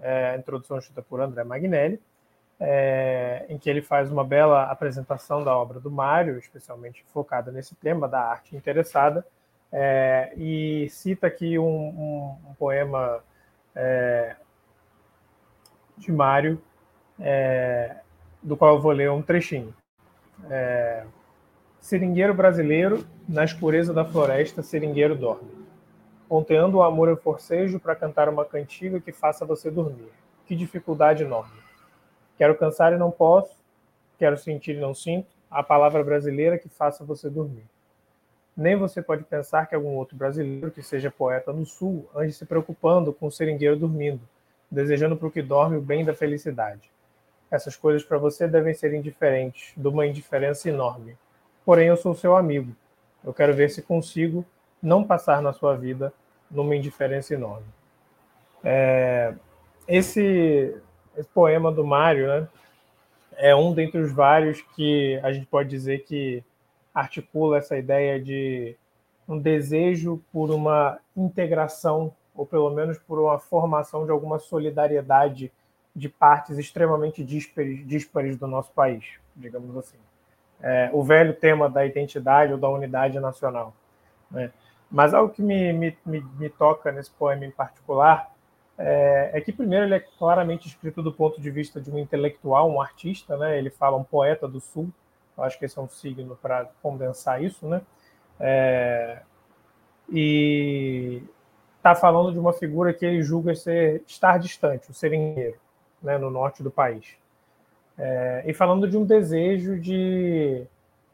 é, 0.00 0.36
introdução 0.36 0.78
escrita 0.78 1.02
por 1.02 1.20
André 1.20 1.44
Magnelli, 1.44 2.00
é, 2.58 3.46
em 3.48 3.58
que 3.58 3.70
ele 3.70 3.80
faz 3.80 4.10
uma 4.10 4.24
bela 4.24 4.64
apresentação 4.64 5.42
da 5.42 5.56
obra 5.56 5.80
do 5.80 5.90
Mário, 5.90 6.38
especialmente 6.38 7.04
focada 7.12 7.50
nesse 7.50 7.74
tema 7.74 8.06
da 8.06 8.20
arte 8.20 8.54
interessada, 8.54 9.26
é, 9.72 10.32
e 10.36 10.88
cita 10.90 11.26
aqui 11.26 11.58
um, 11.58 11.64
um, 11.64 12.36
um 12.50 12.54
poema 12.54 13.22
é, 13.74 14.36
de 15.96 16.10
Mário, 16.12 16.60
é, 17.18 17.96
do 18.42 18.56
qual 18.56 18.74
eu 18.74 18.80
vou 18.80 18.92
ler 18.92 19.10
um 19.10 19.22
trechinho. 19.22 19.74
É, 20.48 21.04
Seringueiro 21.80 22.34
brasileiro, 22.34 23.06
na 23.26 23.42
escureza 23.42 23.94
da 23.94 24.04
floresta, 24.04 24.62
seringueiro 24.62 25.16
dorme. 25.16 25.50
Ponteando 26.28 26.76
o 26.76 26.82
amor 26.82 27.08
eu 27.08 27.16
forcejo 27.16 27.80
para 27.80 27.96
cantar 27.96 28.28
uma 28.28 28.44
cantiga 28.44 29.00
que 29.00 29.10
faça 29.10 29.46
você 29.46 29.70
dormir. 29.70 30.10
Que 30.46 30.54
dificuldade 30.54 31.24
enorme. 31.24 31.58
Quero 32.36 32.54
cansar 32.54 32.92
e 32.92 32.98
não 32.98 33.10
posso, 33.10 33.56
quero 34.18 34.36
sentir 34.36 34.76
e 34.76 34.80
não 34.80 34.94
sinto, 34.94 35.28
a 35.50 35.62
palavra 35.62 36.04
brasileira 36.04 36.58
que 36.58 36.68
faça 36.68 37.02
você 37.02 37.30
dormir. 37.30 37.64
Nem 38.56 38.76
você 38.76 39.00
pode 39.00 39.24
pensar 39.24 39.66
que 39.66 39.74
algum 39.74 39.94
outro 39.94 40.16
brasileiro 40.16 40.70
que 40.70 40.82
seja 40.82 41.10
poeta 41.10 41.52
no 41.52 41.64
sul 41.64 42.08
ande 42.14 42.32
se 42.32 42.44
preocupando 42.44 43.12
com 43.12 43.26
o 43.26 43.30
seringueiro 43.30 43.76
dormindo, 43.76 44.20
desejando 44.70 45.16
para 45.16 45.28
o 45.28 45.30
que 45.30 45.42
dorme 45.42 45.76
o 45.76 45.80
bem 45.80 46.04
da 46.04 46.14
felicidade. 46.14 46.90
Essas 47.50 47.76
coisas 47.76 48.04
para 48.04 48.18
você 48.18 48.46
devem 48.46 48.74
ser 48.74 48.94
indiferentes, 48.94 49.72
de 49.76 49.88
uma 49.88 50.06
indiferença 50.06 50.68
enorme. 50.68 51.16
Porém, 51.64 51.88
eu 51.88 51.96
sou 51.96 52.14
seu 52.14 52.36
amigo. 52.36 52.74
Eu 53.24 53.34
quero 53.34 53.52
ver 53.54 53.70
se 53.70 53.82
consigo 53.82 54.44
não 54.82 55.04
passar 55.04 55.42
na 55.42 55.52
sua 55.52 55.76
vida 55.76 56.12
numa 56.50 56.74
indiferença 56.74 57.34
enorme. 57.34 57.66
É, 58.62 59.34
esse, 59.86 60.74
esse, 61.16 61.28
poema 61.30 61.72
do 61.72 61.84
Mário 61.84 62.26
né, 62.26 62.48
é 63.36 63.54
um 63.54 63.72
dentre 63.72 64.00
os 64.00 64.12
vários 64.12 64.60
que 64.74 65.18
a 65.22 65.32
gente 65.32 65.46
pode 65.46 65.68
dizer 65.68 66.04
que 66.04 66.44
articula 67.00 67.58
essa 67.58 67.76
ideia 67.76 68.20
de 68.20 68.76
um 69.28 69.38
desejo 69.38 70.22
por 70.32 70.50
uma 70.50 70.98
integração, 71.16 72.12
ou 72.34 72.44
pelo 72.44 72.70
menos 72.70 72.98
por 72.98 73.18
uma 73.18 73.38
formação 73.38 74.04
de 74.04 74.10
alguma 74.10 74.38
solidariedade 74.38 75.52
de 75.94 76.08
partes 76.08 76.58
extremamente 76.58 77.24
díspares, 77.24 77.86
díspares 77.86 78.36
do 78.36 78.46
nosso 78.46 78.70
país, 78.72 79.04
digamos 79.34 79.76
assim. 79.76 79.98
É, 80.62 80.90
o 80.92 81.02
velho 81.02 81.34
tema 81.34 81.68
da 81.70 81.86
identidade 81.86 82.52
ou 82.52 82.58
da 82.58 82.68
unidade 82.68 83.18
nacional. 83.18 83.74
Né? 84.30 84.52
Mas 84.90 85.14
algo 85.14 85.32
que 85.32 85.42
me, 85.42 85.72
me, 85.72 85.96
me, 86.04 86.20
me, 86.38 86.50
toca 86.50 86.92
nesse 86.92 87.10
poema 87.10 87.44
em 87.46 87.50
particular 87.50 88.30
é, 88.76 89.30
é, 89.34 89.40
que, 89.40 89.52
primeiro, 89.52 89.84
ele 89.84 89.94
é 89.94 90.00
claramente 90.00 90.66
escrito 90.66 91.02
do 91.02 91.12
ponto 91.12 91.40
de 91.40 91.50
vista 91.50 91.80
de 91.80 91.90
um 91.90 91.98
intelectual, 91.98 92.70
um 92.70 92.80
artista, 92.80 93.36
né? 93.36 93.58
ele 93.58 93.70
fala 93.70 93.96
um 93.96 94.04
poeta 94.04 94.48
do 94.48 94.60
Sul, 94.60 94.90
acho 95.42 95.58
que 95.58 95.64
esse 95.64 95.78
é 95.78 95.82
um 95.82 95.88
signo 95.88 96.36
para 96.36 96.66
condensar 96.82 97.42
isso, 97.42 97.66
né? 97.66 97.82
É, 98.38 99.22
e 100.08 101.22
está 101.76 101.94
falando 101.94 102.32
de 102.32 102.38
uma 102.38 102.52
figura 102.52 102.92
que 102.92 103.04
ele 103.04 103.22
julga 103.22 103.54
ser 103.54 104.02
estar 104.06 104.38
distante, 104.38 104.90
o 104.90 104.94
seringueiro 104.94 105.58
né, 106.02 106.18
no 106.18 106.30
norte 106.30 106.62
do 106.62 106.70
país. 106.70 107.16
É, 107.98 108.44
e 108.46 108.54
falando 108.54 108.88
de 108.88 108.96
um 108.96 109.04
desejo 109.04 109.78
de, 109.78 110.66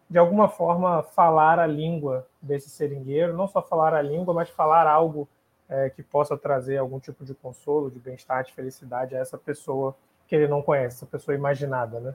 de 0.09 0.19
alguma 0.19 0.49
forma, 0.49 1.03
falar 1.03 1.59
a 1.59 1.67
língua 1.67 2.27
desse 2.41 2.71
seringueiro, 2.71 3.37
não 3.37 3.49
só 3.49 3.61
falar 3.61 3.95
a 3.95 4.03
língua, 4.03 4.33
mas 4.33 4.49
falar 4.49 4.87
algo 4.87 5.29
é, 5.69 5.91
que 5.91 6.03
possa 6.03 6.37
trazer 6.37 6.79
algum 6.79 7.01
tipo 7.01 7.25
de 7.25 7.35
consolo, 7.35 7.91
de 7.91 7.99
bem-estar, 7.99 8.45
de 8.45 8.53
felicidade 8.53 9.17
a 9.17 9.19
essa 9.19 9.37
pessoa 9.37 9.97
que 10.29 10.35
ele 10.35 10.47
não 10.47 10.63
conhece, 10.63 10.97
essa 10.97 11.07
pessoa 11.07 11.35
imaginada, 11.35 12.01
né? 12.01 12.15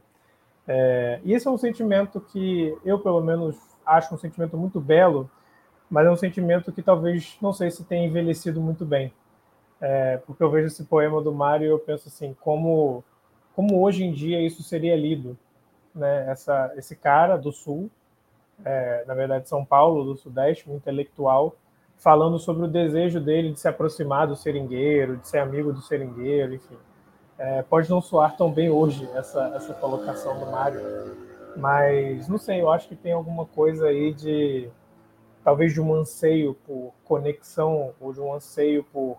É, 0.68 1.20
e 1.24 1.34
esse 1.34 1.48
é 1.48 1.52
um 1.52 1.58
sentimento 1.58 2.20
que 2.20 2.78
eu, 2.86 3.00
pelo 3.00 3.22
menos, 3.22 3.58
acho 3.86 4.14
um 4.14 4.18
sentimento 4.18 4.58
muito 4.58 4.80
belo, 4.80 5.30
mas 5.90 6.06
é 6.06 6.12
um 6.12 6.16
sentimento 6.16 6.72
que 6.72 6.82
talvez, 6.82 7.38
não 7.42 7.52
sei 7.52 7.70
se 7.70 7.84
tenha 7.84 8.06
envelhecido 8.06 8.62
muito 8.62 8.86
bem. 8.86 9.14
É, 9.80 10.18
porque 10.26 10.44
eu 10.44 10.50
vejo 10.50 10.68
esse 10.68 10.84
poema 10.86 11.22
do 11.22 11.34
Mário 11.34 11.66
e 11.66 11.70
eu 11.70 11.80
penso 11.80 12.08
assim, 12.08 12.36
como, 12.40 13.04
como 13.56 13.82
hoje 13.82 14.04
em 14.04 14.14
dia 14.14 14.40
isso 14.40 14.64
seria 14.64 14.96
lido. 14.96 15.38
Né? 15.94 16.30
Essa, 16.30 16.72
esse 16.78 16.96
cara 16.96 17.36
do 17.36 17.52
Sul, 17.52 17.90
é, 18.64 19.04
na 19.06 19.14
verdade 19.14 19.50
São 19.50 19.66
Paulo, 19.66 20.06
do 20.06 20.16
Sudeste, 20.16 20.70
um 20.70 20.76
intelectual, 20.76 21.56
falando 21.98 22.40
sobre 22.40 22.66
o 22.66 22.68
desejo 22.68 23.20
dele 23.20 23.52
de 23.52 23.60
se 23.60 23.68
aproximar 23.68 24.28
do 24.28 24.36
seringueiro, 24.36 25.18
de 25.18 25.28
ser 25.28 25.40
amigo 25.40 25.74
do 25.74 25.82
seringueiro, 25.82 26.54
enfim. 26.54 26.78
É, 27.44 27.64
pode 27.64 27.90
não 27.90 28.00
soar 28.00 28.38
tão 28.38 28.52
bem 28.52 28.70
hoje 28.70 29.10
essa, 29.16 29.52
essa 29.56 29.74
colocação 29.74 30.40
do 30.40 30.46
Mário, 30.46 31.18
mas 31.58 32.28
não 32.28 32.38
sei, 32.38 32.62
eu 32.62 32.70
acho 32.70 32.88
que 32.88 32.96
tem 32.96 33.14
alguma 33.14 33.48
coisa 33.48 33.88
aí 33.88 34.14
de 34.14 34.70
talvez 35.44 35.74
de 35.74 35.82
um 35.82 35.92
anseio 35.92 36.54
por 36.68 36.94
conexão 37.04 37.96
ou 38.00 38.14
de 38.14 38.22
um 38.22 38.32
anseio 38.32 38.84
por 38.84 39.18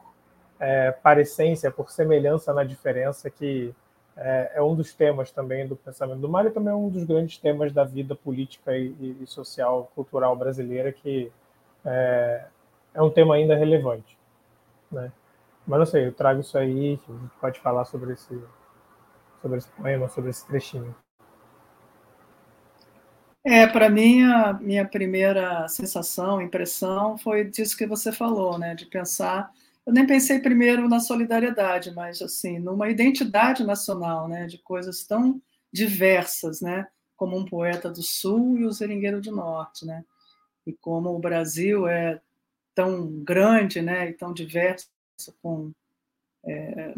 é, 0.61 0.93
parecência, 0.93 1.69
por 1.69 1.90
semelhança 1.90 2.53
na 2.55 2.62
diferença, 2.62 3.28
que 3.28 3.74
é, 4.16 4.53
é, 4.55 4.62
um 4.62 4.77
dos 4.77 4.94
temas 4.94 5.32
também 5.32 5.66
do 5.66 5.74
pensamento 5.74 6.20
do 6.20 6.28
Mário 6.28 6.51
e 6.51 6.53
também 6.53 6.73
é 6.73 6.77
um 6.77 6.89
dos 6.89 7.03
grandes 7.03 7.39
temas 7.39 7.73
da 7.73 7.82
vida 7.82 8.15
política 8.15 8.78
e, 8.78 9.16
e 9.20 9.27
social, 9.27 9.90
cultural 9.97 10.36
brasileira, 10.36 10.93
que 10.93 11.32
é, 11.85 12.44
é, 12.94 13.03
um 13.03 13.11
tema 13.11 13.35
ainda 13.35 13.57
relevante. 13.57 14.16
Né? 14.93 15.11
Mas 15.66 15.78
não 15.78 15.86
sei, 15.86 16.06
eu 16.06 16.12
trago 16.12 16.40
isso 16.40 16.59
aí, 16.59 16.98
a 17.09 17.12
gente 17.12 17.36
pode 17.40 17.60
falar 17.60 17.84
sobre 17.84 18.12
esse, 18.12 18.40
sobre 19.40 19.59
esse 19.59 19.68
poema, 19.68 20.09
sobre 20.09 20.30
esse 20.30 20.47
trechinho. 20.47 20.94
É, 23.44 23.66
para 23.66 23.89
mim, 23.89 24.22
a 24.22 24.52
minha 24.52 24.86
primeira 24.86 25.66
sensação, 25.68 26.40
impressão, 26.40 27.18
foi 27.18 27.44
disso 27.44 27.76
que 27.76 27.86
você 27.86 28.12
falou, 28.12 28.59
né? 28.59 28.74
De 28.74 28.86
pensar 28.86 29.51
eu 29.84 29.93
nem 29.93 30.06
pensei 30.06 30.39
primeiro 30.39 30.89
na 30.89 31.01
solidariedade, 31.01 31.93
mas 31.93 32.22
assim, 32.22 32.59
numa 32.59 32.89
identidade 32.89 33.64
nacional, 33.64 34.28
né, 34.28 34.47
de 34.47 34.59
coisas 34.59 35.05
tão 35.05 35.43
diversas, 35.72 36.60
né, 36.60 36.86
como 37.16 37.36
um 37.36 37.44
poeta 37.44 37.90
do 37.90 38.02
Sul 38.02 38.59
e 38.59 38.64
o 38.64 38.72
seringueiro 38.72 39.20
do 39.20 39.32
Norte, 39.32 39.84
né, 39.84 40.05
e 40.66 40.72
como 40.72 41.10
o 41.10 41.18
Brasil 41.18 41.89
é 41.89 42.20
tão 42.74 43.09
grande, 43.24 43.82
né, 43.82 44.10
e 44.10 44.12
tão 44.12 44.32
diverso, 44.32 44.89
com, 45.43 45.73
é, 46.44 46.94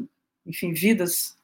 enfim, 0.46 0.72
vidas 0.72 1.36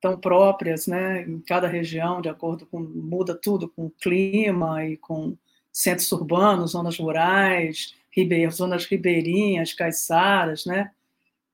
tão 0.00 0.18
próprias, 0.18 0.86
né, 0.86 1.22
em 1.22 1.40
cada 1.40 1.68
região, 1.68 2.20
de 2.20 2.28
acordo 2.28 2.66
com 2.66 2.80
muda 2.80 3.34
tudo 3.34 3.68
com 3.68 3.86
o 3.86 3.90
clima 3.90 4.84
e 4.84 4.96
com 4.96 5.36
centros 5.72 6.10
urbanos, 6.12 6.72
zonas 6.72 6.98
rurais, 6.98 7.94
ribe... 8.10 8.48
zonas 8.50 8.84
ribeirinhas, 8.84 9.72
caiçaras, 9.72 10.66
né? 10.66 10.90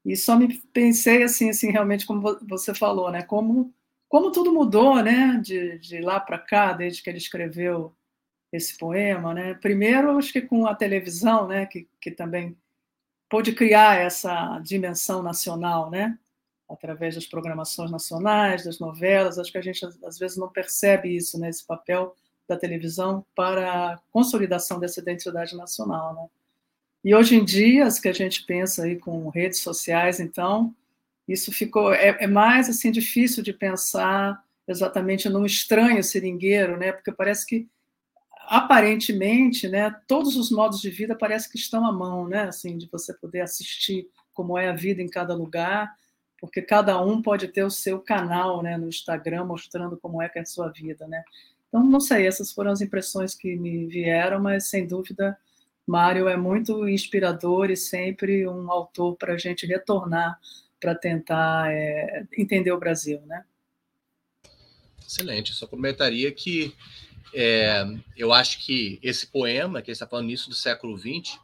E 0.04 0.16
só 0.16 0.36
me 0.36 0.58
pensei 0.72 1.22
assim, 1.22 1.50
assim, 1.50 1.70
realmente 1.70 2.06
como 2.06 2.38
você 2.48 2.74
falou, 2.74 3.10
né? 3.10 3.22
Como 3.22 3.72
como 4.08 4.32
tudo 4.32 4.52
mudou, 4.52 5.02
né? 5.02 5.38
De, 5.42 5.78
de 5.78 6.00
lá 6.00 6.18
para 6.18 6.38
cá, 6.38 6.72
desde 6.72 7.02
que 7.02 7.10
ele 7.10 7.18
escreveu 7.18 7.94
esse 8.52 8.76
poema, 8.78 9.34
né? 9.34 9.54
Primeiro, 9.54 10.16
acho 10.18 10.32
que 10.32 10.40
com 10.40 10.66
a 10.66 10.74
televisão, 10.74 11.46
né? 11.46 11.66
Que, 11.66 11.86
que 12.00 12.10
também 12.10 12.56
pôde 13.28 13.52
criar 13.52 13.96
essa 13.98 14.58
dimensão 14.60 15.22
nacional, 15.22 15.90
né? 15.90 16.18
Através 16.68 17.14
das 17.14 17.26
programações 17.26 17.90
nacionais, 17.90 18.64
das 18.64 18.78
novelas, 18.78 19.38
acho 19.38 19.52
que 19.52 19.58
a 19.58 19.62
gente 19.62 19.84
às 20.04 20.18
vezes 20.18 20.36
não 20.36 20.48
percebe 20.48 21.14
isso, 21.14 21.38
né? 21.38 21.48
Esse 21.48 21.66
papel 21.66 22.14
da 22.48 22.56
televisão 22.56 23.24
para 23.34 23.92
a 23.92 23.98
consolidação 24.10 24.80
dessa 24.80 25.00
identidade 25.00 25.56
nacional, 25.56 26.14
né? 26.14 26.26
E 27.04 27.14
hoje 27.14 27.36
em 27.36 27.44
dia, 27.44 27.86
as 27.86 28.00
que 28.00 28.08
a 28.08 28.12
gente 28.12 28.44
pensa 28.44 28.84
aí 28.84 28.96
com 28.96 29.28
redes 29.28 29.60
sociais, 29.60 30.18
então, 30.18 30.74
isso 31.26 31.52
ficou 31.52 31.92
é, 31.92 32.16
é, 32.20 32.26
mais 32.26 32.68
assim 32.68 32.90
difícil 32.90 33.42
de 33.42 33.52
pensar 33.52 34.42
exatamente 34.66 35.28
num 35.28 35.46
estranho 35.46 36.02
seringueiro, 36.02 36.76
né? 36.76 36.92
Porque 36.92 37.12
parece 37.12 37.46
que 37.46 37.68
aparentemente, 38.48 39.68
né, 39.68 39.94
todos 40.06 40.36
os 40.36 40.50
modos 40.50 40.80
de 40.80 40.90
vida 40.90 41.14
parece 41.14 41.50
que 41.50 41.58
estão 41.58 41.86
à 41.86 41.92
mão, 41.92 42.26
né? 42.26 42.44
Assim, 42.44 42.78
de 42.78 42.88
você 42.90 43.12
poder 43.12 43.42
assistir 43.42 44.08
como 44.32 44.56
é 44.56 44.68
a 44.68 44.74
vida 44.74 45.02
em 45.02 45.08
cada 45.08 45.34
lugar, 45.34 45.94
porque 46.40 46.62
cada 46.62 47.00
um 47.00 47.20
pode 47.20 47.48
ter 47.48 47.64
o 47.64 47.70
seu 47.70 48.00
canal, 48.00 48.62
né, 48.62 48.76
no 48.78 48.88
Instagram 48.88 49.44
mostrando 49.44 49.96
como 49.98 50.22
é 50.22 50.28
que 50.28 50.38
é 50.38 50.42
a 50.42 50.46
sua 50.46 50.68
vida, 50.70 51.06
né? 51.06 51.22
Então, 51.68 51.84
não 51.84 52.00
sei, 52.00 52.26
essas 52.26 52.50
foram 52.50 52.70
as 52.70 52.80
impressões 52.80 53.34
que 53.34 53.54
me 53.56 53.86
vieram, 53.86 54.40
mas 54.40 54.70
sem 54.70 54.86
dúvida, 54.86 55.36
Mário 55.86 56.28
é 56.28 56.36
muito 56.36 56.88
inspirador 56.88 57.70
e 57.70 57.76
sempre 57.76 58.48
um 58.48 58.70
autor 58.70 59.16
para 59.16 59.34
a 59.34 59.38
gente 59.38 59.66
retornar 59.66 60.38
para 60.80 60.94
tentar 60.94 61.70
é, 61.72 62.24
entender 62.36 62.72
o 62.72 62.78
Brasil, 62.78 63.20
né? 63.26 63.44
Excelente. 65.06 65.52
Só 65.54 65.66
comentaria 65.66 66.30
que 66.30 66.74
é, 67.34 67.84
eu 68.16 68.32
acho 68.32 68.64
que 68.64 68.98
esse 69.02 69.26
poema, 69.26 69.82
que 69.82 69.90
ele 69.90 69.94
está 69.94 70.06
falando 70.06 70.26
nisso 70.26 70.48
do 70.48 70.54
século 70.54 70.96
XX, 70.96 71.38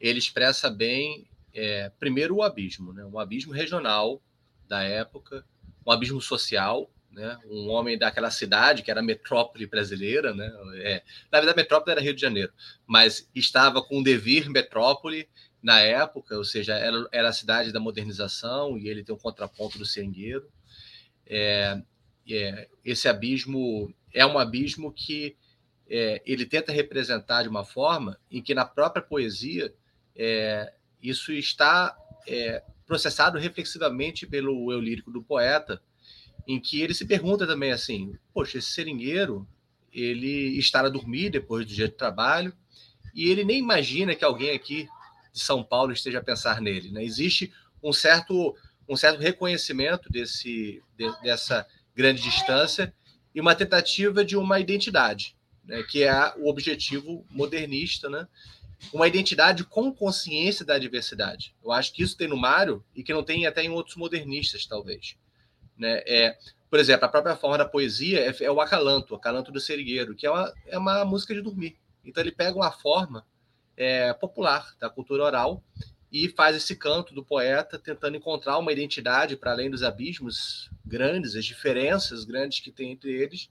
ele 0.00 0.18
expressa 0.18 0.70
bem, 0.70 1.26
é, 1.54 1.90
primeiro, 1.98 2.36
o 2.36 2.42
abismo, 2.42 2.92
né? 2.92 3.04
um 3.04 3.18
abismo 3.18 3.52
regional 3.52 4.22
da 4.68 4.82
época, 4.82 5.44
um 5.86 5.90
abismo 5.92 6.20
social, 6.20 6.90
né? 7.10 7.38
um 7.46 7.68
homem 7.68 7.98
daquela 7.98 8.30
cidade 8.30 8.82
que 8.82 8.90
era 8.90 9.02
metrópole 9.02 9.66
brasileira, 9.66 10.32
né? 10.34 10.46
É, 10.76 11.02
na 11.30 11.38
verdade, 11.38 11.56
metrópole 11.56 11.92
era 11.92 12.00
Rio 12.00 12.14
de 12.14 12.20
Janeiro, 12.20 12.52
mas 12.86 13.28
estava 13.34 13.82
com 13.82 13.98
o 13.98 14.04
devir 14.04 14.48
metrópole 14.48 15.28
na 15.62 15.80
época, 15.80 16.36
ou 16.36 16.44
seja, 16.44 16.74
era, 16.74 17.08
era 17.12 17.28
a 17.28 17.32
cidade 17.32 17.72
da 17.72 17.80
modernização 17.80 18.78
e 18.78 18.88
ele 18.88 19.04
tem 19.04 19.14
um 19.14 19.18
contraponto 19.18 19.76
do 19.76 19.84
seringueiro. 19.84 20.48
É, 21.26 21.82
é, 22.28 22.68
esse 22.84 23.08
abismo 23.08 23.92
é 24.12 24.24
um 24.26 24.38
abismo 24.38 24.92
que 24.92 25.36
é, 25.88 26.22
ele 26.24 26.46
tenta 26.46 26.72
representar 26.72 27.42
de 27.42 27.48
uma 27.48 27.64
forma 27.64 28.18
em 28.30 28.40
que 28.40 28.54
na 28.54 28.64
própria 28.64 29.02
poesia 29.02 29.74
é, 30.14 30.72
isso 31.02 31.32
está 31.32 31.96
é, 32.26 32.62
processado 32.86 33.38
reflexivamente 33.38 34.26
pelo 34.26 34.72
eu 34.72 34.80
lírico 34.80 35.10
do 35.10 35.22
poeta, 35.22 35.82
em 36.46 36.60
que 36.60 36.80
ele 36.80 36.94
se 36.94 37.06
pergunta 37.06 37.46
também 37.46 37.72
assim, 37.72 38.16
poxa, 38.32 38.58
esse 38.58 38.70
seringueiro 38.70 39.46
ele 39.92 40.58
está 40.58 40.80
a 40.80 40.88
dormir 40.88 41.30
depois 41.30 41.66
do 41.66 41.74
dia 41.74 41.88
de 41.88 41.94
trabalho 41.94 42.54
e 43.14 43.28
ele 43.28 43.44
nem 43.44 43.58
imagina 43.58 44.14
que 44.14 44.24
alguém 44.24 44.54
aqui 44.54 44.88
de 45.32 45.40
São 45.40 45.62
Paulo 45.62 45.92
esteja 45.92 46.18
a 46.18 46.24
pensar 46.24 46.60
nele. 46.60 46.90
Né? 46.90 47.04
Existe 47.04 47.52
um 47.82 47.92
certo, 47.92 48.56
um 48.88 48.96
certo 48.96 49.20
reconhecimento 49.20 50.10
desse, 50.10 50.82
de, 50.96 51.22
dessa 51.22 51.66
grande 51.94 52.22
distância 52.22 52.94
e 53.34 53.40
uma 53.40 53.54
tentativa 53.54 54.24
de 54.24 54.36
uma 54.36 54.58
identidade, 54.58 55.36
né? 55.64 55.82
que 55.82 56.02
é 56.02 56.34
o 56.36 56.48
objetivo 56.48 57.24
modernista, 57.30 58.08
né? 58.08 58.26
uma 58.92 59.06
identidade 59.06 59.64
com 59.64 59.92
consciência 59.92 60.64
da 60.64 60.78
diversidade. 60.78 61.54
Eu 61.62 61.72
acho 61.72 61.92
que 61.92 62.02
isso 62.02 62.16
tem 62.16 62.28
no 62.28 62.36
Mário 62.36 62.84
e 62.94 63.02
que 63.02 63.12
não 63.12 63.22
tem 63.22 63.46
até 63.46 63.62
em 63.62 63.70
outros 63.70 63.96
modernistas, 63.96 64.66
talvez. 64.66 65.16
Né? 65.76 66.02
É, 66.06 66.36
por 66.68 66.78
exemplo, 66.78 67.04
a 67.04 67.08
própria 67.08 67.36
forma 67.36 67.58
da 67.58 67.64
poesia 67.64 68.20
é, 68.20 68.44
é 68.44 68.50
o 68.50 68.60
acalanto, 68.60 69.14
o 69.14 69.16
acalanto 69.16 69.52
do 69.52 69.60
serigueiro, 69.60 70.14
que 70.14 70.26
é 70.26 70.30
uma, 70.30 70.54
é 70.66 70.78
uma 70.78 71.04
música 71.04 71.34
de 71.34 71.42
dormir. 71.42 71.76
Então 72.04 72.22
ele 72.22 72.32
pega 72.32 72.56
uma 72.56 72.70
forma 72.70 73.26
é, 73.76 74.12
popular 74.12 74.74
da 74.78 74.88
cultura 74.88 75.24
oral 75.24 75.62
e 76.12 76.28
faz 76.28 76.56
esse 76.56 76.74
canto 76.74 77.14
do 77.14 77.24
poeta 77.24 77.78
tentando 77.78 78.16
encontrar 78.16 78.58
uma 78.58 78.72
identidade 78.72 79.36
para 79.36 79.52
além 79.52 79.70
dos 79.70 79.82
abismos 79.82 80.70
grandes, 80.90 81.36
as 81.36 81.44
diferenças 81.44 82.24
grandes 82.24 82.58
que 82.58 82.72
tem 82.72 82.90
entre 82.90 83.12
eles, 83.12 83.48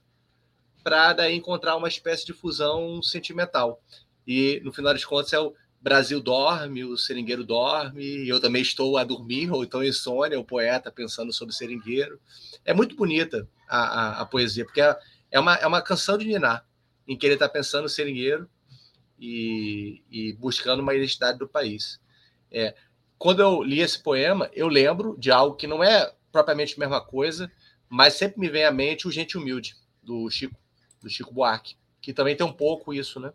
para 0.84 1.14
daí 1.14 1.34
encontrar 1.34 1.76
uma 1.76 1.88
espécie 1.88 2.26
de 2.26 2.34
fusão 2.34 3.02
sentimental. 3.02 3.82
E 4.26 4.60
no 4.62 4.72
final 4.72 4.92
das 4.92 5.04
contas 5.04 5.32
é 5.32 5.40
o 5.40 5.54
Brasil 5.80 6.20
dorme, 6.20 6.84
o 6.84 6.96
seringueiro 6.96 7.42
dorme, 7.42 8.28
eu 8.28 8.38
também 8.38 8.60
estou 8.60 8.98
a 8.98 9.04
dormir, 9.04 9.50
ou 9.50 9.64
então 9.64 9.82
insônia, 9.82 10.38
o 10.38 10.44
poeta 10.44 10.92
pensando 10.92 11.32
sobre 11.32 11.54
o 11.54 11.56
seringueiro. 11.56 12.20
É 12.64 12.74
muito 12.74 12.94
bonita 12.94 13.48
a, 13.66 13.78
a, 13.78 14.20
a 14.20 14.26
poesia, 14.26 14.64
porque 14.64 14.82
é, 14.82 14.94
é, 15.30 15.40
uma, 15.40 15.54
é 15.54 15.66
uma 15.66 15.80
canção 15.80 16.18
de 16.18 16.26
Niná, 16.26 16.62
em 17.08 17.16
que 17.16 17.26
ele 17.26 17.34
está 17.34 17.48
pensando 17.48 17.84
no 17.84 17.88
seringueiro 17.88 18.48
e, 19.18 20.02
e 20.10 20.34
buscando 20.34 20.80
uma 20.80 20.94
identidade 20.94 21.38
do 21.38 21.48
país. 21.48 21.98
É, 22.52 22.74
quando 23.18 23.40
eu 23.40 23.62
li 23.62 23.80
esse 23.80 24.02
poema, 24.02 24.50
eu 24.52 24.68
lembro 24.68 25.16
de 25.18 25.30
algo 25.30 25.56
que 25.56 25.66
não 25.66 25.82
é 25.82 26.12
propriamente 26.30 26.74
a 26.76 26.78
mesma 26.78 27.00
coisa, 27.00 27.50
mas 27.88 28.14
sempre 28.14 28.40
me 28.40 28.48
vem 28.48 28.64
à 28.64 28.70
mente 28.70 29.08
o 29.08 29.10
Gente 29.10 29.36
Humilde, 29.36 29.74
do 30.02 30.28
Chico, 30.30 30.56
do 31.02 31.08
Chico 31.08 31.32
Buarque, 31.32 31.76
que 32.00 32.12
também 32.12 32.36
tem 32.36 32.46
um 32.46 32.52
pouco 32.52 32.94
isso, 32.94 33.18
né? 33.20 33.32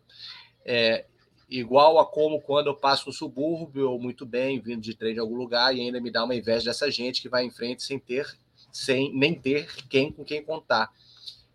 É, 0.64 1.04
igual 1.48 1.98
a 1.98 2.06
como 2.06 2.40
quando 2.40 2.68
eu 2.68 2.74
passo 2.74 3.06
no 3.06 3.12
subúrbio, 3.12 3.90
ou 3.90 4.00
muito 4.00 4.26
bem, 4.26 4.60
vindo 4.60 4.80
de 4.80 4.94
trem 4.94 5.14
de 5.14 5.20
algum 5.20 5.36
lugar, 5.36 5.74
e 5.74 5.80
ainda 5.80 6.00
me 6.00 6.10
dá 6.10 6.24
uma 6.24 6.34
inveja 6.34 6.64
dessa 6.64 6.90
gente 6.90 7.22
que 7.22 7.28
vai 7.28 7.44
em 7.44 7.50
frente 7.50 7.82
sem 7.82 7.98
ter, 7.98 8.26
sem 8.72 9.12
nem 9.14 9.34
ter 9.34 9.74
quem 9.88 10.10
com 10.10 10.24
quem 10.24 10.42
contar. 10.42 10.90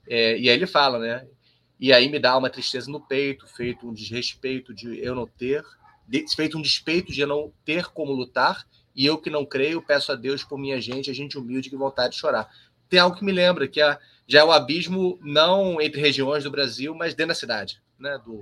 É, 0.08 0.38
e 0.38 0.50
aí 0.50 0.56
ele 0.56 0.68
fala, 0.68 1.00
né? 1.00 1.28
E 1.80 1.92
aí 1.92 2.10
me 2.10 2.20
dá 2.20 2.38
uma 2.38 2.50
tristeza 2.50 2.90
no 2.90 3.02
peito, 3.02 3.48
feito 3.48 3.88
um 3.88 3.94
desrespeito 3.94 4.74
de 4.74 5.04
eu 5.04 5.16
não 5.16 5.26
ter 5.26 5.66
feito 6.36 6.58
um 6.58 6.62
despeito 6.62 7.12
de 7.12 7.26
não 7.26 7.54
ter 7.64 7.86
como 7.88 8.12
lutar, 8.12 8.68
e 8.96 9.06
eu 9.06 9.18
que 9.18 9.30
não 9.30 9.46
creio, 9.46 9.82
peço 9.82 10.12
a 10.12 10.16
Deus 10.16 10.44
por 10.44 10.58
minha 10.58 10.80
gente, 10.80 11.10
a 11.10 11.14
gente 11.14 11.38
humilde 11.38 11.70
que 11.70 11.76
vontade 11.76 12.14
de 12.14 12.20
chorar. 12.20 12.50
Tem 12.90 13.00
algo 13.00 13.16
que 13.16 13.24
me 13.24 13.32
lembra, 13.32 13.68
que 13.68 13.82
é, 13.82 13.98
já 14.28 14.40
é 14.40 14.44
o 14.44 14.52
abismo 14.52 15.18
não 15.22 15.82
entre 15.82 16.02
regiões 16.02 16.44
do 16.44 16.52
Brasil, 16.52 16.94
mas 16.94 17.14
dentro 17.14 17.30
da 17.30 17.36
cidade, 17.36 17.82
né? 17.98 18.20
do, 18.26 18.42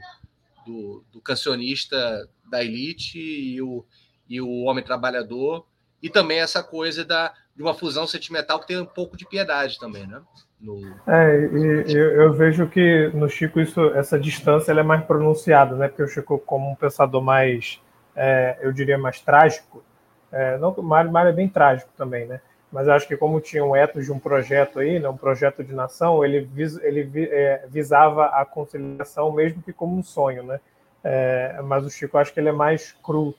do, 0.65 1.03
do 1.11 1.21
cancionista 1.21 2.27
da 2.49 2.63
elite 2.63 3.19
e 3.19 3.61
o, 3.61 3.85
e 4.27 4.41
o 4.41 4.61
homem 4.61 4.84
trabalhador, 4.84 5.65
e 6.01 6.09
também 6.09 6.39
essa 6.39 6.63
coisa 6.63 7.05
da, 7.05 7.34
de 7.55 7.61
uma 7.61 7.73
fusão 7.73 8.07
sentimental 8.07 8.59
que 8.59 8.67
tem 8.67 8.80
um 8.80 8.85
pouco 8.85 9.17
de 9.17 9.27
piedade 9.27 9.77
também, 9.80 10.07
né? 10.07 10.21
No... 10.59 10.81
É, 11.07 11.39
e, 11.45 11.93
eu, 11.93 12.11
eu, 12.21 12.34
vejo 12.34 12.67
que 12.67 13.09
no 13.13 13.30
Chico 13.30 13.59
isso, 13.59 13.81
essa 13.91 14.19
distância 14.19 14.71
é 14.71 14.84
mais 14.84 15.03
pronunciada, 15.05 15.76
né? 15.76 15.88
Porque 15.88 16.03
o 16.03 16.07
Chico, 16.07 16.39
como 16.39 16.69
um 16.69 16.76
pensador 16.76 17.21
mais, 17.21 17.81
é, 18.15 18.57
eu 18.61 18.71
diria, 18.73 18.97
mais 18.97 19.21
trágico, 19.21 19.84
é, 20.31 20.57
não, 20.57 20.73
Mário, 20.77 21.11
Mário 21.11 21.30
é 21.30 21.34
bem 21.34 21.47
trágico 21.47 21.89
também, 21.97 22.26
né? 22.26 22.41
Mas 22.72 22.88
acho 22.88 23.07
que 23.07 23.18
como 23.18 23.41
tinha 23.41 23.65
um 23.65 23.76
etos 23.76 24.06
de 24.06 24.11
um 24.11 24.19
projeto 24.19 24.80
aí, 24.80 24.99
né, 24.99 25.10
um 25.10 25.18
projeto 25.18 25.64
de 25.64 25.73
nação, 25.73 26.23
ele, 26.23 26.41
vis, 26.41 26.77
ele 26.84 27.10
é, 27.31 27.65
visava 27.68 28.27
a 28.27 28.45
conciliação 28.45 29.31
mesmo 29.31 29.61
que 29.64 29.73
como 29.73 29.97
um 29.97 30.03
sonho, 30.03 30.43
né? 30.43 30.60
É, 31.03 31.60
mas 31.64 31.85
o 31.85 31.89
Chico 31.89 32.18
acho 32.18 32.34
que 32.34 32.39
ele 32.39 32.49
é 32.49 32.53
mais 32.53 32.91
cru, 33.03 33.34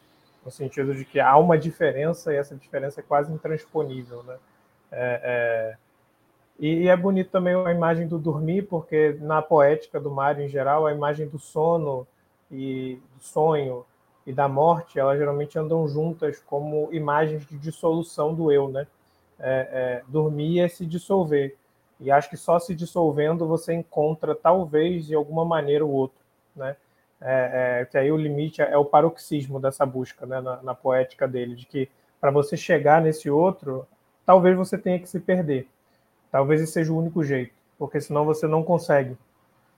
no 0.45 0.51
sentido 0.51 0.95
de 0.95 1.05
que 1.05 1.21
há 1.21 1.37
uma 1.37 1.57
diferença 1.57 2.33
e 2.33 2.37
essa 2.37 2.57
diferença 2.57 3.01
é 3.01 3.05
quase 3.07 3.33
intransponível, 3.33 4.23
né? 4.25 4.37
É, 4.91 5.21
é 5.23 5.91
e, 6.59 6.83
e, 6.83 6.89
é 6.89 6.97
bonito 6.97 7.31
também 7.31 7.55
a 7.55 7.73
imagem 7.73 8.07
do 8.07 8.19
dormir, 8.19 8.63
porque 8.63 9.17
na 9.21 9.41
poética 9.41 9.99
do 9.99 10.11
Mário 10.11 10.45
em 10.45 10.49
geral, 10.49 10.87
a 10.87 10.93
imagem 10.93 11.27
do 11.27 11.39
sono 11.39 12.07
e 12.51 13.01
do 13.17 13.23
sonho 13.23 13.87
e 14.31 14.33
da 14.33 14.49
morte, 14.49 14.99
elas 14.99 15.19
geralmente 15.19 15.59
andam 15.59 15.87
juntas 15.89 16.41
como 16.41 16.89
imagens 16.93 17.47
de 17.47 17.59
dissolução 17.59 18.35
do 18.35 18.51
eu, 18.51 18.69
né? 18.69 18.87
É, 19.39 19.69
é, 19.73 20.03
dormir 20.09 20.61
é 20.61 20.69
se 20.69 20.87
dissolver. 20.87 21.57
E 21.99 22.11
acho 22.11 22.31
que 22.31 22.37
só 22.37 22.59
se 22.59 22.75
dissolvendo 22.75 23.47
você 23.47 23.75
encontra, 23.75 24.35
talvez, 24.35 25.07
de 25.07 25.15
alguma 25.15 25.45
maneira, 25.45 25.85
o 25.85 25.91
outro, 25.91 26.19
né? 26.57 26.77
É, 27.21 27.81
é, 27.83 27.85
que 27.85 27.99
aí 27.99 28.11
o 28.11 28.17
limite 28.17 28.63
é 28.63 28.77
o 28.77 28.85
paroxismo 28.85 29.61
dessa 29.61 29.85
busca, 29.85 30.25
né? 30.25 30.41
Na, 30.41 30.63
na 30.63 30.75
poética 30.75 31.29
dele, 31.29 31.55
de 31.55 31.67
que 31.67 31.89
para 32.21 32.31
você 32.31 32.57
chegar 32.57 33.03
nesse 33.03 33.29
outro, 33.31 33.87
talvez 34.25 34.57
você 34.57 34.79
tenha 34.79 34.99
que 34.99 35.09
se 35.09 35.21
perder 35.21 35.69
Talvez 36.31 36.61
esse 36.61 36.73
seja 36.73 36.93
o 36.93 36.99
único 36.99 37.25
jeito, 37.25 37.53
porque 37.79 38.01
senão 38.01 38.25
você 38.25 38.47
não 38.47 38.63
consegue, 38.63 39.17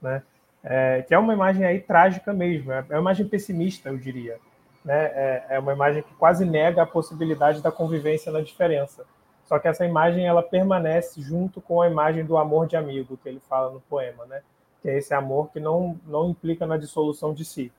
né? 0.01 0.21
É, 0.63 1.01
que 1.01 1.13
é 1.13 1.19
uma 1.19 1.33
imagem 1.33 1.65
aí 1.65 1.81
trágica 1.81 2.31
mesmo, 2.31 2.71
é, 2.71 2.85
é 2.89 2.93
uma 2.93 3.01
imagem 3.01 3.27
pessimista, 3.27 3.89
eu 3.89 3.97
diria. 3.97 4.39
Né? 4.83 4.95
É, 4.95 5.45
é, 5.51 5.59
uma 5.59 5.73
imagem 5.73 6.03
que 6.03 6.13
quase 6.15 6.45
nega 6.45 6.83
a 6.83 6.85
possibilidade 6.85 7.61
da 7.61 7.71
convivência 7.71 8.31
na 8.31 8.41
diferença. 8.41 9.05
Só 9.45 9.59
que 9.59 9.67
essa 9.67 9.85
imagem 9.85 10.25
ela 10.25 10.41
permanece 10.41 11.21
junto 11.21 11.59
com 11.59 11.81
a 11.81 11.89
imagem 11.89 12.25
do 12.25 12.37
amor 12.37 12.65
de 12.65 12.77
amigo 12.77 13.17
que 13.17 13.27
ele 13.27 13.41
fala 13.41 13.71
no 13.71 13.81
poema, 13.81 14.25
né? 14.25 14.41
Que 14.81 14.89
é 14.89 14.97
esse 14.97 15.13
amor 15.13 15.51
que 15.51 15.59
não 15.59 15.99
não 16.05 16.29
implica 16.29 16.65
na 16.65 16.77
dissolução 16.77 17.33
de 17.33 17.43
si, 17.43 17.71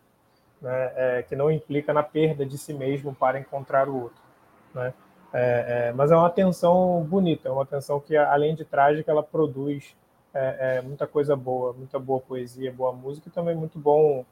né? 0.61 0.93
É, 0.94 1.23
que 1.23 1.35
não 1.35 1.51
implica 1.51 1.93
na 1.93 2.02
perda 2.02 2.44
de 2.44 2.59
si 2.59 2.74
mesmo 2.74 3.15
para 3.15 3.40
encontrar 3.40 3.89
o 3.89 4.02
outro, 4.02 4.23
né? 4.74 4.93
É, 5.32 5.89
é, 5.89 5.93
mas 5.93 6.12
é 6.12 6.16
uma 6.16 6.31
tensão 6.31 7.02
bonita, 7.02 7.48
é 7.48 7.52
uma 7.52 7.66
tensão 7.66 7.98
que, 7.98 8.16
além 8.16 8.55
de 8.55 8.65
trágica, 8.65 9.11
ela 9.11 9.23
produz 9.23 9.97
é, 10.35 10.77
é 10.78 10.82
muita 10.82 11.06
coisa 11.06 11.36
boa, 11.36 11.73
muita 11.73 11.98
boa 11.98 12.20
poesia, 12.20 12.73
boa 12.73 12.93
música 12.93 13.28
e 13.28 13.32
também 13.32 13.55
muito 13.55 13.78
bom 13.78 14.24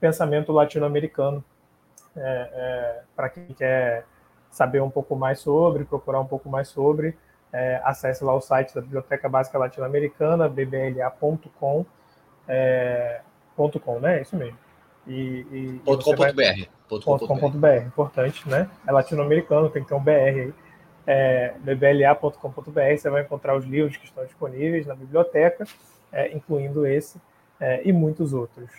pensamento 0.00 0.52
latino-americano. 0.52 1.44
É, 2.16 2.50
é, 2.52 3.02
Para 3.14 3.28
quem 3.28 3.46
quer 3.46 4.04
saber 4.50 4.80
um 4.80 4.90
pouco 4.90 5.14
mais 5.16 5.40
sobre, 5.40 5.84
procurar 5.84 6.20
um 6.20 6.26
pouco 6.26 6.48
mais 6.48 6.68
sobre, 6.68 7.16
é, 7.52 7.80
acesse 7.84 8.24
lá 8.24 8.34
o 8.34 8.40
site 8.40 8.74
da 8.74 8.80
Biblioteca 8.80 9.28
Básica 9.28 9.58
Latino-Americana, 9.58 10.48
bbla.com, 10.48 11.84
é, 12.46 13.20
.com, 13.56 13.98
né? 13.98 14.18
É 14.18 14.22
isso 14.22 14.36
mesmo. 14.36 14.58
E, 15.06 15.46
e, 15.50 15.82
.com.br. 15.84 16.32
Vai... 16.34 16.68
.com.br, 16.88 17.86
importante, 17.86 18.48
né? 18.48 18.70
É 18.86 18.92
latino-americano, 18.92 19.70
tem 19.70 19.82
que 19.82 19.88
ter 19.88 19.94
um 19.94 20.02
BR 20.02 20.10
aí. 20.10 20.54
É, 21.10 21.54
bbla.com.br, 21.60 22.96
você 22.98 23.08
vai 23.08 23.22
encontrar 23.22 23.56
os 23.56 23.64
livros 23.64 23.96
que 23.96 24.04
estão 24.04 24.26
disponíveis 24.26 24.86
na 24.86 24.94
biblioteca, 24.94 25.64
é, 26.12 26.36
incluindo 26.36 26.86
esse 26.86 27.18
é, 27.58 27.80
e 27.82 27.92
muitos 27.92 28.34
outros. 28.34 28.70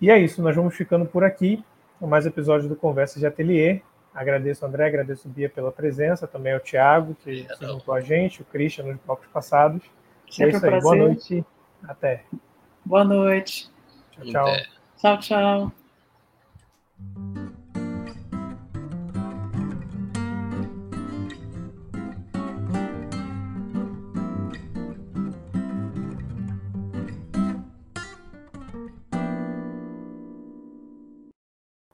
E 0.00 0.10
é 0.10 0.18
isso, 0.18 0.42
nós 0.42 0.56
vamos 0.56 0.74
ficando 0.74 1.06
por 1.06 1.22
aqui 1.22 1.62
com 2.00 2.06
mais 2.06 2.26
episódios 2.26 2.68
do 2.68 2.74
Conversa 2.74 3.20
de 3.20 3.26
Atelier. 3.26 3.82
Agradeço, 4.12 4.66
André, 4.66 4.86
agradeço 4.86 5.28
Bia 5.28 5.48
pela 5.48 5.70
presença, 5.70 6.26
também 6.26 6.52
ao 6.52 6.58
Tiago, 6.58 7.14
que 7.22 7.46
se 7.56 7.64
juntou 7.64 7.94
a 7.94 8.00
gente, 8.00 8.42
o 8.42 8.44
Christian 8.46 8.86
nos 8.86 8.96
blocos 9.06 9.28
passados. 9.28 9.82
Sempre 10.28 10.54
é 10.54 10.56
isso 10.56 10.66
aí, 10.66 10.80
boa 10.80 10.96
noite, 10.96 11.44
até. 11.86 12.24
Boa 12.84 13.04
noite. 13.04 13.70
Tchau, 14.10 14.24
tchau. 14.24 14.56
Tchau, 14.96 15.18
tchau. 15.18 15.72